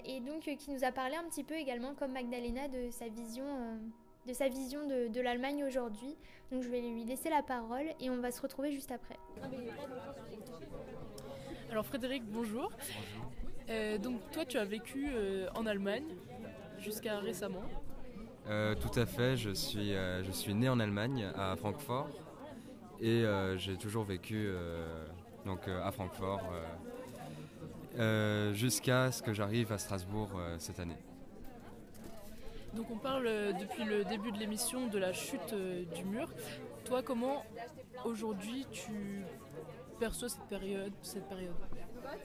Et 0.06 0.20
donc 0.20 0.42
qui 0.42 0.72
nous 0.72 0.84
a 0.84 0.92
parlé 0.92 1.16
un 1.16 1.24
petit 1.24 1.44
peu 1.44 1.56
également 1.56 1.94
comme 1.96 2.12
Magdalena 2.12 2.68
de 2.68 2.90
sa 2.92 3.08
vision 3.08 3.80
de 4.26 4.34
sa 4.34 4.50
vision 4.50 4.88
de 4.88 5.22
l'Allemagne 5.22 5.64
aujourd'hui. 5.64 6.16
Donc 6.52 6.64
je 6.64 6.70
vais 6.70 6.82
lui 6.82 7.04
laisser 7.04 7.30
la 7.30 7.44
parole 7.44 7.88
et 8.00 8.10
on 8.10 8.18
va 8.18 8.32
se 8.32 8.42
retrouver 8.42 8.72
juste 8.72 8.92
après. 8.92 9.18
Alors 11.76 11.88
Frédéric, 11.88 12.24
bonjour. 12.32 12.72
Euh, 13.70 13.98
donc 13.98 14.22
toi, 14.32 14.46
tu 14.46 14.58
as 14.58 14.64
vécu 14.64 15.10
euh, 15.10 15.50
en 15.56 15.66
Allemagne 15.66 16.06
jusqu'à 16.80 17.20
récemment. 17.20 17.64
Euh, 18.48 18.76
tout 18.76 18.98
à 18.98 19.06
fait, 19.06 19.36
je 19.36 19.50
suis, 19.50 19.92
je 19.92 20.32
suis 20.32 20.54
né 20.54 20.70
en 20.70 20.80
Allemagne, 20.80 21.30
à 21.36 21.54
Francfort, 21.58 22.08
et 23.02 23.26
j'ai 23.58 23.76
toujours 23.76 24.06
vécu 24.06 24.50
donc, 25.46 25.68
à 25.68 25.92
Francfort 25.92 26.50
jusqu'à 28.54 29.12
ce 29.12 29.22
que 29.22 29.34
j'arrive 29.34 29.74
à 29.74 29.78
Strasbourg 29.78 30.30
cette 30.60 30.80
année. 30.80 30.98
Donc 32.74 32.90
on 32.90 33.00
parle 33.00 33.28
depuis 33.60 33.84
le 33.84 34.06
début 34.06 34.32
de 34.32 34.38
l'émission 34.38 34.88
de 34.88 34.98
la 34.98 35.12
chute 35.12 35.54
du 35.94 36.06
mur. 36.06 36.30
toi, 36.86 37.04
comment 37.04 37.44
aujourd'hui 38.06 38.66
tu 38.72 39.26
perçois 39.96 40.30
cette 40.30 40.48
période, 40.48 40.94
cette 41.02 41.28
période 41.28 41.54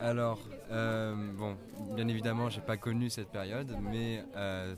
Alors, 0.01 0.39
euh, 0.71 1.15
bon, 1.35 1.57
bien 1.95 2.09
évidemment, 2.09 2.49
j'ai 2.51 2.61
pas 2.61 2.77
connu 2.77 3.11
cette 3.11 3.29
période, 3.29 3.77
mais 3.81 4.25
euh, 4.37 4.75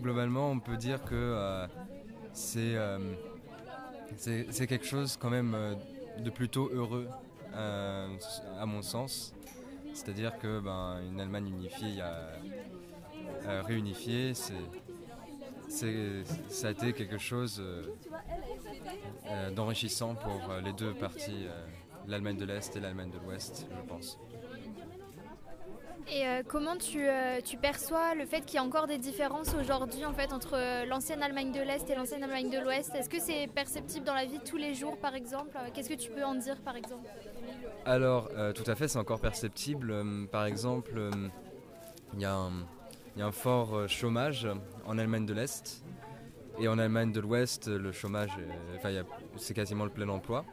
globalement, 0.00 0.50
on 0.50 0.60
peut 0.60 0.76
dire 0.76 1.02
que 1.04 1.14
euh, 1.14 1.66
c'est 2.32 2.76
c'est 4.16 4.66
quelque 4.66 4.86
chose 4.86 5.16
quand 5.16 5.30
même 5.30 5.56
de 6.18 6.30
plutôt 6.30 6.70
heureux, 6.72 7.08
à 7.54 8.66
mon 8.66 8.82
sens. 8.82 9.34
C'est-à-dire 9.94 10.38
que 10.38 10.60
ben, 10.60 11.00
une 11.10 11.20
Allemagne 11.20 11.48
unifiée, 11.48 12.00
a, 12.00 13.62
réunifiée, 13.62 14.34
c'est- 14.34 14.54
ça 15.68 16.68
a 16.68 16.70
été 16.70 16.92
quelque 16.92 17.18
chose 17.18 17.60
euh, 17.60 17.82
euh, 19.26 19.50
d'enrichissant 19.50 20.14
pour 20.14 20.50
euh, 20.50 20.60
les 20.60 20.72
deux 20.72 20.94
parties, 20.94 21.46
l'Allemagne 22.06 22.36
de 22.38 22.44
l'Est 22.44 22.74
et 22.76 22.80
l'Allemagne 22.80 23.10
de 23.10 23.18
l'Ouest, 23.24 23.66
je 23.70 23.88
pense. 23.88 24.18
Et 26.10 26.26
euh, 26.26 26.42
comment 26.46 26.76
tu, 26.78 27.06
euh, 27.06 27.40
tu 27.44 27.58
perçois 27.58 28.14
le 28.14 28.24
fait 28.24 28.40
qu'il 28.40 28.54
y 28.54 28.58
a 28.58 28.64
encore 28.64 28.86
des 28.86 28.96
différences 28.96 29.54
aujourd'hui 29.54 30.06
en 30.06 30.14
fait 30.14 30.32
entre 30.32 30.54
euh, 30.56 30.86
l'ancienne 30.86 31.22
Allemagne 31.22 31.52
de 31.52 31.60
l'Est 31.60 31.90
et 31.90 31.94
l'ancienne 31.94 32.24
Allemagne 32.24 32.48
de 32.48 32.58
l'Ouest? 32.58 32.94
Est-ce 32.94 33.10
que 33.10 33.20
c'est 33.20 33.46
perceptible 33.48 34.06
dans 34.06 34.14
la 34.14 34.24
vie 34.24 34.38
de 34.38 34.44
tous 34.44 34.56
les 34.56 34.74
jours 34.74 34.96
par 34.96 35.14
exemple? 35.14 35.54
Qu'est-ce 35.74 35.90
que 35.90 35.94
tu 35.94 36.10
peux 36.10 36.24
en 36.24 36.34
dire 36.34 36.56
par 36.62 36.76
exemple? 36.76 37.06
Alors, 37.84 38.30
tout 38.54 38.64
à 38.70 38.74
fait, 38.74 38.88
c'est 38.88 38.98
encore 38.98 39.20
perceptible. 39.20 39.94
Par 40.32 40.46
exemple, 40.46 41.10
il 42.14 42.20
y, 42.20 42.24
a 42.24 42.34
un- 42.34 42.66
il 43.18 43.22
y 43.22 43.24
a 43.24 43.26
un 43.26 43.32
fort 43.32 43.74
euh, 43.74 43.88
chômage 43.88 44.46
en 44.86 44.96
Allemagne 44.96 45.26
de 45.26 45.34
l'Est. 45.34 45.82
Et 46.60 46.68
en 46.68 46.78
Allemagne 46.78 47.10
de 47.10 47.18
l'Ouest, 47.18 47.66
le 47.66 47.90
chômage, 47.90 48.30
enfin, 48.76 48.90
c'est 49.36 49.54
quasiment 49.54 49.82
le 49.84 49.90
plein 49.90 50.08
emploi. 50.08 50.44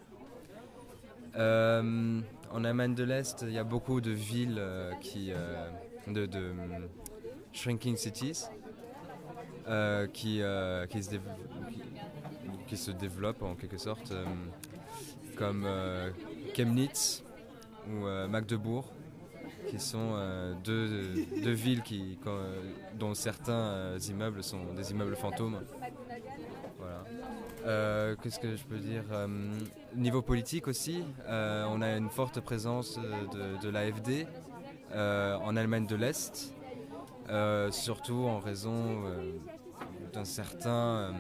Euh, 1.36 2.22
en 2.52 2.64
Allemagne 2.64 2.96
de 2.96 3.04
l'Est, 3.04 3.44
il 3.44 3.54
y 3.54 3.60
a 3.60 3.64
beaucoup 3.64 4.02
de 4.02 4.10
villes 4.10 4.58
euh, 4.58 4.92
qui, 4.96 5.32
de, 6.08 6.26
hum, 6.26 6.88
shrinking 7.54 7.98
cities 7.98 8.46
qui, 10.14 10.42
qui, 12.68 12.78
se 12.78 12.92
développent 12.92 13.44
en 13.44 13.54
quelque 13.54 13.78
sorte, 13.78 14.12
comme 15.38 15.68
Chemnitz 16.56 17.24
ou 17.88 18.06
Magdebourg, 18.28 18.92
qui 19.68 19.80
sont 19.80 20.12
euh, 20.14 20.54
deux, 20.64 21.26
deux 21.44 21.52
villes 21.52 21.82
qui, 21.82 22.18
euh, 22.28 22.62
dont 22.96 23.14
certains 23.14 23.54
euh, 23.54 24.00
immeubles 24.10 24.44
sont 24.44 24.74
des 24.76 24.92
immeubles 24.92 25.16
fantômes. 25.16 25.60
Voilà. 26.80 28.16
Qu'est-ce 28.22 28.40
que 28.40 28.56
je 28.56 28.64
peux 28.64 28.78
dire 28.78 29.04
Niveau 29.96 30.22
politique 30.22 30.68
aussi, 30.68 31.04
on 31.28 31.82
a 31.82 31.98
une 31.98 32.10
forte 32.10 32.40
présence 32.40 33.00
de, 33.64 33.70
l'AFD 33.70 34.28
en 34.94 35.56
Allemagne 35.56 35.88
de 35.88 35.96
l'Est, 35.96 36.54
surtout 37.72 38.26
en 38.28 38.40
raison 38.40 39.02
d'un 40.14 40.26
certain 40.26 41.14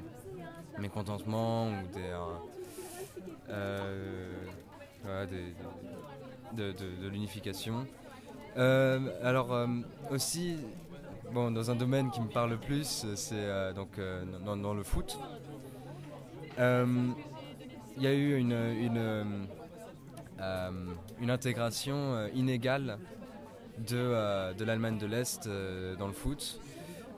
mécontentement 0.77 1.69
ou 1.69 1.87
des, 1.93 2.11
de- 6.53 6.71
de 7.01 7.07
l'unification. 7.09 7.87
Euh, 8.57 8.99
alors 9.21 9.53
euh, 9.53 9.67
aussi, 10.11 10.57
bon, 11.33 11.51
dans 11.51 11.69
un 11.71 11.75
domaine 11.75 12.09
qui 12.11 12.21
me 12.21 12.29
parle 12.29 12.57
plus, 12.57 13.05
c'est 13.15 13.35
euh, 13.35 13.73
donc 13.73 13.99
dans, 14.45 14.73
le 14.73 14.83
foot. 14.83 15.19
Il 16.57 18.03
y 18.03 18.07
a 18.07 18.13
eu 18.13 18.37
une, 18.37 19.47
une, 21.19 21.29
intégration 21.29 22.27
inégale 22.33 22.97
de, 23.77 24.53
de 24.53 24.65
l'Allemagne 24.65 24.97
de 24.97 25.05
l'Est 25.05 25.49
dans 25.97 26.07
le 26.07 26.13
foot. 26.13 26.59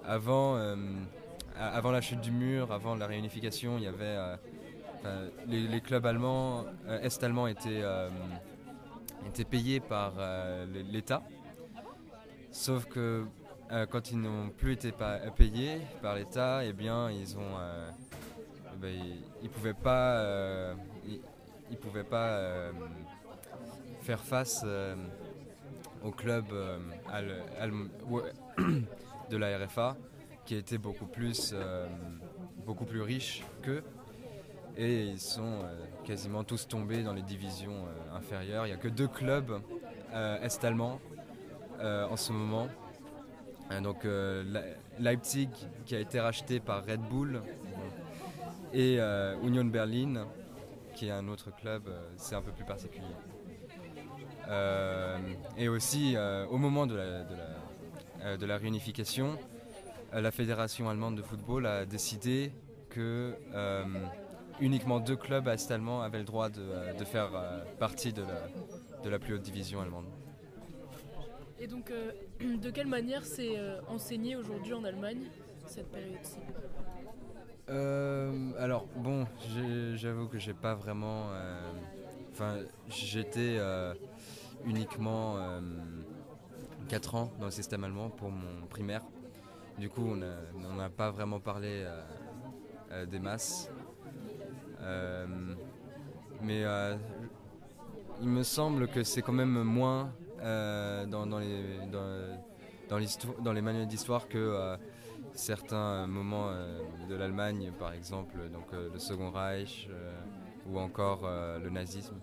Avant, 0.06 0.58
avant 1.60 1.92
la 1.92 2.02
chute 2.02 2.22
du 2.22 2.32
mur, 2.32 2.72
avant 2.72 2.96
la 2.96 3.06
réunification, 3.06 3.78
il 3.78 3.84
y 3.84 3.88
avait 3.88 4.18
les, 5.48 5.68
les 5.68 5.82
clubs 5.82 6.06
allemands, 6.06 6.66
est-allemands 7.02 7.48
étaient, 7.48 7.84
étaient 9.28 9.46
payés 9.46 9.80
par 9.80 10.14
euh, 10.18 10.66
l'État. 10.92 11.22
Sauf 12.52 12.86
que 12.86 13.26
euh, 13.72 13.86
quand 13.86 14.12
ils 14.12 14.20
n'ont 14.20 14.50
plus 14.50 14.74
été 14.74 14.92
pa- 14.92 15.20
payés 15.36 15.82
par 16.02 16.16
l'État, 16.16 16.64
eh 16.66 16.74
bien, 16.74 17.10
ils 17.12 17.38
ont, 17.38 17.58
ils, 18.84 19.22
ils 19.44 19.50
pouvaient 19.50 19.74
pas, 19.74 20.74
ils, 21.06 21.20
ils 21.72 21.78
pouvaient 21.78 22.04
pas 22.04 22.28
euh, 22.30 22.72
faire 24.02 24.22
face 24.24 24.66
au 26.04 26.12
club 26.12 26.46
de 29.30 29.38
la 29.38 29.58
RFA, 29.66 29.96
qui 30.46 30.56
était 30.56 30.78
beaucoup 30.78 31.06
plus, 31.06 31.54
beaucoup 32.66 32.86
plus 32.86 33.02
riche 33.02 33.44
qu'eux. 33.62 33.84
Et 34.78 35.06
ils 35.06 35.20
sont 35.20 35.42
euh, 35.64 35.76
quasiment 36.06 36.44
tous 36.44 36.68
tombés 36.68 37.02
dans 37.02 37.14
les 37.14 37.24
divisions 37.24 37.86
euh, 37.86 38.16
inférieures. 38.16 38.66
Il 38.68 38.70
n'y 38.70 38.76
a 38.76 38.78
que 38.78 38.88
deux 38.88 39.08
clubs 39.08 39.60
euh, 40.14 40.42
est-allemands 40.42 41.00
en 41.80 42.16
ce 42.16 42.32
moment. 42.32 42.68
Donc 43.84 44.04
Le- 44.04 44.74
Leipzig 44.98 45.50
qui 45.86 45.96
a 45.96 46.00
été 46.00 46.20
racheté 46.20 46.60
par 46.60 46.84
Red 46.84 47.02
Bull 47.02 47.44
et 48.74 48.98
Union 49.44 49.66
Berlin 49.66 50.26
qui 50.96 51.08
est 51.08 51.12
un 51.12 51.28
autre 51.28 51.52
club, 51.56 51.84
c'est 52.16 52.34
un 52.34 52.42
peu 52.42 52.52
plus 52.52 52.66
particulier. 52.66 53.06
Et 55.56 55.68
aussi 55.68 56.16
au 56.50 56.58
moment 56.58 56.88
de 56.88 56.96
la, 56.96 58.58
réunification, 58.58 59.38
la 60.12 60.32
fédération 60.32 60.90
allemande 60.90 61.18
de 61.18 61.22
football 61.22 61.68
a 61.68 61.86
décidé 61.86 62.52
que 62.90 63.36
uniquement 64.60 65.00
deux 65.00 65.16
clubs 65.16 65.48
est-allemands 65.48 66.02
avaient 66.02 66.20
le 66.20 66.24
droit 66.26 66.50
de, 66.50 66.62
euh, 66.62 66.94
de 66.94 67.04
faire 67.04 67.32
euh, 67.36 67.64
partie 67.80 68.14
de 68.14 68.22
la, 68.22 68.48
de 69.04 69.10
la 69.10 69.20
plus 69.20 69.36
haute 69.36 69.42
division 69.42 69.82
allemande. 69.82 70.06
Et 71.60 71.68
donc, 71.68 71.92
euh, 71.92 72.12
de 72.62 72.70
quelle 72.70 72.88
manière 72.88 73.26
c'est 73.26 73.58
euh, 73.58 73.80
enseigné 73.88 74.36
aujourd'hui 74.36 74.74
en 74.74 74.84
Allemagne, 74.84 75.24
cette 75.66 75.92
période-ci? 75.92 76.38
Euh, 77.70 78.52
alors 78.58 78.86
bon, 78.96 79.26
j'avoue 79.96 80.28
que 80.28 80.38
j'ai 80.38 80.54
pas 80.54 80.74
vraiment. 80.74 81.26
Enfin, 82.32 82.60
j'étais 82.88 83.60
uniquement 84.64 85.36
4 86.88 87.16
ans 87.16 87.34
dans 87.40 87.46
le 87.46 87.52
système 87.52 87.84
allemand 87.84 88.10
pour 88.10 88.32
mon 88.32 88.66
primaire. 88.68 89.02
Du 89.78 89.90
coup, 89.90 90.08
on 90.08 90.76
n'a 90.76 90.90
pas 90.90 91.12
vraiment 91.12 91.42
parlé 91.42 91.86
des 93.08 93.20
masses. 93.20 93.70
Euh, 94.88 95.28
mais 96.42 96.64
euh, 96.66 96.96
il 98.22 98.28
me 98.30 98.44
semble 98.44 98.88
que 98.88 99.04
c'est 99.04 99.22
quand 99.22 99.34
même 99.34 99.64
moins 99.64 100.10
euh, 100.42 101.06
dans, 101.06 101.26
dans 101.28 101.40
les, 101.40 101.64
dans, 101.92 102.38
dans 102.90 102.98
l'histoire- 102.98 103.36
dans 103.42 103.54
les 103.54 103.62
manuels 103.62 103.88
d'histoire 103.88 104.28
que 104.28 104.76
certains 105.34 106.08
moments 106.08 106.52
de 107.10 107.16
l'Allemagne, 107.16 107.72
par 107.80 107.94
exemple, 107.94 108.38
donc 108.54 108.66
le 108.72 109.00
Second 109.00 109.32
Reich 109.32 109.90
ou 110.70 110.80
encore 110.80 111.22
le 111.64 111.70
nazisme. 111.70 112.16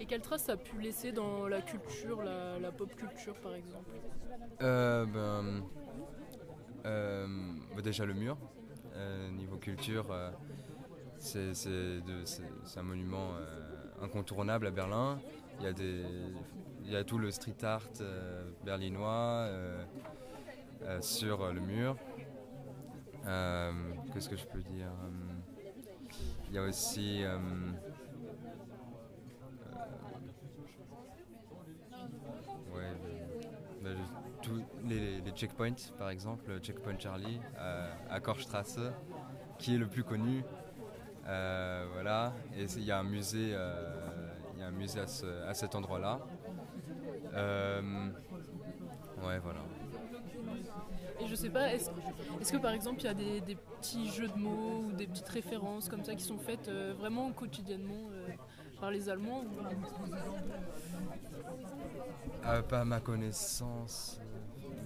Et 0.00 0.06
quelle 0.06 0.22
trace 0.22 0.44
ça 0.44 0.52
a 0.52 0.56
pu 0.56 0.80
laisser 0.80 1.12
dans 1.12 1.46
la 1.46 1.60
culture, 1.60 2.22
la, 2.22 2.58
la 2.58 2.72
pop 2.72 2.94
culture 2.96 3.34
par 3.36 3.54
exemple? 3.54 3.90
Euh, 4.62 5.04
ben, 5.06 5.62
euh, 6.86 7.26
bah 7.76 7.82
déjà 7.82 8.04
le 8.06 8.14
mur, 8.14 8.36
niveau 9.32 9.56
culture, 9.56 10.06
euh, 10.10 10.30
c'est 11.18 12.78
un 12.78 12.82
monument 12.82 13.32
euh, 13.36 14.04
incontournable 14.04 14.66
à 14.66 14.70
Berlin. 14.70 15.18
Il 15.60 15.66
y 15.66 15.68
a, 15.68 15.72
il 16.84 16.90
y 16.90 16.96
a 16.96 17.04
tout 17.04 17.18
le 17.18 17.30
street 17.30 17.62
art 17.62 17.82
euh, 18.00 18.42
berlinois 18.64 19.46
euh, 19.48 19.84
euh, 20.84 21.00
sur 21.02 21.42
euh, 21.42 21.52
le 21.52 21.60
mur. 21.60 21.96
Euh, 23.26 23.72
Qu'est-ce 24.12 24.28
que 24.28 24.36
je 24.36 24.46
peux 24.46 24.62
dire? 24.62 24.86
Euh, 24.86 25.10
Il 26.48 26.54
y 26.54 26.58
a 26.58 26.62
aussi... 26.62 27.22
euh, 27.22 27.36
euh, 27.36 27.38
ouais, 32.76 32.92
le- 33.04 33.84
bah, 33.84 33.90
le- 33.90 34.29
tous 34.42 34.62
les, 34.88 35.20
les 35.20 35.30
checkpoints, 35.32 35.74
par 35.98 36.10
exemple, 36.10 36.44
le 36.48 36.58
checkpoint 36.58 36.98
Charlie 36.98 37.40
euh, 37.58 37.90
à 38.10 38.20
Korstrasse, 38.20 38.78
qui 39.58 39.74
est 39.74 39.78
le 39.78 39.86
plus 39.86 40.04
connu. 40.04 40.42
Euh, 41.26 41.86
voilà, 41.92 42.32
et 42.56 42.64
il 42.64 42.84
y 42.84 42.90
a 42.90 42.98
un 42.98 43.02
musée, 43.04 43.50
euh, 43.52 44.32
y 44.58 44.62
a 44.62 44.66
un 44.66 44.70
musée 44.72 45.00
à, 45.00 45.06
ce- 45.06 45.42
à 45.46 45.54
cet 45.54 45.74
endroit-là. 45.74 46.18
Ouais, 49.22 49.38
voilà. 49.38 49.60
Et 51.20 51.26
je 51.26 51.34
sais 51.34 51.50
pas, 51.50 51.72
est-ce 51.74 51.90
que 52.50 52.56
par 52.56 52.72
exemple 52.72 53.00
il 53.00 53.04
y 53.04 53.08
a 53.08 53.14
des, 53.14 53.40
des 53.42 53.54
petits 53.54 54.08
jeux 54.10 54.28
de 54.28 54.38
mots 54.38 54.84
ou 54.88 54.92
des 54.92 55.06
petites 55.06 55.28
références 55.28 55.88
comme 55.90 56.02
ça 56.02 56.14
qui 56.14 56.24
sont 56.24 56.38
faites 56.38 56.68
euh, 56.68 56.94
vraiment 56.98 57.30
quotidiennement 57.32 58.08
euh, 58.12 58.26
par 58.80 58.90
les 58.90 59.08
Allemands 59.10 59.42
ou- 59.42 59.50
pas 62.68 62.80
à 62.80 62.84
ma 62.86 63.00
connaissance. 63.00 64.18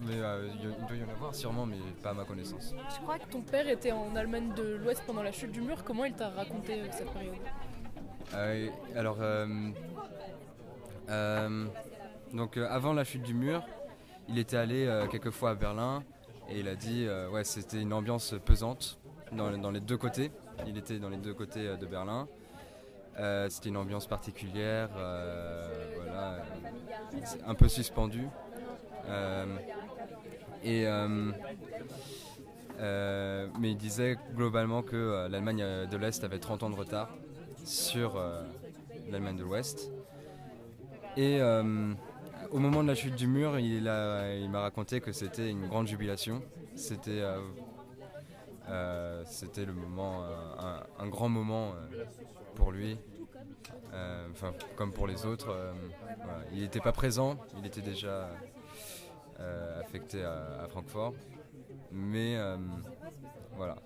Mais 0.03 0.17
euh, 0.17 0.49
il 0.55 0.87
doit 0.87 0.97
y 0.97 1.05
en 1.05 1.13
avoir 1.13 1.35
sûrement, 1.35 1.67
mais 1.67 1.77
pas 2.03 2.11
à 2.11 2.15
ma 2.15 2.25
connaissance. 2.25 2.75
Je 2.95 3.01
crois 3.01 3.19
que 3.19 3.27
ton 3.31 3.41
père 3.41 3.69
était 3.69 3.93
en 3.93 4.15
Allemagne 4.17 4.53
de 4.55 4.77
l'Ouest 4.77 5.03
pendant 5.07 5.23
la 5.23 5.33
chute 5.33 5.53
du 5.53 5.61
mur. 5.61 5.83
Comment 5.85 6.05
il 6.05 6.15
t'a 6.15 6.29
raconté 6.29 6.81
euh, 6.81 6.87
cette 6.91 7.11
période? 7.11 7.35
Euh, 8.35 8.69
alors, 8.95 9.19
donc 12.33 12.57
avant 12.57 12.93
la 12.93 13.05
chute 13.05 13.23
du 13.23 13.35
mur, 13.35 13.63
il 14.29 14.39
était 14.39 14.57
allé 14.57 15.07
quelques 15.11 15.31
fois 15.31 15.51
à 15.51 15.55
Berlin 15.55 16.03
et 16.49 16.61
il 16.61 16.69
a 16.69 16.75
dit 16.75 17.07
ouais 17.33 17.45
c'était 17.45 17.81
une 17.81 17.93
ambiance 17.93 18.35
pesante 18.45 18.99
dans, 19.33 19.57
dans 19.57 19.71
les 19.71 19.81
deux 19.81 19.99
côtés. 19.99 20.31
Il 20.67 20.77
était 20.77 20.99
dans 20.99 21.11
les 21.11 21.19
deux 21.19 21.35
côtés 21.35 21.77
de 21.77 21.87
Berlin. 21.87 22.27
C'était 23.49 23.69
une 23.69 23.77
ambiance 23.77 24.07
particulière, 24.07 24.89
voilà, 25.97 26.43
un 27.47 27.55
peu 27.55 27.69
suspendue. 27.69 28.29
Euh, 29.07 29.47
euh, 30.67 31.33
euh, 32.81 33.49
mais 33.61 33.71
il 33.73 33.77
disait 33.77 34.17
globalement 34.35 34.83
que 34.83 35.29
l'Allemagne 35.29 35.65
de 35.91 35.97
l'Est 35.97 36.25
avait 36.25 36.39
30 36.39 36.63
ans 36.65 36.71
de 36.71 36.75
retard 36.75 37.11
sur 37.65 38.21
l'Allemagne 39.11 39.37
de 39.37 39.43
l'Ouest. 39.43 39.91
Et 41.17 41.41
au 42.51 42.59
moment 42.59 42.83
de 42.83 42.89
la 42.89 42.95
chute 42.95 43.15
du 43.15 43.27
mur, 43.27 43.59
il, 43.59 43.85
m'a 43.85 44.61
raconté 44.61 45.01
que 45.01 45.13
c'était 45.13 45.51
une 45.51 45.67
grande 45.67 45.87
jubilation. 45.87 46.43
C'était 46.75 47.23
le 48.69 49.73
moment, 49.73 50.25
un, 50.99 51.09
grand 51.09 51.29
moment 51.29 51.75
pour 52.55 52.73
lui. 52.73 52.99
Enfin, 54.33 54.53
comme 54.77 54.93
pour 54.93 55.07
les 55.07 55.25
autres. 55.27 55.55
Il 56.53 56.63
n'était 56.63 56.81
pas 56.81 56.93
présent, 56.93 57.37
il 57.59 57.67
était 57.67 57.83
déjà 57.83 58.31
affecté 59.81 60.25
à, 60.25 60.67
Francfort. 60.69 61.15
Mais 61.93 62.37
euh, 62.37 62.57
voilà, 63.57 63.77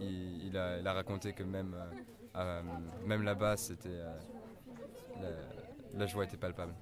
il, 0.00 0.56
a, 0.56 0.92
raconté 0.92 1.32
que 1.32 1.42
même, 1.42 1.74
euh, 1.74 1.84
euh, 2.36 2.62
même 3.06 3.22
là-bas, 3.22 3.56
c'était 3.56 3.88
euh, 3.90 4.18
la, 5.20 5.98
la 5.98 6.06
joie 6.06 6.24
était 6.24 6.36
palpable. 6.36 6.74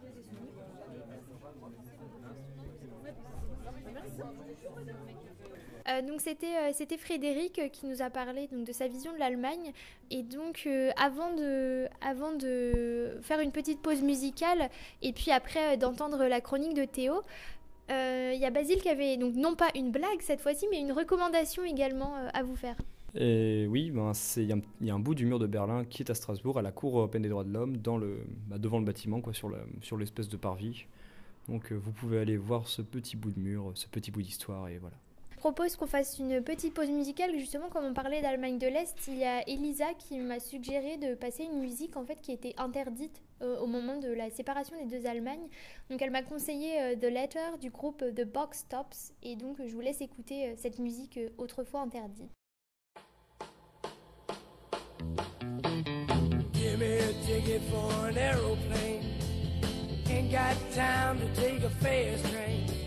Euh, 4.18 5.13
donc 6.02 6.20
c'était 6.20 6.56
euh, 6.56 6.70
c'était 6.72 6.96
Frédéric 6.96 7.58
euh, 7.58 7.68
qui 7.68 7.86
nous 7.86 8.00
a 8.02 8.10
parlé 8.10 8.48
donc 8.50 8.64
de 8.66 8.72
sa 8.72 8.88
vision 8.88 9.12
de 9.12 9.18
l'Allemagne 9.18 9.72
et 10.10 10.22
donc 10.22 10.62
euh, 10.66 10.90
avant 10.96 11.34
de 11.34 11.86
avant 12.00 12.32
de 12.34 13.18
faire 13.22 13.40
une 13.40 13.52
petite 13.52 13.80
pause 13.82 14.02
musicale 14.02 14.70
et 15.02 15.12
puis 15.12 15.30
après 15.30 15.74
euh, 15.74 15.76
d'entendre 15.76 16.24
la 16.24 16.40
chronique 16.40 16.74
de 16.74 16.84
Théo 16.84 17.22
euh, 17.90 18.32
il 18.34 18.40
y 18.40 18.46
a 18.46 18.50
Basile 18.50 18.80
qui 18.80 18.88
avait 18.88 19.16
donc 19.18 19.34
non 19.34 19.54
pas 19.56 19.68
une 19.74 19.90
blague 19.90 20.20
cette 20.20 20.40
fois-ci 20.40 20.66
mais 20.70 20.80
une 20.80 20.92
recommandation 20.92 21.64
également 21.64 22.16
euh, 22.16 22.28
à 22.32 22.42
vous 22.42 22.56
faire. 22.56 22.76
Et 23.16 23.66
oui, 23.68 23.92
ben, 23.92 24.10
il 24.36 24.42
y, 24.82 24.90
a 24.90 24.94
un- 24.94 24.98
bout 24.98 25.14
du 25.14 25.24
mur 25.24 25.38
de 25.38 25.46
Berlin 25.46 25.84
qui 25.84 26.02
est 26.02 26.10
à 26.10 26.14
Strasbourg, 26.14 26.58
à 26.58 26.62
la 26.62 26.72
Cour 26.72 26.98
européenne 26.98 27.22
des 27.22 27.28
droits 27.28 27.44
de 27.44 27.52
l'homme, 27.52 27.76
le, 28.00 28.24
bah, 28.48 28.58
devant 28.58 28.80
le 28.80 28.84
bâtiment, 28.84 29.20
quoi, 29.20 29.32
sur, 29.32 29.48
la- 29.48 29.64
sur 29.82 29.96
l'espèce 29.96 30.28
de 30.28 30.36
parvis. 30.36 30.86
Donc 31.48 31.70
euh, 31.70 31.76
vous 31.76 31.92
pouvez 31.92 32.18
aller 32.18 32.36
voir 32.36 32.66
ce 32.66 32.82
petit 32.82 33.16
bout 33.16 33.30
de 33.30 33.38
mur, 33.38 33.70
ce 33.74 33.86
petit 33.86 34.10
bout 34.10 34.22
d'histoire, 34.22 34.66
et 34.68 34.78
voilà. 34.78 34.96
Je 35.44 35.50
propose 35.50 35.76
qu'on 35.76 35.86
fasse 35.86 36.18
une 36.18 36.42
petite 36.42 36.72
pause 36.72 36.88
musicale 36.88 37.36
justement 37.36 37.68
comme 37.68 37.84
on 37.84 37.92
parlait 37.92 38.22
d'Allemagne 38.22 38.58
de 38.58 38.66
l'Est 38.66 38.96
il 39.08 39.18
y 39.18 39.24
a 39.24 39.46
Elisa 39.46 39.92
qui 39.98 40.18
m'a 40.18 40.40
suggéré 40.40 40.96
de 40.96 41.14
passer 41.14 41.42
une 41.44 41.60
musique 41.60 41.98
en 41.98 42.06
fait 42.06 42.18
qui 42.22 42.32
était 42.32 42.54
interdite 42.56 43.20
euh, 43.42 43.58
au 43.58 43.66
moment 43.66 43.98
de 43.98 44.08
la 44.08 44.30
séparation 44.30 44.74
des 44.78 44.86
deux 44.86 45.06
Allemagnes 45.06 45.46
donc 45.90 46.00
elle 46.00 46.12
m'a 46.12 46.22
conseillé 46.22 46.80
euh, 46.80 46.96
The 46.96 47.12
Letter 47.12 47.58
du 47.60 47.68
groupe 47.68 47.98
The 47.98 48.24
Box 48.24 48.66
Tops 48.70 49.12
et 49.22 49.36
donc 49.36 49.58
je 49.62 49.70
vous 49.74 49.82
laisse 49.82 50.00
écouter 50.00 50.46
euh, 50.46 50.54
cette 50.56 50.78
musique 50.78 51.20
autrefois 51.36 51.82
interdite 51.82 52.30
Give 56.54 56.78
me 56.78 57.00
a 57.00 57.12
ticket. 57.26 57.60
Ain't 60.08 60.32
got 60.32 60.56
time 60.72 61.20
to 61.20 61.28
take 61.38 61.62
a 61.62 61.68
train. 62.30 62.83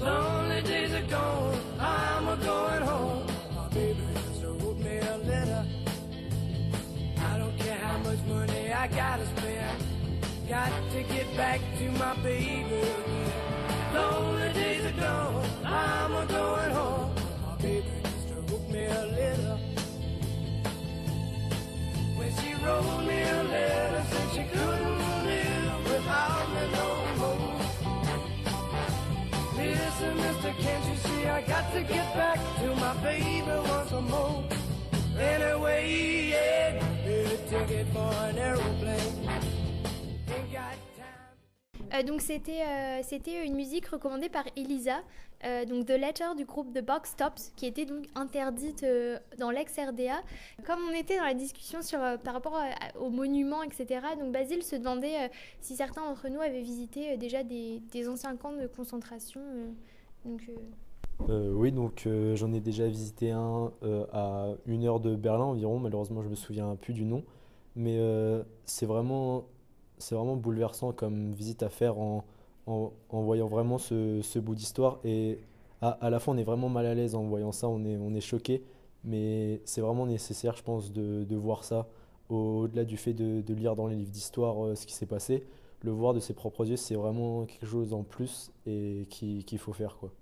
Lonely 0.00 0.62
days 0.62 0.94
are 0.94 1.02
gone, 1.02 1.60
I'm 1.78 2.28
a 2.28 2.36
going 2.38 2.82
home. 2.82 3.26
My 3.54 3.68
baby 3.68 4.00
just 4.14 4.42
wrote 4.42 4.78
me 4.78 4.96
a 4.96 5.18
letter. 5.18 5.66
I 7.18 7.36
don't 7.36 7.58
care 7.58 7.76
how 7.76 7.98
much 7.98 8.18
money 8.26 8.72
I 8.72 8.86
gotta 8.86 9.26
spend. 9.26 9.84
Got 10.48 10.72
to 10.92 11.02
get 11.02 11.36
back 11.36 11.60
to 11.78 11.90
my 11.92 12.14
baby. 12.22 12.82
Lonely 13.92 14.52
days 14.54 14.86
are 14.86 15.00
gone, 15.00 15.46
I'm 15.66 16.14
a 16.14 16.26
going 16.26 16.70
home. 16.70 17.14
My 17.46 17.56
baby 17.56 17.86
just 18.02 18.50
wrote 18.50 18.70
me 18.70 18.86
a 18.86 19.04
letter. 19.04 19.58
When 22.16 22.32
she 22.38 22.54
wrote 22.64 23.04
me 23.04 23.20
a 23.20 23.42
letter, 23.42 24.04
said 24.08 24.30
she 24.32 24.44
couldn't 24.50 25.26
live 25.26 25.84
without 25.84 26.48
me 26.54 26.72
no 26.72 26.99
Listen, 30.00 30.16
mister, 30.16 30.52
can't 30.62 30.84
you 30.88 30.96
see 30.96 31.26
I 31.26 31.42
got 31.42 31.74
to 31.74 31.82
get 31.82 32.14
back 32.14 32.38
to 32.60 32.74
my 32.76 32.94
baby 33.02 33.42
once 33.68 33.92
more? 33.92 34.42
Anyway, 35.18 36.30
yeah, 36.30 36.82
a 37.04 37.36
ticket 37.50 37.86
for 37.88 38.10
an 38.24 38.38
aeroplane. 38.38 39.19
Euh, 41.92 42.02
donc 42.02 42.20
c'était 42.20 42.62
euh, 42.62 43.00
c'était 43.02 43.44
une 43.44 43.54
musique 43.54 43.86
recommandée 43.86 44.28
par 44.28 44.44
Elisa, 44.56 45.00
euh, 45.44 45.64
donc 45.64 45.86
The 45.86 45.98
Letter 45.98 46.36
du 46.36 46.44
groupe 46.44 46.72
The 46.72 46.84
Box 46.84 47.16
Tops, 47.16 47.52
qui 47.56 47.66
était 47.66 47.84
donc 47.84 48.04
interdite 48.14 48.84
dans 49.38 49.50
l'ex-RDA. 49.50 50.20
Comme 50.66 50.78
on 50.90 50.94
était 50.94 51.18
dans 51.18 51.24
la 51.24 51.34
discussion 51.34 51.82
sur, 51.82 51.98
par 52.22 52.34
rapport 52.34 52.58
aux 53.00 53.10
monuments, 53.10 53.62
etc., 53.62 54.00
donc 54.18 54.32
Basile 54.32 54.62
se 54.62 54.76
demandait 54.76 55.30
si 55.60 55.76
certains 55.76 56.02
d'entre 56.02 56.28
nous 56.28 56.40
avaient 56.40 56.62
visité 56.62 57.16
déjà 57.16 57.42
des, 57.42 57.80
des 57.90 58.08
anciens 58.08 58.36
camps 58.36 58.52
de 58.52 58.66
concentration. 58.66 59.40
donc, 60.24 60.48
oui, 61.28 61.72
donc 61.72 62.06
j'en 62.34 62.52
ai 62.52 62.60
déjà 62.60 62.86
visité 62.86 63.30
un 63.30 63.72
à 64.12 64.50
une 64.66 64.84
heure 64.84 65.00
de 65.00 65.16
Berlin 65.16 65.44
environ. 65.44 65.78
Malheureusement, 65.78 66.22
je 66.22 66.28
me 66.28 66.34
souviens 66.34 66.76
plus 66.76 66.92
du 66.92 67.04
nom, 67.04 67.24
mais 67.74 67.98
c'est 68.64 68.86
vraiment, 68.86 69.46
c'est 70.00 70.14
vraiment 70.16 70.36
bouleversant 70.36 70.92
comme 70.92 71.32
visite 71.32 71.62
à 71.62 71.68
faire 71.70 71.98
en, 71.98 72.24
en, 72.66 72.92
voyant 73.12 73.48
vraiment 73.48 73.78
ce, 73.78 74.20
ce 74.22 74.38
bout 74.38 74.54
d'histoire. 74.54 75.00
Et 75.04 75.40
à, 75.82 75.90
à 75.90 76.10
la 76.10 76.18
fois, 76.20 76.34
on 76.34 76.36
est 76.38 76.44
vraiment 76.44 76.68
mal 76.68 76.86
à 76.86 76.94
l'aise 76.94 77.14
en 77.14 77.24
voyant 77.24 77.52
ça, 77.52 77.68
on 77.68 77.84
est, 77.84 77.96
on 77.96 78.14
est 78.14 78.20
choqué, 78.20 78.62
mais 79.04 79.60
c'est 79.64 79.80
vraiment 79.80 80.06
nécessaire, 80.06 80.56
je 80.56 80.62
pense, 80.62 80.92
de, 80.92 81.24
de 81.24 81.36
voir 81.36 81.64
ça 81.64 81.88
au- 82.28 82.62
au-delà 82.64 82.84
du 82.84 82.96
fait 82.96 83.14
de, 83.14 83.54
lire 83.54 83.76
dans 83.76 83.86
les 83.88 83.96
livres 83.96 84.10
d'histoire 84.10 84.64
euh, 84.66 84.74
ce 84.74 84.86
qui 84.86 84.94
s'est 84.94 85.06
passé. 85.06 85.44
Le 85.82 85.90
voir 85.92 86.14
de 86.14 86.20
ses 86.20 86.34
propres 86.34 86.66
yeux, 86.68 86.76
c'est 86.76 86.94
vraiment 86.96 87.46
quelque 87.46 87.66
chose 87.66 87.94
en 87.94 88.02
plus 88.04 88.52
et 88.66 89.06
qui- 89.10 89.44
qu'il 89.44 89.58
faut 89.58 89.72
faire, 89.72 89.96
quoi. 89.98 90.12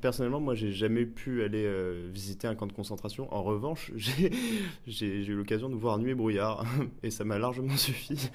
Personnellement, 0.00 0.40
moi, 0.40 0.54
j'ai 0.54 0.70
jamais 0.70 1.06
pu 1.06 1.42
aller 1.42 1.64
euh, 1.64 2.08
visiter 2.12 2.46
un 2.46 2.54
camp 2.54 2.66
de 2.66 2.72
concentration. 2.72 3.32
En 3.34 3.42
revanche, 3.42 3.90
j'ai 4.86 5.24
eu 5.24 5.34
l'occasion 5.34 5.68
de 5.70 5.74
voir 5.74 5.98
Nuit 5.98 6.10
et 6.10 6.14
brouillard, 6.14 6.64
et 7.02 7.10
ça 7.10 7.24
m'a 7.24 7.38
largement 7.38 7.76
suffi. 7.76 8.30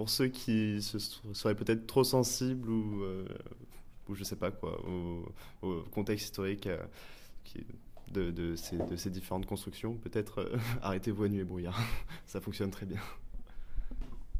Pour 0.00 0.08
ceux 0.08 0.28
qui 0.28 0.80
se, 0.80 0.98
seraient 0.98 1.54
peut-être 1.54 1.86
trop 1.86 2.04
sensibles 2.04 2.70
ou, 2.70 3.02
euh, 3.02 3.22
ou 4.08 4.14
je 4.14 4.24
sais 4.24 4.34
pas 4.34 4.50
quoi, 4.50 4.82
au, 4.88 5.26
au 5.60 5.82
contexte 5.90 6.24
historique 6.24 6.66
euh, 6.68 6.78
qui- 7.44 7.66
de, 8.10 8.30
de 8.30 8.56
ces, 8.56 8.78
de 8.78 8.96
ces 8.96 9.10
différentes 9.10 9.44
constructions, 9.44 9.96
peut-être 9.96 10.38
euh, 10.38 10.56
arrêtez-vous 10.80 11.24
à 11.24 11.28
Nuit 11.28 11.40
et 11.40 11.44
brouillard. 11.44 11.78
ça 12.26 12.40
fonctionne 12.40 12.70
très 12.70 12.86
bien. 12.86 12.96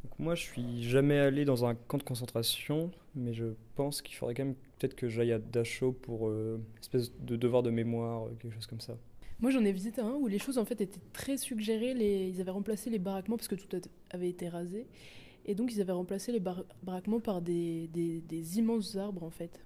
Donc 0.02 0.18
moi, 0.18 0.34
je 0.34 0.44
suis 0.44 0.82
jamais 0.82 1.18
allé 1.18 1.44
dans 1.44 1.66
un 1.66 1.74
camp 1.74 1.98
de 1.98 2.04
concentration, 2.04 2.90
mais 3.14 3.34
je 3.34 3.48
pense 3.76 4.00
qu'il 4.00 4.16
faudrait 4.16 4.34
quand 4.34 4.46
même 4.46 4.54
peut-être 4.78 4.94
que 4.94 5.10
j'aille 5.10 5.32
à 5.32 5.38
Dachau 5.38 5.92
pour 5.92 6.30
euh, 6.30 6.56
une 6.56 6.80
espèce 6.80 7.12
de 7.20 7.36
devoir 7.36 7.62
de 7.62 7.68
mémoire, 7.68 8.28
quelque 8.40 8.54
chose 8.54 8.66
comme 8.66 8.80
ça. 8.80 8.96
Moi, 9.40 9.50
j'en 9.50 9.62
ai 9.66 9.72
visité 9.72 10.00
un 10.00 10.12
où 10.12 10.26
les 10.26 10.38
choses 10.38 10.56
en 10.56 10.64
fait 10.64 10.80
étaient 10.80 11.00
très 11.12 11.36
suggérées. 11.36 11.92
Les... 11.92 12.28
Ils 12.30 12.40
avaient 12.40 12.50
remplacé 12.50 12.88
les 12.88 12.98
baraquements 12.98 13.36
parce 13.36 13.48
que 13.48 13.56
tout 13.56 13.68
avait 14.10 14.30
été 14.30 14.48
rasé. 14.48 14.86
Et 15.50 15.54
donc, 15.56 15.72
ils 15.74 15.80
avaient 15.80 15.90
remplacé 15.90 16.30
les 16.30 16.38
bar- 16.38 16.62
baraquements 16.84 17.18
par 17.18 17.42
des, 17.42 17.88
immenses 18.56 18.94
arbres 18.94 19.24
en 19.24 19.30
fait. 19.30 19.60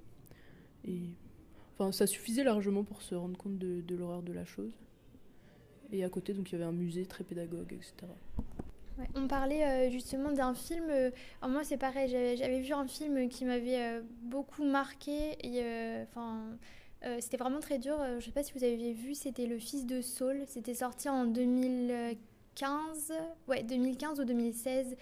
Enfin, 1.75 1.93
ça 1.93 2.07
suffisait 2.07 2.43
largement 2.43 2.85
pour 2.85 3.03
se 3.03 3.15
rendre 3.15 3.37
compte 3.37 3.59
de, 3.59 3.95
l'horreur 3.95 4.23
de 4.23 4.33
la 4.33 4.47
chose. 4.47 4.73
Et 5.93 6.03
à 6.03 6.09
côté, 6.09 6.33
donc, 6.33 6.51
il 6.51 6.53
y 6.53 6.55
avait 6.55 6.65
un 6.65 6.73
musée 6.73 7.05
très 7.05 7.23
pédagogue, 7.23 7.75
etc. 7.75 7.93
On 9.15 9.29
parlait 9.29 9.63
euh, 9.67 9.91
justement 9.91 10.33
d'un 10.33 10.55
film. 10.55 10.87
euh, 10.89 11.11
moi, 11.47 11.65
c'est 11.65 11.77
pareil. 11.77 12.09
J'avais 12.39 12.61
vu 12.61 12.73
un 12.73 12.87
film 12.87 13.29
qui 13.29 13.45
m'avait 13.45 13.79
euh, 13.79 14.01
beaucoup 14.23 14.65
marqué. 14.65 15.37
Enfin, 16.09 16.57
c'était 17.21 17.37
vraiment 17.37 17.61
très 17.61 17.79
dur. 17.79 17.99
Je 18.21 18.25
sais 18.25 18.31
pas 18.31 18.43
si 18.43 18.55
vous 18.55 18.65
avez 18.65 18.95
vu, 18.95 19.15
c'était 19.15 19.45
Le 19.45 19.59
Fils 19.59 19.85
de 19.85 20.01
Saul. 20.01 20.45
C'était 20.47 20.73
sorti 20.73 21.11
en 21.11 21.27
2015, 21.27 23.13
ouais, 23.49 23.63
2015 23.65 24.21
ou 24.21 24.25
2016. 24.25 24.97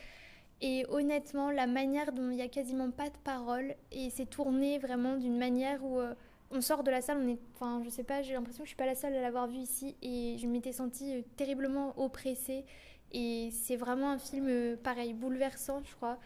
Et 0.65 0.87
honnêtement, 0.89 1.51
la 1.51 1.67
manière 1.67 2.13
dont 2.13 2.31
il 2.31 2.37
n'y 2.37 2.43
a 2.43 2.49
quasiment 2.49 2.93
pas 2.93 3.11
de 3.11 3.17
parole 3.25 3.75
et 3.91 4.11
c'est 4.11 4.31
tourné 4.31 4.79
vraiment 4.79 5.17
d'une 5.17 5.37
manière 5.37 5.85
où 5.85 5.99
euh, 5.99 6.15
on 6.53 6.61
sort 6.61 6.85
de 6.85 6.91
la 6.93 7.03
salle, 7.03 7.37
enfin, 7.55 7.83
je 7.85 7.91
sais 7.91 8.05
pas, 8.05 8.23
j'ai 8.23 8.35
l'impression 8.35 8.63
que 8.63 8.67
je 8.67 8.71
suis 8.71 8.77
pas 8.77 8.87
la 8.87 8.95
seule 8.95 9.13
à 9.15 9.21
l'avoir 9.21 9.49
vu 9.49 9.59
ici 9.59 9.97
et 10.03 10.37
je 10.39 10.47
m'étais 10.47 10.71
sentie 10.71 11.17
euh, 11.17 11.23
terriblement 11.37 11.99
oppressée. 12.01 12.65
Et 13.11 13.51
c'est 13.51 13.75
vraiment 13.75 14.13
un 14.13 14.19
film 14.19 14.47
euh, 14.49 14.77
pareil, 14.77 15.15
bouleversant, 15.15 15.83
je 15.83 15.97
crois. 15.97 16.19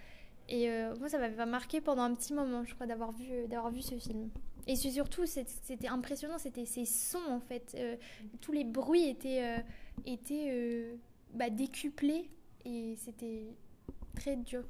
Et 0.48 0.70
moi, 1.00 1.08
ça 1.08 1.18
m'avait 1.18 1.44
marqué 1.44 1.80
pendant 1.80 2.02
un 2.02 2.14
petit 2.14 2.32
moment, 2.32 2.62
je 2.64 2.72
crois, 2.72 2.86
d'avoir 2.86 3.10
vu, 3.10 3.48
d'avoir 3.48 3.72
vu 3.72 3.82
ce 3.82 3.96
film. 3.96 4.30
Et 4.68 4.76
surtout, 4.76 5.26
c'était 5.26 5.88
impressionnant, 5.88 6.38
c'était 6.38 6.66
ces 6.66 6.84
sons 6.84 7.18
en 7.28 7.40
fait. 7.40 7.76
Tous 8.40 8.52
les 8.52 8.62
bruits 8.62 9.08
étaient, 9.08 9.56
étaient 10.06 10.96
bah, 11.34 11.50
décuplés 11.50 12.30
et 12.64 12.94
c'était 12.96 13.56
très 14.16 14.36
dur. 14.36 14.64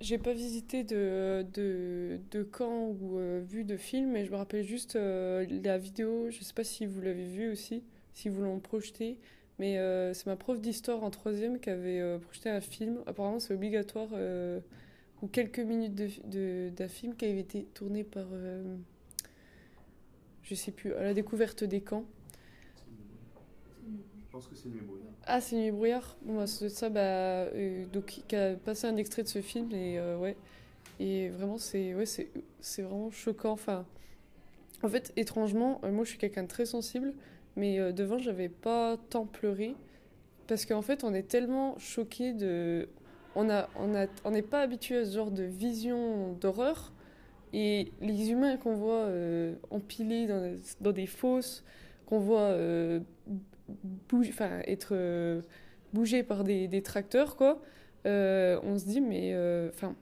J'ai 0.00 0.18
pas 0.18 0.32
visité 0.32 0.82
de, 0.82 1.46
de, 1.54 2.18
de 2.32 2.42
camp 2.42 2.88
ou 2.88 3.18
euh, 3.18 3.40
vu 3.46 3.62
de 3.62 3.76
film, 3.76 4.10
mais 4.10 4.24
je 4.24 4.32
me 4.32 4.36
rappelle 4.36 4.64
juste 4.64 4.96
euh, 4.96 5.46
la 5.62 5.78
vidéo, 5.78 6.28
je 6.30 6.42
sais 6.42 6.54
pas 6.54 6.64
si 6.64 6.86
vous 6.86 7.00
l'avez 7.00 7.26
vue 7.26 7.52
aussi, 7.52 7.84
si 8.12 8.28
vous 8.28 8.42
l'ont 8.42 8.58
projeté, 8.58 9.20
mais 9.60 9.78
euh, 9.78 10.12
c'est 10.12 10.26
ma 10.26 10.34
prof 10.34 10.60
d'histoire 10.60 11.04
en 11.04 11.10
troisième 11.10 11.60
qui 11.60 11.70
avait 11.70 12.18
projeté 12.18 12.50
un 12.50 12.60
film. 12.60 12.98
Apparemment, 13.06 13.38
c'est 13.38 13.54
obligatoire, 13.54 14.08
ou 15.22 15.28
quelques 15.28 15.60
minutes 15.60 15.94
de, 15.94 16.08
de- 16.24 16.70
d'un 16.74 16.88
film 16.88 17.14
qui 17.14 17.26
avait 17.26 17.38
été 17.38 17.64
tourné 17.72 18.02
par, 18.02 18.26
je 20.42 20.54
sais 20.56 20.72
plus, 20.72 20.94
à 20.94 21.04
la 21.04 21.14
découverte 21.14 21.62
des 21.62 21.80
camps. 21.80 22.04
Je 24.32 24.38
pense 24.38 24.46
que 24.46 24.56
c'est 24.56 24.70
Nuit 24.70 24.80
Brouillard. 24.80 25.12
Ah, 25.26 25.42
c'est 25.42 25.56
Nuit 25.56 25.70
Brouillard 25.70 26.16
Bon, 26.22 26.36
bah, 26.36 26.46
c'est 26.46 26.70
ça, 26.70 26.88
bah, 26.88 27.00
euh, 27.02 27.84
donc, 27.92 28.22
qui 28.26 28.34
a 28.34 28.54
passé 28.54 28.86
un 28.86 28.96
extrait 28.96 29.22
de 29.22 29.28
ce 29.28 29.42
film, 29.42 29.70
et 29.72 29.98
euh, 29.98 30.16
ouais. 30.16 30.38
Et 30.98 31.28
vraiment, 31.28 31.58
c'est 31.58 31.94
ouais, 31.94 32.04
vraiment 32.78 33.10
choquant. 33.10 33.52
Enfin, 33.52 33.84
en 34.82 34.88
fait, 34.88 35.12
étrangement, 35.16 35.82
euh, 35.84 35.92
moi, 35.92 36.04
je 36.04 36.08
suis 36.08 36.18
quelqu'un 36.18 36.44
de 36.44 36.48
très 36.48 36.64
sensible, 36.64 37.12
mais 37.56 37.92
devant, 37.92 38.16
j'avais 38.16 38.48
pas 38.48 38.96
tant 39.10 39.26
pleuré, 39.26 39.74
parce 40.46 40.64
qu'en 40.64 40.80
fait, 40.80 41.04
on 41.04 41.12
est 41.12 41.28
tellement 41.28 41.78
choqué 41.78 42.32
de... 42.32 42.88
On 43.34 43.50
a, 43.50 43.68
on 43.76 43.94
a, 43.94 44.06
on 44.24 44.30
n'est 44.30 44.40
pas 44.40 44.62
habitué 44.62 44.96
à 44.96 45.04
ce 45.04 45.14
genre 45.14 45.30
de 45.30 45.42
vision 45.42 46.32
d'horreur, 46.40 46.94
et 47.52 47.92
les 48.00 48.30
humains 48.30 48.56
qu'on 48.56 48.76
voit 48.76 48.94
euh, 48.94 49.56
empilés 49.70 50.26
dans, 50.80 50.92
des 50.92 51.06
fosses, 51.06 51.64
qu'on 52.06 52.18
voit 52.18 52.56
bouger, 53.68 54.30
enfin, 54.30 54.60
être 54.66 54.90
euh, 54.92 55.42
bougés 55.92 56.22
par 56.22 56.44
des, 56.44 56.68
des 56.68 56.82
tracteurs, 56.82 57.36
quoi, 57.36 57.60
euh, 58.06 58.58
on 58.62 58.78
se 58.78 58.84
dit, 58.84 59.00
mais 59.00 59.32
euh, 59.34 59.70
enfin, 59.70 59.96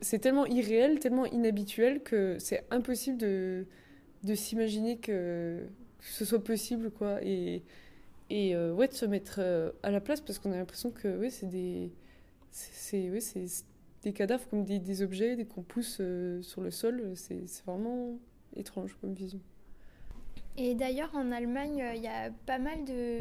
c'est 0.00 0.18
tellement 0.18 0.46
irréel, 0.46 0.98
tellement 0.98 1.26
inhabituel 1.26 2.02
que 2.02 2.36
c'est 2.38 2.64
impossible 2.70 3.18
de, 3.18 3.66
de 4.24 4.34
s'imaginer 4.34 4.98
que, 4.98 5.60
ce 6.00 6.24
soit 6.24 6.42
possible, 6.42 6.90
quoi. 6.90 7.22
Et, 7.22 7.62
et 8.30 8.56
ouais, 8.56 8.88
de 8.88 8.92
se 8.94 9.04
mettre 9.06 9.40
à 9.82 9.90
la 9.90 10.00
place 10.00 10.20
parce 10.20 10.38
qu'on 10.38 10.52
a 10.52 10.56
l'impression 10.56 10.90
que 10.90 11.18
ouais, 11.18 11.30
c'est 11.30 11.46
des, 11.46 11.92
c'est, 12.50 13.10
ouais, 13.10 13.20
c'est 13.20 13.44
des 14.02 14.12
cadavres 14.12 14.48
comme 14.48 14.64
des, 14.64 14.78
des 14.78 15.02
objets, 15.02 15.44
qu'on 15.44 15.62
pousse 15.62 16.00
sur 16.42 16.60
le 16.62 16.70
sol. 16.70 17.12
C'est 17.14 17.44
vraiment 17.66 18.18
étrange 18.56 18.96
comme 19.00 19.12
vision. 19.12 19.40
Et 20.56 20.74
d'ailleurs, 20.74 21.14
en 21.14 21.32
Allemagne, 21.32 21.82
euh, 21.82 21.94
il 21.94 22.02
y 22.02 22.08
a 22.08 22.30
pas 22.46 22.58
mal 22.58 22.84
de, 22.84 23.20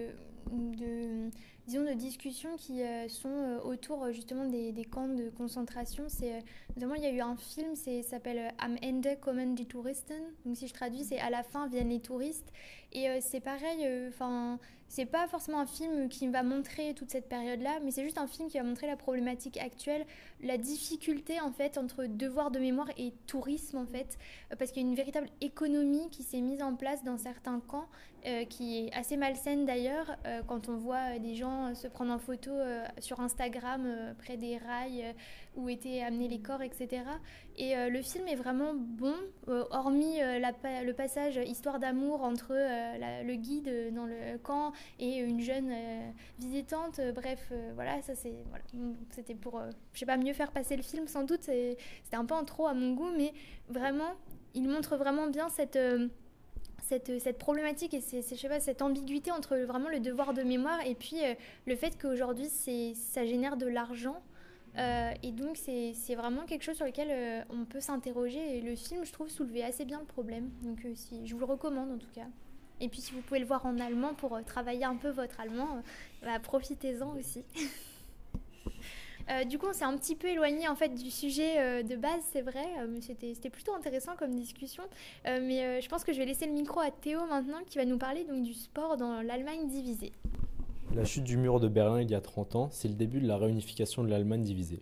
de, 0.52 1.30
disons, 1.70 1.86
de 1.86 1.94
discussions 1.94 2.58
qui 2.58 2.82
euh, 2.82 3.08
sont 3.08 3.30
euh, 3.30 3.60
autour 3.62 4.04
euh, 4.04 4.12
justement 4.12 4.46
des, 4.46 4.74
camps 4.92 5.08
de 5.08 5.30
concentration. 5.30 6.06
C'est, 6.08 6.44
notamment, 6.76 6.96
il 6.96 7.04
y 7.04 7.06
a 7.06 7.12
eu 7.12 7.22
un 7.22 7.36
film, 7.36 7.76
c'est, 7.76 8.02
s'appelle 8.02 8.52
Am 8.58 8.76
Ende 8.84 9.20
kommen 9.22 9.54
die 9.54 9.68
Touristen. 9.68 10.20
Donc, 10.46 10.58
si 10.58 10.68
je 10.68 10.74
traduis, 10.74 11.04
c'est 11.04 11.20
À 11.20 11.30
la 11.30 11.44
fin 11.44 11.68
viennent 11.68 11.90
les 11.90 12.00
touristes. 12.00 12.52
Et 12.92 13.08
c'est 13.22 13.40
pareil, 13.40 13.88
enfin, 14.08 14.58
c'est 14.88 15.06
pas 15.06 15.28
forcément 15.28 15.60
un 15.60 15.68
film 15.68 16.10
qui 16.10 16.28
va 16.28 16.42
montrer 16.42 16.96
toute 16.96 17.12
cette 17.12 17.30
période-là, 17.30 17.80
mais 17.84 17.92
c'est 17.92 18.04
juste 18.04 18.18
un 18.18 18.26
film 18.26 18.50
qui 18.50 18.58
va 18.58 18.64
montrer 18.64 18.88
la 18.88 18.96
problématique 18.96 19.58
actuelle, 19.58 20.08
la 20.42 20.58
difficulté 20.58 21.40
en 21.40 21.52
fait 21.52 21.78
entre 21.78 22.06
devoir 22.06 22.50
de 22.50 22.58
mémoire 22.58 22.90
et 22.98 23.14
tourisme 23.28 23.78
en 23.78 23.86
fait, 23.86 24.18
parce 24.58 24.72
qu'il 24.72 24.82
y 24.82 24.86
a 24.86 24.90
une 24.90 24.96
véritable 24.96 25.30
économie 25.42 26.10
qui 26.10 26.24
s'est 26.24 26.42
mise 26.42 26.64
en 26.64 26.76
place 26.76 27.04
dans 27.04 27.20
certains 27.20 27.60
camps, 27.60 27.88
euh, 28.26 28.44
qui 28.46 28.86
est 28.86 28.94
assez 28.94 29.16
malsaine 29.16 29.66
d'ailleurs, 29.66 30.16
euh, 30.26 30.42
quand 30.46 30.68
on 30.68 30.76
voit 30.76 31.16
euh, 31.16 31.20
des 31.20 31.36
gens 31.36 31.74
se 31.74 31.88
prendre 31.88 32.12
en 32.12 32.20
photo 32.20 32.52
sur 33.00 33.20
Instagram 33.22 33.88
près 34.18 34.36
des 34.36 34.58
rails 34.58 35.16
où 35.56 35.70
étaient 35.70 36.02
amenés 36.02 36.28
les 36.28 36.40
corps, 36.40 36.62
etc. 36.62 37.04
Et 37.58 37.76
le 37.76 38.02
film 38.02 38.28
est 38.28 38.36
vraiment 38.36 38.74
bon, 38.74 39.14
hormis 39.48 40.20
le 40.20 40.92
passage 40.92 41.38
histoire 41.38 41.80
d'amour 41.80 42.24
entre 42.24 42.54
le 42.54 43.36
guide 43.36 43.94
dans 43.94 44.06
le 44.06 44.38
camp 44.38 44.72
et 45.00 45.18
une 45.18 45.42
jeune 45.42 45.74
visitante. 46.40 47.02
Bref, 47.16 47.52
voilà, 47.76 48.02
ça 48.02 48.14
C'était 49.10 49.36
pour, 49.36 49.62
je 49.94 50.00
sais 50.00 50.06
pas, 50.06 50.18
mieux 50.18 50.34
faire 50.34 50.52
passer 50.52 50.76
le 50.76 50.84
film 50.84 51.08
sans 51.08 51.24
doute. 51.24 51.44
C'était 51.44 51.78
un 52.14 52.26
peu 52.26 52.36
en 52.36 52.46
trop 52.46 52.68
à 52.68 52.74
mon 52.74 52.94
goût, 52.94 53.12
mais 53.18 53.34
vraiment, 53.68 54.14
il 54.54 54.68
montre 54.70 54.96
vraiment 54.96 55.28
bien 55.28 55.50
cette 55.50 55.78
cette, 56.90 57.38
problématique 57.38 57.94
et 57.94 58.02
cette 58.02 58.82
ambiguïté 58.82 59.32
entre 59.32 59.58
vraiment 59.58 59.90
le 59.90 60.00
devoir 60.00 60.34
de 60.34 60.42
mémoire 60.42 60.80
et 60.86 60.96
puis 60.96 61.24
euh, 61.24 61.36
le 61.68 61.76
fait 61.76 61.98
qu'aujourd'hui 62.02 62.50
ça 62.50 63.26
génère 63.26 63.58
de 63.58 63.68
l'argent. 63.68 64.22
Euh, 64.78 65.12
et 65.24 65.32
donc 65.32 65.58
c'est, 65.58 66.16
vraiment 66.16 66.46
quelque 66.46 66.64
chose 66.64 66.76
sur 66.76 66.86
lequel 66.86 67.10
euh, 67.12 67.42
on 67.50 67.66
peut 67.66 67.80
s'interroger 67.80 68.58
et 68.58 68.62
le 68.62 68.76
film 68.76 69.04
je 69.04 69.12
trouve 69.12 69.30
soulevait 69.30 69.64
assez 69.64 69.86
bien 69.86 70.00
le 70.00 70.06
problème. 70.06 70.50
Donc 70.64 70.80
je 70.84 71.34
vous 71.34 71.40
le 71.40 71.46
recommande 71.46 71.92
en 71.92 71.98
tout 71.98 72.12
cas. 72.14 72.28
Et 72.82 72.88
puis 72.88 73.02
si 73.02 73.14
vous 73.14 73.22
pouvez 73.22 73.40
le 73.40 73.46
voir 73.46 73.66
en 73.66 73.78
allemand 73.80 74.14
pour 74.14 74.40
travailler 74.46 74.86
un 74.86 74.96
peu 74.96 75.10
votre 75.10 75.40
allemand, 75.40 75.84
bah, 76.24 76.40
profitez-en 76.40 77.16
aussi. 77.18 77.44
Euh, 79.30 79.44
du 79.44 79.60
coup, 79.60 79.68
on 79.70 79.74
s'est 79.74 79.86
un 79.86 79.96
petit 79.96 80.16
peu 80.16 80.28
éloigné 80.28 80.68
en 80.68 80.76
fait 80.76 80.90
du 80.90 81.12
sujet 81.12 81.60
euh, 81.60 81.84
de 81.84 81.96
base, 81.96 82.22
c'est 82.32 82.42
vrai, 82.42 82.66
euh, 82.80 82.88
mais 82.90 83.00
c'était 83.02 83.50
plutôt 83.50 83.74
intéressant 83.76 84.16
comme 84.18 84.34
discussion. 84.34 84.84
Mais 85.26 85.82
je 85.82 85.88
pense 85.88 86.04
que 86.04 86.14
je 86.14 86.18
vais 86.18 86.26
laisser 86.26 86.48
le 86.48 86.54
micro 86.54 86.80
à 86.80 86.90
Théo 86.90 87.20
maintenant, 87.28 87.60
qui 87.68 87.78
va 87.78 87.86
nous 87.86 87.98
parler 87.98 88.24
donc 88.24 88.44
du 88.44 88.54
sport 88.54 88.98
dans 88.98 89.22
l'Allemagne 89.22 89.68
divisée. 89.68 90.12
La 90.96 91.06
chute 91.06 91.24
du 91.24 91.38
mur 91.38 91.60
de 91.60 91.68
Berlin 91.68 92.02
il 92.02 92.10
y 92.10 92.16
a 92.16 92.22
30 92.22 92.56
ans, 92.56 92.70
c'est 92.72 92.88
le 92.88 92.96
début 92.96 93.22
de 93.22 93.28
la 93.28 93.38
réunification 93.38 94.04
de 94.04 94.10
l'Allemagne 94.10 94.42
divisée. 94.42 94.82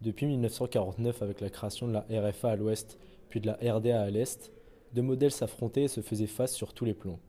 Depuis 0.00 0.26
1949, 0.26 1.22
avec 1.22 1.40
la 1.40 1.50
création 1.50 1.86
de 1.86 1.92
la 1.92 2.06
RFA 2.10 2.50
à 2.50 2.56
l'ouest, 2.56 2.98
puis 3.28 3.40
de 3.40 3.46
la 3.46 3.74
RDA 3.74 4.02
à 4.02 4.10
l'est, 4.10 4.52
deux 4.94 5.02
modèles 5.02 5.30
s'affrontaient 5.30 5.84
et 5.84 5.88
se 5.88 6.00
faisaient 6.00 6.26
face 6.26 6.54
sur 6.54 6.72
tous 6.72 6.84
les 6.84 6.94
plans. 6.94 7.20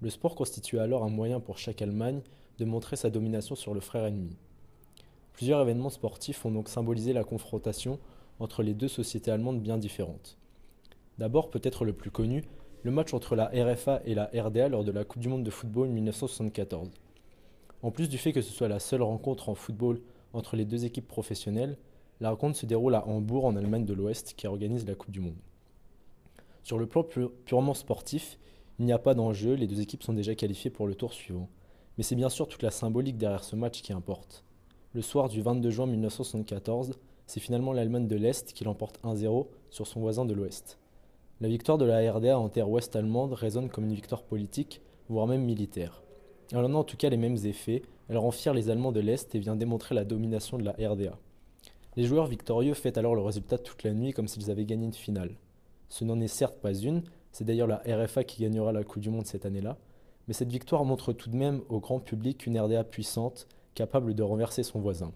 Le 0.00 0.10
sport 0.10 0.34
constituait 0.34 0.78
alors 0.78 1.04
un 1.04 1.10
moyen 1.10 1.40
pour 1.40 1.58
chaque 1.58 1.82
Allemagne 1.82 2.20
de 2.58 2.64
montrer 2.64 2.96
sa 2.96 3.10
domination 3.10 3.54
sur 3.54 3.74
le 3.74 3.80
frère 3.80 4.06
ennemi. 4.06 4.36
Plusieurs 5.36 5.60
événements 5.60 5.90
sportifs 5.90 6.44
ont 6.46 6.50
donc 6.50 6.68
symbolisé 6.70 7.12
la 7.12 7.22
confrontation 7.22 7.98
entre 8.40 8.62
les 8.62 8.72
deux 8.72 8.88
sociétés 8.88 9.30
allemandes 9.30 9.60
bien 9.60 9.76
différentes. 9.76 10.38
D'abord, 11.18 11.50
peut-être 11.50 11.84
le 11.84 11.92
plus 11.92 12.10
connu, 12.10 12.42
le 12.82 12.90
match 12.90 13.12
entre 13.12 13.36
la 13.36 13.50
RFA 13.52 14.00
et 14.06 14.14
la 14.14 14.30
RDA 14.34 14.68
lors 14.70 14.82
de 14.82 14.92
la 14.92 15.04
Coupe 15.04 15.20
du 15.20 15.28
Monde 15.28 15.44
de 15.44 15.50
football 15.50 15.88
1974. 15.88 16.88
En 17.82 17.90
plus 17.90 18.08
du 18.08 18.16
fait 18.16 18.32
que 18.32 18.40
ce 18.40 18.50
soit 18.50 18.68
la 18.68 18.78
seule 18.78 19.02
rencontre 19.02 19.50
en 19.50 19.54
football 19.54 20.00
entre 20.32 20.56
les 20.56 20.64
deux 20.64 20.86
équipes 20.86 21.06
professionnelles, 21.06 21.76
la 22.20 22.30
rencontre 22.30 22.56
se 22.56 22.64
déroule 22.64 22.94
à 22.94 23.06
Hambourg 23.06 23.44
en 23.44 23.56
Allemagne 23.56 23.84
de 23.84 23.92
l'Ouest 23.92 24.32
qui 24.38 24.46
organise 24.46 24.86
la 24.86 24.94
Coupe 24.94 25.10
du 25.10 25.20
Monde. 25.20 25.36
Sur 26.62 26.78
le 26.78 26.86
plan 26.86 27.04
pu- 27.04 27.28
purement 27.44 27.74
sportif, 27.74 28.38
il 28.78 28.86
n'y 28.86 28.92
a 28.92 28.98
pas 28.98 29.12
d'enjeu, 29.12 29.52
les 29.52 29.66
deux 29.66 29.82
équipes 29.82 30.02
sont 30.02 30.14
déjà 30.14 30.34
qualifiées 30.34 30.70
pour 30.70 30.86
le 30.86 30.94
tour 30.94 31.12
suivant. 31.12 31.50
Mais 31.98 32.04
c'est 32.04 32.16
bien 32.16 32.30
sûr 32.30 32.48
toute 32.48 32.62
la 32.62 32.70
symbolique 32.70 33.18
derrière 33.18 33.44
ce 33.44 33.54
match 33.54 33.82
qui 33.82 33.92
importe. 33.92 34.44
Le 34.96 35.02
soir 35.02 35.28
du 35.28 35.42
22 35.42 35.68
juin 35.68 35.84
1974, 35.84 36.94
c'est 37.26 37.38
finalement 37.38 37.74
l'Allemagne 37.74 38.08
de 38.08 38.16
l'Est 38.16 38.54
qui 38.54 38.64
l'emporte 38.64 38.98
1-0 39.04 39.46
sur 39.68 39.86
son 39.86 40.00
voisin 40.00 40.24
de 40.24 40.32
l'Ouest. 40.32 40.78
La 41.42 41.48
victoire 41.48 41.76
de 41.76 41.84
la 41.84 42.10
RDA 42.10 42.38
en 42.38 42.48
terre 42.48 42.70
ouest 42.70 42.96
allemande 42.96 43.34
résonne 43.34 43.68
comme 43.68 43.84
une 43.84 43.92
victoire 43.92 44.22
politique, 44.22 44.80
voire 45.10 45.26
même 45.26 45.44
militaire. 45.44 46.02
Elle 46.50 46.64
en 46.64 46.72
a 46.72 46.78
en 46.78 46.82
tout 46.82 46.96
cas 46.96 47.10
les 47.10 47.18
mêmes 47.18 47.36
effets, 47.44 47.82
elle 48.08 48.16
rend 48.16 48.30
fière 48.30 48.54
les 48.54 48.70
Allemands 48.70 48.90
de 48.90 49.00
l'Est 49.00 49.34
et 49.34 49.38
vient 49.38 49.54
démontrer 49.54 49.94
la 49.94 50.06
domination 50.06 50.56
de 50.56 50.64
la 50.64 50.72
RDA. 50.72 51.18
Les 51.96 52.04
joueurs 52.04 52.26
victorieux 52.26 52.72
fêtent 52.72 52.96
alors 52.96 53.14
le 53.14 53.20
résultat 53.20 53.58
toute 53.58 53.82
la 53.82 53.92
nuit 53.92 54.14
comme 54.14 54.28
s'ils 54.28 54.50
avaient 54.50 54.64
gagné 54.64 54.86
une 54.86 54.94
finale. 54.94 55.36
Ce 55.90 56.06
n'en 56.06 56.18
est 56.20 56.26
certes 56.26 56.58
pas 56.58 56.72
une, 56.72 57.02
c'est 57.32 57.44
d'ailleurs 57.44 57.68
la 57.68 57.82
RFA 57.86 58.24
qui 58.24 58.40
gagnera 58.40 58.72
la 58.72 58.82
Coupe 58.82 59.02
du 59.02 59.10
Monde 59.10 59.26
cette 59.26 59.44
année-là, 59.44 59.76
mais 60.26 60.32
cette 60.32 60.50
victoire 60.50 60.86
montre 60.86 61.12
tout 61.12 61.28
de 61.28 61.36
même 61.36 61.60
au 61.68 61.80
grand 61.80 62.00
public 62.00 62.46
une 62.46 62.58
RDA 62.58 62.82
puissante, 62.82 63.46
capable 63.76 64.14
de 64.14 64.24
renverser 64.24 64.64
son 64.64 64.80
voisin. 64.80 65.12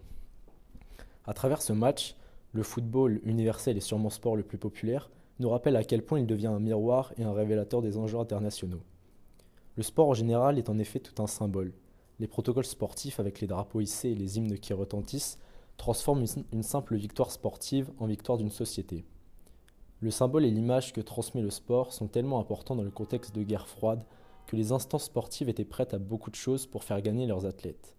À 1.25 1.33
travers 1.33 1.61
ce 1.61 1.73
match, 1.73 2.15
le 2.53 2.63
football 2.63 3.19
universel 3.25 3.75
et 3.75 3.81
sûrement 3.81 4.09
sport 4.09 4.37
le 4.37 4.43
plus 4.43 4.57
populaire 4.57 5.09
nous 5.39 5.49
rappelle 5.49 5.75
à 5.75 5.83
quel 5.83 6.05
point 6.05 6.19
il 6.19 6.27
devient 6.27 6.47
un 6.47 6.59
miroir 6.59 7.11
et 7.17 7.23
un 7.23 7.33
révélateur 7.33 7.81
des 7.81 7.97
enjeux 7.97 8.19
internationaux. 8.19 8.83
Le 9.75 9.83
sport 9.83 10.07
en 10.07 10.13
général 10.13 10.57
est 10.57 10.69
en 10.69 10.77
effet 10.77 10.99
tout 10.99 11.21
un 11.21 11.27
symbole. 11.27 11.73
Les 12.19 12.27
protocoles 12.27 12.65
sportifs 12.65 13.19
avec 13.19 13.41
les 13.41 13.47
drapeaux 13.47 13.81
hissés 13.81 14.09
et 14.09 14.15
les 14.15 14.37
hymnes 14.37 14.59
qui 14.59 14.73
retentissent 14.73 15.39
transforment 15.77 16.21
une, 16.21 16.43
une 16.53 16.63
simple 16.63 16.95
victoire 16.95 17.31
sportive 17.31 17.89
en 17.97 18.05
victoire 18.05 18.37
d'une 18.37 18.51
société. 18.51 19.05
Le 20.01 20.11
symbole 20.11 20.45
et 20.45 20.51
l'image 20.51 20.93
que 20.93 21.01
transmet 21.01 21.41
le 21.41 21.49
sport 21.49 21.93
sont 21.93 22.07
tellement 22.07 22.39
importants 22.39 22.75
dans 22.75 22.83
le 22.83 22.91
contexte 22.91 23.33
de 23.33 23.43
guerre 23.43 23.67
froide 23.67 24.03
que 24.45 24.55
les 24.55 24.71
instances 24.71 25.05
sportives 25.05 25.49
étaient 25.49 25.65
prêtes 25.65 25.93
à 25.93 25.99
beaucoup 25.99 26.29
de 26.29 26.35
choses 26.35 26.67
pour 26.67 26.83
faire 26.83 27.01
gagner 27.01 27.25
leurs 27.25 27.45
athlètes. 27.45 27.95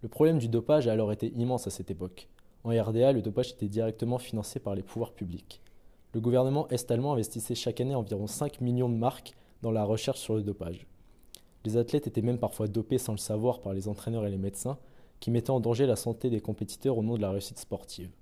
Le 0.00 0.08
problème 0.08 0.38
du 0.38 0.48
dopage 0.48 0.86
a 0.86 0.92
alors 0.92 1.10
été 1.10 1.32
immense 1.34 1.66
à 1.66 1.70
cette 1.70 1.90
époque. 1.90 2.28
En 2.62 2.70
RDA, 2.70 3.10
le 3.10 3.20
dopage 3.20 3.50
était 3.50 3.66
directement 3.66 4.18
financé 4.18 4.60
par 4.60 4.76
les 4.76 4.82
pouvoirs 4.82 5.12
publics. 5.12 5.60
Le 6.14 6.20
gouvernement 6.20 6.68
est-allemand 6.68 7.14
investissait 7.14 7.56
chaque 7.56 7.80
année 7.80 7.96
environ 7.96 8.28
5 8.28 8.60
millions 8.60 8.88
de 8.88 8.94
marques 8.94 9.34
dans 9.60 9.72
la 9.72 9.82
recherche 9.82 10.20
sur 10.20 10.36
le 10.36 10.44
dopage. 10.44 10.86
Les 11.64 11.76
athlètes 11.76 12.06
étaient 12.06 12.22
même 12.22 12.38
parfois 12.38 12.68
dopés 12.68 12.98
sans 12.98 13.10
le 13.10 13.18
savoir 13.18 13.60
par 13.60 13.72
les 13.74 13.88
entraîneurs 13.88 14.24
et 14.24 14.30
les 14.30 14.38
médecins, 14.38 14.78
qui 15.18 15.32
mettaient 15.32 15.50
en 15.50 15.58
danger 15.58 15.84
la 15.84 15.96
santé 15.96 16.30
des 16.30 16.40
compétiteurs 16.40 16.96
au 16.96 17.02
nom 17.02 17.16
de 17.16 17.20
la 17.20 17.32
réussite 17.32 17.58
sportive. 17.58 18.12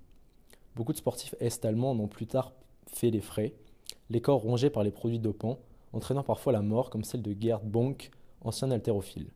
Beaucoup 0.75 0.93
de 0.93 0.97
sportifs 0.97 1.35
est-allemands 1.39 1.91
en 1.91 1.99
ont 1.99 2.07
plus 2.07 2.25
tard 2.25 2.53
fait 2.87 3.11
les 3.11 3.21
frais, 3.21 3.53
les 4.09 4.21
corps 4.21 4.41
rongés 4.41 4.71
par 4.71 4.83
les 4.83 4.91
produits 4.91 5.19
dopants, 5.19 5.59
entraînant 5.93 6.23
parfois 6.23 6.53
la 6.53 6.63
mort, 6.63 6.89
comme 6.89 7.03
celle 7.03 7.21
de 7.21 7.35
Gerd 7.39 7.63
Bonk, 7.63 8.09
ancien 8.41 8.71
haltérophile. 8.71 9.27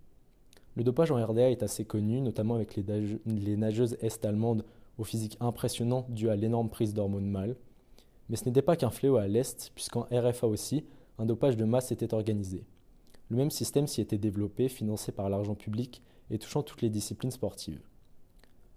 Le 0.75 0.83
dopage 0.83 1.11
en 1.11 1.23
RDA 1.23 1.51
est 1.51 1.63
assez 1.63 1.83
connu, 1.85 2.21
notamment 2.21 2.55
avec 2.55 2.75
les, 2.75 2.83
nage- 2.83 3.19
les 3.25 3.57
nageuses 3.57 3.97
est-allemandes 4.01 4.63
au 4.97 5.03
physique 5.03 5.37
impressionnant 5.39 6.05
dû 6.09 6.29
à 6.29 6.35
l'énorme 6.35 6.69
prise 6.69 6.93
d'hormones 6.93 7.29
mâles. 7.29 7.55
Mais 8.29 8.37
ce 8.37 8.45
n'était 8.45 8.61
pas 8.61 8.77
qu'un 8.77 8.89
fléau 8.91 9.17
à 9.17 9.27
l'Est, 9.27 9.71
puisqu'en 9.75 10.07
RFA 10.11 10.47
aussi, 10.47 10.85
un 11.17 11.25
dopage 11.25 11.57
de 11.57 11.65
masse 11.65 11.91
était 11.91 12.13
organisé. 12.13 12.63
Le 13.29 13.37
même 13.37 13.51
système 13.51 13.87
s'y 13.87 14.01
était 14.01 14.17
développé, 14.17 14.69
financé 14.69 15.11
par 15.11 15.29
l'argent 15.29 15.55
public 15.55 16.01
et 16.29 16.37
touchant 16.37 16.63
toutes 16.63 16.81
les 16.81 16.89
disciplines 16.89 17.31
sportives. 17.31 17.81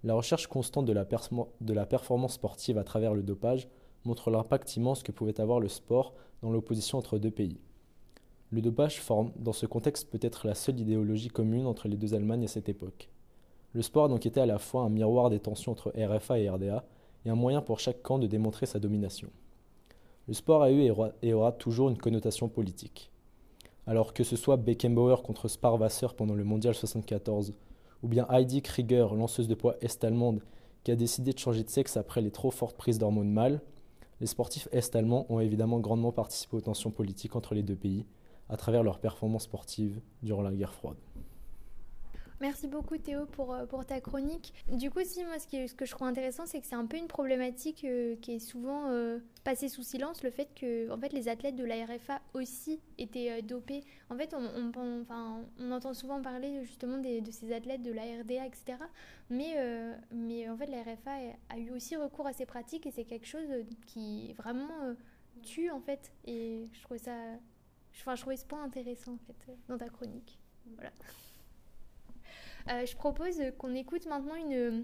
La 0.03 0.13
recherche 0.13 0.47
constante 0.47 0.85
de 0.85 0.93
la 1.73 1.85
performance 1.85 2.33
sportive 2.33 2.77
à 2.77 2.83
travers 2.83 3.13
le 3.13 3.23
dopage 3.23 3.67
montre 4.03 4.29
l'impact 4.29 4.75
immense 4.75 5.01
que 5.01 5.11
pouvait 5.11 5.41
avoir 5.41 5.59
le 5.59 5.67
sport 5.67 6.13
dans 6.41 6.51
l'opposition 6.51 6.97
entre 6.97 7.17
deux 7.17 7.31
pays. 7.31 7.59
Le 8.55 8.61
dopage 8.61 9.01
forme, 9.01 9.33
dans 9.35 9.51
ce 9.51 9.65
contexte, 9.65 10.09
peut-être 10.09 10.47
la 10.47 10.55
seule 10.55 10.79
idéologie 10.79 11.27
commune 11.27 11.65
entre 11.65 11.89
les 11.89 11.97
deux 11.97 12.13
Allemagnes 12.13 12.45
à 12.45 12.47
cette 12.47 12.69
époque. 12.69 13.09
Le 13.73 13.81
sport 13.81 14.05
a 14.05 14.07
donc 14.07 14.25
été 14.25 14.39
à 14.39 14.45
la 14.45 14.59
fois 14.59 14.83
un 14.83 14.89
miroir 14.89 15.29
des 15.29 15.41
tensions 15.41 15.73
entre 15.73 15.91
RFA 15.93 16.39
et 16.39 16.49
RDA 16.49 16.85
et 17.25 17.29
un 17.29 17.35
moyen 17.35 17.59
pour 17.59 17.81
chaque 17.81 18.01
camp 18.01 18.17
de 18.17 18.27
démontrer 18.27 18.65
sa 18.65 18.79
domination. 18.79 19.29
Le 20.29 20.33
sport 20.33 20.63
a 20.63 20.71
eu 20.71 20.89
et 21.21 21.33
aura, 21.33 21.51
toujours 21.51 21.89
une 21.89 21.97
connotation 21.97 22.47
politique. 22.47 23.11
Alors 23.87 24.13
que 24.13 24.23
ce 24.23 24.37
soit 24.37 24.55
Beckenbauer 24.55 25.21
contre 25.21 25.49
Sparwasser 25.49 26.07
pendant 26.15 26.33
le 26.33 26.45
Mondial 26.45 26.75
74, 26.75 27.53
ou 28.03 28.07
bien 28.07 28.25
Heidi 28.29 28.61
Krieger, 28.61 29.13
lanceuse 29.15 29.49
de 29.49 29.55
poids 29.55 29.75
est-allemande, 29.81 30.39
qui 30.85 30.91
a 30.91 30.95
décidé 30.95 31.33
de 31.33 31.39
changer 31.39 31.65
de 31.65 31.69
sexe 31.69 31.97
après 31.97 32.21
les 32.21 32.31
trop 32.31 32.51
fortes 32.51 32.77
prises 32.77 32.99
d'hormones 32.99 33.33
mâles, 33.33 33.59
les 34.21 34.27
sportifs 34.27 34.69
est-allemands 34.71 35.25
ont 35.27 35.41
évidemment 35.41 35.81
grandement 35.81 36.13
participé 36.13 36.55
aux 36.55 36.61
tensions 36.61 36.91
politiques 36.91 37.35
entre 37.35 37.53
les 37.53 37.61
deux 37.61 37.75
pays 37.75 38.05
à 38.49 38.57
travers 38.57 38.83
leurs 38.83 38.99
performances 38.99 39.43
sportives 39.43 40.01
durant 40.21 40.41
la 40.41 40.51
guerre 40.51 40.73
froide. 40.73 40.97
Merci 42.41 42.67
beaucoup 42.67 42.97
Théo 42.97 43.25
pour, 43.25 43.53
euh, 43.53 43.65
ta 43.87 44.01
chronique. 44.01 44.53
Du 44.69 44.91
coup, 44.91 44.99
si 45.05 45.23
moi, 45.23 45.39
ce, 45.39 45.73
que 45.73 45.85
je 45.85 45.91
trouve 45.91 46.07
intéressant, 46.07 46.45
c'est 46.45 46.59
que 46.59 46.67
c'est 46.67 46.75
un 46.75 46.85
peu 46.85 46.97
une 46.97 47.07
problématique 47.07 47.85
euh, 47.85 48.17
qui 48.17 48.33
est 48.35 48.39
souvent 48.39 48.89
euh, 48.89 49.19
passée 49.45 49.69
sous 49.69 49.83
silence, 49.83 50.21
le 50.21 50.31
fait 50.31 50.49
que 50.53 50.91
en 50.91 50.97
fait, 50.97 51.13
les 51.13 51.29
athlètes 51.29 51.55
de 51.55 51.63
la 51.63 51.85
RFA 51.85 52.19
aussi 52.33 52.81
étaient 52.97 53.41
dopés. 53.41 53.83
En 54.09 54.17
fait, 54.17 54.35
on, 54.35 55.71
entend 55.71 55.93
souvent 55.93 56.21
parler 56.21 56.63
justement 56.65 56.97
de 56.97 57.31
ces 57.31 57.53
athlètes 57.53 57.81
de 57.81 57.93
la 57.93 58.01
RDA, 58.01 58.45
etc. 58.45 58.79
Mais, 59.29 60.49
en 60.49 60.57
fait, 60.57 60.67
la 60.67 60.81
RFA 60.81 61.11
a, 61.49 61.57
eu 61.57 61.71
aussi 61.71 61.95
recours 61.95 62.27
à 62.27 62.33
ces 62.33 62.45
pratiques 62.45 62.85
et 62.85 62.91
c'est 62.91 63.05
quelque 63.05 63.27
chose 63.27 63.47
qui 63.87 64.33
vraiment 64.33 64.95
tue 65.41 65.71
en 65.71 65.79
fait. 65.79 66.11
Et 66.25 66.67
je 66.73 66.81
trouvais 66.81 66.99
ça, 66.99 67.13
je 67.95 68.21
trouvais 68.21 68.37
ce 68.37 68.45
point 68.45 68.63
intéressant 68.63 69.13
en 69.13 69.17
fait 69.17 69.49
euh, 69.49 69.55
dans 69.67 69.77
ta 69.77 69.89
chronique. 69.89 70.37
Voilà. 70.75 70.91
Euh, 72.69 72.85
je 72.85 72.95
propose 72.95 73.39
qu'on 73.57 73.75
écoute 73.75 74.05
maintenant 74.07 74.35
une, 74.35 74.83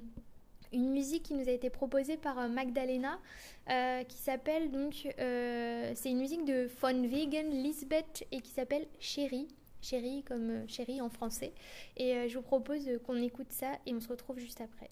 une 0.72 0.92
musique 0.92 1.24
qui 1.24 1.34
nous 1.34 1.50
a 1.50 1.52
été 1.52 1.70
proposée 1.70 2.18
par 2.18 2.38
euh, 2.40 2.48
Magdalena, 2.48 3.20
qui 4.08 4.18
s'appelle 4.18 4.72
donc, 4.72 5.08
c'est 5.18 6.10
une 6.10 6.20
musique 6.20 6.46
de 6.46 6.70
Von 6.82 7.04
Wegen, 7.04 7.50
Lisbeth, 7.50 8.28
et 8.32 8.42
qui 8.42 8.52
s'appelle 8.52 8.88
Chérie. 9.00 9.48
Chérie 9.82 10.24
comme 10.24 10.68
chérie 10.68 11.02
en 11.02 11.10
français. 11.10 11.54
Et 11.98 12.30
je 12.30 12.38
vous 12.38 12.44
propose 12.44 12.88
qu'on 13.06 13.20
écoute 13.22 13.52
ça 13.52 13.72
et 13.86 13.96
on 13.96 14.00
se 14.00 14.10
retrouve 14.10 14.38
juste 14.38 14.62
après. 14.62 14.92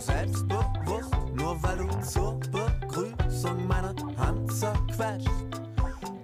Selbstbewusst, 0.00 1.14
nur 1.34 1.62
weil 1.62 1.78
du 1.78 1.88
zur 2.00 2.40
Begrüßung 2.40 3.66
meine 3.68 3.94
Hand 4.16 4.52
zerquetscht. 4.52 5.28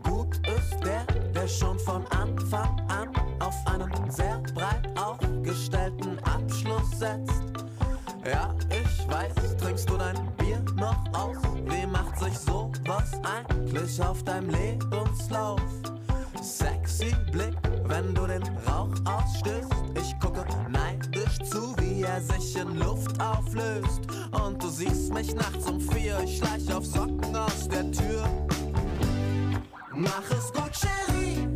Gut 0.02 0.36
ist 0.48 0.84
der, 0.84 1.04
der 1.34 1.46
schon 1.46 1.78
von 1.80 2.06
Anfang 2.08 2.80
an 2.88 3.08
auf 3.40 3.54
einen 3.66 4.10
sehr 4.10 4.40
breit 4.54 4.88
aufgestellten 4.96 6.18
Abschluss 6.24 6.98
setzt. 6.98 7.42
Ja, 8.24 8.54
ich 8.70 9.08
weiß, 9.08 9.56
trinkst 9.58 9.88
du 9.88 9.96
dein 9.96 10.16
Bier 10.36 10.60
noch 10.76 10.98
aus? 11.12 11.36
Wie 11.66 11.86
macht 11.86 12.18
sich 12.18 12.38
sowas 12.38 13.12
eigentlich 13.22 14.02
auf 14.02 14.22
deinem 14.24 14.50
Lebenslauf? 14.50 14.95
Er 22.16 22.22
sich 22.22 22.56
in 22.56 22.78
Luft 22.78 23.20
auflöst. 23.20 24.00
Und 24.32 24.62
du 24.62 24.68
siehst 24.68 25.12
mich 25.12 25.34
nachts 25.34 25.66
um 25.66 25.80
vier, 25.80 26.18
ich 26.24 26.38
schleich 26.38 26.72
auf 26.72 26.84
Socken 26.84 27.36
aus 27.36 27.68
der 27.68 27.90
Tür. 27.92 28.24
Mach 29.92 30.30
es 30.30 30.52
gut, 30.52 30.72
Cherie, 30.72 31.48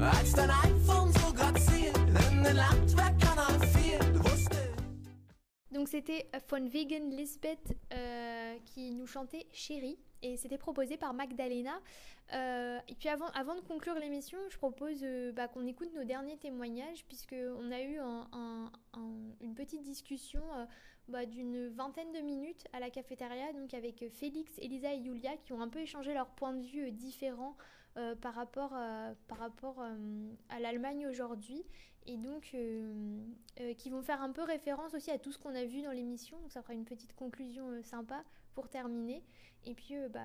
als 0.00 0.32
dein 0.32 0.50
iPhone 0.50 1.12
so 1.12 1.32
grazil 1.32 1.92
in 2.30 2.42
den 2.42 2.56
Landwehrkanal 2.56 3.58
fiel. 3.72 4.00
Wusste 4.22 4.74
Donc 5.70 5.88
c'était 5.88 6.26
Von 6.46 6.72
Wegen 6.72 7.10
Lisbeth 7.10 7.76
euh, 7.92 8.58
qui 8.66 8.92
nous 8.92 9.06
chantait 9.06 9.46
Chérie 9.52 9.98
et 10.24 10.36
c'était 10.36 10.58
proposé 10.58 10.96
par 10.96 11.12
Magdalena. 11.14 11.78
Euh, 12.32 12.78
et 12.88 12.94
puis 12.94 13.08
avant, 13.10 13.28
avant 13.34 13.54
de 13.54 13.60
conclure 13.60 13.94
l'émission, 13.96 14.38
je 14.50 14.56
propose 14.56 15.00
euh, 15.02 15.32
bah, 15.32 15.48
qu'on 15.48 15.66
écoute 15.66 15.90
nos 15.94 16.04
derniers 16.04 16.38
témoignages 16.38 17.04
puisqu'on 17.06 17.70
a 17.70 17.80
eu 17.82 17.98
un- 17.98 18.26
un- 18.32 18.72
un- 18.94 19.34
une 19.42 19.54
petite 19.54 19.82
discussion 19.82 20.40
euh, 20.56 20.64
bah, 21.08 21.26
d'une 21.26 21.68
vingtaine 21.68 22.10
de 22.12 22.20
minutes 22.20 22.64
à 22.72 22.80
la 22.80 22.88
cafétéria 22.88 23.52
donc 23.52 23.74
avec 23.74 24.08
Félix, 24.10 24.52
Elisa 24.58 24.94
et 24.94 25.02
Julia 25.02 25.36
qui 25.36 25.52
ont 25.52 25.60
un 25.60 25.68
peu 25.68 25.80
échangé 25.80 26.14
leurs 26.14 26.30
points 26.30 26.54
de 26.54 26.62
vue 26.64 26.90
différents 26.90 27.56
par 28.22 28.34
rapport, 28.34 28.74
par 29.28 29.38
rapport 29.38 29.80
à 30.48 30.58
l'Allemagne 30.58 31.06
aujourd'hui 31.06 31.62
et 32.06 32.16
donc 32.16 32.56
qui 33.78 33.90
vont 33.90 34.02
faire 34.02 34.20
un 34.20 34.32
peu 34.32 34.42
référence 34.42 34.94
aussi 34.94 35.12
à 35.12 35.18
tout 35.18 35.30
ce 35.30 35.38
qu'on 35.38 35.54
a 35.54 35.64
vu 35.64 35.80
dans 35.82 35.92
l'émission. 35.92 36.36
Donc 36.40 36.50
ça 36.50 36.60
fera 36.62 36.74
une 36.74 36.84
petite 36.86 37.14
conclusion 37.14 37.66
sympa 37.84 38.24
pour 38.54 38.68
terminer. 38.68 39.22
Et 39.64 39.74
puis 39.74 39.96
euh, 39.96 40.08
bah, 40.08 40.20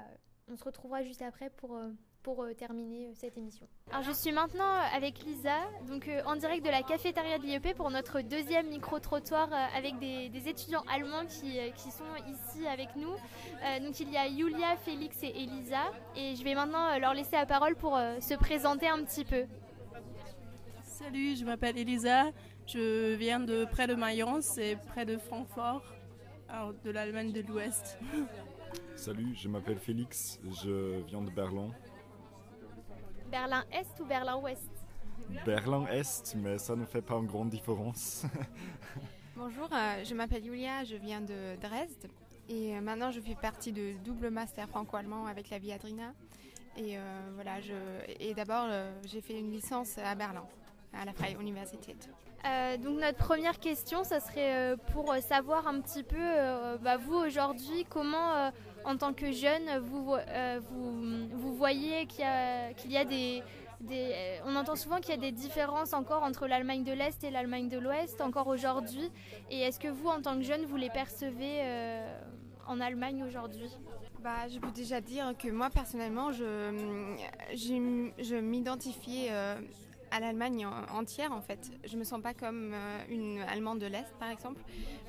on 0.51 0.55
se 0.55 0.63
retrouvera 0.63 1.03
juste 1.03 1.21
après 1.21 1.49
pour, 1.49 1.75
euh, 1.75 1.89
pour 2.23 2.43
euh, 2.43 2.53
terminer 2.53 3.13
cette 3.13 3.37
émission. 3.37 3.67
Alors 3.91 4.03
je 4.03 4.11
suis 4.11 4.31
maintenant 4.31 4.73
avec 4.93 5.19
Lisa, 5.19 5.57
donc 5.87 6.07
euh, 6.07 6.21
en 6.25 6.35
direct 6.35 6.65
de 6.65 6.71
la 6.71 6.83
cafétéria 6.83 7.37
de 7.37 7.43
l'IEP 7.43 7.75
pour 7.75 7.89
notre 7.91 8.21
deuxième 8.21 8.67
micro-trottoir 8.67 9.49
euh, 9.51 9.77
avec 9.77 9.99
des, 9.99 10.29
des 10.29 10.47
étudiants 10.49 10.83
allemands 10.91 11.25
qui, 11.27 11.59
euh, 11.59 11.69
qui 11.71 11.91
sont 11.91 12.03
ici 12.27 12.67
avec 12.67 12.95
nous. 12.95 13.13
Euh, 13.13 13.79
donc 13.79 13.99
il 13.99 14.09
y 14.11 14.17
a 14.17 14.27
Julia, 14.27 14.75
Félix 14.77 15.23
et 15.23 15.29
Elisa. 15.43 15.91
Et 16.15 16.35
je 16.35 16.43
vais 16.43 16.55
maintenant 16.55 16.89
euh, 16.89 16.99
leur 16.99 17.13
laisser 17.13 17.35
la 17.35 17.45
parole 17.45 17.75
pour 17.75 17.95
euh, 17.95 18.19
se 18.19 18.33
présenter 18.33 18.87
un 18.87 19.03
petit 19.03 19.25
peu. 19.25 19.45
Salut, 20.83 21.35
je 21.35 21.45
m'appelle 21.45 21.77
Elisa. 21.77 22.31
Je 22.65 23.15
viens 23.15 23.39
de 23.39 23.65
près 23.65 23.87
de 23.87 23.95
Mayence, 23.95 24.45
c'est 24.45 24.75
près 24.75 25.05
de 25.05 25.17
Francfort, 25.17 25.81
alors 26.49 26.73
de 26.83 26.91
l'Allemagne 26.91 27.31
de 27.31 27.41
l'Ouest. 27.41 27.99
Salut, 28.95 29.35
je 29.35 29.47
m'appelle 29.47 29.79
Félix, 29.79 30.39
je 30.63 31.01
viens 31.07 31.21
de 31.21 31.31
Berlin. 31.31 31.71
Berlin-Est 33.31 33.99
ou 33.99 34.05
Berlin-Ouest 34.05 34.69
Berlin-Est, 35.45 36.35
mais 36.35 36.57
ça 36.57 36.75
ne 36.75 36.85
fait 36.85 37.01
pas 37.01 37.15
une 37.15 37.27
grande 37.27 37.49
différence. 37.49 38.25
Bonjour, 39.35 39.69
euh, 39.71 40.03
je 40.03 40.13
m'appelle 40.15 40.43
Julia, 40.43 40.83
je 40.83 40.95
viens 40.95 41.21
de 41.21 41.55
Dresde 41.61 42.09
et 42.49 42.75
euh, 42.75 42.81
maintenant 42.81 43.11
je 43.11 43.21
fais 43.21 43.35
partie 43.35 43.71
de 43.71 43.93
double 44.03 44.31
master 44.31 44.67
franco-allemand 44.67 45.27
avec 45.27 45.49
la 45.49 45.59
Viadrina. 45.59 46.13
Et 46.77 46.97
euh, 46.97 47.01
voilà, 47.35 47.61
je 47.61 47.73
et 48.19 48.33
d'abord 48.33 48.69
j'ai 49.05 49.21
fait 49.21 49.37
une 49.39 49.51
licence 49.51 49.97
à 49.97 50.15
Berlin, 50.15 50.45
à 50.93 51.05
la 51.05 51.13
Freie 51.13 51.35
Universität. 51.39 52.09
Euh, 52.45 52.77
donc 52.77 52.99
notre 52.99 53.17
première 53.17 53.59
question, 53.59 54.03
ça 54.03 54.19
serait 54.19 54.55
euh, 54.73 54.75
pour 54.93 55.11
euh, 55.11 55.19
savoir 55.19 55.67
un 55.67 55.81
petit 55.81 56.03
peu, 56.03 56.15
euh, 56.17 56.77
bah, 56.77 56.97
vous 56.97 57.15
aujourd'hui, 57.15 57.85
comment 57.89 58.33
euh, 58.35 58.49
en 58.85 58.95
tant 58.97 59.13
que 59.13 59.31
jeune, 59.31 59.79
vous, 59.81 60.03
vo- 60.05 60.17
vous, 60.69 61.27
vous 61.33 61.53
voyez 61.53 62.05
qu'il 62.05 62.21
y 62.21 62.23
a, 62.27 62.73
qu'il 62.73 62.91
y 62.91 62.97
a 62.97 63.03
des, 63.03 63.43
des- 63.81 64.39
On 64.45 64.55
entend 64.55 64.77
souvent 64.77 64.97
qu'il 65.01 65.09
y 65.09 65.17
a 65.17 65.19
des 65.19 65.33
différences 65.33 65.93
encore 65.93 66.23
entre 66.23 66.47
l'Allemagne 66.47 66.83
de 66.85 66.93
l'Est 66.93 67.21
et 67.25 67.29
l'Allemagne 67.29 67.67
de 67.67 67.77
l'Ouest, 67.77 68.21
encore 68.21 68.47
aujourd'hui. 68.47 69.11
Et 69.51 69.59
est-ce 69.59 69.79
que 69.79 69.89
vous, 69.89 70.07
en 70.07 70.21
tant 70.21 70.35
que 70.37 70.43
jeune, 70.43 70.63
vous 70.65 70.77
les 70.77 70.89
percevez 70.89 71.61
en 72.67 72.79
Allemagne 72.79 73.21
aujourd'hui? 73.23 73.69
Bah, 74.23 74.47
je 74.49 74.59
peux 74.59 74.71
déjà 74.71 75.01
dire 75.01 75.33
que 75.37 75.49
moi 75.49 75.69
personnellement, 75.69 76.31
je, 76.31 76.71
j'ai- 77.53 78.13
je 78.23 78.35
m'identifie 78.35 79.27
à 80.11 80.19
l'Allemagne 80.19 80.65
en- 80.65 80.97
entière 80.97 81.31
en 81.31 81.41
fait. 81.41 81.71
Je 81.85 81.97
me 81.97 82.03
sens 82.03 82.21
pas 82.21 82.33
comme 82.33 82.71
euh, 82.73 82.99
une 83.09 83.39
Allemande 83.41 83.79
de 83.79 83.85
l'Est 83.87 84.11
par 84.19 84.29
exemple, 84.29 84.61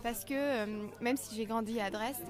parce 0.03 0.25
que 0.25 0.35
euh, 0.35 0.87
même 1.01 1.17
si 1.17 1.35
j'ai 1.35 1.47
grandi 1.47 1.81
à 1.81 1.91
Dresde, 1.91 2.27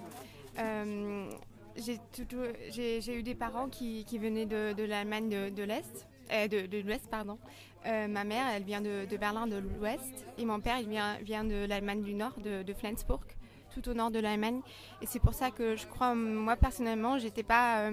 euh, 0.59 1.30
j'ai 1.76 3.18
eu 3.18 3.22
des 3.22 3.34
parents 3.34 3.68
qui, 3.68 4.05
venaient 4.18 4.47
de, 4.47 4.82
l'Allemagne 4.82 5.28
de, 5.28 5.62
l'Est, 5.62 6.06
de, 6.30 6.80
l'Ouest 6.80 7.09
pardon. 7.09 7.38
Ma 7.84 8.24
mère, 8.24 8.47
elle 8.55 8.64
vient 8.64 8.82
de, 8.82 9.16
Berlin 9.16 9.47
de 9.47 9.56
l'Ouest, 9.56 10.26
et 10.36 10.44
mon 10.44 10.60
père, 10.60 10.78
il 10.78 10.88
vient, 10.88 11.44
de 11.44 11.64
l'Allemagne 11.64 12.02
du 12.02 12.12
Nord, 12.12 12.34
de, 12.44 12.62
de 12.62 12.74
Flensburg 12.74 13.22
tout 13.72 13.88
au 13.88 13.94
nord 13.94 14.10
de 14.10 14.18
l'Allemagne. 14.18 14.60
Et 15.01 15.06
c'est 15.06 15.20
pour 15.20 15.32
ça 15.32 15.52
que 15.52 15.76
je 15.76 15.86
crois, 15.86 16.14
moi 16.14 16.56
personnellement, 16.56 17.18
j'étais 17.18 17.44
pas, 17.44 17.88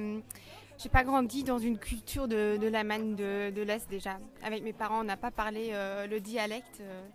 j'ai 0.77 0.89
pas 0.89 1.03
grandi 1.03 1.43
dans 1.43 1.57
une 1.57 1.77
culture 1.77 2.27
de, 2.27 2.57
de 2.57 2.67
l'Allemagne 2.67 3.15
de, 3.15 3.49
de 3.49 3.61
l'Est 3.63 3.89
déjà. 3.89 4.17
Avec 4.43 4.63
mes 4.63 4.73
parents, 4.73 5.01
on 5.01 5.03
n'a 5.03 5.17
pas 5.17 5.31
parlé 5.31 5.69
euh, 5.71 6.05
le 6.05 6.19
dialecte 6.19 6.81
euh, 6.81 7.07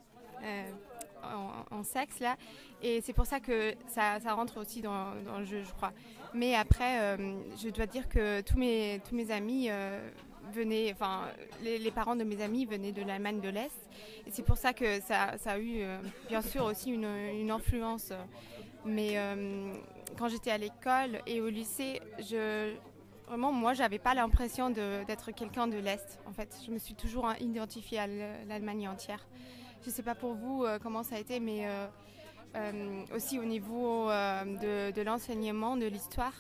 euh, 0.43 0.71
en, 1.23 1.79
en 1.79 1.83
sexe 1.85 2.19
là. 2.19 2.37
Et 2.83 3.01
c'est 3.01 3.13
pour 3.13 3.27
ça 3.27 3.39
que 3.39 3.75
ça, 3.87 4.19
rentre 4.35 4.61
aussi 4.61 4.83
dans, 4.83 5.15
le 5.39 5.45
jeu, 5.45 5.63
je 5.63 5.73
crois. 5.73 5.93
Mais 6.35 6.57
après, 6.57 7.17
je 7.63 7.69
dois 7.69 7.87
dire 7.87 8.09
que 8.09 8.41
tous 8.41 8.59
mes, 8.59 9.01
amis 9.31 9.69
venaient, 10.53 10.91
enfin, 10.93 11.29
les, 11.63 11.91
parents 11.93 12.17
de 12.17 12.25
mes 12.25 12.43
amis 12.43 12.67
venaient 12.67 12.91
de 12.91 13.03
l'Allemagne 13.03 13.41
de 13.41 13.51
l'Est. 13.51 13.89
Et 14.27 14.33
c'est 14.33 14.43
pour 14.43 14.57
ça 14.57 14.73
que 14.73 15.01
ça, 15.03 15.37
a 15.45 15.59
eu, 15.61 15.85
bien 16.29 16.43
sûr, 16.43 16.65
aussi 16.65 16.91
une, 16.91 17.05
une 17.05 17.53
influence. 17.53 18.13
mais 18.85 19.17
quand 20.19 20.27
j'étais 20.27 20.51
à 20.51 20.59
l'école 20.59 21.21
et 21.29 21.41
au 21.41 21.49
lycée, 21.49 22.01
je, 22.19 22.75
vraiment, 23.33 23.51
moi, 23.51 23.73
j'avais 23.73 23.99
pas 23.99 24.13
l'impression 24.13 24.69
d'être 24.69 25.31
quelqu'un 25.31 25.67
de 25.67 25.79
l'Est. 25.79 26.21
En 26.27 26.35
fait, 26.35 26.55
je 26.67 26.71
me 26.71 26.79
suis 26.79 26.95
toujours 26.95 27.27
hein, 27.27 27.35
identifiée 27.41 27.99
à 27.99 28.07
l'Allemagne 28.07 28.87
entière. 28.87 29.27
Je 29.87 29.89
sais 29.89 30.03
pas 30.03 30.15
pour 30.15 30.35
vous 30.35 30.65
euh, 30.65 30.79
comment 30.79 31.03
ça 31.03 31.15
a 31.15 31.19
été, 31.19 31.41
mais 31.41 31.67
euh, 31.67 31.87
euh, 32.57 33.03
aussi 33.17 33.39
au 33.39 33.45
niveau 33.45 34.09
de, 34.09 35.03
l'enseignement, 35.03 35.79
de 35.79 35.87
l'histoire. 35.87 36.35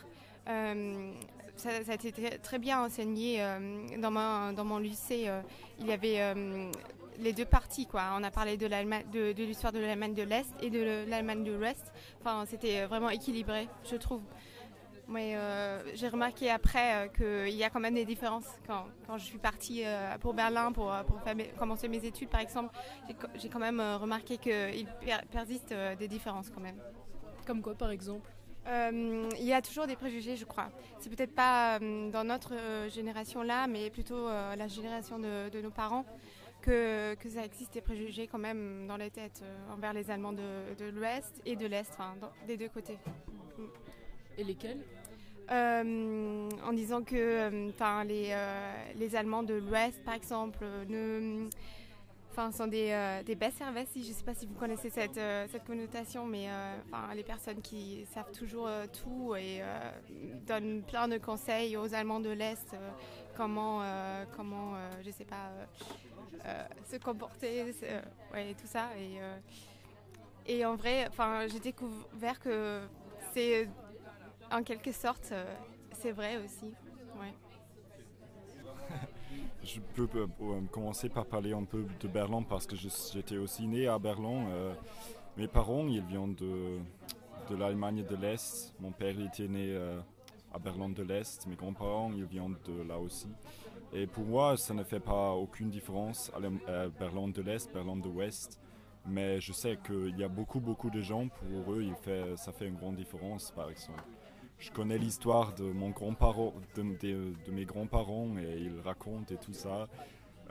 ça, 0.44 1.70
a 1.70 1.94
été 1.94 2.12
très, 2.12 2.58
bien 2.58 2.84
enseigné 2.84 3.42
dans, 3.96 4.10
mon 4.64 4.76
lycée. 4.76 5.30
il 5.80 5.86
y 5.86 5.92
avait 5.92 6.34
les 7.20 7.32
deux 7.32 7.46
parties. 7.46 7.88
On 7.94 8.22
a 8.22 8.30
parlé 8.30 8.58
de 8.58 9.42
l'histoire 9.44 9.72
de 9.72 9.78
l'Allemagne 9.78 10.12
de 10.12 10.24
l'Est 10.24 10.52
et 10.60 10.68
de 10.68 11.08
l'Allemagne 11.08 11.42
de 11.42 11.52
l'Ouest. 11.52 11.90
Enfin, 12.20 12.44
c'était 12.46 12.84
vraiment 12.84 13.08
équilibré, 13.08 13.66
je 13.90 13.96
trouve. 13.96 14.20
Mais 15.12 15.36
euh, 15.36 15.82
j'ai 15.94 16.08
remarqué 16.08 16.50
après 16.50 17.06
euh, 17.06 17.08
qu'il 17.08 17.54
y 17.54 17.62
a 17.64 17.70
quand 17.70 17.80
même 17.80 17.94
des 17.94 18.06
différences. 18.06 18.46
Quand, 18.66 18.86
quand 19.06 19.18
je 19.18 19.24
suis 19.24 19.38
partie 19.38 19.82
euh, 19.84 20.16
pour 20.18 20.32
Berlin 20.32 20.72
pour, 20.72 20.90
pour 21.06 21.20
faire 21.20 21.36
mes- 21.36 21.48
commencer 21.58 21.86
mes 21.86 22.02
études, 22.04 22.30
par 22.30 22.40
exemple, 22.40 22.74
j'ai 23.34 23.48
quand 23.50 23.58
même 23.58 23.80
remarqué 23.80 24.38
qu'il 24.38 24.86
per- 25.00 25.26
persiste 25.30 25.74
des 25.98 26.08
différences 26.08 26.48
quand 26.50 26.60
même. 26.60 26.78
Comme 27.46 27.60
quoi, 27.60 27.74
par 27.74 27.90
exemple? 27.90 28.28
Il 28.66 29.44
y 29.44 29.52
a 29.52 29.60
toujours 29.60 29.86
des 29.86 29.96
préjugés, 29.96 30.36
je 30.36 30.44
crois. 30.44 30.70
C'est 31.00 31.10
peut-être 31.10 31.34
pas 31.34 31.78
dans 31.78 32.24
notre 32.24 32.54
euh, 32.54 32.88
génération-là, 32.88 33.66
mais 33.66 33.90
plutôt 33.90 34.28
la 34.28 34.68
génération 34.68 35.18
de, 35.18 35.50
de 35.50 35.60
nos 35.60 35.70
parents, 35.70 36.06
que, 36.62 37.14
que 37.16 37.28
ça 37.28 37.44
existe 37.44 37.74
des 37.74 37.80
préjugés 37.80 38.28
quand 38.28 38.38
même 38.38 38.86
dans 38.86 38.96
les 38.96 39.10
têtes 39.10 39.42
envers 39.70 39.92
les 39.92 40.10
Allemands 40.10 40.32
de, 40.32 40.74
de 40.78 40.86
l'Ouest 40.90 41.42
et 41.44 41.56
de 41.56 41.66
l'Est, 41.66 41.90
enfin, 41.92 42.14
des 42.46 42.56
deux 42.56 42.68
côtés. 42.68 42.98
Et 44.38 44.44
lesquels? 44.44 44.78
En 45.52 46.72
disant 46.72 47.02
que 47.02 47.14
euh, 47.16 47.68
enfin, 47.70 48.04
les, 48.04 48.28
euh, 48.30 48.72
les 48.96 49.14
Allemands 49.16 49.42
de 49.42 49.54
l'Ouest, 49.54 50.02
par 50.04 50.14
exemple, 50.14 50.58
euh, 50.62 50.84
ne, 50.88 51.48
sont 52.52 52.66
des, 52.66 52.90
euh, 52.90 53.22
des 53.22 53.34
besserwessi. 53.34 54.02
Je 54.02 54.08
ne 54.08 54.14
sais 54.14 54.24
pas 54.24 54.34
si 54.34 54.46
vous 54.46 54.54
connaissez 54.54 54.90
cette, 54.90 55.18
euh, 55.18 55.46
cette 55.50 55.64
connotation, 55.64 56.24
mais 56.24 56.48
euh, 56.48 56.76
les 57.14 57.22
personnes 57.22 57.60
qui 57.60 58.06
savent 58.14 58.32
toujours 58.32 58.66
euh, 58.66 58.86
tout 58.86 59.34
et 59.36 59.60
euh, 59.60 59.90
donnent 60.46 60.82
plein 60.82 61.08
de 61.08 61.18
conseils 61.18 61.76
aux 61.76 61.94
Allemands 61.94 62.20
de 62.20 62.30
l'Est, 62.30 62.72
euh, 62.74 62.90
comment, 63.36 63.82
euh, 63.82 64.24
comment 64.36 64.74
euh, 64.74 64.90
je 65.04 65.10
sais 65.10 65.24
pas, 65.24 65.50
euh, 65.50 65.64
euh, 66.46 66.64
se 66.90 66.96
comporter, 66.96 67.74
euh, 67.82 68.00
ouais, 68.32 68.54
tout 68.54 68.66
ça. 68.66 68.88
Et, 68.96 69.20
euh, 69.20 69.36
et 70.46 70.64
en 70.64 70.74
vrai, 70.74 71.08
j'ai 71.48 71.60
découvert 71.60 72.40
que 72.40 72.80
c'est 73.32 73.68
en 74.52 74.62
quelque 74.62 74.92
sorte, 74.92 75.30
euh, 75.32 75.44
c'est 75.92 76.12
vrai 76.12 76.36
aussi. 76.38 76.72
Je 79.64 79.80
peux 79.94 80.08
euh, 80.16 80.26
euh, 80.40 80.60
commencer 80.70 81.08
par 81.08 81.26
parler 81.26 81.52
un 81.52 81.64
peu 81.64 81.84
de 82.00 82.08
Berlin 82.08 82.42
parce 82.42 82.66
que 82.66 82.76
j'étais 82.76 83.38
aussi 83.38 83.66
né 83.66 83.86
à 83.86 83.98
Berlin. 83.98 84.74
Mes 85.36 85.48
parents, 85.48 85.86
ils 85.86 86.02
viennent 86.02 86.34
de, 86.34 86.78
de 87.48 87.56
l'Allemagne 87.56 88.04
de 88.04 88.16
l'Est. 88.16 88.74
Mon 88.80 88.92
père 88.92 89.18
était 89.20 89.48
né 89.48 89.74
à 90.52 90.58
Berlin 90.58 90.90
de 90.90 91.02
l'Est. 91.02 91.46
Mes 91.46 91.56
grands-parents, 91.56 92.12
ils 92.14 92.24
viennent 92.24 92.56
de 92.66 92.82
là 92.82 92.98
aussi. 92.98 93.28
Et 93.94 94.06
pour 94.06 94.24
moi, 94.24 94.56
ça 94.56 94.72
ne 94.72 94.84
fait 94.84 95.00
pas 95.00 95.32
aucune 95.32 95.68
différence, 95.68 96.32
euh, 96.66 96.88
Berlin 96.98 97.28
de 97.28 97.42
l'Est, 97.42 97.70
Berlin 97.72 97.96
de 97.96 98.08
l'Ouest. 98.08 98.58
Mais 99.06 99.38
je 99.38 99.52
sais 99.52 99.78
qu'il 99.84 100.18
y 100.18 100.24
a 100.24 100.28
beaucoup, 100.28 100.60
beaucoup 100.60 100.88
de 100.88 101.02
gens, 101.02 101.28
pour 101.28 101.74
eux, 101.74 101.84
ça 102.36 102.52
fait 102.52 102.66
une 102.66 102.76
grande 102.76 102.96
différence, 102.96 103.50
par 103.50 103.68
exemple. 103.68 104.02
Je 104.62 104.70
connais 104.70 104.96
l'histoire 104.96 105.52
de 105.56 105.64
mon 105.64 105.90
grand-parent, 105.90 106.54
de, 106.76 107.50
mes 107.50 107.64
grands-parents, 107.64 108.38
et 108.38 108.60
ils 108.60 108.80
racontent 108.80 109.34
et 109.34 109.36
tout 109.36 109.52
ça. 109.52 109.88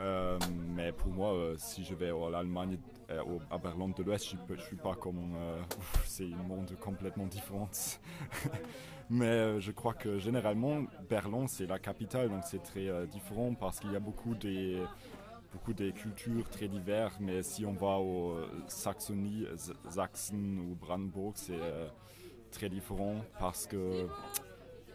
Euh, 0.02 0.38
mais 0.76 0.92
pour 0.92 1.14
moi, 1.14 1.34
euh, 1.34 1.56
si 1.58 1.86
je 1.86 1.96
vais 1.96 2.10
à 2.10 2.30
l'Allemagne, 2.30 2.78
euh, 3.10 3.24
à 3.50 3.58
Berlin 3.58 3.88
de 3.88 4.04
l'Ouest, 4.04 4.28
je 4.30 4.54
ne 4.54 4.60
suis 4.60 4.76
pas 4.76 4.96
comme... 4.96 5.34
euh, 5.38 5.62
c'est 6.04 6.26
un 6.26 6.44
monde 6.44 6.76
complètement 6.82 7.26
différent. 7.26 7.70
mais 9.10 9.62
je 9.62 9.72
crois 9.72 9.94
que 9.94 10.20
généralement, 10.20 10.84
Berlin, 11.10 11.48
c'est 11.48 11.66
la 11.66 11.80
capitale, 11.80 12.28
donc 12.28 12.44
c'est 12.44 12.64
très 12.64 13.08
différent 13.08 13.54
parce 13.54 13.80
qu'il 13.80 13.94
y 13.94 13.96
a 13.96 14.02
beaucoup 14.02 14.36
des 14.36 14.84
beaucoup 15.54 15.74
des 15.74 15.92
cultures 15.94 16.50
très 16.50 16.68
diverses, 16.68 17.18
mais 17.20 17.44
si 17.44 17.66
on 17.66 17.74
va 17.74 17.98
au 18.00 18.38
Saxonie, 18.68 19.46
Sachsen 19.90 20.60
ou 20.60 20.76
Brandenburg, 20.76 21.34
c'est 21.36 21.60
très 22.52 22.70
différent 22.70 23.16
parce 23.40 23.66
que 23.66 24.08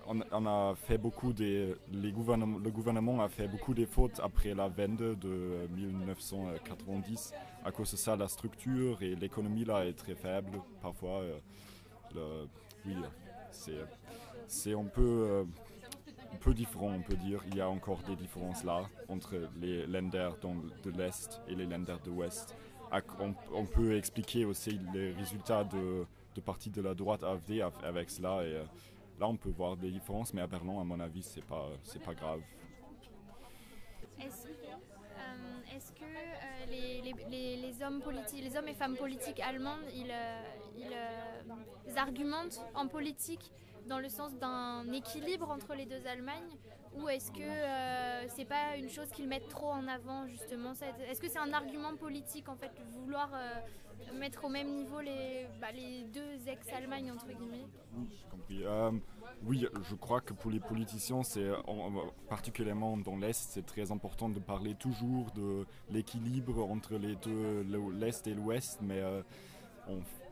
on, 0.08 0.46
a 0.46 0.74
fait 0.76 0.98
beaucoup 0.98 1.32
des, 1.32 1.74
les 1.92 2.12
gouvernements, 2.12 2.58
le 2.58 2.70
gouvernement 2.70 3.20
a 3.22 3.28
fait 3.28 3.48
beaucoup 3.48 3.74
de 3.74 3.84
fautes 3.86 4.20
après 4.22 4.54
la 4.54 4.68
Wende 4.68 5.18
de 5.18 5.66
1990. 5.74 7.32
À 7.64 7.72
cause 7.72 7.90
de 7.90 7.96
ça, 7.96 8.14
la 8.14 8.28
structure 8.28 9.02
et 9.02 9.16
l'économie 9.16 9.64
là 9.64 9.84
est 9.84 9.94
très 9.94 10.14
faible 10.14 10.60
parfois. 10.80 11.22
euh, 12.14 12.44
oui, 12.86 12.94
c'est 14.48 14.72
un 14.74 14.84
peu 14.84 15.02
euh, 15.02 15.44
un 16.32 16.36
peu 16.36 16.54
différent, 16.54 16.92
on 16.94 17.02
peut 17.02 17.16
dire. 17.16 17.42
Il 17.48 17.56
y 17.56 17.60
a 17.60 17.68
encore 17.68 17.98
des 18.06 18.14
différences 18.14 18.62
là 18.62 18.82
entre 19.08 19.34
les 19.60 19.86
länders 19.88 20.36
dans- 20.40 20.54
de 20.84 20.90
l'Est 20.96 21.40
et 21.48 21.54
les 21.56 21.66
länders 21.66 21.98
de 22.04 22.10
l'Ouest. 22.10 22.54
On 23.52 23.66
peut 23.66 23.96
expliquer 23.96 24.44
aussi 24.44 24.78
les 24.94 25.10
résultats 25.12 25.64
de, 25.64 26.06
de 26.40 26.70
de 26.70 26.80
la 26.82 26.94
droite 26.94 27.22
AFD 27.22 27.60
av- 27.62 27.84
avec 27.84 28.10
cela. 28.10 28.42
Et, 28.44 28.54
euh, 28.54 28.64
là, 29.18 29.26
on 29.28 29.36
peut 29.36 29.50
voir 29.50 29.76
des 29.76 29.90
différences, 29.90 30.32
mais 30.34 30.42
à 30.42 30.46
Berlin, 30.46 30.80
à 30.80 30.84
mon 30.84 31.00
avis, 31.00 31.22
c'est 31.22 31.44
pas, 31.44 31.68
c'est 31.82 32.02
pas 32.02 32.14
grave. 32.14 32.40
Est-ce 34.18 34.46
euh, 34.48 35.94
que 35.94 36.04
euh, 36.04 36.66
les, 36.70 37.02
les- 37.56 37.82
hommes 37.82 38.00
politiques, 38.00 38.42
les 38.42 38.56
hommes 38.56 38.68
et 38.68 38.74
femmes 38.74 38.96
politiques 38.96 39.40
allemandes, 39.40 39.84
ils, 39.94 40.10
euh, 40.10 40.42
euh, 40.92 41.54
ils 41.86 41.98
argumentent 41.98 42.60
en 42.74 42.86
politique 42.88 43.50
dans 43.86 43.98
le 43.98 44.08
sens 44.08 44.34
d'un 44.36 44.90
équilibre 44.92 45.50
entre 45.50 45.74
les 45.74 45.84
deux 45.86 46.06
Allemagnes? 46.06 46.50
Ou 46.98 47.08
est-ce 47.08 47.30
que 47.30 47.40
euh, 47.42 48.28
c'est 48.28 48.44
pas 48.44 48.76
une 48.76 48.88
chose 48.88 49.08
qu'ils 49.10 49.28
mettent 49.28 49.48
trop 49.48 49.70
en 49.70 49.86
avant 49.88 50.26
justement 50.26 50.72
Est-ce 51.10 51.20
que 51.20 51.28
c'est 51.28 51.38
un 51.38 51.52
argument 51.52 51.94
politique 51.96 52.48
en 52.48 52.56
fait 52.56 52.70
de 52.76 52.82
vouloir 53.00 53.30
euh, 53.34 54.18
mettre 54.18 54.44
au 54.44 54.48
même 54.48 54.68
niveau 54.74 55.00
les, 55.00 55.46
bah, 55.60 55.68
deux 56.12 56.48
ex-Allemagnes 56.48 57.12
entre 57.12 57.26
guillemets? 57.26 57.66
Euh, 58.64 58.90
oui, 59.44 59.66
je 59.82 59.94
crois 59.96 60.20
que 60.20 60.32
pour 60.32 60.50
les 60.50 60.60
politiciens, 60.60 61.22
c'est 61.22 61.50
en- 61.66 61.94
en- 61.96 62.12
particulièrement 62.28 62.96
dans 62.96 63.16
l'Est, 63.16 63.50
c'est 63.50 63.66
très 63.66 63.90
important 63.90 64.28
de 64.28 64.38
parler 64.38 64.74
toujours 64.74 65.30
de 65.32 65.66
l'équilibre 65.90 66.64
entre 66.64 66.94
les 66.94 67.16
deux, 67.16 67.62
le- 67.64 67.92
l'Est 67.98 68.26
et 68.26 68.34
l'Ouest. 68.34 68.78
Mais 68.82 69.00
euh, 69.00 69.22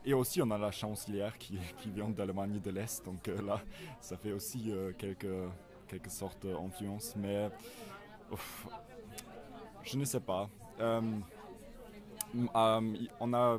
et 0.04 0.14
aussi, 0.14 0.42
on 0.42 0.50
a 0.50 0.58
la 0.58 0.70
chancelière 0.70 1.38
qui, 1.38 1.58
qui 1.78 1.90
vient 1.90 2.08
d'Allemagne 2.10 2.60
de 2.60 2.70
l'Est, 2.70 3.04
donc 3.04 3.26
là, 3.26 3.62
ça 4.00 4.16
fait 4.16 4.32
aussi 4.32 4.70
euh, 4.70 4.92
quelque, 4.92 5.48
quelque 5.88 6.10
sorte 6.10 6.46
d'influence. 6.46 7.14
Mais 7.16 7.48
ouf, 8.32 8.66
je 9.84 9.96
ne 9.98 10.04
sais 10.04 10.20
pas. 10.20 10.48
Euh, 10.80 11.00
euh, 12.56 12.94
on 13.20 13.32
a 13.34 13.58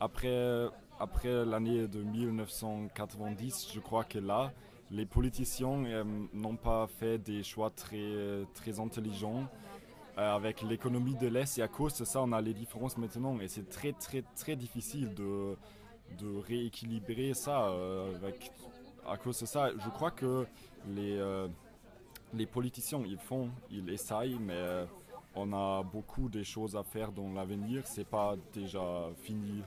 après, 0.00 0.66
après 1.00 1.44
l'année 1.44 1.86
de 1.88 2.02
1990, 2.02 3.70
je 3.74 3.80
crois 3.80 4.04
que 4.04 4.18
là, 4.18 4.52
les 4.90 5.06
politiciens 5.06 5.84
euh, 5.86 6.04
n'ont 6.32 6.56
pas 6.56 6.86
fait 6.86 7.18
des 7.18 7.42
choix 7.42 7.70
très, 7.70 8.44
très 8.54 8.78
intelligents 8.78 9.44
euh, 10.18 10.34
avec 10.36 10.62
l'économie 10.62 11.16
de 11.16 11.26
l'Est 11.28 11.58
et 11.58 11.62
à 11.62 11.68
cause 11.68 11.94
de 11.98 12.04
ça, 12.04 12.22
on 12.22 12.32
a 12.32 12.40
les 12.40 12.54
différences 12.54 12.96
maintenant 12.96 13.38
et 13.40 13.48
c'est 13.48 13.68
très 13.68 13.92
très 13.92 14.22
très 14.36 14.56
difficile 14.56 15.14
de, 15.14 15.56
de 16.18 16.38
rééquilibrer 16.46 17.34
ça. 17.34 17.68
euh, 17.68 18.14
avec, 18.16 18.52
à 19.08 19.16
cause 19.16 19.40
de 19.40 19.46
ça, 19.46 19.70
je 19.76 19.88
crois 19.90 20.10
que 20.10 20.46
les, 20.88 21.16
euh, 21.18 21.48
les 22.34 22.46
politiciens, 22.46 23.02
ils 23.06 23.18
font, 23.18 23.50
ils 23.70 23.88
essayent, 23.90 24.38
mais 24.40 24.54
euh, 24.54 24.84
on 25.34 25.52
a 25.52 25.82
beaucoup 25.82 26.28
de 26.28 26.42
choses 26.42 26.76
à 26.76 26.82
faire 26.82 27.12
dans 27.12 27.32
l'avenir. 27.32 27.86
C'est 27.86 28.06
pas 28.06 28.36
déjà 28.52 29.08
fini. 29.22 29.62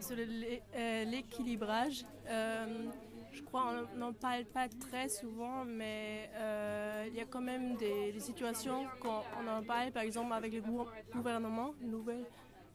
Sur 0.00 0.16
euh, 0.18 1.04
l'équilibrage, 1.04 2.04
je 3.32 3.42
crois 3.42 3.86
qu'on 3.90 3.98
n'en 3.98 4.12
parle 4.12 4.44
pas 4.44 4.68
très 4.68 5.08
souvent, 5.08 5.64
mais 5.64 6.28
il 7.08 7.14
y 7.14 7.20
a 7.20 7.24
quand 7.24 7.40
même 7.40 7.76
des, 7.76 8.18
situations 8.20 8.84
quand 9.00 9.24
on 9.42 9.48
en 9.48 9.62
parle, 9.62 9.92
par 9.92 10.02
exemple 10.02 10.32
avec 10.34 10.52
le 10.52 10.60
gou- 10.60 10.86
gouvernement, 11.12 11.74
le 11.80 11.88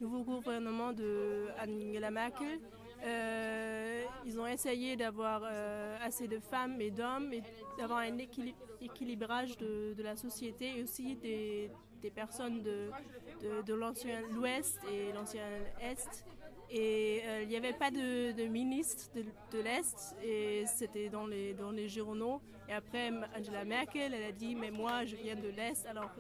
nouveau 0.02 0.24
gouvernement 0.24 0.92
de 0.92 1.50
Angela 1.62 2.10
Merkel. 2.10 2.60
Euh, 3.04 4.04
ils 4.26 4.40
ont 4.40 4.48
essayé 4.48 4.96
d'avoir 4.96 5.42
euh, 5.44 5.98
assez 6.02 6.28
de 6.28 6.40
femmes 6.40 6.82
et 6.82 6.92
d'hommes 6.92 7.32
d'avoir 7.78 8.00
un 8.00 8.18
équili- 8.18 8.56
équilibrage 8.82 9.58
de, 9.58 9.96
la 10.00 10.16
société 10.16 10.78
et 10.78 10.84
aussi 10.84 11.16
des, 11.16 11.72
personnes 12.14 12.62
de, 12.62 13.74
l'ancien 13.74 14.22
l'Ouest 14.32 14.80
et 14.92 15.12
l'ancien 15.14 15.44
Est. 15.82 16.26
Et 16.72 17.22
euh, 17.26 17.42
il 17.44 17.48
n'y 17.48 17.56
avait 17.56 17.74
pas 17.74 17.90
de, 17.90 18.48
ministre 18.48 19.10
de, 19.16 19.60
l'Est 19.60 20.16
et 20.24 20.66
c'était 20.68 21.10
dans 21.10 21.26
les, 21.26 21.54
dans 21.54 21.72
les 21.72 21.88
journaux. 21.90 22.42
Et 22.68 22.74
après, 22.74 23.12
Angela 23.36 23.66
Merkel, 23.66 24.14
elle 24.14 24.26
a 24.26 24.32
dit, 24.32 24.54
mais 24.56 24.70
moi, 24.70 25.06
je 25.06 25.16
viens 25.16 25.36
de 25.36 25.48
l'Est, 25.48 25.88
alors 25.88 26.12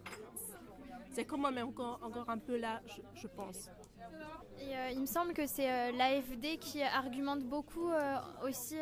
c'est 1.11 1.25
quand 1.25 1.37
même 1.37 1.67
encore, 1.67 1.99
encore 2.01 2.29
un 2.29 2.39
peu 2.39 2.57
là, 2.57 2.81
je 3.13 3.27
pense. 3.27 3.69
Euh, 4.79 4.91
il 4.93 5.01
me 5.01 5.05
semble 5.05 5.33
que 5.33 5.45
c'est 5.45 5.69
euh, 5.69 5.91
l'AFD 5.91 6.57
qui 6.59 6.81
argumente 6.83 7.43
beaucoup 7.43 7.89
euh, 7.89 8.15
aussi 8.43 8.77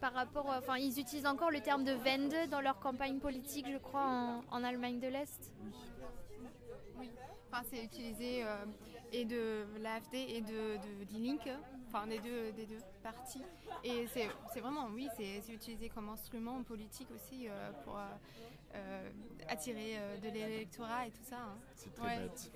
par 0.00 0.12
rapport. 0.12 0.46
Enfin, 0.58 0.76
ils 0.76 0.98
utilisent 0.98 1.26
encore 1.26 1.50
le 1.50 1.60
terme 1.60 1.84
de 1.84 1.92
Wende 1.92 2.50
dans 2.50 2.60
leur 2.60 2.78
campagne 2.78 3.18
politique, 3.18 3.66
je 3.70 3.78
crois, 3.78 4.42
en, 4.50 4.64
Allemagne 4.64 5.00
de 5.00 5.08
l'Est. 5.08 5.52
Oui, 6.98 7.10
enfin, 7.50 7.62
c'est 7.70 7.82
utilisé 7.82 8.44
et 9.12 9.24
de 9.24 9.64
l'AFD 9.80 10.14
et 10.14 10.40
de, 10.40 10.76
de 10.76 11.04
Die 11.04 11.18
Linke, 11.18 11.50
enfin 11.88 12.06
des 12.06 12.20
deux, 12.20 12.52
des 12.52 12.66
deux 12.66 12.78
partis. 13.02 13.42
Et 13.82 14.06
c'est 14.06 14.60
vraiment, 14.60 14.88
oui, 14.94 15.08
c'est 15.16 15.52
utilisé 15.52 15.88
comme 15.88 16.08
instrument 16.10 16.62
politique 16.62 17.08
aussi 17.14 17.48
pour 17.84 17.98
euh, 18.74 19.10
attirer 19.48 19.96
euh, 19.96 20.16
de 20.18 20.28
l'électorat 20.28 21.06
et 21.06 21.10
tout 21.10 21.24
ça. 21.28 21.36
hein. 21.38 21.58
C'est 21.74 21.92
très 21.94 22.06
Ouais. 22.06 22.18
bête. 22.18 22.52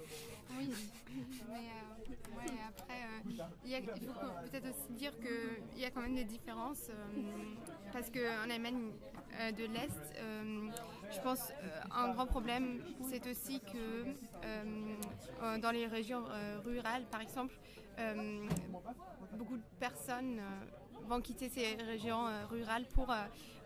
Oui, 0.57 0.71
mais 1.49 1.59
euh, 1.59 2.37
ouais, 2.37 2.61
après, 2.69 3.01
il, 3.67 4.07
faut 4.07 4.49
peut-être 4.51 4.69
aussi 4.69 4.93
dire 4.93 5.13
qu'il 5.19 5.81
y 5.81 5.85
a 5.85 5.91
quand 5.91 6.03
même 6.03 6.15
des 6.15 6.25
différences 6.25 6.91
parce 7.93 8.11
qu'en 8.11 8.49
Allemagne 8.51 8.93
de 9.57 9.65
l'Est, 9.65 10.15
je 11.11 11.21
pense 11.21 11.51
un 11.91 12.13
grand 12.13 12.27
problème, 12.27 12.81
c'est 13.11 13.27
aussi 13.27 13.61
que 13.61 14.05
dans 15.59 15.71
les 15.73 15.87
régions 15.87 16.25
rurales, 16.65 17.05
par 17.11 17.23
exemple, 17.23 17.55
beaucoup 19.33 19.57
de 19.57 19.63
personnes 19.81 20.41
vont 21.09 21.21
quitter 21.21 21.49
ces 21.49 21.75
régions 21.75 22.27
rurales 22.51 22.85
pour, 22.95 23.13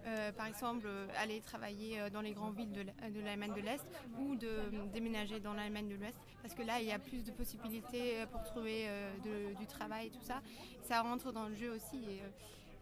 euh, 0.07 0.33
par 0.33 0.47
exemple, 0.47 0.85
euh, 0.87 1.07
aller 1.19 1.41
travailler 1.41 2.01
euh, 2.01 2.11
dans 2.11 2.21
les 2.21 2.33
grandes 2.33 2.57
villes 2.57 2.73
de 2.73 3.21
l'Allemagne 3.21 3.53
de 3.55 3.61
l'Est 3.61 3.85
ou 4.19 4.37
de 4.37 4.49
déménager 4.93 5.41
dans 5.41 5.53
l'Allemagne 5.55 5.89
de 5.89 5.95
l'Ouest, 5.97 6.19
parce 6.43 6.55
que 6.55 6.63
là, 6.63 6.81
il 6.81 6.87
y 6.87 6.93
a 6.93 6.99
plus 6.99 7.23
de 7.25 7.31
possibilités 7.33 8.25
pour 8.31 8.43
trouver 8.45 8.87
de- 9.25 9.55
du 9.55 9.67
travail 9.67 10.07
et 10.07 10.11
tout 10.11 10.23
ça. 10.23 10.41
Ça 10.83 11.03
rentre 11.03 11.33
dans 11.33 11.49
le 11.49 11.55
jeu 11.55 11.73
aussi 11.73 11.99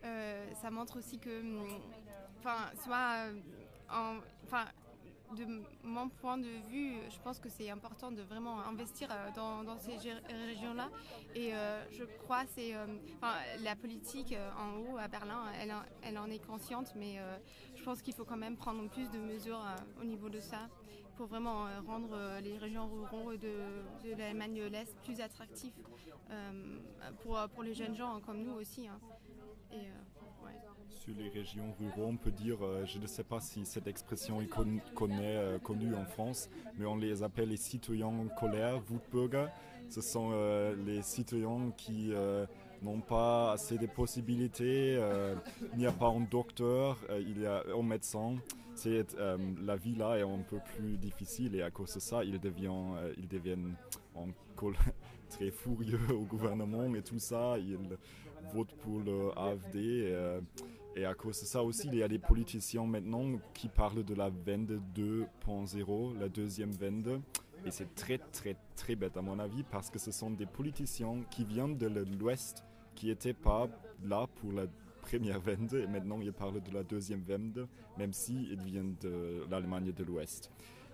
et 0.05 0.55
ça 0.61 0.71
montre 0.71 0.99
aussi 0.99 1.19
que, 1.19 1.41
hum, 1.41 1.67
enfin, 2.39 2.71
soit, 2.85 3.27
en- 3.91 4.19
enfin, 4.45 4.67
de 5.35 5.47
mon 5.83 6.09
point 6.09 6.39
de 6.39 6.49
vue, 6.71 6.95
je 7.11 7.19
pense 7.21 7.39
que 7.39 7.49
c'est 7.49 7.71
important 7.71 8.11
de 8.13 8.23
vraiment 8.23 8.61
investir 8.61 9.09
euh, 9.11 9.31
dans, 9.35 9.79
ces 9.79 9.97
régions-là. 10.29 10.89
Et 11.35 11.55
euh, 11.55 11.85
je 11.93 12.05
crois 12.05 12.45
que 12.45 12.61
euh, 12.61 12.87
la 13.63 13.77
politique 13.77 14.35
en 14.59 14.79
haut 14.79 14.99
à 14.99 15.09
Berlin, 15.09 15.45
elle, 16.03 16.19
en- 16.19 16.27
est 16.31 16.47
consciente, 16.47 16.93
mais 16.97 17.19
je 17.75 17.83
pense 17.83 18.03
qu'il 18.03 18.15
faut 18.15 18.25
quand 18.25 18.37
même 18.37 18.57
prendre 18.57 18.89
plus 18.89 19.11
de 19.11 19.19
mesures 19.19 19.63
au 20.01 20.05
niveau 20.05 20.29
de 20.29 20.41
ça 20.41 20.69
pour 21.17 21.27
vraiment 21.27 21.67
rendre 21.87 22.17
les 22.43 22.59
régions 22.59 22.87
ruraux 22.89 23.35
de, 23.37 24.15
l'Allemagne 24.19 24.55
de 24.55 24.67
l'Est 24.67 24.95
plus 25.05 25.21
attractifs 25.21 25.75
euh, 26.31 26.79
pour, 27.23 27.63
les 27.63 27.75
jeunes 27.75 27.95
gens 27.95 28.21
comme 28.21 28.43
nous 28.43 28.55
aussi. 28.55 28.87
hein. 28.89 28.99
Sur 30.99 31.15
les 31.17 31.29
régions 31.29 31.73
rurales, 31.79 32.01
on 32.15 32.17
peut 32.17 32.31
dire, 32.33 32.57
euh, 32.65 32.85
je 32.87 32.99
ne 32.99 33.07
sais 33.07 33.23
pas 33.23 33.41
si 33.41 33.65
cette 33.65 33.87
expression 33.87 34.41
est 34.41 34.49
euh, 34.59 35.59
connue 35.59 35.95
en 35.95 36.05
France, 36.05 36.49
mais 36.79 36.87
on 36.87 36.97
les 36.97 37.23
appelle 37.23 37.49
les 37.51 37.57
citoyens 37.57 38.07
en 38.07 38.27
colère, 38.29 38.81
Wutbürger. 38.91 39.47
Ce 39.89 40.01
sont 40.01 40.31
euh, 40.33 40.75
les 40.85 41.03
citoyens 41.03 41.71
qui 41.77 42.13
n'ont 42.83 43.01
pas 43.01 43.53
assez 43.53 43.79
de 43.79 43.87
possibilités. 43.87 44.99
il 45.73 45.79
n'y 45.79 45.87
a 45.87 45.93
pas 45.93 46.09
un 46.09 46.21
docteur, 46.21 46.99
il 47.21 47.41
y 47.41 47.47
a 47.47 47.63
un 47.77 47.83
médecin. 47.83 48.37
C'est, 48.75 49.07
la 49.65 49.77
vie 49.77 49.95
là 49.95 50.17
est 50.19 50.23
un 50.23 50.43
peu 50.49 50.59
plus 50.77 50.97
difficile 50.99 51.55
et 51.55 51.63
à 51.63 51.71
cause 51.71 51.95
de 51.95 52.01
ça, 52.01 52.25
ils 52.25 52.41
deviennent, 52.41 52.97
ils 53.17 53.29
deviennent 53.29 53.75
en 54.15 54.27
col- 54.57 54.77
très 55.31 55.51
furieux 55.51 56.01
au 56.11 56.25
gouvernement 56.25 56.93
et 56.95 57.03
tout 57.03 57.19
ça. 57.21 57.57
Ils 57.59 57.79
votent 58.53 58.75
pour 58.83 59.01
le 59.01 59.31
AFD. 59.39 60.13
Et 60.97 61.05
à 61.05 61.15
cause 61.15 61.41
de 61.41 61.47
ça 61.47 61.63
aussi, 61.63 61.89
il 61.93 61.99
y 61.99 62.03
a 62.03 62.09
des 62.09 62.19
politiciens 62.19 62.87
maintenant 62.87 63.39
qui 63.53 63.69
parlent 63.69 64.03
de 64.03 64.15
la 64.15 64.31
Wende 64.47 64.81
2.0, 64.95 66.19
la 66.19 66.29
deuxième 66.29 66.73
Wende. 66.81 67.21
Et 67.67 67.71
c'est 67.71 67.95
très 67.95 68.19
très 68.19 68.57
très 68.77 68.97
bête 68.97 69.17
à 69.17 69.23
mon 69.23 69.39
avis 69.39 69.63
parce 69.63 69.91
que 69.91 69.99
ce 69.99 70.11
sont 70.11 70.31
des 70.31 70.47
politiciens 70.47 71.23
qui 71.31 71.45
viennent 71.45 71.77
de 71.77 71.87
l'Ouest 71.87 72.65
qui 72.95 73.07
n'étaient 73.07 73.35
pas 73.35 73.69
là 74.05 74.27
pour 74.37 74.53
la 74.53 74.67
première 75.03 75.41
Wende 75.47 75.75
et 75.75 75.87
maintenant 75.87 76.19
ils 76.21 76.33
parlent 76.33 76.63
de 76.63 76.73
la 76.73 76.83
deuxième 76.83 77.23
Wende 77.29 77.67
même 77.99 78.13
s'ils 78.13 78.61
viennent 78.61 78.95
de 79.01 79.45
l'Allemagne 79.51 79.93
de 79.93 80.05
l'Ouest. 80.05 80.51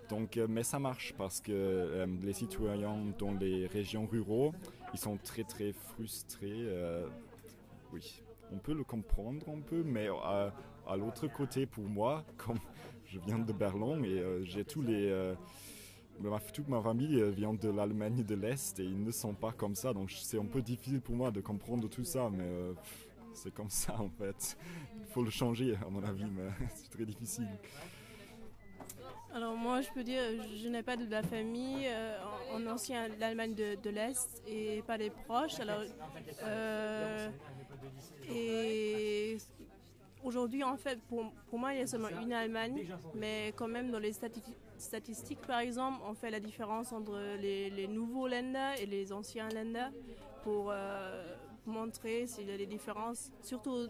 Donc, 0.08 0.36
euh, 0.36 0.46
mais 0.48 0.62
ça 0.62 0.78
marche 0.78 1.14
parce 1.16 1.40
que 1.40 1.52
euh, 1.52 2.06
les 2.22 2.32
citoyens 2.32 2.98
dans 3.18 3.32
les 3.32 3.66
régions 3.66 4.06
ruraux, 4.06 4.52
ils 4.92 4.98
sont 4.98 5.16
très 5.16 5.44
très 5.44 5.72
frustrés. 5.72 6.50
euh, 6.50 7.06
oui, 7.92 8.21
on 8.52 8.58
peut 8.58 8.74
le 8.74 8.84
comprendre 8.84 9.48
un 9.48 9.60
peu, 9.60 9.82
mais 9.82 10.08
à, 10.08 10.52
à 10.86 10.96
l'autre 10.96 11.26
côté, 11.28 11.66
pour 11.66 11.84
moi, 11.84 12.24
comme 12.36 12.58
je 13.06 13.18
viens 13.20 13.38
de 13.38 13.52
Berlin 13.52 14.02
et 14.02 14.18
euh, 14.18 14.44
j'ai 14.44 14.64
tous 14.64 14.82
les. 14.82 15.08
euh, 15.10 15.34
toute 16.52 16.68
ma 16.68 16.80
famille 16.80 17.20
euh, 17.20 17.30
vient 17.30 17.54
de 17.54 17.68
l'Allemagne 17.68 18.22
de 18.22 18.34
l'Est 18.34 18.78
et 18.78 18.84
ils 18.84 19.02
ne 19.02 19.10
sont 19.10 19.34
pas 19.34 19.52
comme 19.52 19.74
ça, 19.74 19.92
donc 19.92 20.10
c'est 20.10 20.38
un 20.38 20.44
peu 20.44 20.62
difficile 20.62 21.00
pour 21.00 21.16
moi 21.16 21.30
de 21.30 21.40
comprendre 21.40 21.88
tout 21.88 22.04
ça, 22.04 22.28
mais 22.30 22.44
euh, 22.44 22.74
c'est 23.32 23.52
comme 23.52 23.70
ça 23.70 23.94
en 24.00 24.10
fait. 24.10 24.56
Il 25.00 25.06
faut 25.06 25.22
le 25.22 25.30
changer 25.30 25.74
à 25.84 25.88
mon 25.90 26.02
avis, 26.04 26.24
mais 26.26 26.48
c'est 26.74 26.90
très 26.90 27.04
difficile. 27.04 27.48
Alors 29.34 29.56
moi, 29.56 29.80
je 29.80 29.88
peux 29.94 30.04
dire, 30.04 30.22
je 30.62 30.68
n'ai 30.68 30.82
pas 30.82 30.96
de 30.96 31.10
la 31.10 31.22
famille 31.22 31.86
euh, 31.86 32.18
en, 32.52 32.60
en 32.62 32.66
ancien 32.66 33.08
l'Allemagne 33.18 33.54
de, 33.54 33.90
l'Est 33.90 34.42
et 34.46 34.82
pas 34.82 34.98
des 34.98 35.08
proches. 35.08 35.58
Alors, 35.58 35.80
euh, 36.42 37.30
et 38.28 39.38
aujourd'hui, 40.22 40.62
en 40.64 40.76
fait, 40.76 40.98
pour, 41.02 41.58
moi, 41.58 41.74
il 41.74 41.80
y 41.80 41.82
a 41.82 41.86
seulement 41.86 42.08
une 42.20 42.32
Allemagne, 42.32 42.86
mais 43.14 43.52
quand 43.56 43.68
même 43.68 43.90
dans 43.90 43.98
les 43.98 44.12
stati- 44.12 44.56
statistiques, 44.78 45.40
par 45.40 45.60
exemple, 45.60 46.00
on 46.06 46.14
fait 46.14 46.30
la 46.30 46.40
différence 46.40 46.92
entre 46.92 47.18
les, 47.40 47.86
nouveaux 47.88 48.28
Länder 48.28 48.74
et 48.80 48.86
les 48.86 49.12
anciens 49.12 49.48
Länder 49.48 49.88
pour 50.42 50.70
euh, 50.70 51.34
montrer 51.66 52.26
s'il 52.26 52.48
y 52.48 52.52
a 52.52 52.58
des 52.58 52.66
différences, 52.66 53.30
surtout 53.42 53.88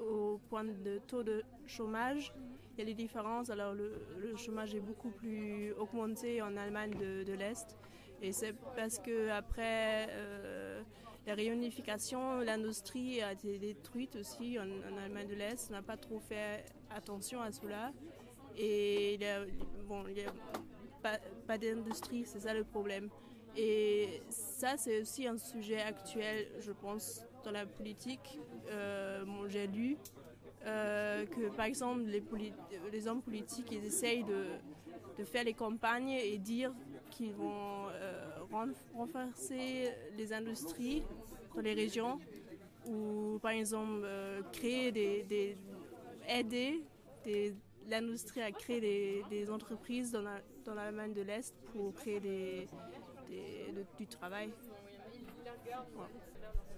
au, 0.00 0.40
point 0.48 0.64
de 0.64 0.98
taux 1.06 1.22
de 1.22 1.44
chômage. 1.66 2.32
Il 2.76 2.80
y 2.80 2.82
a 2.82 2.86
des 2.86 2.94
différences. 2.94 3.50
Alors, 3.50 3.72
le, 3.74 4.36
chômage 4.36 4.74
est 4.74 4.80
beaucoup 4.80 5.10
plus 5.10 5.72
augmenté 5.74 6.42
en 6.42 6.56
Allemagne 6.56 6.90
de, 6.98 7.22
de 7.22 7.32
l'Est. 7.32 7.76
Et 8.20 8.32
c'est 8.32 8.54
parce 8.74 8.98
que 8.98 9.28
après 9.30 10.06
euh, 10.10 10.82
la 11.26 11.34
réunification, 11.34 12.40
l'industrie 12.40 13.22
a 13.22 13.32
été 13.32 13.58
détruite 13.58 14.16
aussi 14.16 14.58
en, 14.58 14.98
Allemagne 14.98 15.28
de 15.28 15.34
l'Est. 15.34 15.68
On 15.70 15.72
n'a 15.72 15.82
pas 15.82 15.96
trop 15.96 16.20
fait 16.20 16.64
attention 16.90 17.40
à 17.40 17.50
cela. 17.50 17.92
Et 18.56 19.14
il 19.14 19.26
bon, 19.88 20.04
il 20.08 20.18
y 20.18 20.24
a 20.24 21.18
pas, 21.46 21.58
d'industrie, 21.58 22.24
c'est 22.26 22.40
ça 22.40 22.52
le 22.52 22.64
problème. 22.64 23.08
Et 23.56 24.22
ça, 24.28 24.76
c'est 24.76 25.00
aussi 25.00 25.26
un 25.26 25.38
sujet 25.38 25.80
actuel, 25.80 26.48
je 26.60 26.72
pense, 26.72 27.24
dans 27.42 27.52
la 27.52 27.66
politique. 27.66 28.38
Euh, 28.68 29.24
J'ai 29.48 29.66
lu 29.66 29.96
euh, 30.66 31.24
que, 31.26 31.48
par 31.54 31.66
exemple, 31.66 32.02
les, 32.02 32.22
les 32.92 33.08
hommes 33.08 33.22
politiques, 33.22 33.70
ils 33.72 33.84
essayent 33.84 34.24
de 34.24 35.24
faire 35.24 35.44
les 35.44 35.54
campagnes 35.54 36.10
et 36.10 36.38
dire 36.38 36.72
qu'ils 37.16 37.32
vont 37.32 37.88
euh, 37.90 38.28
ren- 38.52 38.72
renforcer 38.94 39.90
les 40.16 40.32
industries 40.32 41.02
dans 41.54 41.62
les 41.62 41.74
régions 41.74 42.18
ou, 42.86 43.38
par 43.40 43.52
exemple, 43.52 44.02
euh, 44.04 44.42
créer 44.52 44.90
des, 44.92 45.56
aider 46.28 46.82
l'industrie 47.88 48.42
à 48.42 48.50
créer 48.50 49.22
des, 49.30 49.50
entreprises 49.50 50.10
dans 50.10 50.22
la- 50.22 50.40
dans 50.64 50.74
l'Allemagne 50.74 51.12
de 51.12 51.22
l'Est 51.22 51.54
pour 51.72 51.94
créer 51.94 52.20
des, 52.20 52.68
des- 53.28 53.72
de- 53.72 53.86
du 53.98 54.06
travail. 54.06 54.50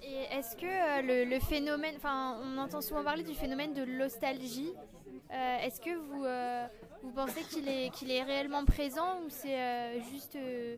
Et 0.03 0.23
est-ce 0.37 0.57
que 0.57 0.67
euh, 0.67 1.03
le, 1.25 1.31
le 1.31 1.41
phénomène, 1.41 1.95
enfin, 1.97 2.39
on 2.43 2.59
entend 2.59 2.81
souvent 2.81 3.03
parler 3.03 3.23
du 3.25 3.35
phénomène 3.35 3.73
de 3.75 3.83
l'ostalgie. 3.83 4.73
Euh, 5.33 5.59
est-ce 5.59 5.81
que 5.81 5.95
vous, 5.97 6.25
euh, 6.25 6.67
vous 7.03 7.11
pensez 7.11 7.43
qu'il 7.43 7.69
est, 7.69 7.91
qu'il 7.91 8.11
est 8.11 8.23
réellement 8.23 8.65
présent 8.65 9.21
ou 9.25 9.29
c'est 9.29 9.61
euh, 9.61 10.01
juste 10.13 10.37
euh, 10.37 10.77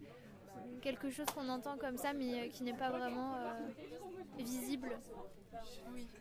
quelque 0.80 1.10
chose 1.10 1.26
qu'on 1.34 1.48
entend 1.48 1.76
comme 1.76 1.96
ça 1.98 2.12
mais 2.14 2.40
euh, 2.40 2.48
qui 2.48 2.62
n'est 2.64 2.76
pas 2.76 2.90
vraiment 2.90 3.34
euh, 3.34 3.68
visible? 4.38 4.90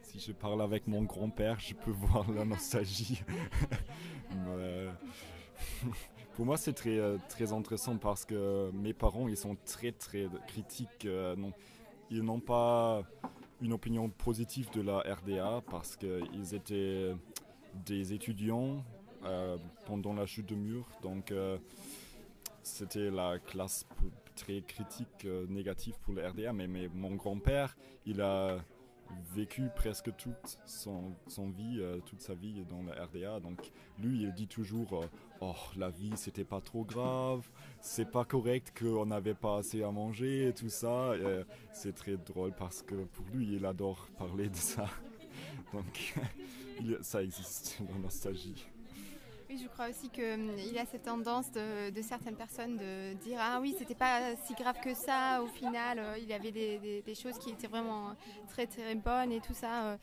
Si 0.01 0.19
je 0.19 0.31
parle 0.33 0.61
avec 0.61 0.87
mon 0.87 1.03
grand-père, 1.03 1.59
je 1.59 1.73
peux 1.73 1.91
voir 1.91 2.29
la 2.31 2.43
nostalgie. 2.43 3.21
Mais, 4.31 4.87
pour 6.33 6.45
moi, 6.45 6.57
c'est 6.57 6.73
très, 6.73 6.99
très 7.29 7.53
intéressant 7.53 7.97
parce 7.97 8.25
que 8.25 8.71
mes 8.73 8.93
parents, 8.93 9.27
ils 9.29 9.37
sont 9.37 9.55
très, 9.65 9.93
très 9.93 10.27
critiques. 10.47 11.05
non, 11.05 11.53
ils 12.09 12.23
n'ont 12.23 12.41
pas 12.41 13.03
une 13.61 13.73
opinion 13.73 14.09
positive 14.09 14.69
de 14.71 14.81
la 14.81 14.99
RDA 14.99 15.61
parce 15.69 15.95
qu'ils 15.95 16.53
étaient 16.53 17.13
des 17.85 18.13
étudiants 18.13 18.83
euh, 19.25 19.57
pendant 19.85 20.13
la 20.13 20.25
chute 20.25 20.47
de 20.47 20.55
mur. 20.55 20.87
Donc, 21.01 21.31
euh, 21.31 21.57
c'était 22.63 23.09
la 23.09 23.39
classe 23.39 23.85
très 24.35 24.61
critique, 24.61 25.25
euh, 25.25 25.47
négative 25.47 25.95
pour 26.01 26.13
la 26.13 26.29
RDA. 26.29 26.53
Mais, 26.53 26.67
mais 26.67 26.87
mon 26.93 27.15
grand-père, 27.15 27.75
il 28.05 28.21
a 28.21 28.57
vécu 29.33 29.69
presque 29.73 30.15
toute 30.17 30.59
son, 30.65 31.15
vie, 31.49 31.81
toute 32.05 32.21
sa 32.21 32.35
vie 32.35 32.65
dans 32.69 32.83
la 32.83 33.05
RDA. 33.05 33.39
Donc 33.39 33.71
lui, 33.99 34.23
il 34.23 34.33
dit 34.33 34.47
toujours, 34.47 35.05
oh, 35.39 35.55
la 35.77 35.89
vie, 35.89 36.11
c'était 36.17 36.43
pas 36.43 36.59
trop 36.59 36.83
grave, 36.83 37.49
c'est 37.79 38.11
pas 38.11 38.25
correct 38.25 38.73
qu'on 38.77 39.05
n'avait 39.05 39.33
pas 39.33 39.59
assez 39.59 39.81
à 39.81 39.91
manger 39.91 40.49
et 40.49 40.53
tout 40.53 40.67
ça. 40.67 41.13
C'est 41.71 41.95
très 41.95 42.17
drôle 42.17 42.51
parce 42.51 42.81
que 42.81 42.95
pour 42.95 43.25
lui, 43.33 43.55
il 43.55 43.65
adore 43.65 44.09
parler 44.17 44.49
de 44.49 44.57
ça. 44.57 44.87
Donc 45.73 46.13
ça 47.01 47.23
existe, 47.23 47.77
la 47.91 47.97
nostalgie. 47.99 48.65
Oui, 49.49 49.57
je 49.63 49.67
crois 49.69 49.87
aussi 49.89 50.09
qu'il 50.09 50.73
y 50.73 50.77
a 50.77 50.85
cette 50.85 51.03
tendance 51.03 51.49
de, 51.53 52.01
certaines 52.01 52.35
personnes 52.35 52.75
de 52.75 53.13
dire 53.13 53.39
Ah 53.41 53.59
oui, 53.61 53.73
c'était 53.79 53.95
pas 53.95 54.35
si 54.45 54.53
grave 54.55 54.75
que 54.83 54.93
ça. 54.93 55.41
Au 55.41 55.47
final, 55.47 55.99
euh, 55.99 56.17
il 56.17 56.27
y 56.27 56.33
avait 56.33 56.51
des, 56.51 57.15
choses 57.15 57.37
qui 57.37 57.51
étaient 57.51 57.67
vraiment 57.67 58.13
très 58.49 58.67
très 58.67 58.95
bonnes 58.95 59.31
et 59.31 59.39
tout 59.39 59.53
ça. 59.53 59.91
euh. 59.91 59.97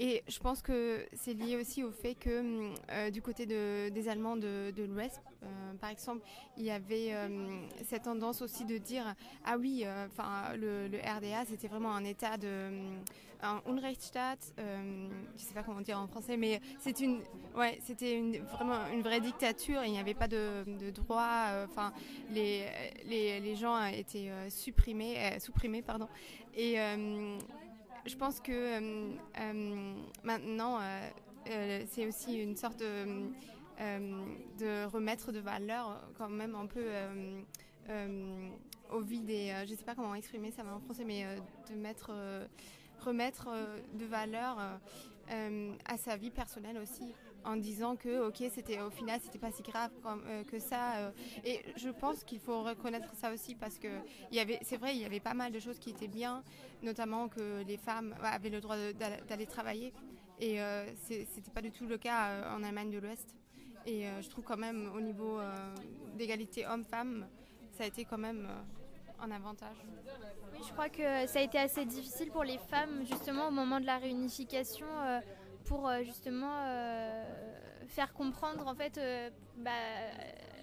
Et 0.00 0.24
je 0.26 0.40
pense 0.40 0.62
que 0.62 1.06
c'est 1.12 1.34
lié 1.34 1.56
aussi 1.56 1.84
au 1.84 1.92
fait 1.92 2.16
que 2.16 2.40
hum, 2.40 2.74
euh, 2.90 3.10
du 3.10 3.22
côté 3.22 3.46
de- 3.46 3.88
des 3.90 4.08
Allemands 4.08 4.36
de 4.36 4.84
l'Ouest, 4.84 5.20
euh, 5.44 5.74
par 5.80 5.90
exemple, 5.90 6.22
il 6.56 6.64
y 6.64 6.70
avait 6.70 7.12
euh, 7.12 7.60
cette 7.84 8.02
tendance 8.02 8.42
aussi 8.42 8.64
de 8.64 8.78
dire 8.78 9.14
Ah 9.44 9.56
oui, 9.58 9.82
euh, 9.84 10.06
enfin 10.06 10.54
le, 10.56 10.88
RDA, 10.88 11.44
c'était 11.46 11.68
vraiment 11.68 11.94
un 11.94 12.04
état 12.04 12.36
de. 12.36 12.70
un 13.42 13.62
Unrechtsstaat, 13.66 14.38
je 14.56 15.42
sais 15.42 15.54
pas 15.54 15.62
comment 15.62 15.80
dire 15.80 15.98
en 15.98 16.08
français, 16.08 16.36
mais 16.36 16.60
c'est 16.80 16.98
une, 17.00 17.20
ouais, 17.56 17.78
c'était 17.84 18.20
vraiment 18.52 18.88
une 18.92 19.02
vraie 19.02 19.20
dictature. 19.20 19.84
Il 19.84 19.92
n'y 19.92 20.00
avait 20.00 20.14
pas 20.14 20.28
de, 20.28 20.64
de 20.66 20.90
droit. 20.90 21.64
Enfin, 21.64 21.92
les, 22.30 22.66
les, 23.06 23.38
les 23.38 23.56
gens 23.56 23.84
étaient 23.86 24.30
supprimés, 24.50 25.38
supprimés, 25.38 25.82
pardon. 25.82 26.08
Et 26.56 26.76
je 28.06 28.16
pense 28.16 28.40
que 28.40 28.80
maintenant, 30.24 30.80
c'est 31.46 32.06
aussi 32.08 32.42
une 32.42 32.56
sorte 32.56 32.80
de, 32.80 33.30
de 33.78 34.84
remettre 34.86 35.32
de 35.32 35.40
valeur 35.40 35.90
euh, 35.90 35.94
quand 36.16 36.28
même 36.28 36.54
un 36.54 36.66
peu. 36.66 36.82
euh, 36.84 37.40
euh, 37.90 38.48
au 38.90 39.00
vide 39.00 39.30
euh, 39.30 39.64
je 39.66 39.74
sais 39.74 39.84
pas 39.84 39.94
comment 39.94 40.14
exprimer 40.14 40.50
ça 40.50 40.62
en 40.64 40.80
français, 40.80 41.04
mais 41.04 41.24
euh, 41.24 41.36
de 41.70 41.74
mettre, 41.74 42.10
euh, 42.12 42.46
remettre 43.00 43.48
euh, 43.48 43.78
de 43.94 44.04
valeur 44.04 44.58
euh, 44.58 44.76
euh, 45.30 45.72
à 45.86 45.96
sa 45.96 46.16
vie 46.16 46.30
personnelle 46.30 46.78
aussi, 46.78 47.12
en 47.44 47.56
disant 47.56 47.96
que 47.96 48.28
ok, 48.28 48.42
c'était 48.54 48.80
au 48.80 48.90
final 48.90 49.20
c'était 49.22 49.38
pas 49.38 49.50
si 49.52 49.62
grave 49.62 49.90
euh, 50.06 50.44
que 50.44 50.58
ça. 50.58 50.96
euh. 50.96 51.10
et 51.44 51.60
je 51.76 51.88
pense 51.90 52.24
qu'il 52.24 52.40
faut 52.40 52.62
reconnaître 52.62 53.14
ça 53.14 53.32
aussi 53.32 53.54
parce 53.54 53.78
que 53.78 53.88
il 54.30 54.36
y 54.36 54.40
avait, 54.40 54.58
c'est 54.62 54.76
vrai, 54.78 54.94
il 54.96 55.00
y 55.02 55.04
avait 55.04 55.20
pas 55.20 55.34
mal 55.34 55.52
de 55.52 55.60
choses 55.60 55.78
qui 55.78 55.90
étaient 55.90 56.08
bien, 56.08 56.42
notamment 56.82 57.28
que 57.28 57.62
les 57.66 57.76
femmes 57.78 58.14
avaient 58.22 58.50
le 58.50 58.60
droit 58.60 58.76
d'aller 59.28 59.46
travailler, 59.46 59.92
et 60.40 60.60
euh, 60.60 60.86
c'était 61.06 61.50
pas 61.54 61.62
du 61.62 61.70
tout 61.70 61.86
le 61.86 61.98
cas 61.98 62.28
euh, 62.28 62.54
en 62.56 62.62
Allemagne 62.62 62.90
de 62.90 62.98
l'Ouest. 62.98 63.34
Et 63.86 64.06
euh, 64.06 64.22
je 64.22 64.28
trouve 64.28 64.44
quand 64.44 64.56
même 64.56 64.90
au 64.94 65.00
niveau 65.00 65.38
euh, 65.38 65.54
d'égalité 66.16 66.66
homme-femme, 66.66 67.26
ça 67.72 67.84
a 67.84 67.86
été 67.86 68.04
quand 68.04 68.18
même 68.18 68.46
euh, 68.50 69.24
un 69.24 69.30
avantage. 69.30 69.76
Oui, 70.52 70.60
je 70.66 70.72
crois 70.72 70.88
que 70.88 71.26
ça 71.26 71.38
a 71.38 71.42
été 71.42 71.58
assez 71.58 71.84
difficile 71.84 72.30
pour 72.30 72.44
les 72.44 72.58
femmes 72.58 73.04
justement 73.06 73.48
au 73.48 73.50
moment 73.50 73.80
de 73.80 73.86
la 73.86 73.98
réunification 73.98 74.86
pour 75.64 75.90
justement 76.02 76.64
faire 77.86 78.12
comprendre 78.12 78.66
en 78.66 78.74
fait 78.74 78.98
bah, 79.56 79.70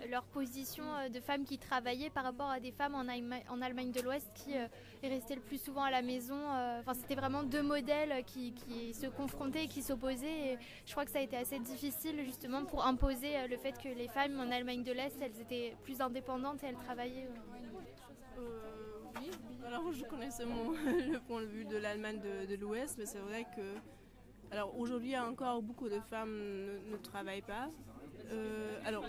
leur 0.10 0.24
position 0.24 0.84
euh, 0.84 1.10
de 1.10 1.20
femmes 1.20 1.44
qui 1.46 1.58
travaillaient 1.58 2.10
par 2.10 2.24
rapport 2.24 2.50
à 2.50 2.60
des 2.60 2.72
femmes 2.72 2.96
en, 2.96 3.04
Allema- 3.06 3.44
en 3.50 3.62
Allemagne 3.62 3.92
de 3.92 4.02
l'Ouest 4.02 4.30
qui 4.34 4.58
euh, 4.58 4.68
restaient 5.04 5.36
le 5.36 5.42
plus 5.42 5.62
souvent 5.62 5.84
à 5.84 5.92
la 5.92 6.02
maison. 6.02 6.38
euh. 6.38 6.80
Enfin, 6.80 6.94
c'était 6.94 7.16
vraiment 7.16 7.44
deux 7.44 7.64
modèles 7.64 8.24
qui, 8.26 8.54
se 8.94 9.08
confrontaient 9.08 9.66
et 9.66 9.68
qui 9.68 9.82
s'opposaient. 9.82 10.58
Je 10.86 10.92
crois 10.92 11.06
que 11.06 11.12
ça 11.12 11.20
a 11.20 11.22
été 11.22 11.38
assez 11.38 11.60
difficile 11.60 12.24
justement 12.24 12.66
pour 12.66 12.86
imposer 12.86 13.38
euh, 13.38 13.48
le 13.48 13.58
fait 13.58 13.74
que 13.74 13.90
les 13.90 14.08
femmes 14.08 14.40
en 14.40 14.52
Allemagne 14.52 14.84
de 14.84 14.92
l'Est, 14.92 15.16
elles 15.22 15.40
étaient 15.40 15.76
plus 15.84 16.02
indépendantes 16.02 16.64
et 16.64 16.68
elles 16.68 16.76
travaillaient. 16.76 17.28
euh. 17.28 18.40
Euh, 18.40 19.22
oui, 19.22 19.32
alors 19.66 19.92
je 19.92 20.04
connais 20.04 20.32
seulement 20.32 20.72
le 20.86 21.20
point 21.20 21.42
de 21.42 21.48
vue 21.48 21.66
de 21.66 21.78
l'Allemagne 21.78 22.20
de, 22.20 22.56
l'Ouest, 22.56 22.98
mais 22.98 23.06
c'est 23.06 23.20
vrai 23.20 23.46
que. 23.56 23.76
Alors 24.52 24.78
aujourd'hui, 24.78 25.18
encore 25.18 25.62
beaucoup 25.62 25.90
de 25.90 26.00
femmes 26.00 26.38
ne, 26.90 26.98
travaillent 26.98 27.42
pas. 27.42 27.70
Euh, 28.32 28.80
alors, 28.86 29.04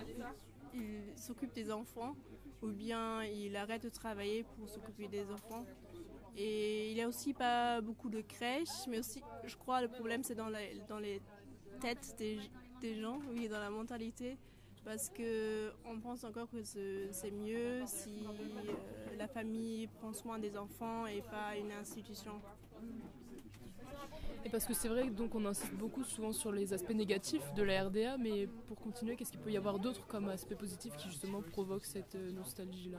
ils 0.76 1.18
s'occupent 1.18 1.54
des 1.54 1.70
enfants 1.70 2.14
ou 2.62 2.68
bien 2.68 3.24
ils 3.24 3.56
arrêtent 3.56 3.84
de 3.84 3.88
travailler 3.88 4.44
pour 4.44 4.68
s'occuper 4.68 5.08
des 5.08 5.30
enfants. 5.30 5.64
Et 6.36 6.90
il 6.90 6.96
y 6.96 7.02
a 7.02 7.08
aussi 7.08 7.32
pas 7.32 7.80
beaucoup 7.80 8.10
de 8.10 8.20
crèches, 8.20 8.86
mais 8.88 8.98
aussi, 8.98 9.22
je 9.44 9.56
crois, 9.56 9.80
le 9.80 9.88
problème 9.88 10.22
c'est 10.22 10.34
dans, 10.34 10.48
les 10.48 11.22
têtes 11.80 12.14
des, 12.18 12.94
gens, 13.00 13.18
oui, 13.30 13.48
dans 13.48 13.60
la 13.60 13.70
mentalité 13.70 14.36
parce 14.84 15.08
que 15.10 15.72
on 15.84 15.98
pense 15.98 16.22
encore 16.22 16.48
que 16.48 16.62
ce- 16.62 17.08
c'est 17.10 17.32
mieux 17.32 17.84
si 17.86 18.24
euh, 18.24 19.16
la 19.18 19.26
famille 19.26 19.88
prend 19.88 20.12
soin 20.12 20.38
des 20.38 20.56
enfants 20.56 21.06
et 21.06 21.22
pas 21.22 21.56
une 21.56 21.72
institution. 21.72 22.40
Et 24.44 24.48
parce 24.48 24.64
que 24.64 24.74
c'est 24.74 24.88
vrai 24.88 25.04
que 25.08 25.12
donc 25.12 25.34
on 25.34 25.44
insiste 25.44 25.74
beaucoup 25.74 26.04
souvent 26.04 26.32
sur 26.32 26.52
les 26.52 26.72
aspects 26.72 26.94
négatifs 26.94 27.52
de 27.54 27.62
la 27.62 27.84
RDA, 27.84 28.16
mais 28.16 28.46
pour 28.68 28.78
continuer, 28.80 29.16
qu'est-ce 29.16 29.32
qu'il 29.32 29.40
peut 29.40 29.50
y 29.50 29.56
avoir 29.56 29.78
d'autre 29.78 30.06
comme 30.06 30.28
aspect 30.28 30.54
positif 30.54 30.94
qui 30.96 31.08
justement 31.08 31.42
provoque 31.42 31.84
cette 31.84 32.14
euh, 32.14 32.30
nostalgie-là? 32.32 32.98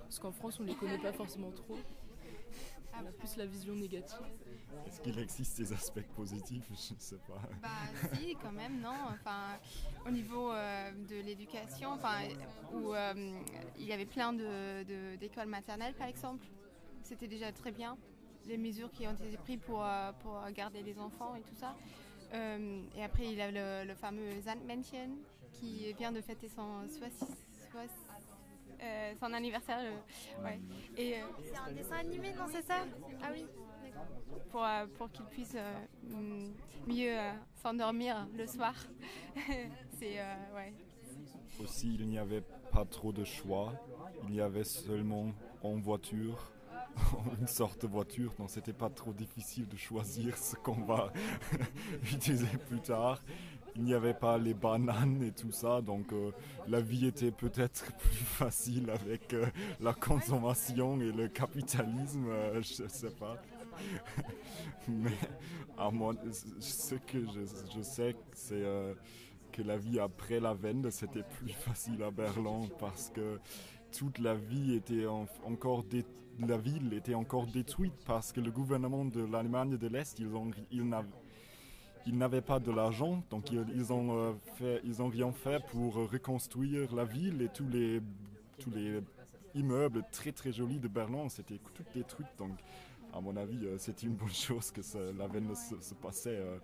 Parce 0.00 0.18
qu'en 0.18 0.32
France, 0.32 0.60
on 0.60 0.64
les 0.64 0.74
connaît 0.74 0.98
pas 0.98 1.12
forcément 1.12 1.50
trop. 1.50 1.78
On 2.98 3.06
a 3.06 3.12
plus 3.12 3.36
la 3.36 3.44
vision 3.46 3.74
négative. 3.74 4.16
Est-ce 4.86 5.00
qu'il 5.00 5.18
existe 5.18 5.58
des 5.58 5.72
aspects 5.72 6.00
positifs? 6.14 6.64
Je 6.68 6.94
ne 6.94 6.98
sais 6.98 7.16
pas. 7.26 7.40
Bah 7.60 7.68
si, 8.14 8.36
quand 8.42 8.52
même, 8.52 8.80
non. 8.80 8.94
Enfin, 9.10 9.58
au 10.06 10.10
niveau 10.10 10.52
euh, 10.52 10.90
de 11.08 11.16
l'éducation, 11.16 11.90
enfin, 11.90 12.18
où 12.72 12.94
euh, 12.94 13.14
il 13.78 13.84
y 13.84 13.92
avait 13.92 14.06
plein 14.06 14.32
de- 14.32 14.84
de- 14.84 15.16
d'écoles 15.16 15.48
maternelles, 15.48 15.94
par 15.94 16.06
exemple, 16.06 16.46
c'était 17.02 17.28
déjà 17.28 17.52
très 17.52 17.72
bien. 17.72 17.98
Les 18.46 18.56
mesures 18.56 18.90
qui 18.92 19.06
ont 19.06 19.12
été 19.12 19.36
prises 19.38 19.60
pour, 19.66 19.82
euh, 19.84 20.12
pour 20.22 20.40
garder 20.54 20.82
les 20.82 20.98
enfants 20.98 21.34
et 21.34 21.40
tout 21.40 21.54
ça. 21.58 21.74
Euh, 22.34 22.82
et 22.96 23.02
après, 23.02 23.24
il 23.24 23.34
y 23.34 23.42
a 23.42 23.50
le, 23.50 23.86
le 23.88 23.94
fameux 23.94 24.40
Sandmännchen 24.44 25.16
qui 25.52 25.92
vient 25.94 26.12
de 26.12 26.20
fêter 26.20 26.48
son, 26.48 26.82
euh, 28.82 29.12
son 29.18 29.32
anniversaire. 29.32 29.78
euh, 29.80 30.44
ouais. 30.44 30.60
Et, 30.96 31.16
C'est 31.42 31.56
un 31.56 31.72
dessin 31.72 31.96
animé, 31.96 32.32
non, 32.34 32.44
c'est 32.50 32.62
ça? 32.62 32.84
Ah 33.22 33.28
oui. 33.32 33.46
pour, 34.50 34.66
pour 34.98 35.10
qu'ils 35.10 35.24
puissent 35.26 35.56
euh, 35.56 35.74
mm, 36.04 36.52
mieux 36.86 37.16
s'endormir 37.62 38.26
le 38.36 38.46
soir. 38.46 38.74
c'est 39.98 40.18
ouais. 40.54 40.72
Aussi, 41.60 41.94
il 41.98 42.06
n'y 42.08 42.18
avait 42.18 42.42
pas 42.70 42.84
trop 42.84 43.12
de 43.12 43.24
choix. 43.24 43.72
Il 44.28 44.34
y 44.34 44.40
avait 44.40 44.64
seulement 44.64 45.32
en 45.62 45.76
voiture, 45.76 46.52
une 47.40 47.46
sorte 47.46 47.82
de 47.82 47.86
voiture, 47.86 48.32
donc 48.38 48.50
c'était 48.50 48.72
pas 48.72 48.90
trop 48.90 49.12
difficile 49.12 49.68
de 49.68 49.76
choisir 49.76 50.36
ce 50.36 50.56
qu'on 50.56 50.82
va 50.84 51.12
utiliser 52.12 52.46
plus 52.68 52.80
tard. 52.80 53.22
Il 53.78 53.84
n'y 53.84 53.92
avait 53.92 54.14
pas 54.14 54.38
les 54.38 54.54
bananes 54.54 55.22
et 55.22 55.32
tout 55.32 55.52
ça, 55.52 55.82
donc 55.82 56.10
euh, 56.12 56.30
la 56.66 56.80
vie 56.80 57.06
était 57.06 57.30
peut-être 57.30 57.92
plus 57.98 58.14
facile 58.24 58.88
avec 58.90 59.34
euh, 59.34 59.46
la 59.80 59.92
consommation 59.92 60.98
et 61.00 61.12
le 61.12 61.28
capitalisme, 61.28 62.26
euh, 62.30 62.62
je 62.62 62.88
sais 62.88 63.10
pas. 63.10 63.36
Mais 64.88 65.12
à 65.76 65.90
moi, 65.90 66.14
ce 66.60 66.94
que 66.94 67.18
je, 67.20 67.40
je 67.76 67.82
sais, 67.82 68.16
c'est 68.32 68.64
que 69.52 69.62
la 69.62 69.76
vie 69.76 69.98
après 69.98 70.40
la 70.40 70.54
Wende, 70.54 70.90
c'était 70.90 71.22
plus 71.22 71.52
facile 71.52 72.02
à 72.02 72.10
Berlin 72.10 72.62
parce 72.78 73.10
que 73.14 73.38
toute 73.96 74.18
la 74.18 74.34
vie 74.34 74.74
était 74.74 75.06
en- 75.06 75.26
encore 75.44 75.82
dé- 75.84 76.04
la 76.38 76.56
ville 76.58 76.92
était 76.92 77.14
encore 77.14 77.46
détruite 77.46 77.94
parce 78.06 78.32
que 78.32 78.40
le 78.40 78.50
gouvernement 78.50 79.04
de 79.04 79.24
l'Allemagne 79.24 79.76
de 79.76 79.86
l'Est, 79.86 80.18
ils 80.18 80.34
ont 80.34 80.50
ils 82.08 82.16
n'avaient 82.16 82.40
pas 82.40 82.60
de 82.60 82.70
l'argent, 82.70 83.22
donc 83.30 83.50
ils, 83.50 83.92
ont 83.92 84.32
euh, 84.60 84.78
ils 84.84 85.02
ont 85.02 85.08
rien 85.08 85.32
fait 85.32 85.60
pour 85.70 85.94
reconstruire 85.94 86.94
la 86.94 87.04
ville 87.04 87.42
et 87.42 87.48
tous 87.48 87.66
les 87.68 88.00
tous 88.58 88.70
les 88.70 89.00
immeubles 89.54 90.04
très 90.12 90.32
très 90.32 90.52
jolis 90.52 90.78
de 90.78 90.88
Berlin, 90.88 91.28
c'était 91.28 91.58
tout 91.74 91.82
détruit. 91.94 92.26
Donc, 92.38 92.52
à 93.12 93.20
mon 93.20 93.34
avis, 93.36 93.64
euh, 93.66 93.76
c'était 93.78 94.06
une 94.06 94.14
bonne 94.14 94.28
chose 94.32 94.70
que 94.70 94.82
ça- 94.82 94.98
la 95.18 95.26
Wende 95.26 95.54
se, 95.56 95.94
passait. 95.94 96.36
euh, 96.36 96.58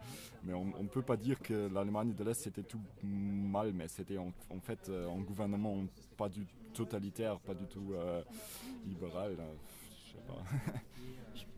mais 0.45 0.53
on 0.55 0.65
ne 0.67 0.89
peut 0.89 1.03
pas 1.03 1.17
dire 1.17 1.41
que 1.41 1.69
l'Allemagne 1.73 2.13
de 2.15 2.23
l'Est 2.25 2.35
c'était 2.43 2.63
tout 2.63 2.81
mal, 3.03 3.73
mais 3.73 3.89
c'était 3.89 4.19
en, 4.19 4.33
en 4.51 4.61
fait 4.61 4.91
un 4.91 5.21
gouvernement 5.23 5.77
pas 6.17 6.29
du 6.29 6.47
totalitaire, 6.73 7.39
pas 7.41 7.55
du 7.55 7.67
tout 7.67 7.93
euh, 7.95 8.23
libéral. 8.87 9.37
euh, 9.39 9.55
je 10.07 10.13
sais 10.13 10.23
pas. 10.27 10.43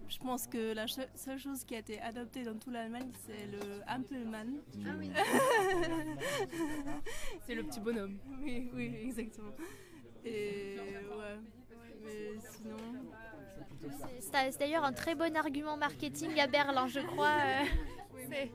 Je 0.07 0.19
pense 0.19 0.47
que 0.47 0.75
la 0.75 0.87
seule 0.87 1.39
chose 1.39 1.65
qui 1.65 1.75
a 1.75 1.79
été 1.79 1.99
adoptée 2.01 2.45
dans 2.45 2.55
toute 2.57 2.73
l'Allemagne, 2.73 3.11
c'est 3.27 3.47
le 3.47 3.81
Ampelmann. 3.89 4.61
Ah 4.87 4.91
oui. 4.99 5.11
c'est 7.47 7.55
le 7.55 7.65
petit 7.65 7.81
bonhomme. 7.81 8.19
Oui, 8.43 8.71
oui, 8.75 8.95
exactement. 9.03 9.53
Et 10.25 10.77
ouais. 10.79 11.39
Mais 12.05 12.31
sinon. 12.53 12.77
C'est 14.21 14.53
c'est 14.53 14.59
d'ailleurs 14.59 14.85
un 14.85 14.93
très 14.93 15.15
bon 15.15 15.35
argument 15.37 15.77
marketing 15.77 16.39
à 16.39 16.47
Berlin, 16.47 16.87
je 16.87 17.01
crois. 17.01 17.29
euh. 17.45 17.65
C'est- 18.31 18.51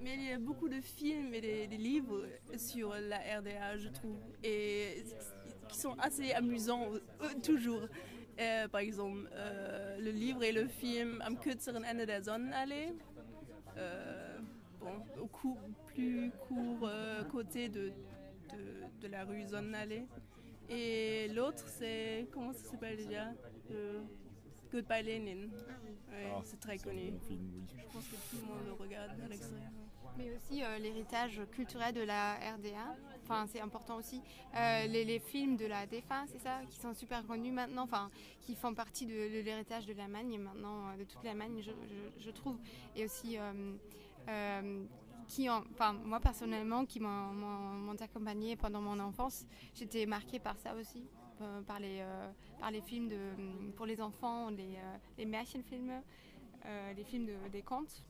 Mais 0.00 0.14
il 0.14 0.24
y 0.24 0.32
a 0.32 0.38
beaucoup 0.38 0.68
de 0.68 0.80
films 0.80 1.34
et 1.34 1.40
des, 1.40 1.66
des 1.66 1.76
livres 1.76 2.24
sur 2.56 2.94
la 2.94 3.18
RDA, 3.38 3.76
je 3.78 3.88
trouve, 3.88 4.18
et 4.42 5.04
qui 5.68 5.78
sont 5.78 5.94
assez 5.98 6.32
amusants 6.32 6.88
euh, 7.22 7.28
toujours. 7.42 7.82
Euh, 8.40 8.68
par 8.68 8.80
exemple, 8.80 9.28
euh, 9.32 9.98
le 9.98 10.10
livre 10.10 10.42
et 10.44 10.52
le 10.52 10.68
film 10.68 11.20
Am 11.24 11.36
kürzeren 11.38 11.84
Ende 11.84 12.06
der 12.06 12.22
Sonnenallee, 12.22 12.92
euh, 13.76 14.38
bon, 14.80 15.02
au 15.20 15.26
cou- 15.26 15.58
plus 15.86 16.30
court 16.48 16.84
euh, 16.88 17.24
côté 17.24 17.68
de, 17.68 17.90
de, 18.52 19.00
de 19.00 19.08
la 19.08 19.24
rue 19.24 19.44
Sonnenallee. 19.46 20.06
Et 20.70 21.28
l'autre, 21.28 21.64
c'est, 21.66 22.28
comment 22.32 22.52
ça 22.52 22.64
s'appelle 22.70 22.96
déjà? 22.96 23.32
Euh, 23.72 24.00
Goodbye 24.70 25.02
Lenin. 25.02 25.48
Ouais, 26.10 26.30
Ah, 26.36 26.40
c'est 26.44 26.60
très 26.60 26.78
connu. 26.78 27.10
bon 27.10 27.18
film, 27.20 27.50
oui. 27.54 27.62
Je 27.76 27.92
pense 27.92 28.06
que 28.06 28.14
tout 28.30 28.36
le 28.42 28.46
monde 28.46 28.66
le 28.66 28.72
regarde 28.74 29.10
à 29.24 29.28
l'extérieur. 29.28 29.70
Mais 30.16 30.30
aussi 30.36 30.62
euh, 30.62 30.78
l'héritage 30.78 31.40
culturel 31.52 31.94
de 31.94 32.02
la 32.02 32.34
RDA. 32.34 32.94
Enfin, 33.30 33.46
c'est 33.46 33.60
important 33.60 33.96
aussi. 33.96 34.22
Euh, 34.56 34.86
les, 34.86 35.18
films 35.18 35.56
de 35.58 35.66
la 35.66 35.86
DEFA, 35.86 36.24
c'est 36.28 36.38
ça, 36.38 36.60
qui 36.70 36.78
sont 36.78 36.94
super 36.94 37.26
connus 37.26 37.52
maintenant, 37.52 37.82
enfin, 37.82 38.10
qui 38.40 38.54
font 38.54 38.72
partie 38.72 39.04
de, 39.04 39.12
de 39.12 39.40
l'héritage 39.42 39.84
de 39.84 39.92
l'Allemagne 39.92 40.38
maintenant, 40.38 40.88
euh, 40.88 40.96
de 40.96 41.04
toute 41.04 41.22
l'Allemagne, 41.22 41.60
je, 41.60 41.70
je- 42.18 42.30
trouve. 42.30 42.56
Et 42.96 43.04
aussi, 43.04 43.36
euh, 43.38 44.84
qui, 45.26 45.50
en- 45.50 45.62
enfin, 45.72 45.92
moi 45.92 46.20
personnellement, 46.20 46.86
qui 46.86 47.00
m'ont- 47.00 47.94
accompagné 48.00 48.56
pendant 48.56 48.80
mon 48.80 48.98
enfance, 48.98 49.44
j'étais 49.74 50.06
marquée 50.06 50.38
par 50.38 50.56
ça 50.58 50.74
aussi. 50.74 51.04
par, 51.66 51.78
les, 51.78 52.02
films 52.80 53.08
de, 53.08 53.70
pour 53.76 53.86
les 53.86 54.00
enfants, 54.00 54.50
les, 54.50 54.76
les 55.18 55.24
Märchenfilme, 55.26 56.02
les 56.96 57.04
films 57.04 57.26
de- 57.26 57.48
des 57.50 57.62
contes. 57.62 58.02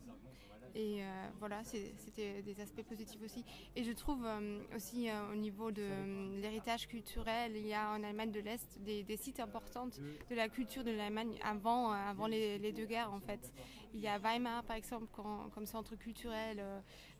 Et 0.74 1.02
euh, 1.02 1.28
voilà, 1.38 1.62
c'était 1.64 2.42
des 2.42 2.60
aspects 2.60 2.82
positifs 2.82 3.20
aussi. 3.22 3.44
Et 3.74 3.82
je 3.82 3.92
trouve 3.92 4.24
euh, 4.24 4.60
aussi 4.76 5.08
euh, 5.08 5.32
au 5.32 5.36
niveau 5.36 5.70
de 5.70 6.40
l'héritage 6.40 6.86
culturel, 6.86 7.52
il 7.56 7.66
y 7.66 7.74
a 7.74 7.90
en 7.92 8.02
Allemagne 8.02 8.30
de 8.30 8.40
l'Est 8.40 8.78
des, 8.80 9.02
des 9.02 9.16
sites 9.16 9.40
importants 9.40 9.86
de 10.30 10.34
la 10.34 10.48
culture 10.48 10.84
de 10.84 10.90
l'Allemagne 10.90 11.38
avant, 11.42 11.90
avant 11.90 12.26
les, 12.26 12.58
les 12.58 12.72
deux 12.72 12.86
guerres 12.86 13.12
en 13.12 13.20
fait. 13.20 13.52
Il 13.94 14.00
y 14.00 14.06
a 14.06 14.18
Weimar 14.18 14.62
par 14.64 14.76
exemple 14.76 15.06
quand- 15.12 15.48
comme 15.54 15.64
centre 15.66 15.96
culturel, 15.96 16.62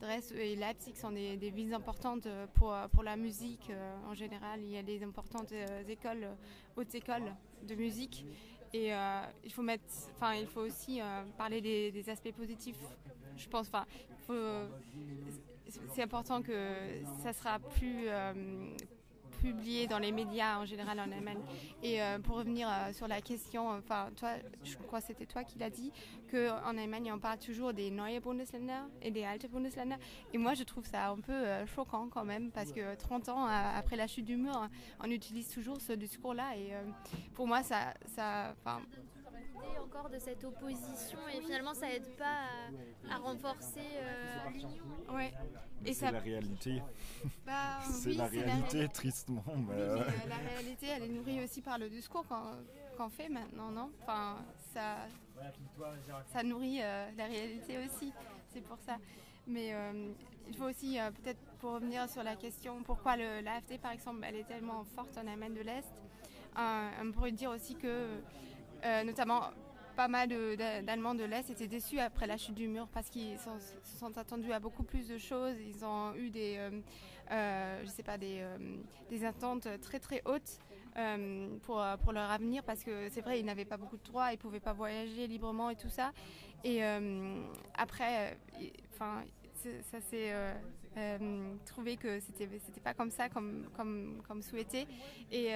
Dresde 0.01 0.33
et 0.37 0.55
Leipzig 0.55 0.95
sont 0.95 1.11
des, 1.13 1.37
des 1.37 1.51
villes 1.51 1.73
importantes 1.75 2.29
pour, 2.55 2.77
pour 2.93 3.03
la 3.03 3.17
musique 3.17 3.73
en 4.07 4.15
général. 4.15 4.61
Il 4.63 4.71
y 4.71 4.77
a 4.77 4.83
des 4.83 5.03
importantes 5.03 5.53
écoles, 5.89 6.29
hautes 6.77 6.95
écoles 6.95 7.35
de 7.63 7.75
musique. 7.75 8.25
Et 8.75 8.93
euh, 8.93 9.23
il 9.45 9.51
faut 9.51 9.63
mettre, 9.63 9.85
enfin, 10.15 10.35
il 10.35 10.47
faut 10.47 10.61
aussi 10.61 11.01
euh, 11.01 11.25
parler 11.39 11.63
des, 11.63 11.91
des 11.91 12.11
aspects 12.11 12.33
positifs. 12.33 12.77
Je 13.39 13.49
pense, 13.49 13.69
enfin, 13.69 13.87
c'est 15.95 16.03
important 16.03 16.43
que 16.43 16.53
ça 17.23 17.33
sera 17.33 17.59
plus 17.59 18.09
euh, 18.09 18.33
publié 19.41 19.87
dans 19.87 19.99
les 19.99 20.13
médias 20.13 20.59
en 20.59 20.65
général 20.65 20.99
en 20.99 21.13
Allemagne. 21.13 21.39
Et 21.83 22.03
euh, 22.03 22.19
pour 22.19 22.37
revenir 22.37 22.69
euh, 22.69 22.93
sur 22.93 23.07
la 23.07 23.21
question, 23.21 23.69
enfin, 23.71 24.09
toi, 24.17 24.31
je 24.65 24.77
crois 24.77 25.01
que 25.01 25.07
c'était 25.07 25.27
toi 25.27 25.45
qui 25.45 25.59
l'as 25.59 25.71
dit, 25.71 25.93
qu'en 26.31 26.77
Allemagne, 26.77 27.13
on 27.13 27.19
parle 27.19 27.39
toujours 27.39 27.73
des 27.73 27.91
neue 27.91 28.21
Bundesländer 28.21 28.81
et 29.03 29.11
des 29.11 29.25
alte 29.25 29.49
Bundesländer. 29.51 29.97
Et 30.33 30.39
moi, 30.39 30.55
je 30.55 30.65
trouve 30.65 30.85
ça 30.87 31.11
un 31.11 31.21
peu 31.21 31.67
choquant 31.67 32.09
quand 32.09 32.25
même, 32.25 32.51
parce 32.51 32.73
que 32.73 32.97
30 32.97 33.29
ans 33.29 33.47
après 33.47 33.97
la 33.97 34.07
chute 34.07 34.25
du 34.25 34.37
mur, 34.37 34.69
on 35.01 35.11
utilise 35.11 35.49
toujours 35.49 35.81
ce 35.81 35.93
discours-là. 35.93 36.57
Et 36.57 36.73
pour 37.35 37.47
moi, 37.47 37.63
ça, 37.63 37.95
ça, 38.15 38.55
encore 39.83 40.09
de 40.11 40.19
cette 40.19 40.43
opposition 40.45 41.19
et 41.35 41.41
finalement 41.41 41.75
ça 41.75 41.91
aide 41.93 42.07
pas 42.17 42.45
à, 43.11 43.15
à 43.15 43.19
renforcer 43.19 43.81
euh, 43.97 44.51
l'union. 44.53 44.85
Ouais. 45.15 45.33
Et 45.85 45.93
c'est 45.95 46.07
ça- 46.07 46.11
la 46.13 46.21
réalité. 46.21 46.83
Bah, 47.47 47.81
c'est 47.91 48.11
oui, 48.11 48.17
la 48.17 48.27
réalité, 48.27 48.81
ré- 48.81 48.89
tristement. 48.89 49.45
Mais 49.47 49.55
Oui, 49.55 49.65
mais 49.69 49.81
euh, 49.81 50.05
la 50.29 50.37
réalité, 50.37 50.87
elle 50.87 51.05
est 51.05 51.09
nourrie 51.09 51.43
aussi 51.45 51.63
par 51.63 51.79
le 51.79 51.89
discours 51.89 52.25
qu'on 52.97 53.09
fait 53.11 53.29
maintenant, 53.29 53.71
non? 53.71 53.91
Enfin, 54.03 54.39
ça, 54.75 54.97
ça 56.33 56.43
nourrit 56.43 56.79
euh, 56.83 57.09
la 57.17 57.27
réalité 57.27 57.79
aussi, 57.79 58.13
c'est 58.53 58.61
pour 58.63 58.79
ça. 58.81 58.97
Mais 59.47 59.73
euh, 59.73 60.13
il 60.49 60.57
faut 60.57 60.65
aussi, 60.69 60.99
euh, 60.99 61.11
peut-être 61.11 61.39
pour 61.61 61.73
revenir 61.75 62.09
sur 62.09 62.23
la 62.23 62.37
question, 62.37 62.83
pourquoi 62.83 63.17
l'AFD, 63.17 63.79
par 63.81 63.93
exemple, 63.93 64.21
elle 64.25 64.37
est 64.37 64.45
tellement 64.49 64.85
forte 64.85 65.17
en 65.17 65.27
Allemagne 65.27 65.55
de 65.55 65.63
l'Est, 65.63 65.89
euh, 66.59 66.91
on 67.03 67.13
pourrait 67.13 67.33
dire 67.33 67.51
aussi 67.51 67.77
que, 67.77 68.21
euh, 68.85 69.05
notamment, 69.05 69.43
pas 69.97 70.09
mal 70.09 70.29
d'Allemands 70.85 71.15
de 71.15 71.25
l'Est 71.25 71.51
étaient 71.51 71.67
déçus 71.67 71.99
après 71.99 72.27
la 72.27 72.37
chute 72.37 72.55
du 72.55 72.69
mur 72.69 72.87
parce 72.93 73.11
qu'ils 73.11 73.37
se 73.39 73.99
sont 73.99 74.17
attendus 74.17 74.53
à 74.53 74.61
beaucoup 74.61 74.85
plus 74.85 75.09
de 75.09 75.19
choses. 75.19 75.57
Ils 75.61 75.85
ont 75.85 76.15
eu 76.15 76.31
des, 76.31 76.57
euh, 76.59 76.81
euh, 77.33 77.81
je 77.83 77.89
sais 77.89 78.05
pas, 78.05 78.17
des, 78.17 78.47
des 79.11 79.25
attentes 79.25 79.67
très 79.81 79.99
très 79.99 80.23
hautes 80.25 80.61
pour, 81.63 81.85
pour 82.03 82.13
leur 82.13 82.31
avenir 82.31 82.63
parce 82.63 82.85
que 82.85 83.09
c'est 83.09 83.21
vrai, 83.21 83.41
ils 83.41 83.45
n'avaient 83.45 83.65
pas 83.65 83.77
beaucoup 83.77 83.97
de 83.97 84.05
droits, 84.05 84.31
ils 84.31 84.37
ne 84.37 84.41
pouvaient 84.41 84.61
pas 84.61 84.73
voyager 84.73 85.27
librement 85.27 85.71
et 85.71 85.77
tout 85.77 85.91
ça. 85.91 86.13
Et 86.63 86.81
après, 87.75 88.39
enfin, 88.95 89.25
ça 89.83 90.01
s'est 90.01 90.33
trouvé 91.67 91.97
que 91.97 92.21
c'était 92.21 92.49
c'était 92.65 92.81
pas 92.81 92.95
comme 92.95 93.11
ça, 93.11 93.29
comme, 93.29 93.67
comme, 93.77 94.43
souhaité. 94.43 94.87
Et 95.33 95.51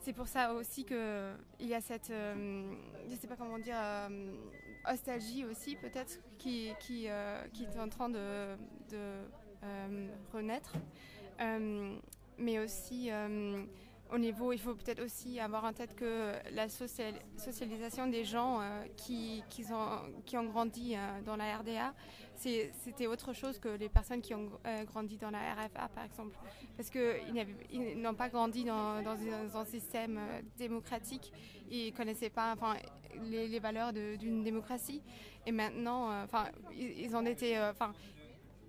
c'est 0.00 0.12
pour 0.12 0.26
ça 0.28 0.54
aussi 0.54 0.84
que 0.84 1.32
il 1.58 1.66
y 1.68 1.74
a 1.74 1.80
cette, 1.80 2.10
euh, 2.10 2.72
je 3.08 3.14
sais 3.14 3.26
pas 3.26 3.36
comment 3.36 3.58
dire, 3.58 3.76
euh, 3.78 4.32
nostalgie 4.86 5.44
aussi 5.44 5.76
peut-être 5.76 6.18
qui, 6.38 6.72
qui, 6.80 7.06
euh, 7.08 7.46
qui 7.52 7.64
est 7.64 7.78
en 7.78 7.88
train 7.88 8.08
de, 8.08 8.56
de 8.90 9.22
euh, 9.64 10.08
renaître. 10.32 10.72
Euh, 11.40 11.96
mais 12.38 12.58
aussi 12.58 13.10
euh, 13.10 13.62
au 14.12 14.18
niveau, 14.18 14.52
il 14.52 14.58
faut 14.58 14.74
peut-être 14.74 15.02
aussi 15.04 15.38
avoir 15.38 15.64
en 15.64 15.72
tête 15.72 15.94
que 15.94 16.32
la 16.52 16.68
social- 16.68 17.20
socialisation 17.36 18.06
des 18.06 18.24
gens 18.24 18.60
euh, 18.60 18.84
qui, 18.96 19.44
qui, 19.50 19.64
ont, 19.72 20.22
qui 20.24 20.36
ont 20.36 20.44
grandi 20.44 20.96
euh, 20.96 21.20
dans 21.24 21.36
la 21.36 21.58
RDA, 21.58 21.94
c'était 22.40 23.06
autre 23.06 23.32
chose 23.32 23.58
que 23.58 23.68
les 23.68 23.88
personnes 23.88 24.22
qui 24.22 24.34
ont 24.34 24.50
euh, 24.66 24.84
grandi 24.84 25.18
dans 25.18 25.30
la 25.30 25.54
RFA, 25.54 25.88
par 25.94 26.04
exemple. 26.04 26.34
Parce 26.76 26.88
qu'ils 26.90 28.00
n'ont 28.00 28.14
pas 28.14 28.28
grandi 28.28 28.64
dans, 28.64 29.02
un, 29.06 29.64
système 29.64 30.18
euh, 30.18 30.40
démocratique, 30.56 31.32
ils 31.70 31.92
ne 31.92 31.96
connaissaient 31.96 32.30
pas 32.30 32.52
enfin, 32.52 32.76
les, 33.24 33.58
valeurs 33.58 33.92
d'une 33.92 34.42
démocratie. 34.42 35.02
Et 35.46 35.52
maintenant, 35.52 36.10
euh, 36.10 36.24
enfin, 36.24 36.46
ils, 36.72 37.02
ils 37.02 37.14
enfin, 37.14 37.92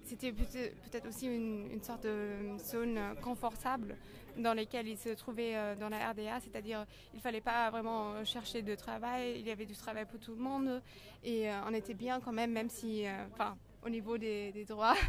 c'était 0.04 0.34
peut-être 0.34 1.08
aussi 1.08 1.28
une, 1.28 1.82
sorte 1.82 2.04
de 2.04 2.58
zone 2.58 3.00
confortable 3.22 3.96
dans 4.38 4.54
laquelle 4.54 4.88
ils 4.88 4.98
se 4.98 5.10
trouvaient 5.10 5.56
euh, 5.56 5.76
dans 5.76 5.90
la 5.90 6.12
RDA, 6.12 6.40
c'est-à-dire 6.40 6.86
il 7.14 7.20
fallait 7.20 7.42
pas 7.42 7.70
vraiment 7.70 8.14
euh, 8.14 8.26
chercher 8.26 8.62
de 8.62 8.76
travail, 8.76 9.36
il 9.40 9.48
y 9.48 9.52
avait 9.52 9.66
du 9.66 9.76
travail 9.76 10.06
pour 10.06 10.20
tout 10.20 10.34
le 10.34 10.42
monde 10.42 10.82
et 11.24 11.50
euh, 11.50 11.54
on 11.68 11.74
était 11.74 11.94
bien 11.94 12.20
quand 12.20 12.32
même, 12.32 12.52
même 12.52 12.70
si, 12.70 13.06
enfin, 13.34 13.58
au 13.86 13.90
niveau 13.90 14.18
des, 14.18 14.66
droits. 14.68 14.96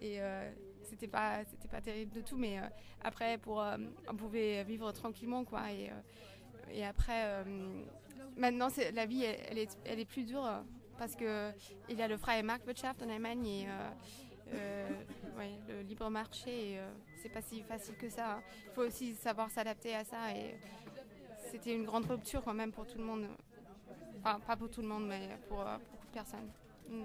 Et 0.00 0.20
c'était 0.84 1.08
pas 1.08 1.44
c'était 1.44 1.66
pas 1.66 1.80
terrible 1.80 2.14
de 2.14 2.20
tout, 2.20 2.36
mais 2.36 2.60
après 3.02 3.36
pour 3.36 3.64
on 4.08 4.14
pouvait 4.14 4.62
vivre 4.62 4.92
tranquillement 4.92 5.44
quoi. 5.44 5.62
Et 6.72 6.84
après 6.84 7.44
maintenant 8.36 8.68
la 8.94 9.06
vie 9.06 9.24
elle, 9.24 9.58
est 9.58 9.76
elle 9.84 9.98
est 9.98 10.04
plus 10.04 10.22
dure 10.22 10.48
parce 10.98 11.16
que 11.16 11.50
il 11.88 11.98
y 11.98 12.02
a 12.02 12.06
le 12.06 12.16
freie 12.16 12.44
Marktwirtschaft 12.44 13.02
en 13.02 13.08
Allemagne 13.10 13.66
ouais, 14.56 15.52
le 15.68 15.82
libre 15.82 16.08
marché, 16.10 16.78
euh, 16.78 16.90
c'est 17.22 17.28
pas 17.28 17.42
si 17.42 17.62
facile 17.62 17.96
que 17.96 18.08
ça. 18.08 18.40
Il 18.66 18.72
faut 18.72 18.82
aussi 18.82 19.14
savoir 19.14 19.50
s'adapter 19.50 19.94
à 19.94 20.04
ça 20.04 20.32
et 20.34 20.58
c'était 21.50 21.74
une 21.74 21.84
grande 21.84 22.06
rupture 22.06 22.42
quand 22.42 22.54
même 22.54 22.72
pour 22.72 22.86
tout 22.86 22.98
le 22.98 23.04
monde. 23.04 23.26
Enfin, 24.20 24.40
pas 24.40 24.56
pour 24.56 24.70
tout 24.70 24.82
le 24.82 24.88
monde, 24.88 25.06
mais 25.08 25.28
pour, 25.48 25.60
euh, 25.60 25.76
beaucoup 25.92 26.06
de 26.06 26.12
personnes. 26.12 26.50
Mm. 26.88 27.04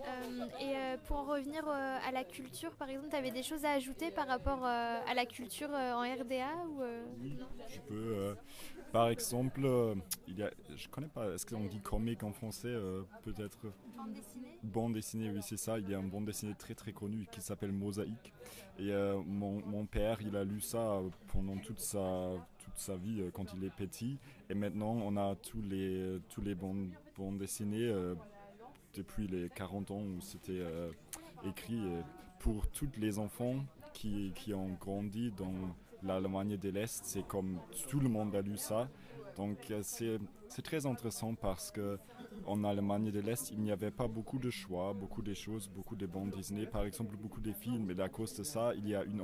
Euh, 0.00 0.46
et 0.60 0.76
euh, 0.76 0.96
pour 1.06 1.18
en 1.18 1.24
revenir 1.24 1.66
euh, 1.66 1.98
à 2.06 2.10
la 2.12 2.24
culture, 2.24 2.72
par 2.72 2.88
exemple, 2.90 3.08
tu 3.10 3.16
avais 3.16 3.30
des 3.30 3.42
choses 3.42 3.64
à 3.64 3.70
ajouter 3.72 4.10
par 4.10 4.26
rapport 4.26 4.64
à 4.64 5.14
la 5.14 5.24
culture 5.24 5.70
en 5.70 6.00
RDA 6.02 6.48
ou, 6.68 6.82
euh, 6.82 7.04
Je 7.68 7.80
peux, 7.80 8.36
par 8.92 9.08
exemple, 9.08 9.62
il 10.28 10.38
y 10.38 10.42
a, 10.42 10.50
je 10.76 10.88
connais 10.88 11.08
pas, 11.08 11.30
est-ce 11.32 11.46
qu'on 11.46 11.64
dit 11.64 11.80
comic 11.80 12.22
en 12.22 12.32
français 12.32 12.74
Peut-être? 13.22 13.58
Bande 13.96 14.12
dessinée? 14.12 14.58
Bande 14.62 14.92
dessinée, 14.94 15.30
oui, 15.30 15.40
c'est 15.42 15.56
ça. 15.56 15.78
Il 15.78 15.88
y 15.88 15.94
a 15.94 15.98
un 15.98 16.02
bande 16.02 16.26
dessinée 16.26 16.54
très 16.58 16.74
très 16.74 16.92
connu 16.92 17.26
qui 17.30 17.40
s'appelle 17.40 17.72
Mosaïque. 17.72 18.32
Et 18.78 18.92
mon, 19.26 19.62
mon 19.64 19.86
père, 19.86 20.18
il 20.20 20.36
a 20.36 20.44
lu 20.44 20.60
ça 20.60 21.00
pendant 21.32 21.56
toute 21.56 21.80
sa, 21.80 22.30
toute 22.58 22.76
sa 22.76 22.96
vie 22.96 23.22
quand 23.32 23.46
il 23.54 23.64
est 23.64 23.74
petit. 23.74 24.18
Et 24.50 24.54
maintenant, 24.54 24.92
on 24.92 25.16
a 25.16 25.34
tous 25.36 25.62
les, 25.62 26.18
tous 26.28 26.42
les 26.42 26.54
bandes, 26.54 26.90
bandes 27.16 27.38
dessinées 27.38 27.92
depuis 28.94 29.26
les 29.26 29.48
40 29.50 29.90
ans 29.90 30.00
où 30.00 30.20
c'était 30.20 30.52
euh, 30.52 30.90
écrit 31.46 31.80
euh, 31.84 32.00
pour 32.38 32.66
tous 32.68 32.90
les 32.96 33.18
enfants 33.18 33.56
qui, 33.92 34.32
ont 34.54 34.76
grandi 34.80 35.30
dans 35.30 35.54
l'Allemagne 36.02 36.56
de 36.56 36.68
l'Est. 36.68 37.04
C'est 37.04 37.26
comme 37.26 37.60
tout 37.88 38.00
le 38.00 38.08
monde 38.08 38.34
a 38.34 38.42
lu 38.42 38.56
ça. 38.56 38.88
Donc 39.36 39.70
euh, 39.70 39.80
c'est 39.82 40.62
très 40.62 40.86
intéressant 40.86 41.34
parce 41.34 41.70
que 41.70 41.98
en 42.46 42.64
Allemagne 42.64 43.10
de 43.10 43.20
l'Est, 43.20 43.50
il 43.50 43.60
n'y 43.60 43.70
avait 43.70 43.90
pas 43.90 44.08
beaucoup 44.08 44.38
de 44.38 44.50
choix, 44.50 44.92
beaucoup 44.92 45.22
de 45.22 45.34
choses, 45.34 45.68
beaucoup 45.68 45.96
de 45.96 46.06
bandes 46.06 46.30
Disney, 46.30 46.66
par 46.66 46.84
exemple 46.84 47.16
beaucoup 47.16 47.40
de 47.40 47.52
films. 47.52 47.90
Et 47.90 48.00
à 48.00 48.08
cause 48.08 48.34
de 48.34 48.42
ça, 48.42 48.72
il 48.76 48.88
y 48.88 48.94
a 48.94 49.04
une 49.04 49.22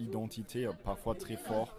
identité 0.00 0.68
parfois 0.84 1.14
très 1.14 1.36
forte 1.36 1.76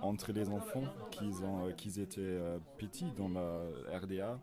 entre 0.00 0.32
les 0.32 0.48
enfants 0.48 0.84
qui 1.10 2.00
étaient 2.00 2.38
petits 2.78 3.10
dans 3.16 3.28
la 3.28 3.60
RDA. 3.98 4.38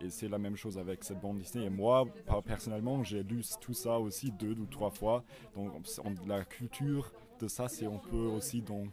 Et 0.00 0.10
c'est 0.10 0.28
la 0.28 0.38
même 0.38 0.56
chose 0.56 0.76
avec 0.78 1.04
cette 1.04 1.20
bande 1.20 1.38
Disney. 1.38 1.66
Et 1.66 1.70
moi, 1.70 2.04
personnellement, 2.44 3.02
j'ai 3.04 3.22
lu 3.22 3.42
tout 3.60 3.74
ça 3.74 3.98
aussi 3.98 4.30
deux 4.32 4.52
ou 4.58 4.66
trois 4.66 4.90
fois. 4.90 5.24
Donc 5.54 5.72
on- 6.04 6.28
la 6.28 6.44
culture 6.44 7.12
de 7.40 7.48
ça, 7.48 7.68
c'est 7.68 7.86
un 7.86 7.98
peu 8.10 8.16
aussi 8.26 8.60
dans 8.60 8.84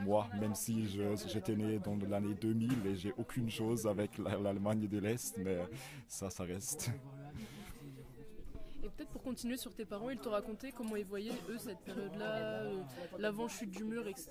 moi, 0.00 0.28
même 0.40 0.54
si 0.54 0.86
j'étais 1.26 1.56
né 1.56 1.78
dans 1.78 1.96
l'année 2.08 2.34
2000 2.34 2.86
et 2.86 2.94
j'ai 2.94 3.12
aucune 3.18 3.50
chose 3.50 3.86
avec 3.86 4.16
la- 4.18 4.36
l'Allemagne 4.38 4.86
de 4.86 4.98
l'Est, 4.98 5.36
mais 5.38 5.58
ça, 6.08 6.30
ça 6.30 6.44
reste. 6.44 6.90
Et 8.82 8.88
peut-être 8.88 9.10
pour 9.10 9.22
continuer 9.22 9.58
sur 9.58 9.74
tes 9.74 9.84
parents, 9.84 10.08
ils 10.08 10.18
te 10.18 10.28
racontaient 10.28 10.72
comment 10.72 10.96
ils 10.96 11.04
voyaient 11.04 11.32
eux 11.50 11.58
cette 11.58 11.80
période-là, 11.80 12.36
euh, 12.38 12.82
l'avant-chute 13.18 13.70
du 13.70 13.84
mur, 13.84 14.08
etc. 14.08 14.30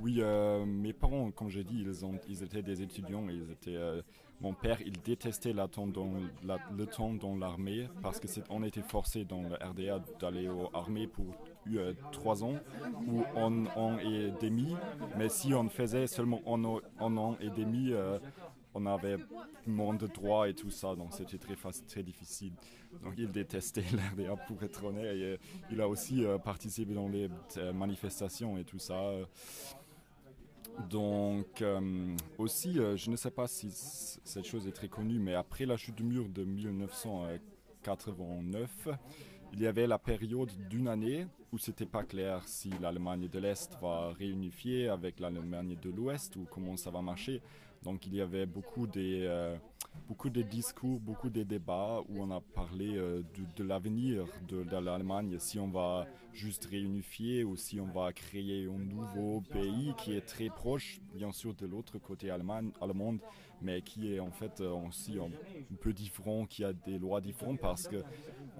Oui, 0.00 0.20
euh, 0.22 0.64
mes 0.64 0.94
parents, 0.94 1.30
comme 1.30 1.50
j'ai 1.50 1.62
dit, 1.64 1.82
ils, 1.82 2.04
ont, 2.04 2.18
ils 2.28 2.42
étaient 2.42 2.62
des 2.62 2.80
étudiants. 2.80 3.28
Ils 3.28 3.50
étaient, 3.50 3.76
euh, 3.76 4.00
mon 4.42 4.52
père, 4.54 4.80
il 4.84 5.00
détestait 5.00 5.52
le 5.52 5.66
temps 5.68 5.86
dans 7.14 7.36
l'armée 7.36 7.88
parce 8.02 8.18
que 8.20 8.26
on 8.50 8.62
était 8.64 8.82
forcé 8.82 9.24
dans 9.24 9.42
le 9.42 9.54
RDA 9.54 10.04
d'aller 10.20 10.48
aux 10.48 10.68
armées 10.74 11.06
pour 11.06 11.26
euh, 11.72 11.92
trois 12.10 12.42
ans 12.42 12.54
ou 13.06 13.22
un 13.36 13.66
an 13.76 13.98
et 13.98 14.32
demi. 14.42 14.74
Mais 15.16 15.28
si 15.28 15.54
on 15.54 15.68
faisait 15.68 16.06
seulement 16.08 16.40
un, 16.46 16.64
an- 16.64 17.36
et 17.40 17.50
demi, 17.50 17.92
euh, 17.92 18.18
on 18.74 18.84
avait 18.86 19.16
moins 19.66 19.94
de 19.94 20.06
droits 20.08 20.48
et 20.48 20.54
tout 20.54 20.70
ça, 20.70 20.96
donc 20.96 21.12
c'était 21.12 21.38
très, 21.38 21.54
très 21.86 22.02
difficile. 22.02 22.52
Donc 23.04 23.14
il 23.16 23.30
détestait 23.30 23.84
l'RDA 23.92 24.34
pour 24.48 24.60
être 24.64 24.82
honnête. 24.84 25.04
Euh, 25.06 25.36
il 25.70 25.80
a 25.80 25.88
aussi 25.88 26.24
participé 26.44 26.94
dans 26.94 27.08
les 27.08 27.28
manifestations 27.72 28.58
et 28.58 28.64
tout 28.64 28.80
ça. 28.80 29.00
Donc 30.88 31.60
euh, 31.62 32.16
aussi, 32.38 32.78
euh, 32.78 32.96
je 32.96 33.10
ne 33.10 33.16
sais 33.16 33.30
pas 33.30 33.46
si 33.46 33.70
cette 33.70 34.46
chose 34.46 34.66
est 34.66 34.72
très 34.72 34.88
connue, 34.88 35.18
mais 35.18 35.34
après 35.34 35.66
la 35.66 35.76
chute 35.76 35.96
du 35.96 36.04
mur 36.04 36.26
de 36.28 36.44
1989, 36.44 38.88
il 39.52 39.60
y 39.60 39.66
avait 39.66 39.86
la 39.86 39.98
période 39.98 40.50
d'une 40.68 40.88
année 40.88 41.26
où 41.52 41.58
c'était 41.58 41.86
pas 41.86 42.04
clair 42.04 42.42
si 42.46 42.70
l'Allemagne 42.80 43.28
de 43.28 43.38
l'Est 43.38 43.78
va 43.80 44.12
réunifier 44.12 44.88
avec 44.88 45.20
l'Allemagne 45.20 45.76
de 45.80 45.90
l'Ouest 45.90 46.34
ou 46.36 46.46
comment 46.50 46.78
ça 46.78 46.90
va 46.90 47.02
marcher. 47.02 47.42
Donc 47.84 48.06
il 48.06 48.14
y 48.14 48.20
avait 48.20 48.46
beaucoup 48.46 48.86
des, 48.86 49.22
euh, 49.22 49.56
beaucoup 50.08 50.30
de 50.30 50.42
discours, 50.42 51.00
beaucoup 51.00 51.30
de 51.30 51.42
débats 51.42 52.00
où 52.08 52.22
on 52.22 52.30
a 52.30 52.40
parlé 52.40 52.96
euh, 52.96 53.22
de, 53.56 53.64
l'avenir 53.64 54.24
de, 54.48 54.64
l'Allemagne, 54.78 55.38
si 55.38 55.58
on 55.58 55.68
va 55.68 56.06
juste 56.32 56.66
réunifier 56.66 57.44
ou 57.44 57.56
si 57.56 57.80
on 57.80 57.86
va 57.86 58.12
créer 58.12 58.66
un 58.66 58.78
nouveau 58.78 59.40
pays 59.40 59.94
qui 59.98 60.14
est 60.14 60.26
très 60.26 60.48
proche, 60.48 61.00
bien 61.14 61.32
sûr, 61.32 61.54
de 61.54 61.66
l'autre 61.66 61.98
côté 61.98 62.30
allemand, 62.30 62.62
allemande, 62.80 63.20
mais 63.60 63.82
qui 63.82 64.12
est 64.12 64.20
en 64.20 64.30
fait 64.30 64.60
euh, 64.60 64.70
aussi 64.70 65.18
un, 65.18 65.30
peu 65.80 65.92
différent, 65.92 66.46
qui 66.46 66.64
a 66.64 66.72
des 66.72 66.98
lois 66.98 67.20
différentes 67.20 67.60
parce 67.60 67.88
que 67.88 68.02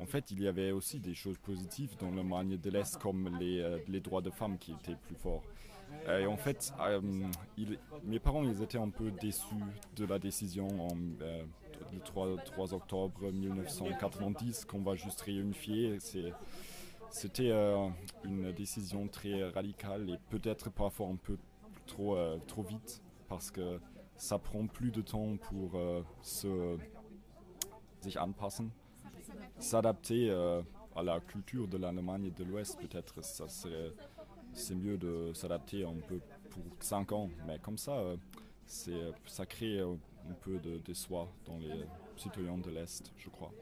en 0.01 0.07
fait 0.07 0.31
il 0.31 0.43
y 0.43 0.49
avait 0.49 0.73
aussi 0.73 1.01
des 1.01 1.15
choses 1.15 1.39
positives 1.39 1.97
dans 1.99 2.11
l'Allemagne 2.11 2.57
de 2.57 2.71
l'Est 2.71 2.97
comme 2.99 3.37
les, 3.39 3.61
euh, 3.61 3.79
les 3.89 4.01
droits 4.01 4.23
de 4.23 4.31
femmes 4.31 4.59
qui 4.59 4.73
étaient 4.73 4.97
plus 4.97 5.17
forts. 5.17 5.45
Et 6.09 6.27
en 6.27 6.37
fait, 6.37 6.73
euh, 6.81 7.01
mes 8.05 8.19
parents, 8.19 8.43
ils 8.43 8.63
étaient 8.63 8.79
un 8.79 8.91
peu 8.91 9.11
déçus 9.11 9.55
de 9.97 10.05
la 10.05 10.19
décision 10.19 10.67
en, 10.67 10.97
euh, 11.21 11.45
le 11.93 12.01
3, 12.01 12.37
3 12.45 12.75
octobre 12.75 13.31
1990 13.31 14.65
qu'on 14.65 14.83
va 14.83 14.95
juste 14.95 15.21
réunifier. 15.21 15.99
C'était 17.11 17.51
euh, 17.51 17.89
une 18.25 18.53
décision 18.53 19.07
très 19.09 19.45
radicale 19.51 20.11
et 20.11 20.19
peut-être 20.31 20.71
parfois 20.71 21.09
un 21.09 21.17
peu 21.17 21.37
trop, 21.87 22.17
euh, 22.17 22.39
trop 22.47 22.63
vite 22.63 23.03
parce 23.29 23.51
que 23.51 23.81
ça 24.17 24.39
prend 24.39 24.67
plus 24.67 24.91
de 24.91 25.03
temps 25.03 25.37
pour 25.37 25.75
euh, 25.75 26.03
se, 26.23 26.77
s'adapter 29.59 30.31
euh, 30.31 30.63
à 30.95 31.03
la 31.03 31.21
culture 31.21 31.67
de 31.67 31.79
l'Allemagne 31.79 32.31
de 32.37 32.45
l'Ouest. 32.45 32.79
Peut-être 32.79 33.25
ça 33.25 33.49
serait 33.49 33.93
c'est 34.55 34.75
mieux 34.75 34.97
de 34.99 35.33
s'adapter 35.35 35.85
un 35.85 35.95
peu 36.09 36.21
pour 36.51 36.63
5 36.81 37.13
ans, 37.13 37.31
mais 37.47 37.59
comme 37.59 37.79
ça, 37.79 37.93
euh, 37.93 38.17
c'est, 38.67 38.93
ça 39.27 39.47
crée 39.47 39.79
euh, 39.81 39.95
un 40.31 40.35
peu 40.35 40.59
de, 40.59 40.95
soi 40.95 41.29
dans 41.47 41.59
les 41.59 41.85
citoyens 42.17 42.59
de 42.59 42.71
l'Est, 42.71 43.13
je 43.17 43.29
crois. 43.31 43.53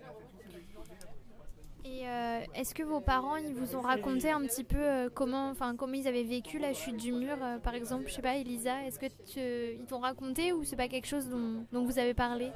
Et 1.84 2.06
euh, 2.06 2.40
est-ce 2.54 2.74
que 2.74 2.82
vos 2.82 3.00
parents 3.00 3.36
ils 3.36 3.54
vous 3.54 3.74
ont 3.74 3.80
raconté 3.80 4.30
un 4.30 4.42
petit 4.42 4.64
peu 4.64 4.76
euh, 4.78 5.08
comment, 5.12 5.48
enfin 5.48 5.74
comment 5.76 5.94
ils 5.94 6.06
avaient 6.06 6.24
vécu 6.24 6.58
la 6.58 6.74
chute 6.74 6.96
du 6.98 7.12
mur, 7.12 7.36
euh, 7.42 7.58
par 7.58 7.74
exemple, 7.74 8.04
je 8.08 8.12
sais 8.14 8.22
pas, 8.22 8.36
Elisa, 8.36 8.84
est-ce 8.84 8.98
que 8.98 9.06
tu- 9.06 9.80
ils 9.80 9.86
t'ont 9.86 10.00
raconté 10.00 10.52
ou 10.52 10.62
c'est 10.62 10.76
pas 10.76 10.88
quelque 10.88 11.06
chose 11.06 11.28
dont, 11.28 11.64
dont 11.72 11.84
vous 11.84 11.98
avez 11.98 12.12
parlé? 12.14 12.52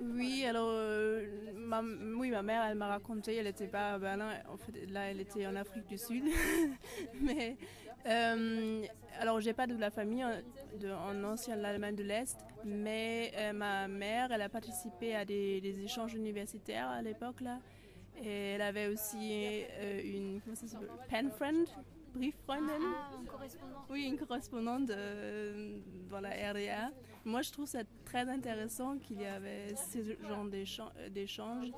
Oui, 0.00 0.44
alors, 0.44 0.68
euh, 0.70 1.26
ma, 1.54 1.82
oui, 1.82 2.30
ma 2.30 2.42
mère, 2.42 2.64
elle 2.64 2.76
m'a 2.76 2.88
raconté, 2.88 3.34
elle 3.36 3.46
n'était 3.46 3.66
pas 3.66 3.94
à 3.94 3.98
Berlin, 3.98 4.30
en 4.48 4.56
fait, 4.56 4.86
là, 4.90 5.10
elle 5.10 5.20
était 5.20 5.46
en 5.46 5.56
Afrique 5.56 5.86
du 5.88 5.98
Sud. 5.98 6.24
Mais, 7.20 7.56
euh, 8.06 8.84
alors, 9.18 9.40
j'ai 9.40 9.52
pas 9.52 9.66
de 9.66 9.76
la 9.76 9.90
famille 9.90 10.24
en, 10.24 10.30
de, 10.80 10.90
en 10.90 11.24
ancienne 11.24 11.64
Allemagne 11.64 11.96
de 11.96 12.04
l'Est, 12.04 12.38
mais 12.64 13.32
euh, 13.36 13.52
ma 13.52 13.88
mère, 13.88 14.30
elle 14.32 14.42
a 14.42 14.48
participé 14.48 15.14
à 15.14 15.24
des, 15.24 15.60
des 15.60 15.80
échanges 15.80 16.14
universitaires 16.14 16.88
à 16.88 17.02
l'époque, 17.02 17.40
là. 17.40 17.58
Et 18.22 18.52
elle 18.52 18.62
avait 18.62 18.88
aussi 18.88 19.62
euh, 19.80 20.00
une, 20.02 20.40
comment 20.40 20.56
ça 20.56 20.66
s'appelle, 20.66 20.88
pen 21.08 21.30
friend, 21.30 21.66
brieffreundin. 22.14 22.72
Ah, 22.82 23.10
correspondant. 23.30 23.84
Oui, 23.90 24.04
une 24.04 24.16
correspondante 24.18 24.90
euh, 24.90 25.78
dans 26.10 26.20
la 26.20 26.30
RDA. 26.30 26.90
Moi, 27.24 27.42
je 27.42 27.50
trouve 27.52 27.66
ça 27.66 27.80
très 28.04 28.28
intéressant 28.28 28.96
qu'il 28.98 29.20
y 29.20 29.26
avait 29.26 29.74
ce 29.76 29.98
genre 30.26 30.44
d'échan- 30.46 30.92
d'échanges. 31.10 31.70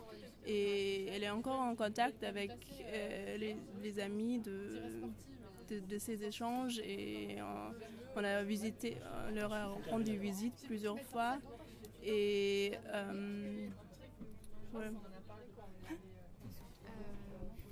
Et 0.46 1.06
elle 1.08 1.22
est 1.24 1.30
encore 1.30 1.60
en 1.60 1.74
contact 1.74 2.22
avec 2.24 2.50
euh, 2.82 3.36
les, 3.36 3.56
les 3.82 4.00
amis 4.00 4.38
de, 4.38 4.80
de, 5.68 5.80
de 5.80 5.98
ces 5.98 6.22
échanges. 6.24 6.78
Et 6.80 7.38
on, 7.42 7.74
on 8.20 8.24
a 8.24 8.42
visité, 8.42 8.96
on 9.28 9.34
leur 9.34 9.52
a 9.52 9.66
rendu 9.90 10.16
visite 10.16 10.54
plusieurs 10.66 11.00
fois. 11.00 11.38
Et 12.02 12.72
euh, 12.94 13.68
ouais. 14.74 14.90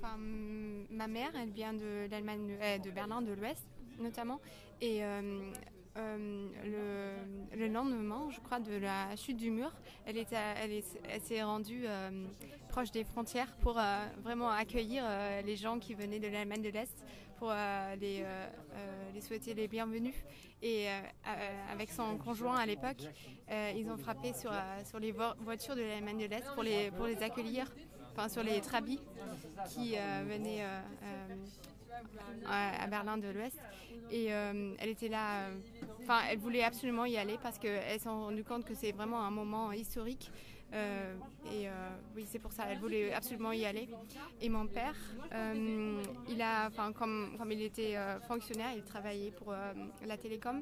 Enfin, 0.01 0.17
ma 0.17 1.07
mère, 1.07 1.31
elle 1.35 1.49
vient 1.49 1.73
de 1.73 2.07
l'Allemagne, 2.09 2.57
euh, 2.61 2.77
de 2.77 2.89
Berlin 2.89 3.21
de 3.21 3.33
l'Ouest 3.33 3.67
notamment, 3.99 4.39
et 4.79 5.03
euh, 5.03 5.51
euh, 5.97 6.47
le, 7.51 7.57
le 7.57 7.67
lendemain, 7.67 8.29
je 8.31 8.39
crois, 8.39 8.61
de 8.61 8.77
la 8.77 9.13
chute 9.17 9.35
du 9.35 9.51
mur, 9.51 9.73
elle, 10.05 10.15
elle, 10.15 10.71
est- 10.71 11.01
elle 11.09 11.19
s'est 11.19 11.43
rendue 11.43 11.83
proche 12.69 12.91
des 12.91 13.03
frontières 13.03 13.53
pour 13.57 13.77
vraiment 14.23 14.49
accueillir 14.51 15.03
les 15.45 15.55
gens 15.57 15.79
qui 15.79 15.95
venaient 15.95 16.19
de 16.19 16.27
l'Allemagne 16.29 16.61
de 16.61 16.69
l'Est, 16.69 17.03
pour 17.37 17.51
les, 17.99 18.23
souhaiter 19.21 19.53
les 19.53 19.67
bienvenus. 19.67 20.15
Et 20.61 20.87
avec 21.69 21.89
son 21.91 22.17
conjoint 22.17 22.55
à 22.55 22.65
l'époque, 22.65 23.03
ils 23.75 23.89
ont 23.91 23.97
frappé 23.97 24.31
sur, 24.33 24.51
les 25.01 25.11
vo- 25.11 25.35
voitures 25.39 25.75
de 25.75 25.81
l'Allemagne 25.81 26.19
de 26.19 26.25
l'Est 26.27 26.45
pour 26.53 26.63
les, 26.63 26.89
pour 26.91 27.07
les 27.07 27.21
accueillir, 27.21 27.65
sur 28.27 28.43
les 28.43 28.59
trabis 28.61 28.99
qui 29.69 29.95
euh, 29.95 30.23
venaient 30.27 30.63
euh, 30.63 30.79
euh, 31.03 32.81
à 32.81 32.87
Berlin 32.87 33.17
de 33.17 33.29
l'Ouest. 33.29 33.57
Et 34.11 34.25
elle 34.25 34.89
était 34.89 35.07
là, 35.07 35.49
enfin 36.01 36.21
elle 36.31 36.39
voulait 36.39 36.63
absolument 36.63 37.05
y 37.05 37.15
aller 37.15 37.37
parce 37.43 37.59
qu'elle 37.59 37.99
s'est 37.99 38.09
rendue 38.09 38.43
compte 38.43 38.65
que 38.65 38.73
c'est 38.73 38.91
vraiment 38.91 39.21
un 39.21 39.29
moment 39.29 39.71
historique. 39.71 40.31
Et 40.73 41.67
oui, 42.15 42.25
c'est 42.27 42.39
pour 42.39 42.51
ça, 42.51 42.63
elle 42.67 42.79
voulait 42.79 43.13
absolument 43.13 43.51
y 43.51 43.65
aller. 43.65 43.87
Et 44.41 44.49
mon 44.49 44.65
père, 44.65 44.95
il 46.27 46.41
a, 46.41 46.67
enfin, 46.67 46.91
comme, 46.91 47.35
comme 47.37 47.51
il 47.51 47.61
était 47.61 47.97
fonctionnaire, 48.27 48.71
il 48.75 48.83
travaillait 48.83 49.29
pour 49.29 49.53
la 50.03 50.17
télécom. 50.17 50.61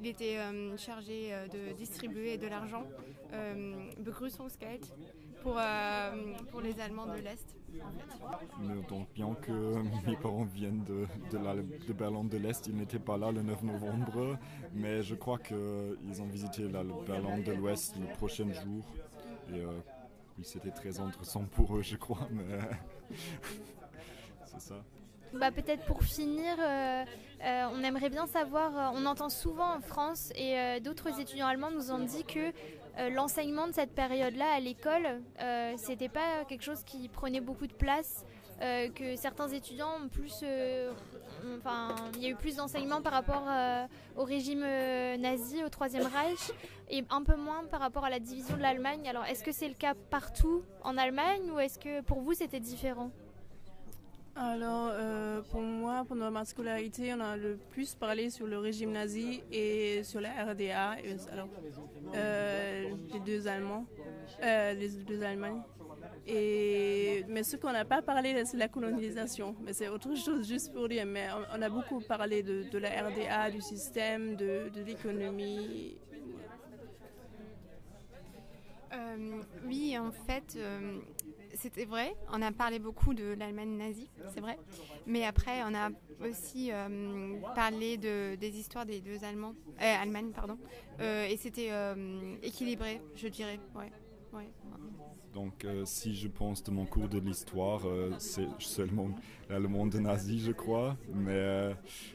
Il 0.00 0.06
était 0.06 0.38
chargé 0.78 1.34
de 1.52 1.72
distribuer 1.74 2.38
de 2.38 2.46
l'argent, 2.46 2.86
Begrüßungsgeld, 3.98 4.86
pour, 5.42 5.56
euh, 5.58 6.10
pour 6.50 6.60
les 6.60 6.78
Allemands 6.80 7.06
de 7.06 7.20
l'Est. 7.20 7.56
Mais 8.60 8.82
donc, 8.88 9.08
bien 9.14 9.34
que 9.40 9.52
mes 10.06 10.16
parents 10.16 10.44
viennent 10.44 10.84
de, 10.84 11.06
de, 11.30 11.38
la- 11.44 11.54
de 11.56 11.92
Berlin 11.92 12.24
de 12.24 12.36
l'Est, 12.38 12.66
ils 12.66 12.76
n'étaient 12.76 12.98
pas 12.98 13.16
là 13.16 13.30
le 13.32 13.42
9 13.42 13.62
novembre, 13.62 14.38
mais 14.74 15.02
je 15.02 15.14
crois 15.14 15.38
qu'ils 15.38 16.22
ont 16.22 16.26
visité 16.26 16.62
la, 16.68 16.82
le 16.82 16.92
Berlin 17.06 17.38
de 17.38 17.52
l'Ouest 17.52 17.96
le 17.98 18.06
prochain 18.16 18.50
jour. 18.52 18.84
Et 19.52 19.60
euh, 19.60 19.66
oui, 20.38 20.44
c'était 20.44 20.70
très 20.70 20.98
intéressant 21.00 21.44
pour 21.44 21.76
eux, 21.76 21.82
je 21.82 21.96
crois, 21.96 22.28
mais 22.30 22.58
c'est 24.46 24.60
ça. 24.60 24.76
Bah, 25.34 25.50
peut-être 25.50 25.84
pour 25.84 26.02
finir, 26.02 26.56
euh, 26.58 27.04
euh, 27.44 27.66
on 27.74 27.82
aimerait 27.84 28.08
bien 28.08 28.26
savoir, 28.26 28.76
euh, 28.94 28.98
on 28.98 29.04
entend 29.04 29.28
souvent 29.28 29.74
en 29.76 29.80
France 29.80 30.32
et 30.34 30.58
euh, 30.58 30.80
d'autres 30.80 31.20
étudiants 31.20 31.46
allemands 31.46 31.70
nous 31.70 31.92
ont 31.92 31.98
dit 31.98 32.24
que 32.24 32.50
euh, 32.98 33.10
l'enseignement 33.10 33.68
de 33.68 33.72
cette 33.72 33.94
période-là 33.94 34.46
à 34.54 34.60
l'école, 34.60 35.22
euh, 35.40 35.74
c'était 35.76 36.08
pas 36.08 36.44
quelque 36.48 36.64
chose 36.64 36.82
qui 36.84 37.08
prenait 37.08 37.40
beaucoup 37.40 37.66
de 37.66 37.72
place, 37.72 38.24
euh, 38.60 38.88
que 38.88 39.14
certains 39.14 39.48
étudiants 39.48 40.02
ont 40.04 40.08
plus, 40.08 40.44
enfin, 41.58 41.94
il 42.16 42.22
y 42.22 42.26
a 42.26 42.30
eu 42.30 42.34
plus 42.34 42.56
d'enseignement 42.56 43.00
par 43.00 43.12
rapport 43.12 43.44
au 44.16 44.24
régime 44.24 44.60
nazi, 45.18 45.62
au 45.62 45.68
Troisième 45.68 46.06
Reich, 46.06 46.50
et 46.90 47.04
un 47.10 47.22
peu 47.22 47.36
moins 47.36 47.64
par 47.70 47.80
rapport 47.80 48.04
à 48.04 48.10
la 48.10 48.18
division 48.18 48.56
de 48.56 48.62
l'Allemagne. 48.62 49.08
Alors, 49.08 49.24
est-ce 49.26 49.44
que 49.44 49.52
c'est 49.52 49.68
le 49.68 49.74
cas 49.74 49.94
partout 50.10 50.64
en 50.82 50.96
Allemagne 50.96 51.50
ou 51.52 51.60
est-ce 51.60 51.78
que 51.78 52.00
pour 52.00 52.20
vous 52.20 52.34
c'était 52.34 52.60
différent? 52.60 53.12
Alors, 54.40 54.90
euh, 54.92 55.42
pour 55.50 55.60
moi, 55.60 56.04
pendant 56.06 56.30
ma 56.30 56.44
scolarité, 56.44 57.12
on 57.12 57.20
a 57.20 57.36
le 57.36 57.56
plus 57.70 57.96
parlé 57.96 58.30
sur 58.30 58.46
le 58.46 58.58
régime 58.58 58.92
nazi 58.92 59.42
et 59.50 60.04
sur 60.04 60.20
la 60.20 60.30
RDA, 60.44 60.94
alors, 61.32 61.48
euh, 62.14 62.88
les 63.12 63.18
deux 63.18 63.48
Allemands, 63.48 63.84
euh, 64.40 64.74
les 64.74 64.90
deux 64.90 65.24
Allemagnes. 65.24 65.62
Et, 66.24 67.24
mais 67.26 67.42
ce 67.42 67.56
qu'on 67.56 67.72
n'a 67.72 67.84
pas 67.84 68.00
parlé, 68.00 68.44
c'est 68.44 68.58
la 68.58 68.68
colonisation. 68.68 69.56
Mais 69.64 69.72
c'est 69.72 69.88
autre 69.88 70.14
chose, 70.14 70.46
juste 70.46 70.72
pour 70.72 70.88
dire. 70.88 71.04
Mais 71.04 71.26
on, 71.52 71.60
a 71.60 71.68
beaucoup 71.68 72.00
parlé 72.00 72.44
de, 72.44 72.78
la 72.78 72.90
RDA, 72.90 73.50
du 73.50 73.60
système, 73.60 74.36
de, 74.36 74.70
l'économie. 74.86 75.96
Oui, 79.66 79.98
en 79.98 80.12
fait, 80.12 80.56
c'était 81.58 81.84
vrai. 81.84 82.14
On 82.32 82.40
a 82.42 82.52
parlé 82.52 82.78
beaucoup 82.78 83.14
de 83.14 83.34
l'Allemagne 83.38 83.76
nazie, 83.76 84.08
c'est 84.32 84.40
vrai. 84.40 84.58
Mais 85.06 85.24
après, 85.24 85.62
on 85.64 85.74
a 85.74 85.90
aussi 86.26 86.70
euh, 86.72 87.34
parlé 87.54 87.96
de, 87.96 88.36
des 88.36 88.58
histoires 88.58 88.86
des 88.86 89.00
deux 89.00 89.24
Allemands, 89.24 89.54
euh, 89.80 90.30
pardon. 90.34 90.58
Euh, 91.00 91.26
et 91.26 91.36
c'était 91.36 91.68
euh, 91.70 92.34
équilibré, 92.42 93.00
je 93.14 93.28
dirais. 93.28 93.58
Ouais, 93.74 93.90
ouais. 94.32 94.48
Donc, 95.34 95.66
si 95.84 96.14
je 96.16 96.26
pense 96.26 96.62
de 96.64 96.70
mon 96.70 96.84
cours 96.86 97.08
de 97.08 97.18
l'histoire, 97.18 97.82
c'est 98.18 98.48
seulement 98.58 99.08
l'Allemagne 99.48 100.00
nazi, 100.00 100.40
je 100.40 100.52
crois, 100.52 100.96
mais 101.14 101.74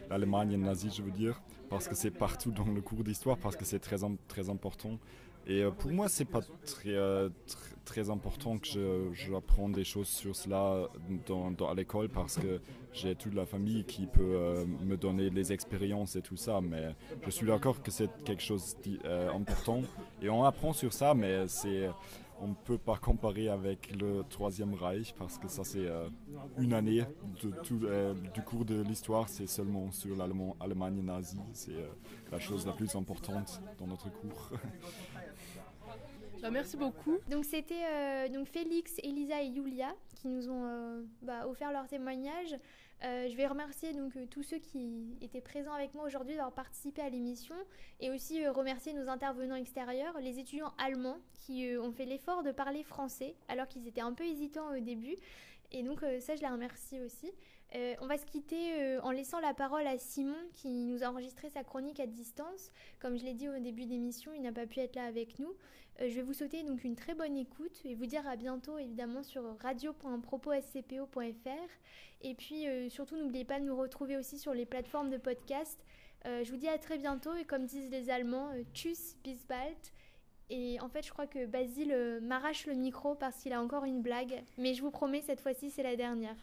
l'Allemagne 0.10 0.58
nazie, 0.58 0.90
je 0.90 1.02
veux 1.02 1.12
dire, 1.12 1.42
parce 1.70 1.88
que 1.88 1.96
c'est 1.96 2.12
partout 2.12 2.52
dans 2.52 2.66
le 2.66 2.82
cours 2.82 3.04
d'histoire, 3.04 3.38
parce 3.38 3.56
que 3.56 3.66
c'est 3.66 3.80
très, 3.80 3.98
très 4.28 4.50
important. 4.50 4.98
Et 5.46 5.64
pour 5.78 5.92
moi, 5.92 6.10
c'est 6.10 6.26
pas 6.26 6.42
très, 6.66 6.92
tr- 6.92 7.73
très 7.86 8.10
important 8.10 8.58
que 8.58 8.68
je, 8.68 9.10
je 9.14 9.34
apprends 9.34 9.70
des 9.70 9.84
choses 9.84 10.08
sur 10.08 10.36
cela 10.36 10.88
dans, 11.26 11.54
à 11.68 11.74
l'école, 11.74 12.10
parce 12.10 12.38
que 12.38 12.62
j'ai 12.92 13.16
toute 13.16 13.34
la 13.34 13.46
famille 13.46 13.84
qui 13.86 14.06
peut 14.06 14.22
euh, 14.22 14.66
me 14.66 14.98
donner 14.98 15.30
les 15.30 15.52
expériences 15.52 16.16
et 16.16 16.22
tout 16.22 16.38
ça, 16.38 16.62
mais 16.62 16.96
je 17.26 17.30
suis 17.30 17.48
d'accord 17.48 17.82
que 17.82 17.92
c'est 17.92 18.10
quelque 18.24 18.44
chose 18.44 18.76
d'important. 19.04 19.82
et 20.22 20.30
on 20.30 20.44
apprend 20.44 20.74
sur 20.74 20.94
ça, 20.94 21.14
mais 21.14 21.48
on 22.44 22.50
ne 22.50 22.54
peut 22.54 22.78
pas 22.78 22.98
comparer 22.98 23.48
avec 23.48 23.96
le 24.00 24.24
Troisième 24.30 24.74
Reich 24.74 25.14
parce 25.18 25.38
que 25.38 25.48
ça 25.48 25.64
c'est 25.64 25.88
euh, 25.88 26.10
une 26.58 26.74
année 26.74 27.04
de 27.42 27.52
tout, 27.64 27.80
euh, 27.84 28.14
du 28.34 28.42
cours 28.42 28.66
de 28.66 28.82
l'histoire, 28.82 29.30
c'est 29.30 29.48
seulement 29.48 29.92
sur 29.92 30.16
l'Allemagne 30.16 31.02
nazie. 31.02 31.40
C'est 31.54 31.72
euh, 31.72 31.88
la 32.32 32.40
chose 32.40 32.66
la 32.66 32.74
plus 32.74 32.94
importante 32.96 33.62
dans 33.80 33.88
notre 33.88 34.12
cours. 34.12 34.50
Bah, 36.44 36.52
merci 36.52 36.76
beaucoup. 36.76 37.20
Donc 37.30 37.46
c'était 37.46 37.86
euh, 37.90 38.28
donc 38.28 38.50
Félix, 38.50 39.00
Elisa 39.02 39.42
et 39.42 39.54
Julia 39.54 39.96
qui 40.14 40.28
nous 40.28 40.50
ont 40.50 40.66
euh, 40.66 41.02
bah, 41.22 41.48
offert 41.48 41.72
leur 41.72 41.88
témoignage. 41.88 42.54
Euh, 43.06 43.30
je 43.30 43.38
vais 43.38 43.48
remercier 43.48 43.94
donc 43.94 44.12
tous 44.30 44.44
ceux 44.44 44.58
qui 44.58 45.18
étaient 45.22 45.40
présents 45.40 45.72
avec 45.72 45.94
moi 45.94 46.06
aujourd'hui 46.06 46.36
d'avoir 46.36 46.52
participé 46.52 47.02
à 47.02 47.10
l'émission 47.10 47.56
et 48.02 48.12
aussi 48.12 48.46
remercier 48.46 48.92
nos 48.92 49.08
intervenants 49.08 49.56
extérieurs, 49.56 50.20
les 50.20 50.38
étudiants 50.38 50.74
allemands 50.78 51.18
qui 51.34 51.66
ont 51.82 51.94
fait 51.94 52.06
l'effort 52.06 52.44
de 52.44 52.52
parler 52.52 52.84
français 52.84 53.36
alors 53.48 53.70
qu'ils 53.70 53.88
étaient 53.88 54.02
un 54.02 54.14
peu 54.14 54.26
hésitants 54.26 54.76
au 54.76 54.82
début. 54.82 55.16
Et 55.72 55.82
donc 55.82 56.02
ça 56.20 56.36
je 56.36 56.42
les 56.42 56.50
remercie 56.50 57.00
aussi. 57.00 57.32
On 58.02 58.06
va 58.06 58.18
se 58.18 58.26
quitter 58.26 59.00
en 59.02 59.12
laissant 59.12 59.40
la 59.40 59.54
parole 59.54 59.88
à 59.88 59.98
Simon 59.98 60.36
qui 60.54 60.86
nous 60.86 61.04
a 61.04 61.08
enregistré 61.08 61.50
sa 61.50 61.64
chronique 61.64 62.00
à 62.00 62.06
distance. 62.06 62.72
Comme 63.00 63.18
je 63.18 63.24
l'ai 63.24 63.34
dit 63.34 63.50
au 63.50 63.60
début 63.60 63.86
d'émission, 63.86 64.32
il 64.34 64.44
n'a 64.44 64.52
pas 64.52 64.68
pu 64.68 64.80
être 64.80 64.96
là 64.96 65.06
avec 65.06 65.40
nous. 65.40 65.54
Euh, 66.02 66.10
je 66.10 66.16
vais 66.16 66.22
vous 66.22 66.34
souhaiter 66.34 66.64
donc 66.64 66.84
une 66.84 66.96
très 66.96 67.14
bonne 67.14 67.38
écoute 67.38 67.80
et 67.86 67.96
vous 67.96 68.06
dire 68.06 68.28
à 68.28 68.36
bientôt 68.36 68.78
évidemment 68.78 69.24
sur 69.24 69.44
radio.proposscpo.fr. 69.60 71.70
Et 72.22 72.36
puis 72.36 72.68
euh, 72.68 72.90
surtout 72.90 73.18
n'oubliez 73.18 73.46
pas 73.46 73.60
de 73.60 73.66
nous 73.66 73.76
retrouver 73.76 74.18
aussi 74.18 74.40
sur 74.40 74.54
les 74.54 74.66
plateformes 74.66 75.10
de 75.10 75.18
podcast. 75.18 75.80
Euh, 76.26 76.44
je 76.44 76.52
vous 76.52 76.58
dis 76.58 76.70
à 76.70 76.78
très 76.78 76.98
bientôt 76.98 77.34
et 77.36 77.46
comme 77.46 77.66
disent 77.66 77.92
les 77.92 78.10
Allemands, 78.10 78.50
tschüss, 78.74 79.18
bis 79.24 79.46
bald 79.48 79.76
Et 80.50 80.80
en 80.80 80.90
fait, 80.90 81.06
je 81.06 81.12
crois 81.12 81.28
que 81.28 81.46
Basile 81.46 82.20
m'arrache 82.22 82.66
le 82.66 82.74
micro 82.74 83.16
parce 83.16 83.42
qu'il 83.42 83.54
a 83.54 83.62
encore 83.62 83.84
une 83.84 84.02
blague. 84.02 84.44
Mais 84.58 84.74
je 84.74 84.82
vous 84.82 84.92
promets, 84.92 85.22
cette 85.22 85.42
fois-ci, 85.42 85.70
c'est 85.70 85.84
la 85.84 85.96
dernière. 85.96 86.38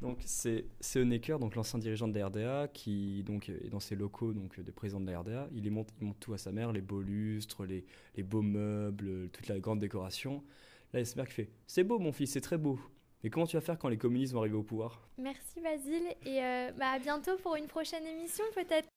Donc 0.00 0.20
c'est 0.24 0.64
Honecker, 0.96 1.38
donc 1.38 1.56
l'ancien 1.56 1.78
dirigeant 1.78 2.06
de 2.06 2.18
la 2.18 2.26
RDA, 2.28 2.68
qui 2.68 3.22
donc 3.24 3.48
est 3.48 3.68
dans 3.68 3.80
ses 3.80 3.96
locaux 3.96 4.32
donc 4.32 4.60
de 4.60 4.70
président 4.70 5.00
de 5.00 5.10
la 5.10 5.20
RDA. 5.20 5.48
Il 5.52 5.70
monte, 5.70 5.88
il 6.00 6.06
monte 6.06 6.20
tout 6.20 6.34
à 6.34 6.38
sa 6.38 6.52
mère, 6.52 6.72
les 6.72 6.80
beaux 6.80 7.02
lustres, 7.02 7.64
les, 7.64 7.84
les 8.16 8.22
beaux 8.22 8.42
meubles, 8.42 9.28
toute 9.30 9.48
la 9.48 9.58
grande 9.58 9.80
décoration. 9.80 10.44
Là, 10.92 11.00
il 11.00 11.06
se 11.06 11.18
met 11.18 11.26
qui 11.26 11.32
fait 11.32 11.50
C'est 11.66 11.84
beau, 11.84 11.98
mon 11.98 12.12
fils, 12.12 12.32
c'est 12.32 12.40
très 12.40 12.58
beau. 12.58 12.80
Et 13.24 13.30
comment 13.30 13.46
tu 13.46 13.56
vas 13.56 13.60
faire 13.60 13.78
quand 13.78 13.88
les 13.88 13.98
communistes 13.98 14.32
vont 14.32 14.40
arriver 14.40 14.56
au 14.56 14.62
pouvoir? 14.62 15.08
Merci 15.18 15.60
Basile 15.60 16.06
et 16.24 16.40
euh, 16.40 16.70
bah, 16.78 16.90
à 16.92 16.98
bientôt 17.00 17.36
pour 17.38 17.56
une 17.56 17.66
prochaine 17.66 18.06
émission 18.06 18.44
peut-être. 18.54 18.88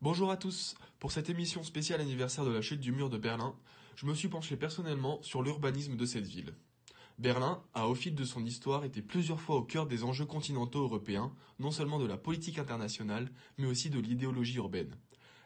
Bonjour 0.00 0.30
à 0.30 0.36
tous. 0.36 0.76
Pour 1.00 1.10
cette 1.10 1.28
émission 1.28 1.64
spéciale 1.64 2.00
anniversaire 2.00 2.44
de 2.44 2.52
la 2.52 2.62
chute 2.62 2.80
du 2.80 2.92
mur 2.92 3.10
de 3.10 3.18
Berlin, 3.18 3.56
je 3.96 4.06
me 4.06 4.14
suis 4.14 4.28
penché 4.28 4.56
personnellement 4.56 5.20
sur 5.22 5.42
l'urbanisme 5.42 5.96
de 5.96 6.06
cette 6.06 6.26
ville. 6.26 6.54
Berlin 7.18 7.62
a, 7.72 7.88
au 7.88 7.94
fil 7.94 8.14
de 8.14 8.24
son 8.24 8.44
histoire, 8.44 8.84
été 8.84 9.00
plusieurs 9.00 9.40
fois 9.40 9.56
au 9.56 9.62
cœur 9.62 9.86
des 9.86 10.04
enjeux 10.04 10.26
continentaux 10.26 10.82
européens, 10.82 11.32
non 11.58 11.70
seulement 11.70 11.98
de 11.98 12.06
la 12.06 12.18
politique 12.18 12.58
internationale, 12.58 13.30
mais 13.56 13.66
aussi 13.66 13.88
de 13.88 13.98
l'idéologie 13.98 14.56
urbaine. 14.56 14.94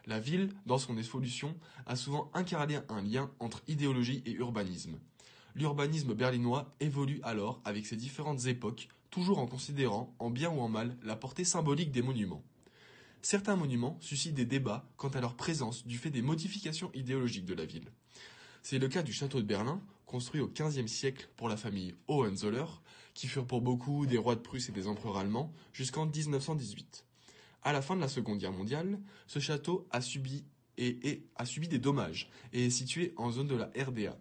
La 0.05 0.19
ville, 0.19 0.49
dans 0.65 0.77
son 0.77 0.97
évolution, 0.97 1.55
a 1.85 1.95
souvent 1.95 2.29
incarné 2.33 2.79
un 2.89 3.01
lien 3.01 3.31
entre 3.39 3.61
idéologie 3.67 4.21
et 4.25 4.33
urbanisme. 4.33 4.99
L'urbanisme 5.55 6.13
berlinois 6.13 6.73
évolue 6.81 7.21
alors 7.23 7.61
avec 7.63 7.85
ses 7.85 7.95
différentes 7.95 8.47
époques, 8.47 8.89
toujours 9.09 9.39
en 9.39 9.47
considérant, 9.47 10.13
en 10.19 10.29
bien 10.29 10.49
ou 10.49 10.59
en 10.59 10.67
mal, 10.67 10.97
la 11.03 11.15
portée 11.15 11.45
symbolique 11.45 11.91
des 11.91 12.01
monuments. 12.01 12.43
Certains 13.21 13.55
monuments 13.55 13.97
suscitent 14.01 14.33
des 14.33 14.45
débats 14.45 14.89
quant 14.97 15.09
à 15.09 15.21
leur 15.21 15.35
présence 15.35 15.85
du 15.85 15.97
fait 15.97 16.09
des 16.09 16.21
modifications 16.21 16.91
idéologiques 16.93 17.45
de 17.45 17.53
la 17.53 17.65
ville. 17.65 17.91
C'est 18.63 18.79
le 18.79 18.87
cas 18.87 19.03
du 19.03 19.13
château 19.13 19.39
de 19.39 19.45
Berlin, 19.45 19.81
construit 20.11 20.41
au 20.41 20.47
XVe 20.49 20.87
siècle 20.87 21.29
pour 21.37 21.47
la 21.47 21.55
famille 21.55 21.95
Hohenzoller, 22.09 22.65
qui 23.13 23.27
furent 23.27 23.47
pour 23.47 23.61
beaucoup 23.61 24.05
des 24.05 24.17
rois 24.17 24.35
de 24.35 24.41
Prusse 24.41 24.67
et 24.67 24.73
des 24.73 24.87
empereurs 24.87 25.17
allemands, 25.17 25.53
jusqu'en 25.71 26.05
1918. 26.05 27.05
À 27.63 27.71
la 27.71 27.81
fin 27.81 27.95
de 27.95 28.01
la 28.01 28.09
Seconde 28.09 28.39
Guerre 28.39 28.51
mondiale, 28.51 28.99
ce 29.27 29.39
château 29.39 29.87
a 29.89 30.01
subi, 30.01 30.43
et, 30.77 31.09
et- 31.09 31.25
a 31.37 31.45
subi 31.45 31.69
des 31.69 31.79
dommages 31.79 32.29
et 32.51 32.65
est 32.65 32.69
situé 32.69 33.13
en 33.15 33.31
zone 33.31 33.47
de 33.47 33.55
la 33.55 33.71
RDA. 33.77 34.17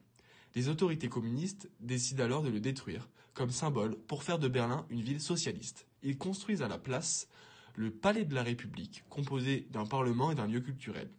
Les 0.55 0.69
autorités 0.69 1.09
communistes 1.09 1.69
décident 1.81 2.23
alors 2.25 2.43
de 2.45 2.51
le 2.51 2.61
détruire, 2.61 3.09
comme 3.35 3.51
symbole 3.51 3.97
pour 4.07 4.23
faire 4.23 4.39
de 4.39 4.47
Berlin 4.49 4.87
une 4.91 5.01
ville 5.03 5.21
socialiste. 5.21 5.87
Ils 6.05 6.19
construisent 6.19 6.63
à 6.63 6.69
la 6.69 6.79
place 6.79 7.27
le 7.75 7.91
Palais 7.91 8.25
de 8.25 8.35
la 8.35 8.45
République, 8.45 9.03
composé 9.09 9.67
d'un 9.73 9.87
parlement 9.87 10.31
et 10.31 10.35
d'un 10.37 10.47
lieu 10.47 10.61
culturel. 10.61 11.11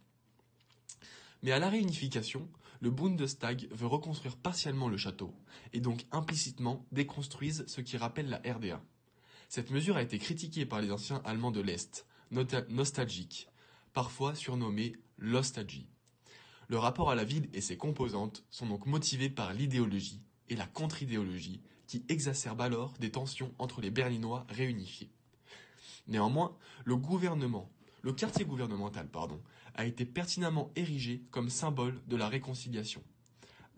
Mais 1.43 1.52
à 1.52 1.60
la 1.60 1.69
réunification, 1.69 2.48
le 2.82 2.90
Bundestag 2.90 3.68
veut 3.72 3.88
reconstruire 3.88 4.36
partiellement 4.36 4.90
le 4.90 4.98
château, 4.98 5.34
et 5.72 5.80
donc 5.80 6.06
implicitement 6.12 6.86
déconstruise 6.91 7.64
ce 7.68 7.80
qui 7.80 7.95
rappelle 7.95 8.28
la 8.28 8.41
RDA. 8.53 8.84
Cette 9.49 9.70
mesure 9.70 9.98
a 9.98 10.02
été 10.02 10.18
critiquée 10.18 10.66
par 10.66 10.82
les 10.82 10.91
anciens 10.91 11.22
Allemands 11.24 11.52
de 11.52 11.62
l'Est, 11.62 12.08
nostalgiques, 12.70 13.48
parfois 13.94 14.34
surnommés 14.34 14.95
l'ostalgie. 15.18 15.88
Le 16.70 16.78
rapport 16.78 17.12
à 17.12 17.16
la 17.16 17.24
ville 17.24 17.49
et 17.53 17.62
ses 17.62 17.78
composantes 17.78 18.45
sont 18.49 18.66
donc 18.66 18.86
motivés 18.86 19.30
par 19.30 19.53
l'idéologie 19.53 20.24
et 20.49 20.56
la 20.56 20.66
contre-idéologie 20.66 21.62
qui 21.86 22.06
exacerbent 22.08 22.62
alors 22.62 22.94
des 22.99 23.12
tensions 23.12 23.53
entre 23.60 23.82
les 23.82 23.91
Berlinois 23.91 24.45
réunifiés. 24.49 25.12
Néanmoins, 26.08 26.58
le 26.86 26.95
gouvernement, 26.95 27.70
le 28.02 28.14
quartier 28.14 28.45
gouvernemental, 28.45 29.08
pardon, 29.10 29.41
a 29.76 29.85
été 29.85 30.06
pertinemment 30.06 30.72
érigé 30.76 31.23
comme 31.31 31.49
symbole 31.49 32.02
de 32.07 32.15
la 32.15 32.27
réconciliation. 32.27 33.03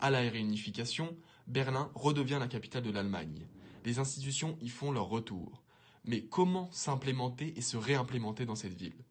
À 0.00 0.10
la 0.10 0.20
réunification, 0.20 1.16
Berlin 1.46 1.90
redevient 1.94 2.38
la 2.40 2.48
capitale 2.48 2.82
de 2.82 2.90
l'Allemagne. 2.90 3.46
Les 3.84 3.98
institutions 3.98 4.58
y 4.60 4.68
font 4.68 4.92
leur 4.92 5.08
retour. 5.08 5.62
Mais 6.04 6.22
comment 6.22 6.70
s'implémenter 6.72 7.54
et 7.56 7.62
se 7.62 7.76
réimplémenter 7.76 8.44
dans 8.44 8.54
cette 8.54 8.74
ville? 8.74 9.04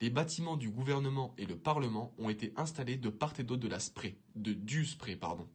Les 0.00 0.10
bâtiments 0.10 0.56
du 0.56 0.70
gouvernement 0.70 1.34
et 1.38 1.46
le 1.46 1.56
parlement 1.56 2.14
ont 2.18 2.28
été 2.28 2.52
installés 2.56 2.96
de 2.96 3.08
part 3.10 3.34
et 3.38 3.42
d'autre 3.42 3.62
de 3.62 3.68
la 3.68 3.80
Spree, 3.80 4.16
de 4.36 4.52
du 4.52 4.84
Spree, 4.84 5.16
pardon, 5.16 5.48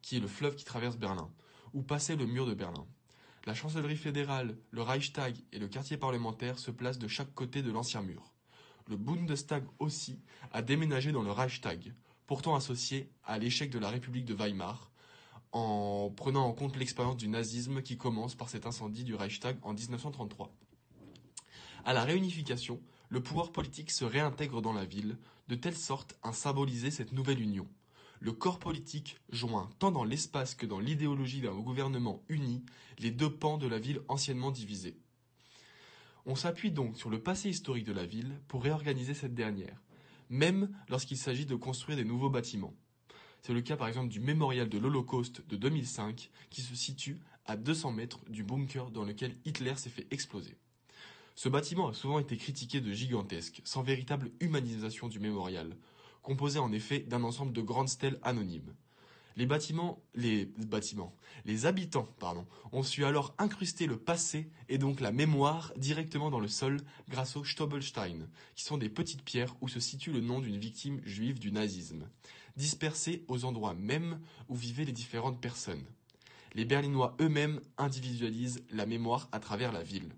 qui 0.00 0.16
est 0.16 0.20
le 0.20 0.28
fleuve 0.28 0.54
qui 0.54 0.64
traverse 0.64 0.96
Berlin, 0.96 1.30
où 1.74 1.82
passait 1.82 2.16
le 2.16 2.26
mur 2.26 2.46
de 2.46 2.54
Berlin. 2.54 2.86
La 3.46 3.54
chancellerie 3.54 3.96
fédérale, 3.96 4.56
le 4.70 4.82
Reichstag 4.82 5.34
et 5.52 5.58
le 5.58 5.66
quartier 5.66 5.96
parlementaire 5.96 6.58
se 6.58 6.70
placent 6.70 6.98
de 6.98 7.08
chaque 7.08 7.34
côté 7.34 7.62
de 7.62 7.72
l'ancien 7.72 8.02
mur. 8.02 8.29
Le 8.90 8.96
Bundestag 8.96 9.62
aussi 9.78 10.18
a 10.50 10.62
déménagé 10.62 11.12
dans 11.12 11.22
le 11.22 11.30
Reichstag, 11.30 11.94
pourtant 12.26 12.56
associé 12.56 13.08
à 13.22 13.38
l'échec 13.38 13.70
de 13.70 13.78
la 13.78 13.88
République 13.88 14.24
de 14.24 14.34
Weimar, 14.34 14.90
en 15.52 16.10
prenant 16.10 16.44
en 16.44 16.52
compte 16.52 16.76
l'expérience 16.76 17.16
du 17.16 17.28
nazisme 17.28 17.82
qui 17.82 17.96
commence 17.96 18.34
par 18.34 18.48
cet 18.48 18.66
incendie 18.66 19.04
du 19.04 19.14
Reichstag 19.14 19.58
en 19.62 19.74
1933. 19.74 20.52
À 21.84 21.92
la 21.92 22.02
réunification, 22.02 22.80
le 23.10 23.22
pouvoir 23.22 23.52
politique 23.52 23.92
se 23.92 24.04
réintègre 24.04 24.60
dans 24.60 24.72
la 24.72 24.84
ville, 24.84 25.18
de 25.46 25.54
telle 25.54 25.76
sorte 25.76 26.18
à 26.24 26.32
symboliser 26.32 26.90
cette 26.90 27.12
nouvelle 27.12 27.40
union. 27.40 27.68
Le 28.18 28.32
corps 28.32 28.58
politique 28.58 29.20
joint, 29.28 29.70
tant 29.78 29.92
dans 29.92 30.02
l'espace 30.02 30.56
que 30.56 30.66
dans 30.66 30.80
l'idéologie 30.80 31.42
d'un 31.42 31.54
gouvernement 31.54 32.24
uni, 32.28 32.64
les 32.98 33.12
deux 33.12 33.32
pans 33.32 33.56
de 33.56 33.68
la 33.68 33.78
ville 33.78 34.00
anciennement 34.08 34.50
divisés. 34.50 34.98
On 36.26 36.34
s'appuie 36.34 36.70
donc 36.70 36.96
sur 36.96 37.10
le 37.10 37.22
passé 37.22 37.48
historique 37.48 37.86
de 37.86 37.92
la 37.92 38.04
ville 38.04 38.40
pour 38.48 38.62
réorganiser 38.62 39.14
cette 39.14 39.34
dernière, 39.34 39.80
même 40.28 40.70
lorsqu'il 40.88 41.16
s'agit 41.16 41.46
de 41.46 41.54
construire 41.54 41.96
des 41.96 42.04
nouveaux 42.04 42.30
bâtiments. 42.30 42.74
C'est 43.42 43.54
le 43.54 43.62
cas 43.62 43.76
par 43.76 43.88
exemple 43.88 44.08
du 44.08 44.20
mémorial 44.20 44.68
de 44.68 44.78
l'Holocauste 44.78 45.46
de 45.48 45.56
2005 45.56 46.30
qui 46.50 46.60
se 46.60 46.74
situe 46.74 47.20
à 47.46 47.56
200 47.56 47.92
mètres 47.92 48.20
du 48.28 48.44
bunker 48.44 48.90
dans 48.90 49.04
lequel 49.04 49.36
Hitler 49.44 49.74
s'est 49.76 49.90
fait 49.90 50.06
exploser. 50.10 50.58
Ce 51.34 51.48
bâtiment 51.48 51.88
a 51.88 51.94
souvent 51.94 52.18
été 52.18 52.36
critiqué 52.36 52.82
de 52.82 52.92
gigantesque, 52.92 53.62
sans 53.64 53.82
véritable 53.82 54.30
humanisation 54.40 55.08
du 55.08 55.20
mémorial, 55.20 55.74
composé 56.22 56.58
en 56.58 56.70
effet 56.70 57.00
d'un 57.00 57.24
ensemble 57.24 57.54
de 57.54 57.62
grandes 57.62 57.88
stèles 57.88 58.18
anonymes. 58.22 58.74
Les 59.40 59.46
bâtiments, 59.46 60.02
les 60.14 61.64
habitants, 61.64 62.06
pardon, 62.18 62.46
ont 62.72 62.82
su 62.82 63.06
alors 63.06 63.34
incruster 63.38 63.86
le 63.86 63.96
passé 63.96 64.50
et 64.68 64.76
donc 64.76 65.00
la 65.00 65.12
mémoire 65.12 65.72
directement 65.78 66.28
dans 66.28 66.40
le 66.40 66.46
sol 66.46 66.76
grâce 67.08 67.36
aux 67.36 67.44
Stobelstein, 67.44 68.28
qui 68.54 68.64
sont 68.64 68.76
des 68.76 68.90
petites 68.90 69.22
pierres 69.22 69.56
où 69.62 69.68
se 69.68 69.80
situe 69.80 70.12
le 70.12 70.20
nom 70.20 70.40
d'une 70.40 70.58
victime 70.58 71.00
juive 71.06 71.38
du 71.38 71.52
nazisme, 71.52 72.06
dispersées 72.56 73.24
aux 73.28 73.46
endroits 73.46 73.72
mêmes 73.72 74.20
où 74.50 74.56
vivaient 74.56 74.84
les 74.84 74.92
différentes 74.92 75.40
personnes. 75.40 75.86
Les 76.52 76.66
Berlinois 76.66 77.16
eux-mêmes 77.18 77.62
individualisent 77.78 78.62
la 78.68 78.84
mémoire 78.84 79.30
à 79.32 79.40
travers 79.40 79.72
la 79.72 79.82
ville. 79.82 80.12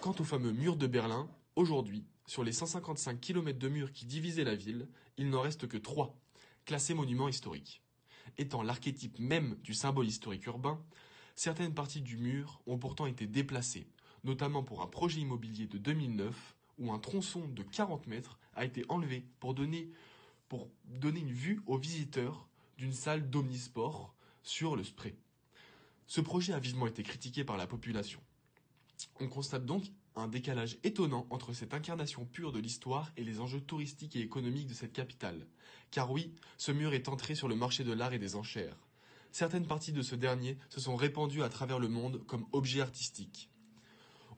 Quant 0.00 0.14
au 0.20 0.24
fameux 0.24 0.52
mur 0.52 0.76
de 0.76 0.86
Berlin, 0.86 1.28
aujourd'hui, 1.56 2.04
sur 2.24 2.44
les 2.44 2.52
155 2.52 3.20
km 3.20 3.58
de 3.58 3.68
murs 3.68 3.92
qui 3.92 4.06
divisaient 4.06 4.44
la 4.44 4.54
ville, 4.54 4.86
il 5.16 5.28
n'en 5.28 5.40
reste 5.40 5.66
que 5.66 5.76
3 5.76 6.16
Classé 6.70 6.94
monument 6.94 7.26
historique. 7.26 7.82
Étant 8.38 8.62
l'archétype 8.62 9.18
même 9.18 9.56
du 9.56 9.74
symbole 9.74 10.06
historique 10.06 10.46
urbain, 10.46 10.80
certaines 11.34 11.74
parties 11.74 12.00
du 12.00 12.16
mur 12.16 12.62
ont 12.64 12.78
pourtant 12.78 13.06
été 13.06 13.26
déplacées, 13.26 13.88
notamment 14.22 14.62
pour 14.62 14.80
un 14.80 14.86
projet 14.86 15.20
immobilier 15.20 15.66
de 15.66 15.78
2009 15.78 16.54
où 16.78 16.92
un 16.92 17.00
tronçon 17.00 17.48
de 17.48 17.64
40 17.64 18.06
mètres 18.06 18.38
a 18.54 18.64
été 18.64 18.84
enlevé 18.88 19.26
pour 19.40 19.54
donner, 19.54 19.90
une 20.92 21.32
vue 21.32 21.60
aux 21.66 21.76
visiteurs 21.76 22.46
d'une 22.78 22.92
salle 22.92 23.28
d'omnisport 23.28 24.14
sur 24.44 24.76
le 24.76 24.84
spray. 24.84 25.16
Ce 26.06 26.20
projet 26.20 26.52
a 26.52 26.60
vivement 26.60 26.86
été 26.86 27.02
critiqué 27.02 27.42
par 27.42 27.56
la 27.56 27.66
population. 27.66 28.20
On 29.18 29.26
constate 29.26 29.66
donc 29.66 29.90
un 30.16 30.28
décalage 30.28 30.78
étonnant 30.84 31.26
entre 31.30 31.52
cette 31.52 31.74
incarnation 31.74 32.24
pure 32.24 32.52
de 32.52 32.58
l'histoire 32.58 33.10
et 33.16 33.24
les 33.24 33.40
enjeux 33.40 33.60
touristiques 33.60 34.16
et 34.16 34.20
économiques 34.20 34.68
de 34.68 34.74
cette 34.74 34.92
capitale. 34.92 35.46
Car 35.90 36.10
oui, 36.10 36.34
ce 36.56 36.72
mur 36.72 36.92
est 36.92 37.08
entré 37.08 37.34
sur 37.34 37.48
le 37.48 37.56
marché 37.56 37.84
de 37.84 37.92
l'art 37.92 38.12
et 38.12 38.18
des 38.18 38.36
enchères. 38.36 38.76
Certaines 39.32 39.66
parties 39.66 39.92
de 39.92 40.02
ce 40.02 40.16
dernier 40.16 40.58
se 40.68 40.80
sont 40.80 40.96
répandues 40.96 41.42
à 41.42 41.48
travers 41.48 41.78
le 41.78 41.88
monde 41.88 42.24
comme 42.26 42.46
objets 42.52 42.80
artistiques. 42.80 43.50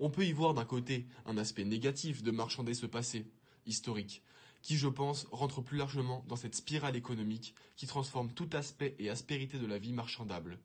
On 0.01 0.11
peut 0.11 0.27
y 0.27 0.33
voir 0.33 0.55
d'un 0.55 0.65
côté 0.65 1.07
un 1.27 1.39
aspect 1.39 1.65
négatif 1.65 2.23
de 2.23 2.31
marchander 2.31 2.75
ce 2.75 2.87
passé 2.87 3.27
historique, 3.67 4.23
qui 4.61 4.77
je 4.77 4.89
pense 4.89 5.27
rentre 5.31 5.61
plus 5.61 5.79
largement 5.79 6.25
dans 6.29 6.37
cette 6.37 6.55
spirale 6.55 6.97
économique 6.97 7.55
qui 7.77 7.87
transforme 7.87 8.33
tout 8.33 8.51
aspect 8.53 8.95
et 8.99 9.11
aspérité 9.11 9.59
de 9.59 9.67
la 9.67 9.79
vie 9.79 9.93
marchandable. 9.93 10.59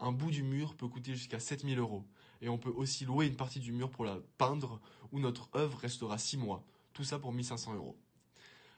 Un 0.00 0.12
bout 0.12 0.30
du 0.30 0.42
mur 0.42 0.74
peut 0.74 0.88
coûter 0.88 1.14
jusqu'à 1.14 1.40
7000 1.40 1.78
euros, 1.78 2.04
et 2.40 2.48
on 2.48 2.58
peut 2.58 2.72
aussi 2.74 3.04
louer 3.04 3.26
une 3.26 3.36
partie 3.36 3.60
du 3.60 3.72
mur 3.72 3.90
pour 3.90 4.04
la 4.04 4.18
peindre, 4.38 4.80
où 5.12 5.20
notre 5.20 5.48
œuvre 5.54 5.78
restera 5.78 6.18
6 6.18 6.36
mois, 6.36 6.64
tout 6.92 7.04
ça 7.04 7.18
pour 7.18 7.32
1500 7.32 7.74
euros. 7.74 7.96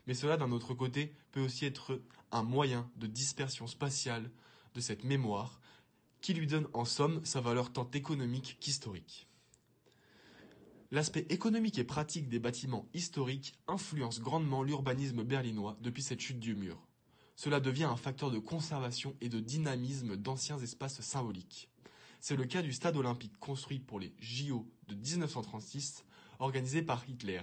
Mais 0.07 0.15
cela, 0.15 0.37
d'un 0.37 0.53
autre 0.53 0.75
côté, 0.75 1.15
peut 1.33 1.41
aussi 1.41 1.65
être 1.65 2.01
un 2.31 2.43
moyen 2.43 2.91
de 2.97 3.07
dispersion 3.07 3.67
spatiale 3.67 4.31
de 4.75 4.81
cette 4.81 5.05
mémoire, 5.05 5.61
qui 6.21 6.35
lui 6.35 6.47
donne 6.47 6.69
en 6.73 6.85
somme 6.85 7.25
sa 7.25 7.41
valeur 7.41 7.73
tant 7.73 7.91
économique 7.93 8.57
qu'historique. 8.61 9.29
L'aspect 10.93 11.27
économique 11.31 11.79
et 11.79 11.85
pratique 11.85 12.29
des 12.29 12.39
bâtiments 12.39 12.89
historiques 12.95 13.55
influence 13.67 14.21
grandement 14.21 14.63
l'urbanisme 14.63 15.25
berlinois 15.25 15.77
depuis 15.81 16.03
cette 16.03 16.21
chute 16.21 16.39
du 16.39 16.55
mur. 16.55 16.87
cela 17.39 17.61
devient 17.61 17.85
un 17.85 17.97
facteur 17.97 18.31
de 18.31 18.39
conservation 18.39 19.15
et 19.21 19.29
de 19.29 19.41
dynamisme 19.41 20.17
d'anciens 20.17 20.59
espaces 20.59 21.03
symboliques. 21.03 21.69
C'est 22.29 22.35
le 22.35 22.45
cas 22.45 22.61
du 22.61 22.73
stade 22.73 22.97
olympique 22.97 23.39
construit 23.39 23.79
pour 23.79 24.01
les 24.01 24.13
JO 24.19 24.67
de 24.89 24.97
1936, 24.97 26.05
organisé 26.41 26.83
par 26.83 27.09
Hitler, 27.09 27.43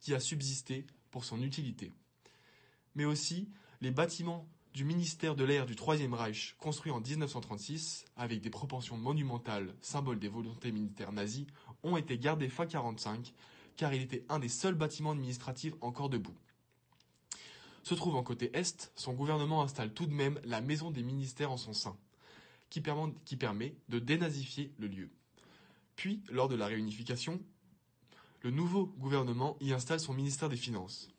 qui 0.00 0.12
a 0.12 0.18
subsisté 0.18 0.88
pour 1.12 1.24
son 1.24 1.40
utilité. 1.40 1.92
Mais 2.96 3.04
aussi 3.04 3.48
les 3.80 3.92
bâtiments 3.92 4.48
du 4.74 4.84
ministère 4.84 5.36
de 5.36 5.44
l'air 5.44 5.66
du 5.66 5.76
Troisième 5.76 6.14
Reich, 6.14 6.56
construits 6.58 6.90
en 6.90 7.00
1936, 7.00 8.04
avec 8.16 8.40
des 8.40 8.50
proportions 8.50 8.96
monumentales, 8.96 9.72
symbole 9.80 10.18
des 10.18 10.26
volontés 10.26 10.72
militaires 10.72 11.12
nazies, 11.12 11.46
ont 11.84 11.96
été 11.96 12.18
gardés 12.18 12.48
fin 12.48 12.66
45, 12.66 13.32
car 13.76 13.94
il 13.94 14.02
était 14.02 14.24
un 14.28 14.40
des 14.40 14.48
seuls 14.48 14.74
bâtiments 14.74 15.12
administratifs 15.12 15.74
encore 15.80 16.10
debout. 16.10 16.34
Se 17.84 17.94
trouvant 17.94 18.24
côté 18.24 18.50
est, 18.52 18.90
son 18.96 19.12
gouvernement 19.12 19.62
installe 19.62 19.94
tout 19.94 20.06
de 20.06 20.12
même 20.12 20.40
la 20.42 20.60
maison 20.60 20.90
des 20.90 21.04
ministères 21.04 21.52
en 21.52 21.56
son 21.56 21.72
sein, 21.72 21.96
qui 22.72 23.36
permet, 23.36 23.76
de 23.90 23.98
dénazifier 23.98 24.72
le 24.78 24.86
lieu. 24.86 25.10
Puis, 25.94 26.22
lors 26.30 26.48
de 26.48 26.54
la 26.54 26.66
réunification, 26.66 27.38
le 28.40 28.50
nouveau 28.50 28.86
gouvernement 28.98 29.58
y 29.60 29.72
installe 29.72 30.00
son 30.00 30.14
ministère 30.14 30.48
des 30.48 30.56
Finances. 30.56 31.10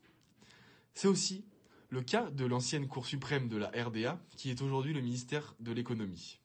C'est 0.96 1.08
aussi 1.08 1.46
le 1.90 2.02
cas 2.02 2.32
de 2.32 2.46
l'ancienne 2.46 2.88
Cour 2.88 3.06
suprême 3.06 3.50
de 3.50 3.58
la 3.58 3.70
RDA, 3.70 4.20
qui 4.36 4.50
est 4.50 4.64
aujourd'hui 4.64 4.94
le 4.94 5.02
ministère 5.02 5.54
de 5.60 5.72
l'économie. 5.72 6.40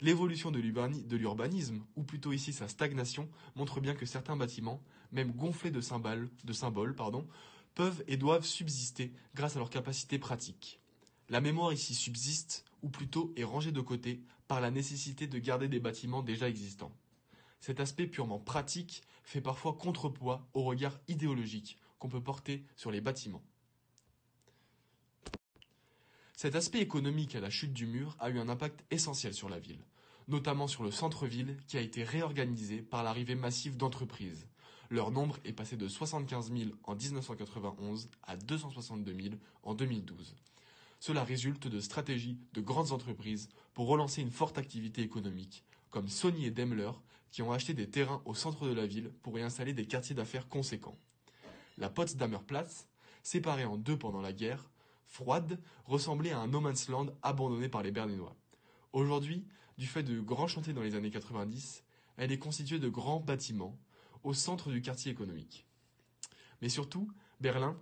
L'évolution 0.00 0.50
de 0.50 0.60
l'urbani- 0.60 1.04
de 1.04 1.16
l'urbanisme, 1.16 1.84
ou 1.94 2.02
plutôt 2.02 2.32
ici 2.32 2.54
sa 2.54 2.68
stagnation, 2.68 3.28
montre 3.54 3.80
bien 3.80 3.94
que 3.94 4.06
certains 4.06 4.36
bâtiments, 4.36 4.82
même 5.12 5.32
gonflés 5.32 5.70
de 5.70 5.80
symboles, 5.82 6.30
peuvent 7.74 8.02
et 8.08 8.16
doivent 8.16 8.46
subsister 8.46 9.12
grâce 9.34 9.56
à 9.56 9.58
leur 9.58 9.70
capacité 9.70 10.18
pratique. 10.18 10.80
La 11.28 11.40
mémoire 11.40 11.72
ici 11.72 11.94
subsiste, 11.94 12.64
ou 12.82 12.88
plutôt 12.88 13.32
est 13.36 13.44
rangée 13.44 13.72
de 13.72 13.80
côté 13.80 14.20
par 14.46 14.60
la 14.60 14.70
nécessité 14.70 15.26
de 15.26 15.38
garder 15.38 15.66
des 15.66 15.80
bâtiments 15.80 16.22
déjà 16.22 16.48
existants. 16.48 16.92
Cet 17.60 17.80
aspect 17.80 18.06
purement 18.06 18.38
pratique 18.38 19.02
fait 19.24 19.40
parfois 19.40 19.72
contrepoids 19.74 20.46
au 20.54 20.62
regard 20.62 21.00
idéologique 21.08 21.78
qu'on 21.98 22.08
peut 22.08 22.22
porter 22.22 22.64
sur 22.76 22.92
les 22.92 23.00
bâtiments. 23.00 23.42
Cet 26.36 26.54
aspect 26.54 26.80
économique 26.80 27.34
à 27.34 27.40
la 27.40 27.50
chute 27.50 27.72
du 27.72 27.86
mur 27.86 28.14
a 28.20 28.30
eu 28.30 28.38
un 28.38 28.48
impact 28.48 28.84
essentiel 28.92 29.34
sur 29.34 29.48
la 29.48 29.58
ville, 29.58 29.84
notamment 30.28 30.68
sur 30.68 30.84
le 30.84 30.92
centre-ville 30.92 31.56
qui 31.66 31.76
a 31.76 31.80
été 31.80 32.04
réorganisé 32.04 32.82
par 32.82 33.02
l'arrivée 33.02 33.34
massive 33.34 33.76
d'entreprises. 33.76 34.46
Leur 34.90 35.10
nombre 35.10 35.38
est 35.44 35.52
passé 35.52 35.76
de 35.76 35.88
75 35.88 36.52
000 36.52 36.70
en 36.84 36.94
1991 36.94 38.10
à 38.22 38.36
262 38.36 39.12
000 39.12 39.34
en 39.64 39.74
2012. 39.74 40.36
Cela 41.06 41.22
résulte 41.22 41.68
de 41.68 41.78
stratégies 41.78 42.36
de 42.52 42.60
grandes 42.60 42.90
entreprises 42.90 43.48
pour 43.74 43.86
relancer 43.86 44.22
une 44.22 44.32
forte 44.32 44.58
activité 44.58 45.02
économique, 45.02 45.62
comme 45.90 46.08
Sony 46.08 46.46
et 46.46 46.50
Daimler, 46.50 46.90
qui 47.30 47.42
ont 47.42 47.52
acheté 47.52 47.74
des 47.74 47.88
terrains 47.88 48.20
au 48.24 48.34
centre 48.34 48.66
de 48.66 48.72
la 48.72 48.88
ville 48.88 49.12
pour 49.22 49.38
y 49.38 49.42
installer 49.42 49.72
des 49.72 49.86
quartiers 49.86 50.16
d'affaires 50.16 50.48
conséquents. 50.48 50.98
La 51.78 51.90
Potsdamer 51.90 52.42
Platz, 52.44 52.88
séparée 53.22 53.64
en 53.64 53.76
deux 53.76 53.96
pendant 53.96 54.20
la 54.20 54.32
guerre, 54.32 54.68
froide, 55.04 55.60
ressemblait 55.84 56.32
à 56.32 56.40
un 56.40 56.48
no 56.48 56.58
man's 56.58 56.88
land 56.88 57.06
abandonné 57.22 57.68
par 57.68 57.84
les 57.84 57.92
Berlinois. 57.92 58.34
Aujourd'hui, 58.92 59.46
du 59.78 59.86
fait 59.86 60.02
de 60.02 60.18
grands 60.18 60.48
chantiers 60.48 60.72
dans 60.72 60.82
les 60.82 60.96
années 60.96 61.12
90, 61.12 61.84
elle 62.16 62.32
est 62.32 62.38
constituée 62.40 62.80
de 62.80 62.88
grands 62.88 63.20
bâtiments 63.20 63.78
au 64.24 64.34
centre 64.34 64.72
du 64.72 64.82
quartier 64.82 65.12
économique. 65.12 65.68
Mais 66.62 66.68
surtout, 66.68 67.08
Berlin, 67.40 67.78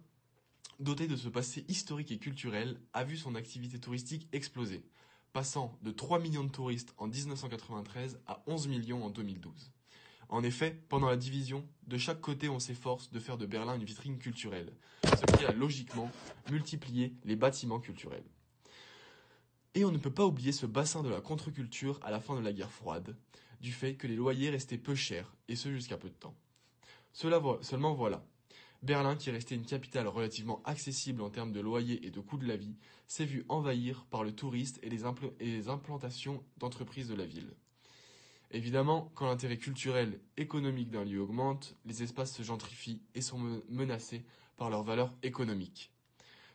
doté 0.81 1.07
de 1.07 1.17
ce 1.17 1.29
passé 1.29 1.65
historique 1.69 2.11
et 2.11 2.19
culturel, 2.19 2.81
a 2.93 3.05
vu 3.05 3.17
son 3.17 3.35
activité 3.35 3.79
touristique 3.79 4.29
exploser, 4.33 4.85
passant 5.33 5.79
de 5.83 5.91
3 5.91 6.19
millions 6.19 6.45
de 6.45 6.51
touristes 6.51 6.95
en 6.99 7.07
1993 7.07 8.21
à 8.27 8.43
11 8.47 8.69
millions 8.69 9.05
en 9.05 9.11
2012. 9.11 9.73
En 10.29 10.43
effet, 10.43 10.83
pendant 10.89 11.09
la 11.09 11.17
division, 11.17 11.67
de 11.87 11.99
chaque 11.99 12.21
côté 12.21 12.49
on 12.49 12.59
s'efforce 12.59 13.11
de 13.11 13.21
faire 13.21 13.39
de 13.39 13.47
Berlin 13.47 13.75
une 13.77 13.85
vitrine 13.85 14.19
culturelle, 14.19 14.73
ce 15.05 15.37
qui 15.37 15.45
a 15.45 15.53
logiquement 15.53 16.11
multiplié 16.51 17.15
les 17.25 17.37
bâtiments 17.37 17.81
culturels. 17.81 18.25
Et 19.75 19.85
on 19.85 19.93
ne 19.93 19.99
peut 19.99 20.13
pas 20.13 20.25
oublier 20.25 20.53
ce 20.53 20.67
bassin 20.67 21.03
de 21.03 21.09
la 21.09 21.21
contre-culture 21.21 21.99
à 22.03 22.11
la 22.11 22.21
fin 22.21 22.37
de 22.37 22.45
la 22.45 22.53
guerre 22.53 22.71
froide, 22.71 23.17
du 23.61 23.73
fait 23.73 23.95
que 23.97 24.07
les 24.07 24.17
loyers 24.17 24.51
restaient 24.51 24.79
peu 24.79 24.95
chers, 24.95 25.35
et 25.49 25.57
ce 25.57 25.73
jusqu'à 25.73 25.97
peu 25.97 26.09
de 26.09 26.15
temps. 26.15 26.35
Cela 27.13 27.41
seulement 27.63 27.95
voilà. 27.95 28.25
Berlin, 28.85 29.17
qui 29.17 29.31
restait 29.31 29.55
une 29.55 29.65
capitale 29.65 30.07
relativement 30.09 30.63
accessible 30.65 31.23
en 31.23 31.31
termes 31.31 31.53
de 31.53 31.61
loyers 31.61 32.07
et 32.07 32.11
de 32.11 32.21
coût 32.21 32.37
de 32.37 32.47
la 32.47 32.57
vie, 32.57 32.77
s'est 33.07 33.25
vu 33.25 33.47
envahir 33.49 34.05
par 34.11 34.25
le 34.25 34.33
touriste 34.33 34.79
et 34.83 34.91
les, 34.91 35.69
implantations 35.69 36.45
d'entreprises 36.59 37.09
de 37.09 37.15
la 37.15 37.25
ville. 37.25 37.55
Évidemment, 38.51 39.11
quand 39.15 39.27
l'intérêt 39.27 39.57
culturel, 39.57 40.21
économique 40.37 40.91
d'un 40.91 41.05
lieu 41.05 41.19
augmente, 41.19 41.77
les 41.87 42.03
espaces 42.03 42.35
se 42.35 42.43
gentrifient 42.43 43.01
et 43.15 43.23
sont 43.23 43.39
me- 43.39 43.65
menacés 43.71 44.23
par 44.59 44.69
leur 44.69 44.83
valeur 44.83 45.15
économique. 45.23 45.91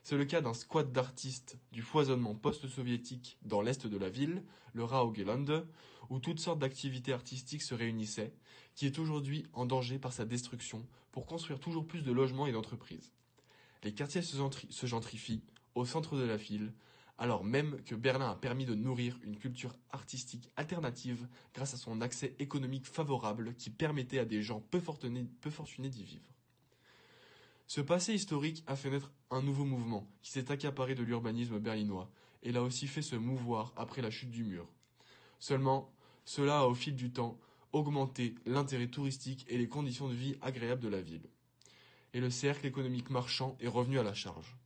C'est 0.04 0.16
le 0.16 0.26
cas 0.26 0.42
d'un 0.42 0.54
squat 0.54 0.92
d'artistes 0.92 1.58
du 1.72 1.82
foisonnement 1.82 2.36
post-soviétique 2.36 3.40
dans 3.42 3.62
l'est 3.62 3.88
de 3.88 3.98
la 3.98 4.10
ville, 4.10 4.44
le 4.74 4.84
Raugelande, 4.84 5.68
où 6.12 6.20
toutes 6.20 6.40
sortes 6.40 6.60
d'activités 6.60 7.12
artistiques 7.12 7.64
se 7.64 7.74
réunissaient, 7.74 8.34
qui 8.80 8.86
est 8.86 8.98
aujourd'hui 8.98 9.46
en 9.52 9.66
danger 9.66 10.00
par 10.00 10.14
sa 10.14 10.24
destruction 10.24 10.88
pour 11.12 11.26
construire 11.26 11.60
toujours 11.60 11.86
plus 11.86 12.02
de 12.02 12.14
logements 12.14 12.48
et 12.48 12.54
d'entreprises. 12.54 13.12
Les 13.84 13.94
quartiers 13.94 14.22
se, 14.22 14.38
gentri- 14.38 14.72
se 14.72 14.86
gentrifient 14.86 15.44
au 15.76 15.84
centre 15.84 16.16
de 16.16 16.24
la 16.24 16.38
ville, 16.38 16.72
alors 17.18 17.44
même 17.44 17.84
que 17.84 17.94
Berlin 17.94 18.30
a 18.30 18.38
permis 18.38 18.66
de 18.66 18.76
nourrir 18.76 19.20
une 19.22 19.36
culture 19.36 19.76
artistique 19.92 20.50
alternative 20.56 21.28
grâce 21.54 21.74
à 21.74 21.78
son 21.78 22.00
accès 22.00 22.38
économique 22.40 22.86
favorable 22.86 23.54
qui 23.56 23.70
permettait 23.70 24.20
à 24.20 24.24
des 24.24 24.42
gens 24.42 24.62
peu 24.72 24.80
fortunés, 24.80 25.28
peu 25.42 25.50
fortunés 25.50 25.90
d'y 25.90 26.06
vivre. 26.06 26.34
Ce 27.68 27.82
passé 27.82 28.14
historique 28.14 28.64
a 28.66 28.78
fait 28.78 28.92
naître 28.92 29.12
un 29.30 29.42
nouveau 29.42 29.66
mouvement 29.66 30.08
qui 30.22 30.32
s'est 30.32 30.54
accaparé 30.54 30.96
de 30.96 31.04
l'urbanisme 31.04 31.60
berlinois 31.60 32.10
et 32.44 32.54
l'a 32.54 32.64
aussi 32.64 32.88
fait 32.88 33.02
se 33.02 33.18
mouvoir 33.18 33.74
après 33.76 34.02
la 34.02 34.10
chute 34.10 34.32
du 34.32 34.46
mur. 34.46 34.70
Seulement, 35.38 35.92
cela 36.24 36.62
a 36.62 36.66
au 36.68 36.76
fil 36.76 36.96
du 36.96 37.12
temps 37.12 37.38
augmenté 37.72 38.36
l'intérêt 38.46 38.88
touristique 38.88 39.46
et 39.50 39.58
les 39.58 39.68
conditions 39.68 40.10
de 40.10 40.14
vie 40.14 40.36
agréables 40.42 40.82
de 40.82 40.90
la 40.90 41.02
ville. 41.02 41.30
Et 42.14 42.20
le 42.20 42.30
cercle 42.30 42.66
économique 42.66 43.10
marchand 43.10 43.56
est 43.60 43.68
revenu 43.68 44.00
à 44.00 44.04
la 44.04 44.14
charge. 44.14 44.58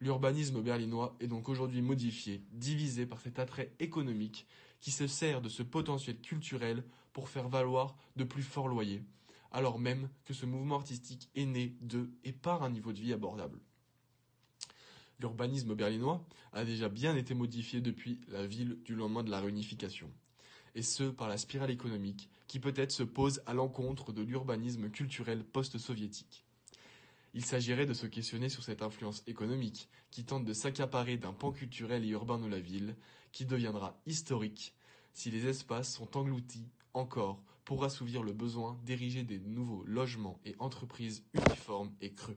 L'urbanisme 0.00 0.60
berlinois 0.60 1.16
est 1.20 1.28
donc 1.28 1.48
aujourd'hui 1.48 1.80
modifié, 1.80 2.42
divisé 2.52 3.06
par 3.06 3.20
cet 3.20 3.38
attrait 3.38 3.72
économique 3.78 4.46
qui 4.80 4.90
se 4.90 5.06
sert 5.06 5.40
de 5.40 5.48
ce 5.48 5.62
potentiel 5.62 6.20
culturel 6.20 6.84
pour 7.14 7.30
faire 7.30 7.48
valoir 7.48 7.96
de 8.16 8.24
plus 8.24 8.42
forts 8.42 8.68
loyers, 8.68 9.02
alors 9.50 9.78
même 9.78 10.10
que 10.24 10.34
ce 10.34 10.44
mouvement 10.44 10.76
artistique 10.76 11.30
est 11.34 11.46
né 11.46 11.76
de 11.80 12.10
et 12.24 12.32
par 12.32 12.62
un 12.62 12.70
niveau 12.70 12.92
de 12.92 13.00
vie 13.00 13.14
abordable. 13.14 13.60
L'urbanisme 15.20 15.74
berlinois 15.74 16.26
a 16.52 16.64
déjà 16.64 16.88
bien 16.88 17.16
été 17.16 17.32
modifié 17.32 17.80
depuis 17.80 18.20
la 18.28 18.46
ville 18.46 18.78
du 18.84 18.94
lendemain 18.94 19.22
de 19.22 19.30
la 19.30 19.40
réunification, 19.40 20.10
et 20.74 20.82
ce 20.82 21.04
par 21.04 21.28
la 21.28 21.38
spirale 21.38 21.70
économique 21.70 22.28
qui 22.46 22.60
peut-être 22.60 22.92
se 22.92 23.02
pose 23.02 23.42
à 23.46 23.54
l'encontre 23.54 24.12
de 24.12 24.22
l'urbanisme 24.22 24.90
culturel 24.90 25.44
post-soviétique. 25.44 26.44
Il 27.34 27.44
s'agirait 27.44 27.86
de 27.86 27.94
se 27.94 28.06
questionner 28.06 28.48
sur 28.48 28.62
cette 28.62 28.82
influence 28.82 29.24
économique 29.26 29.88
qui 30.10 30.24
tente 30.24 30.44
de 30.44 30.52
s'accaparer 30.52 31.16
d'un 31.16 31.32
pan 31.32 31.50
culturel 31.50 32.04
et 32.04 32.08
urbain 32.08 32.38
de 32.38 32.46
la 32.46 32.60
ville, 32.60 32.94
qui 33.32 33.44
deviendra 33.44 33.98
historique 34.06 34.74
si 35.12 35.30
les 35.30 35.46
espaces 35.46 35.92
sont 35.92 36.16
engloutis 36.16 36.68
encore 36.92 37.42
pour 37.64 37.84
assouvir 37.84 38.22
le 38.22 38.32
besoin 38.32 38.78
d'ériger 38.84 39.24
des 39.24 39.40
nouveaux 39.40 39.82
logements 39.84 40.38
et 40.44 40.54
entreprises 40.58 41.24
uniformes 41.32 41.92
et 42.00 42.12
creux. 42.12 42.36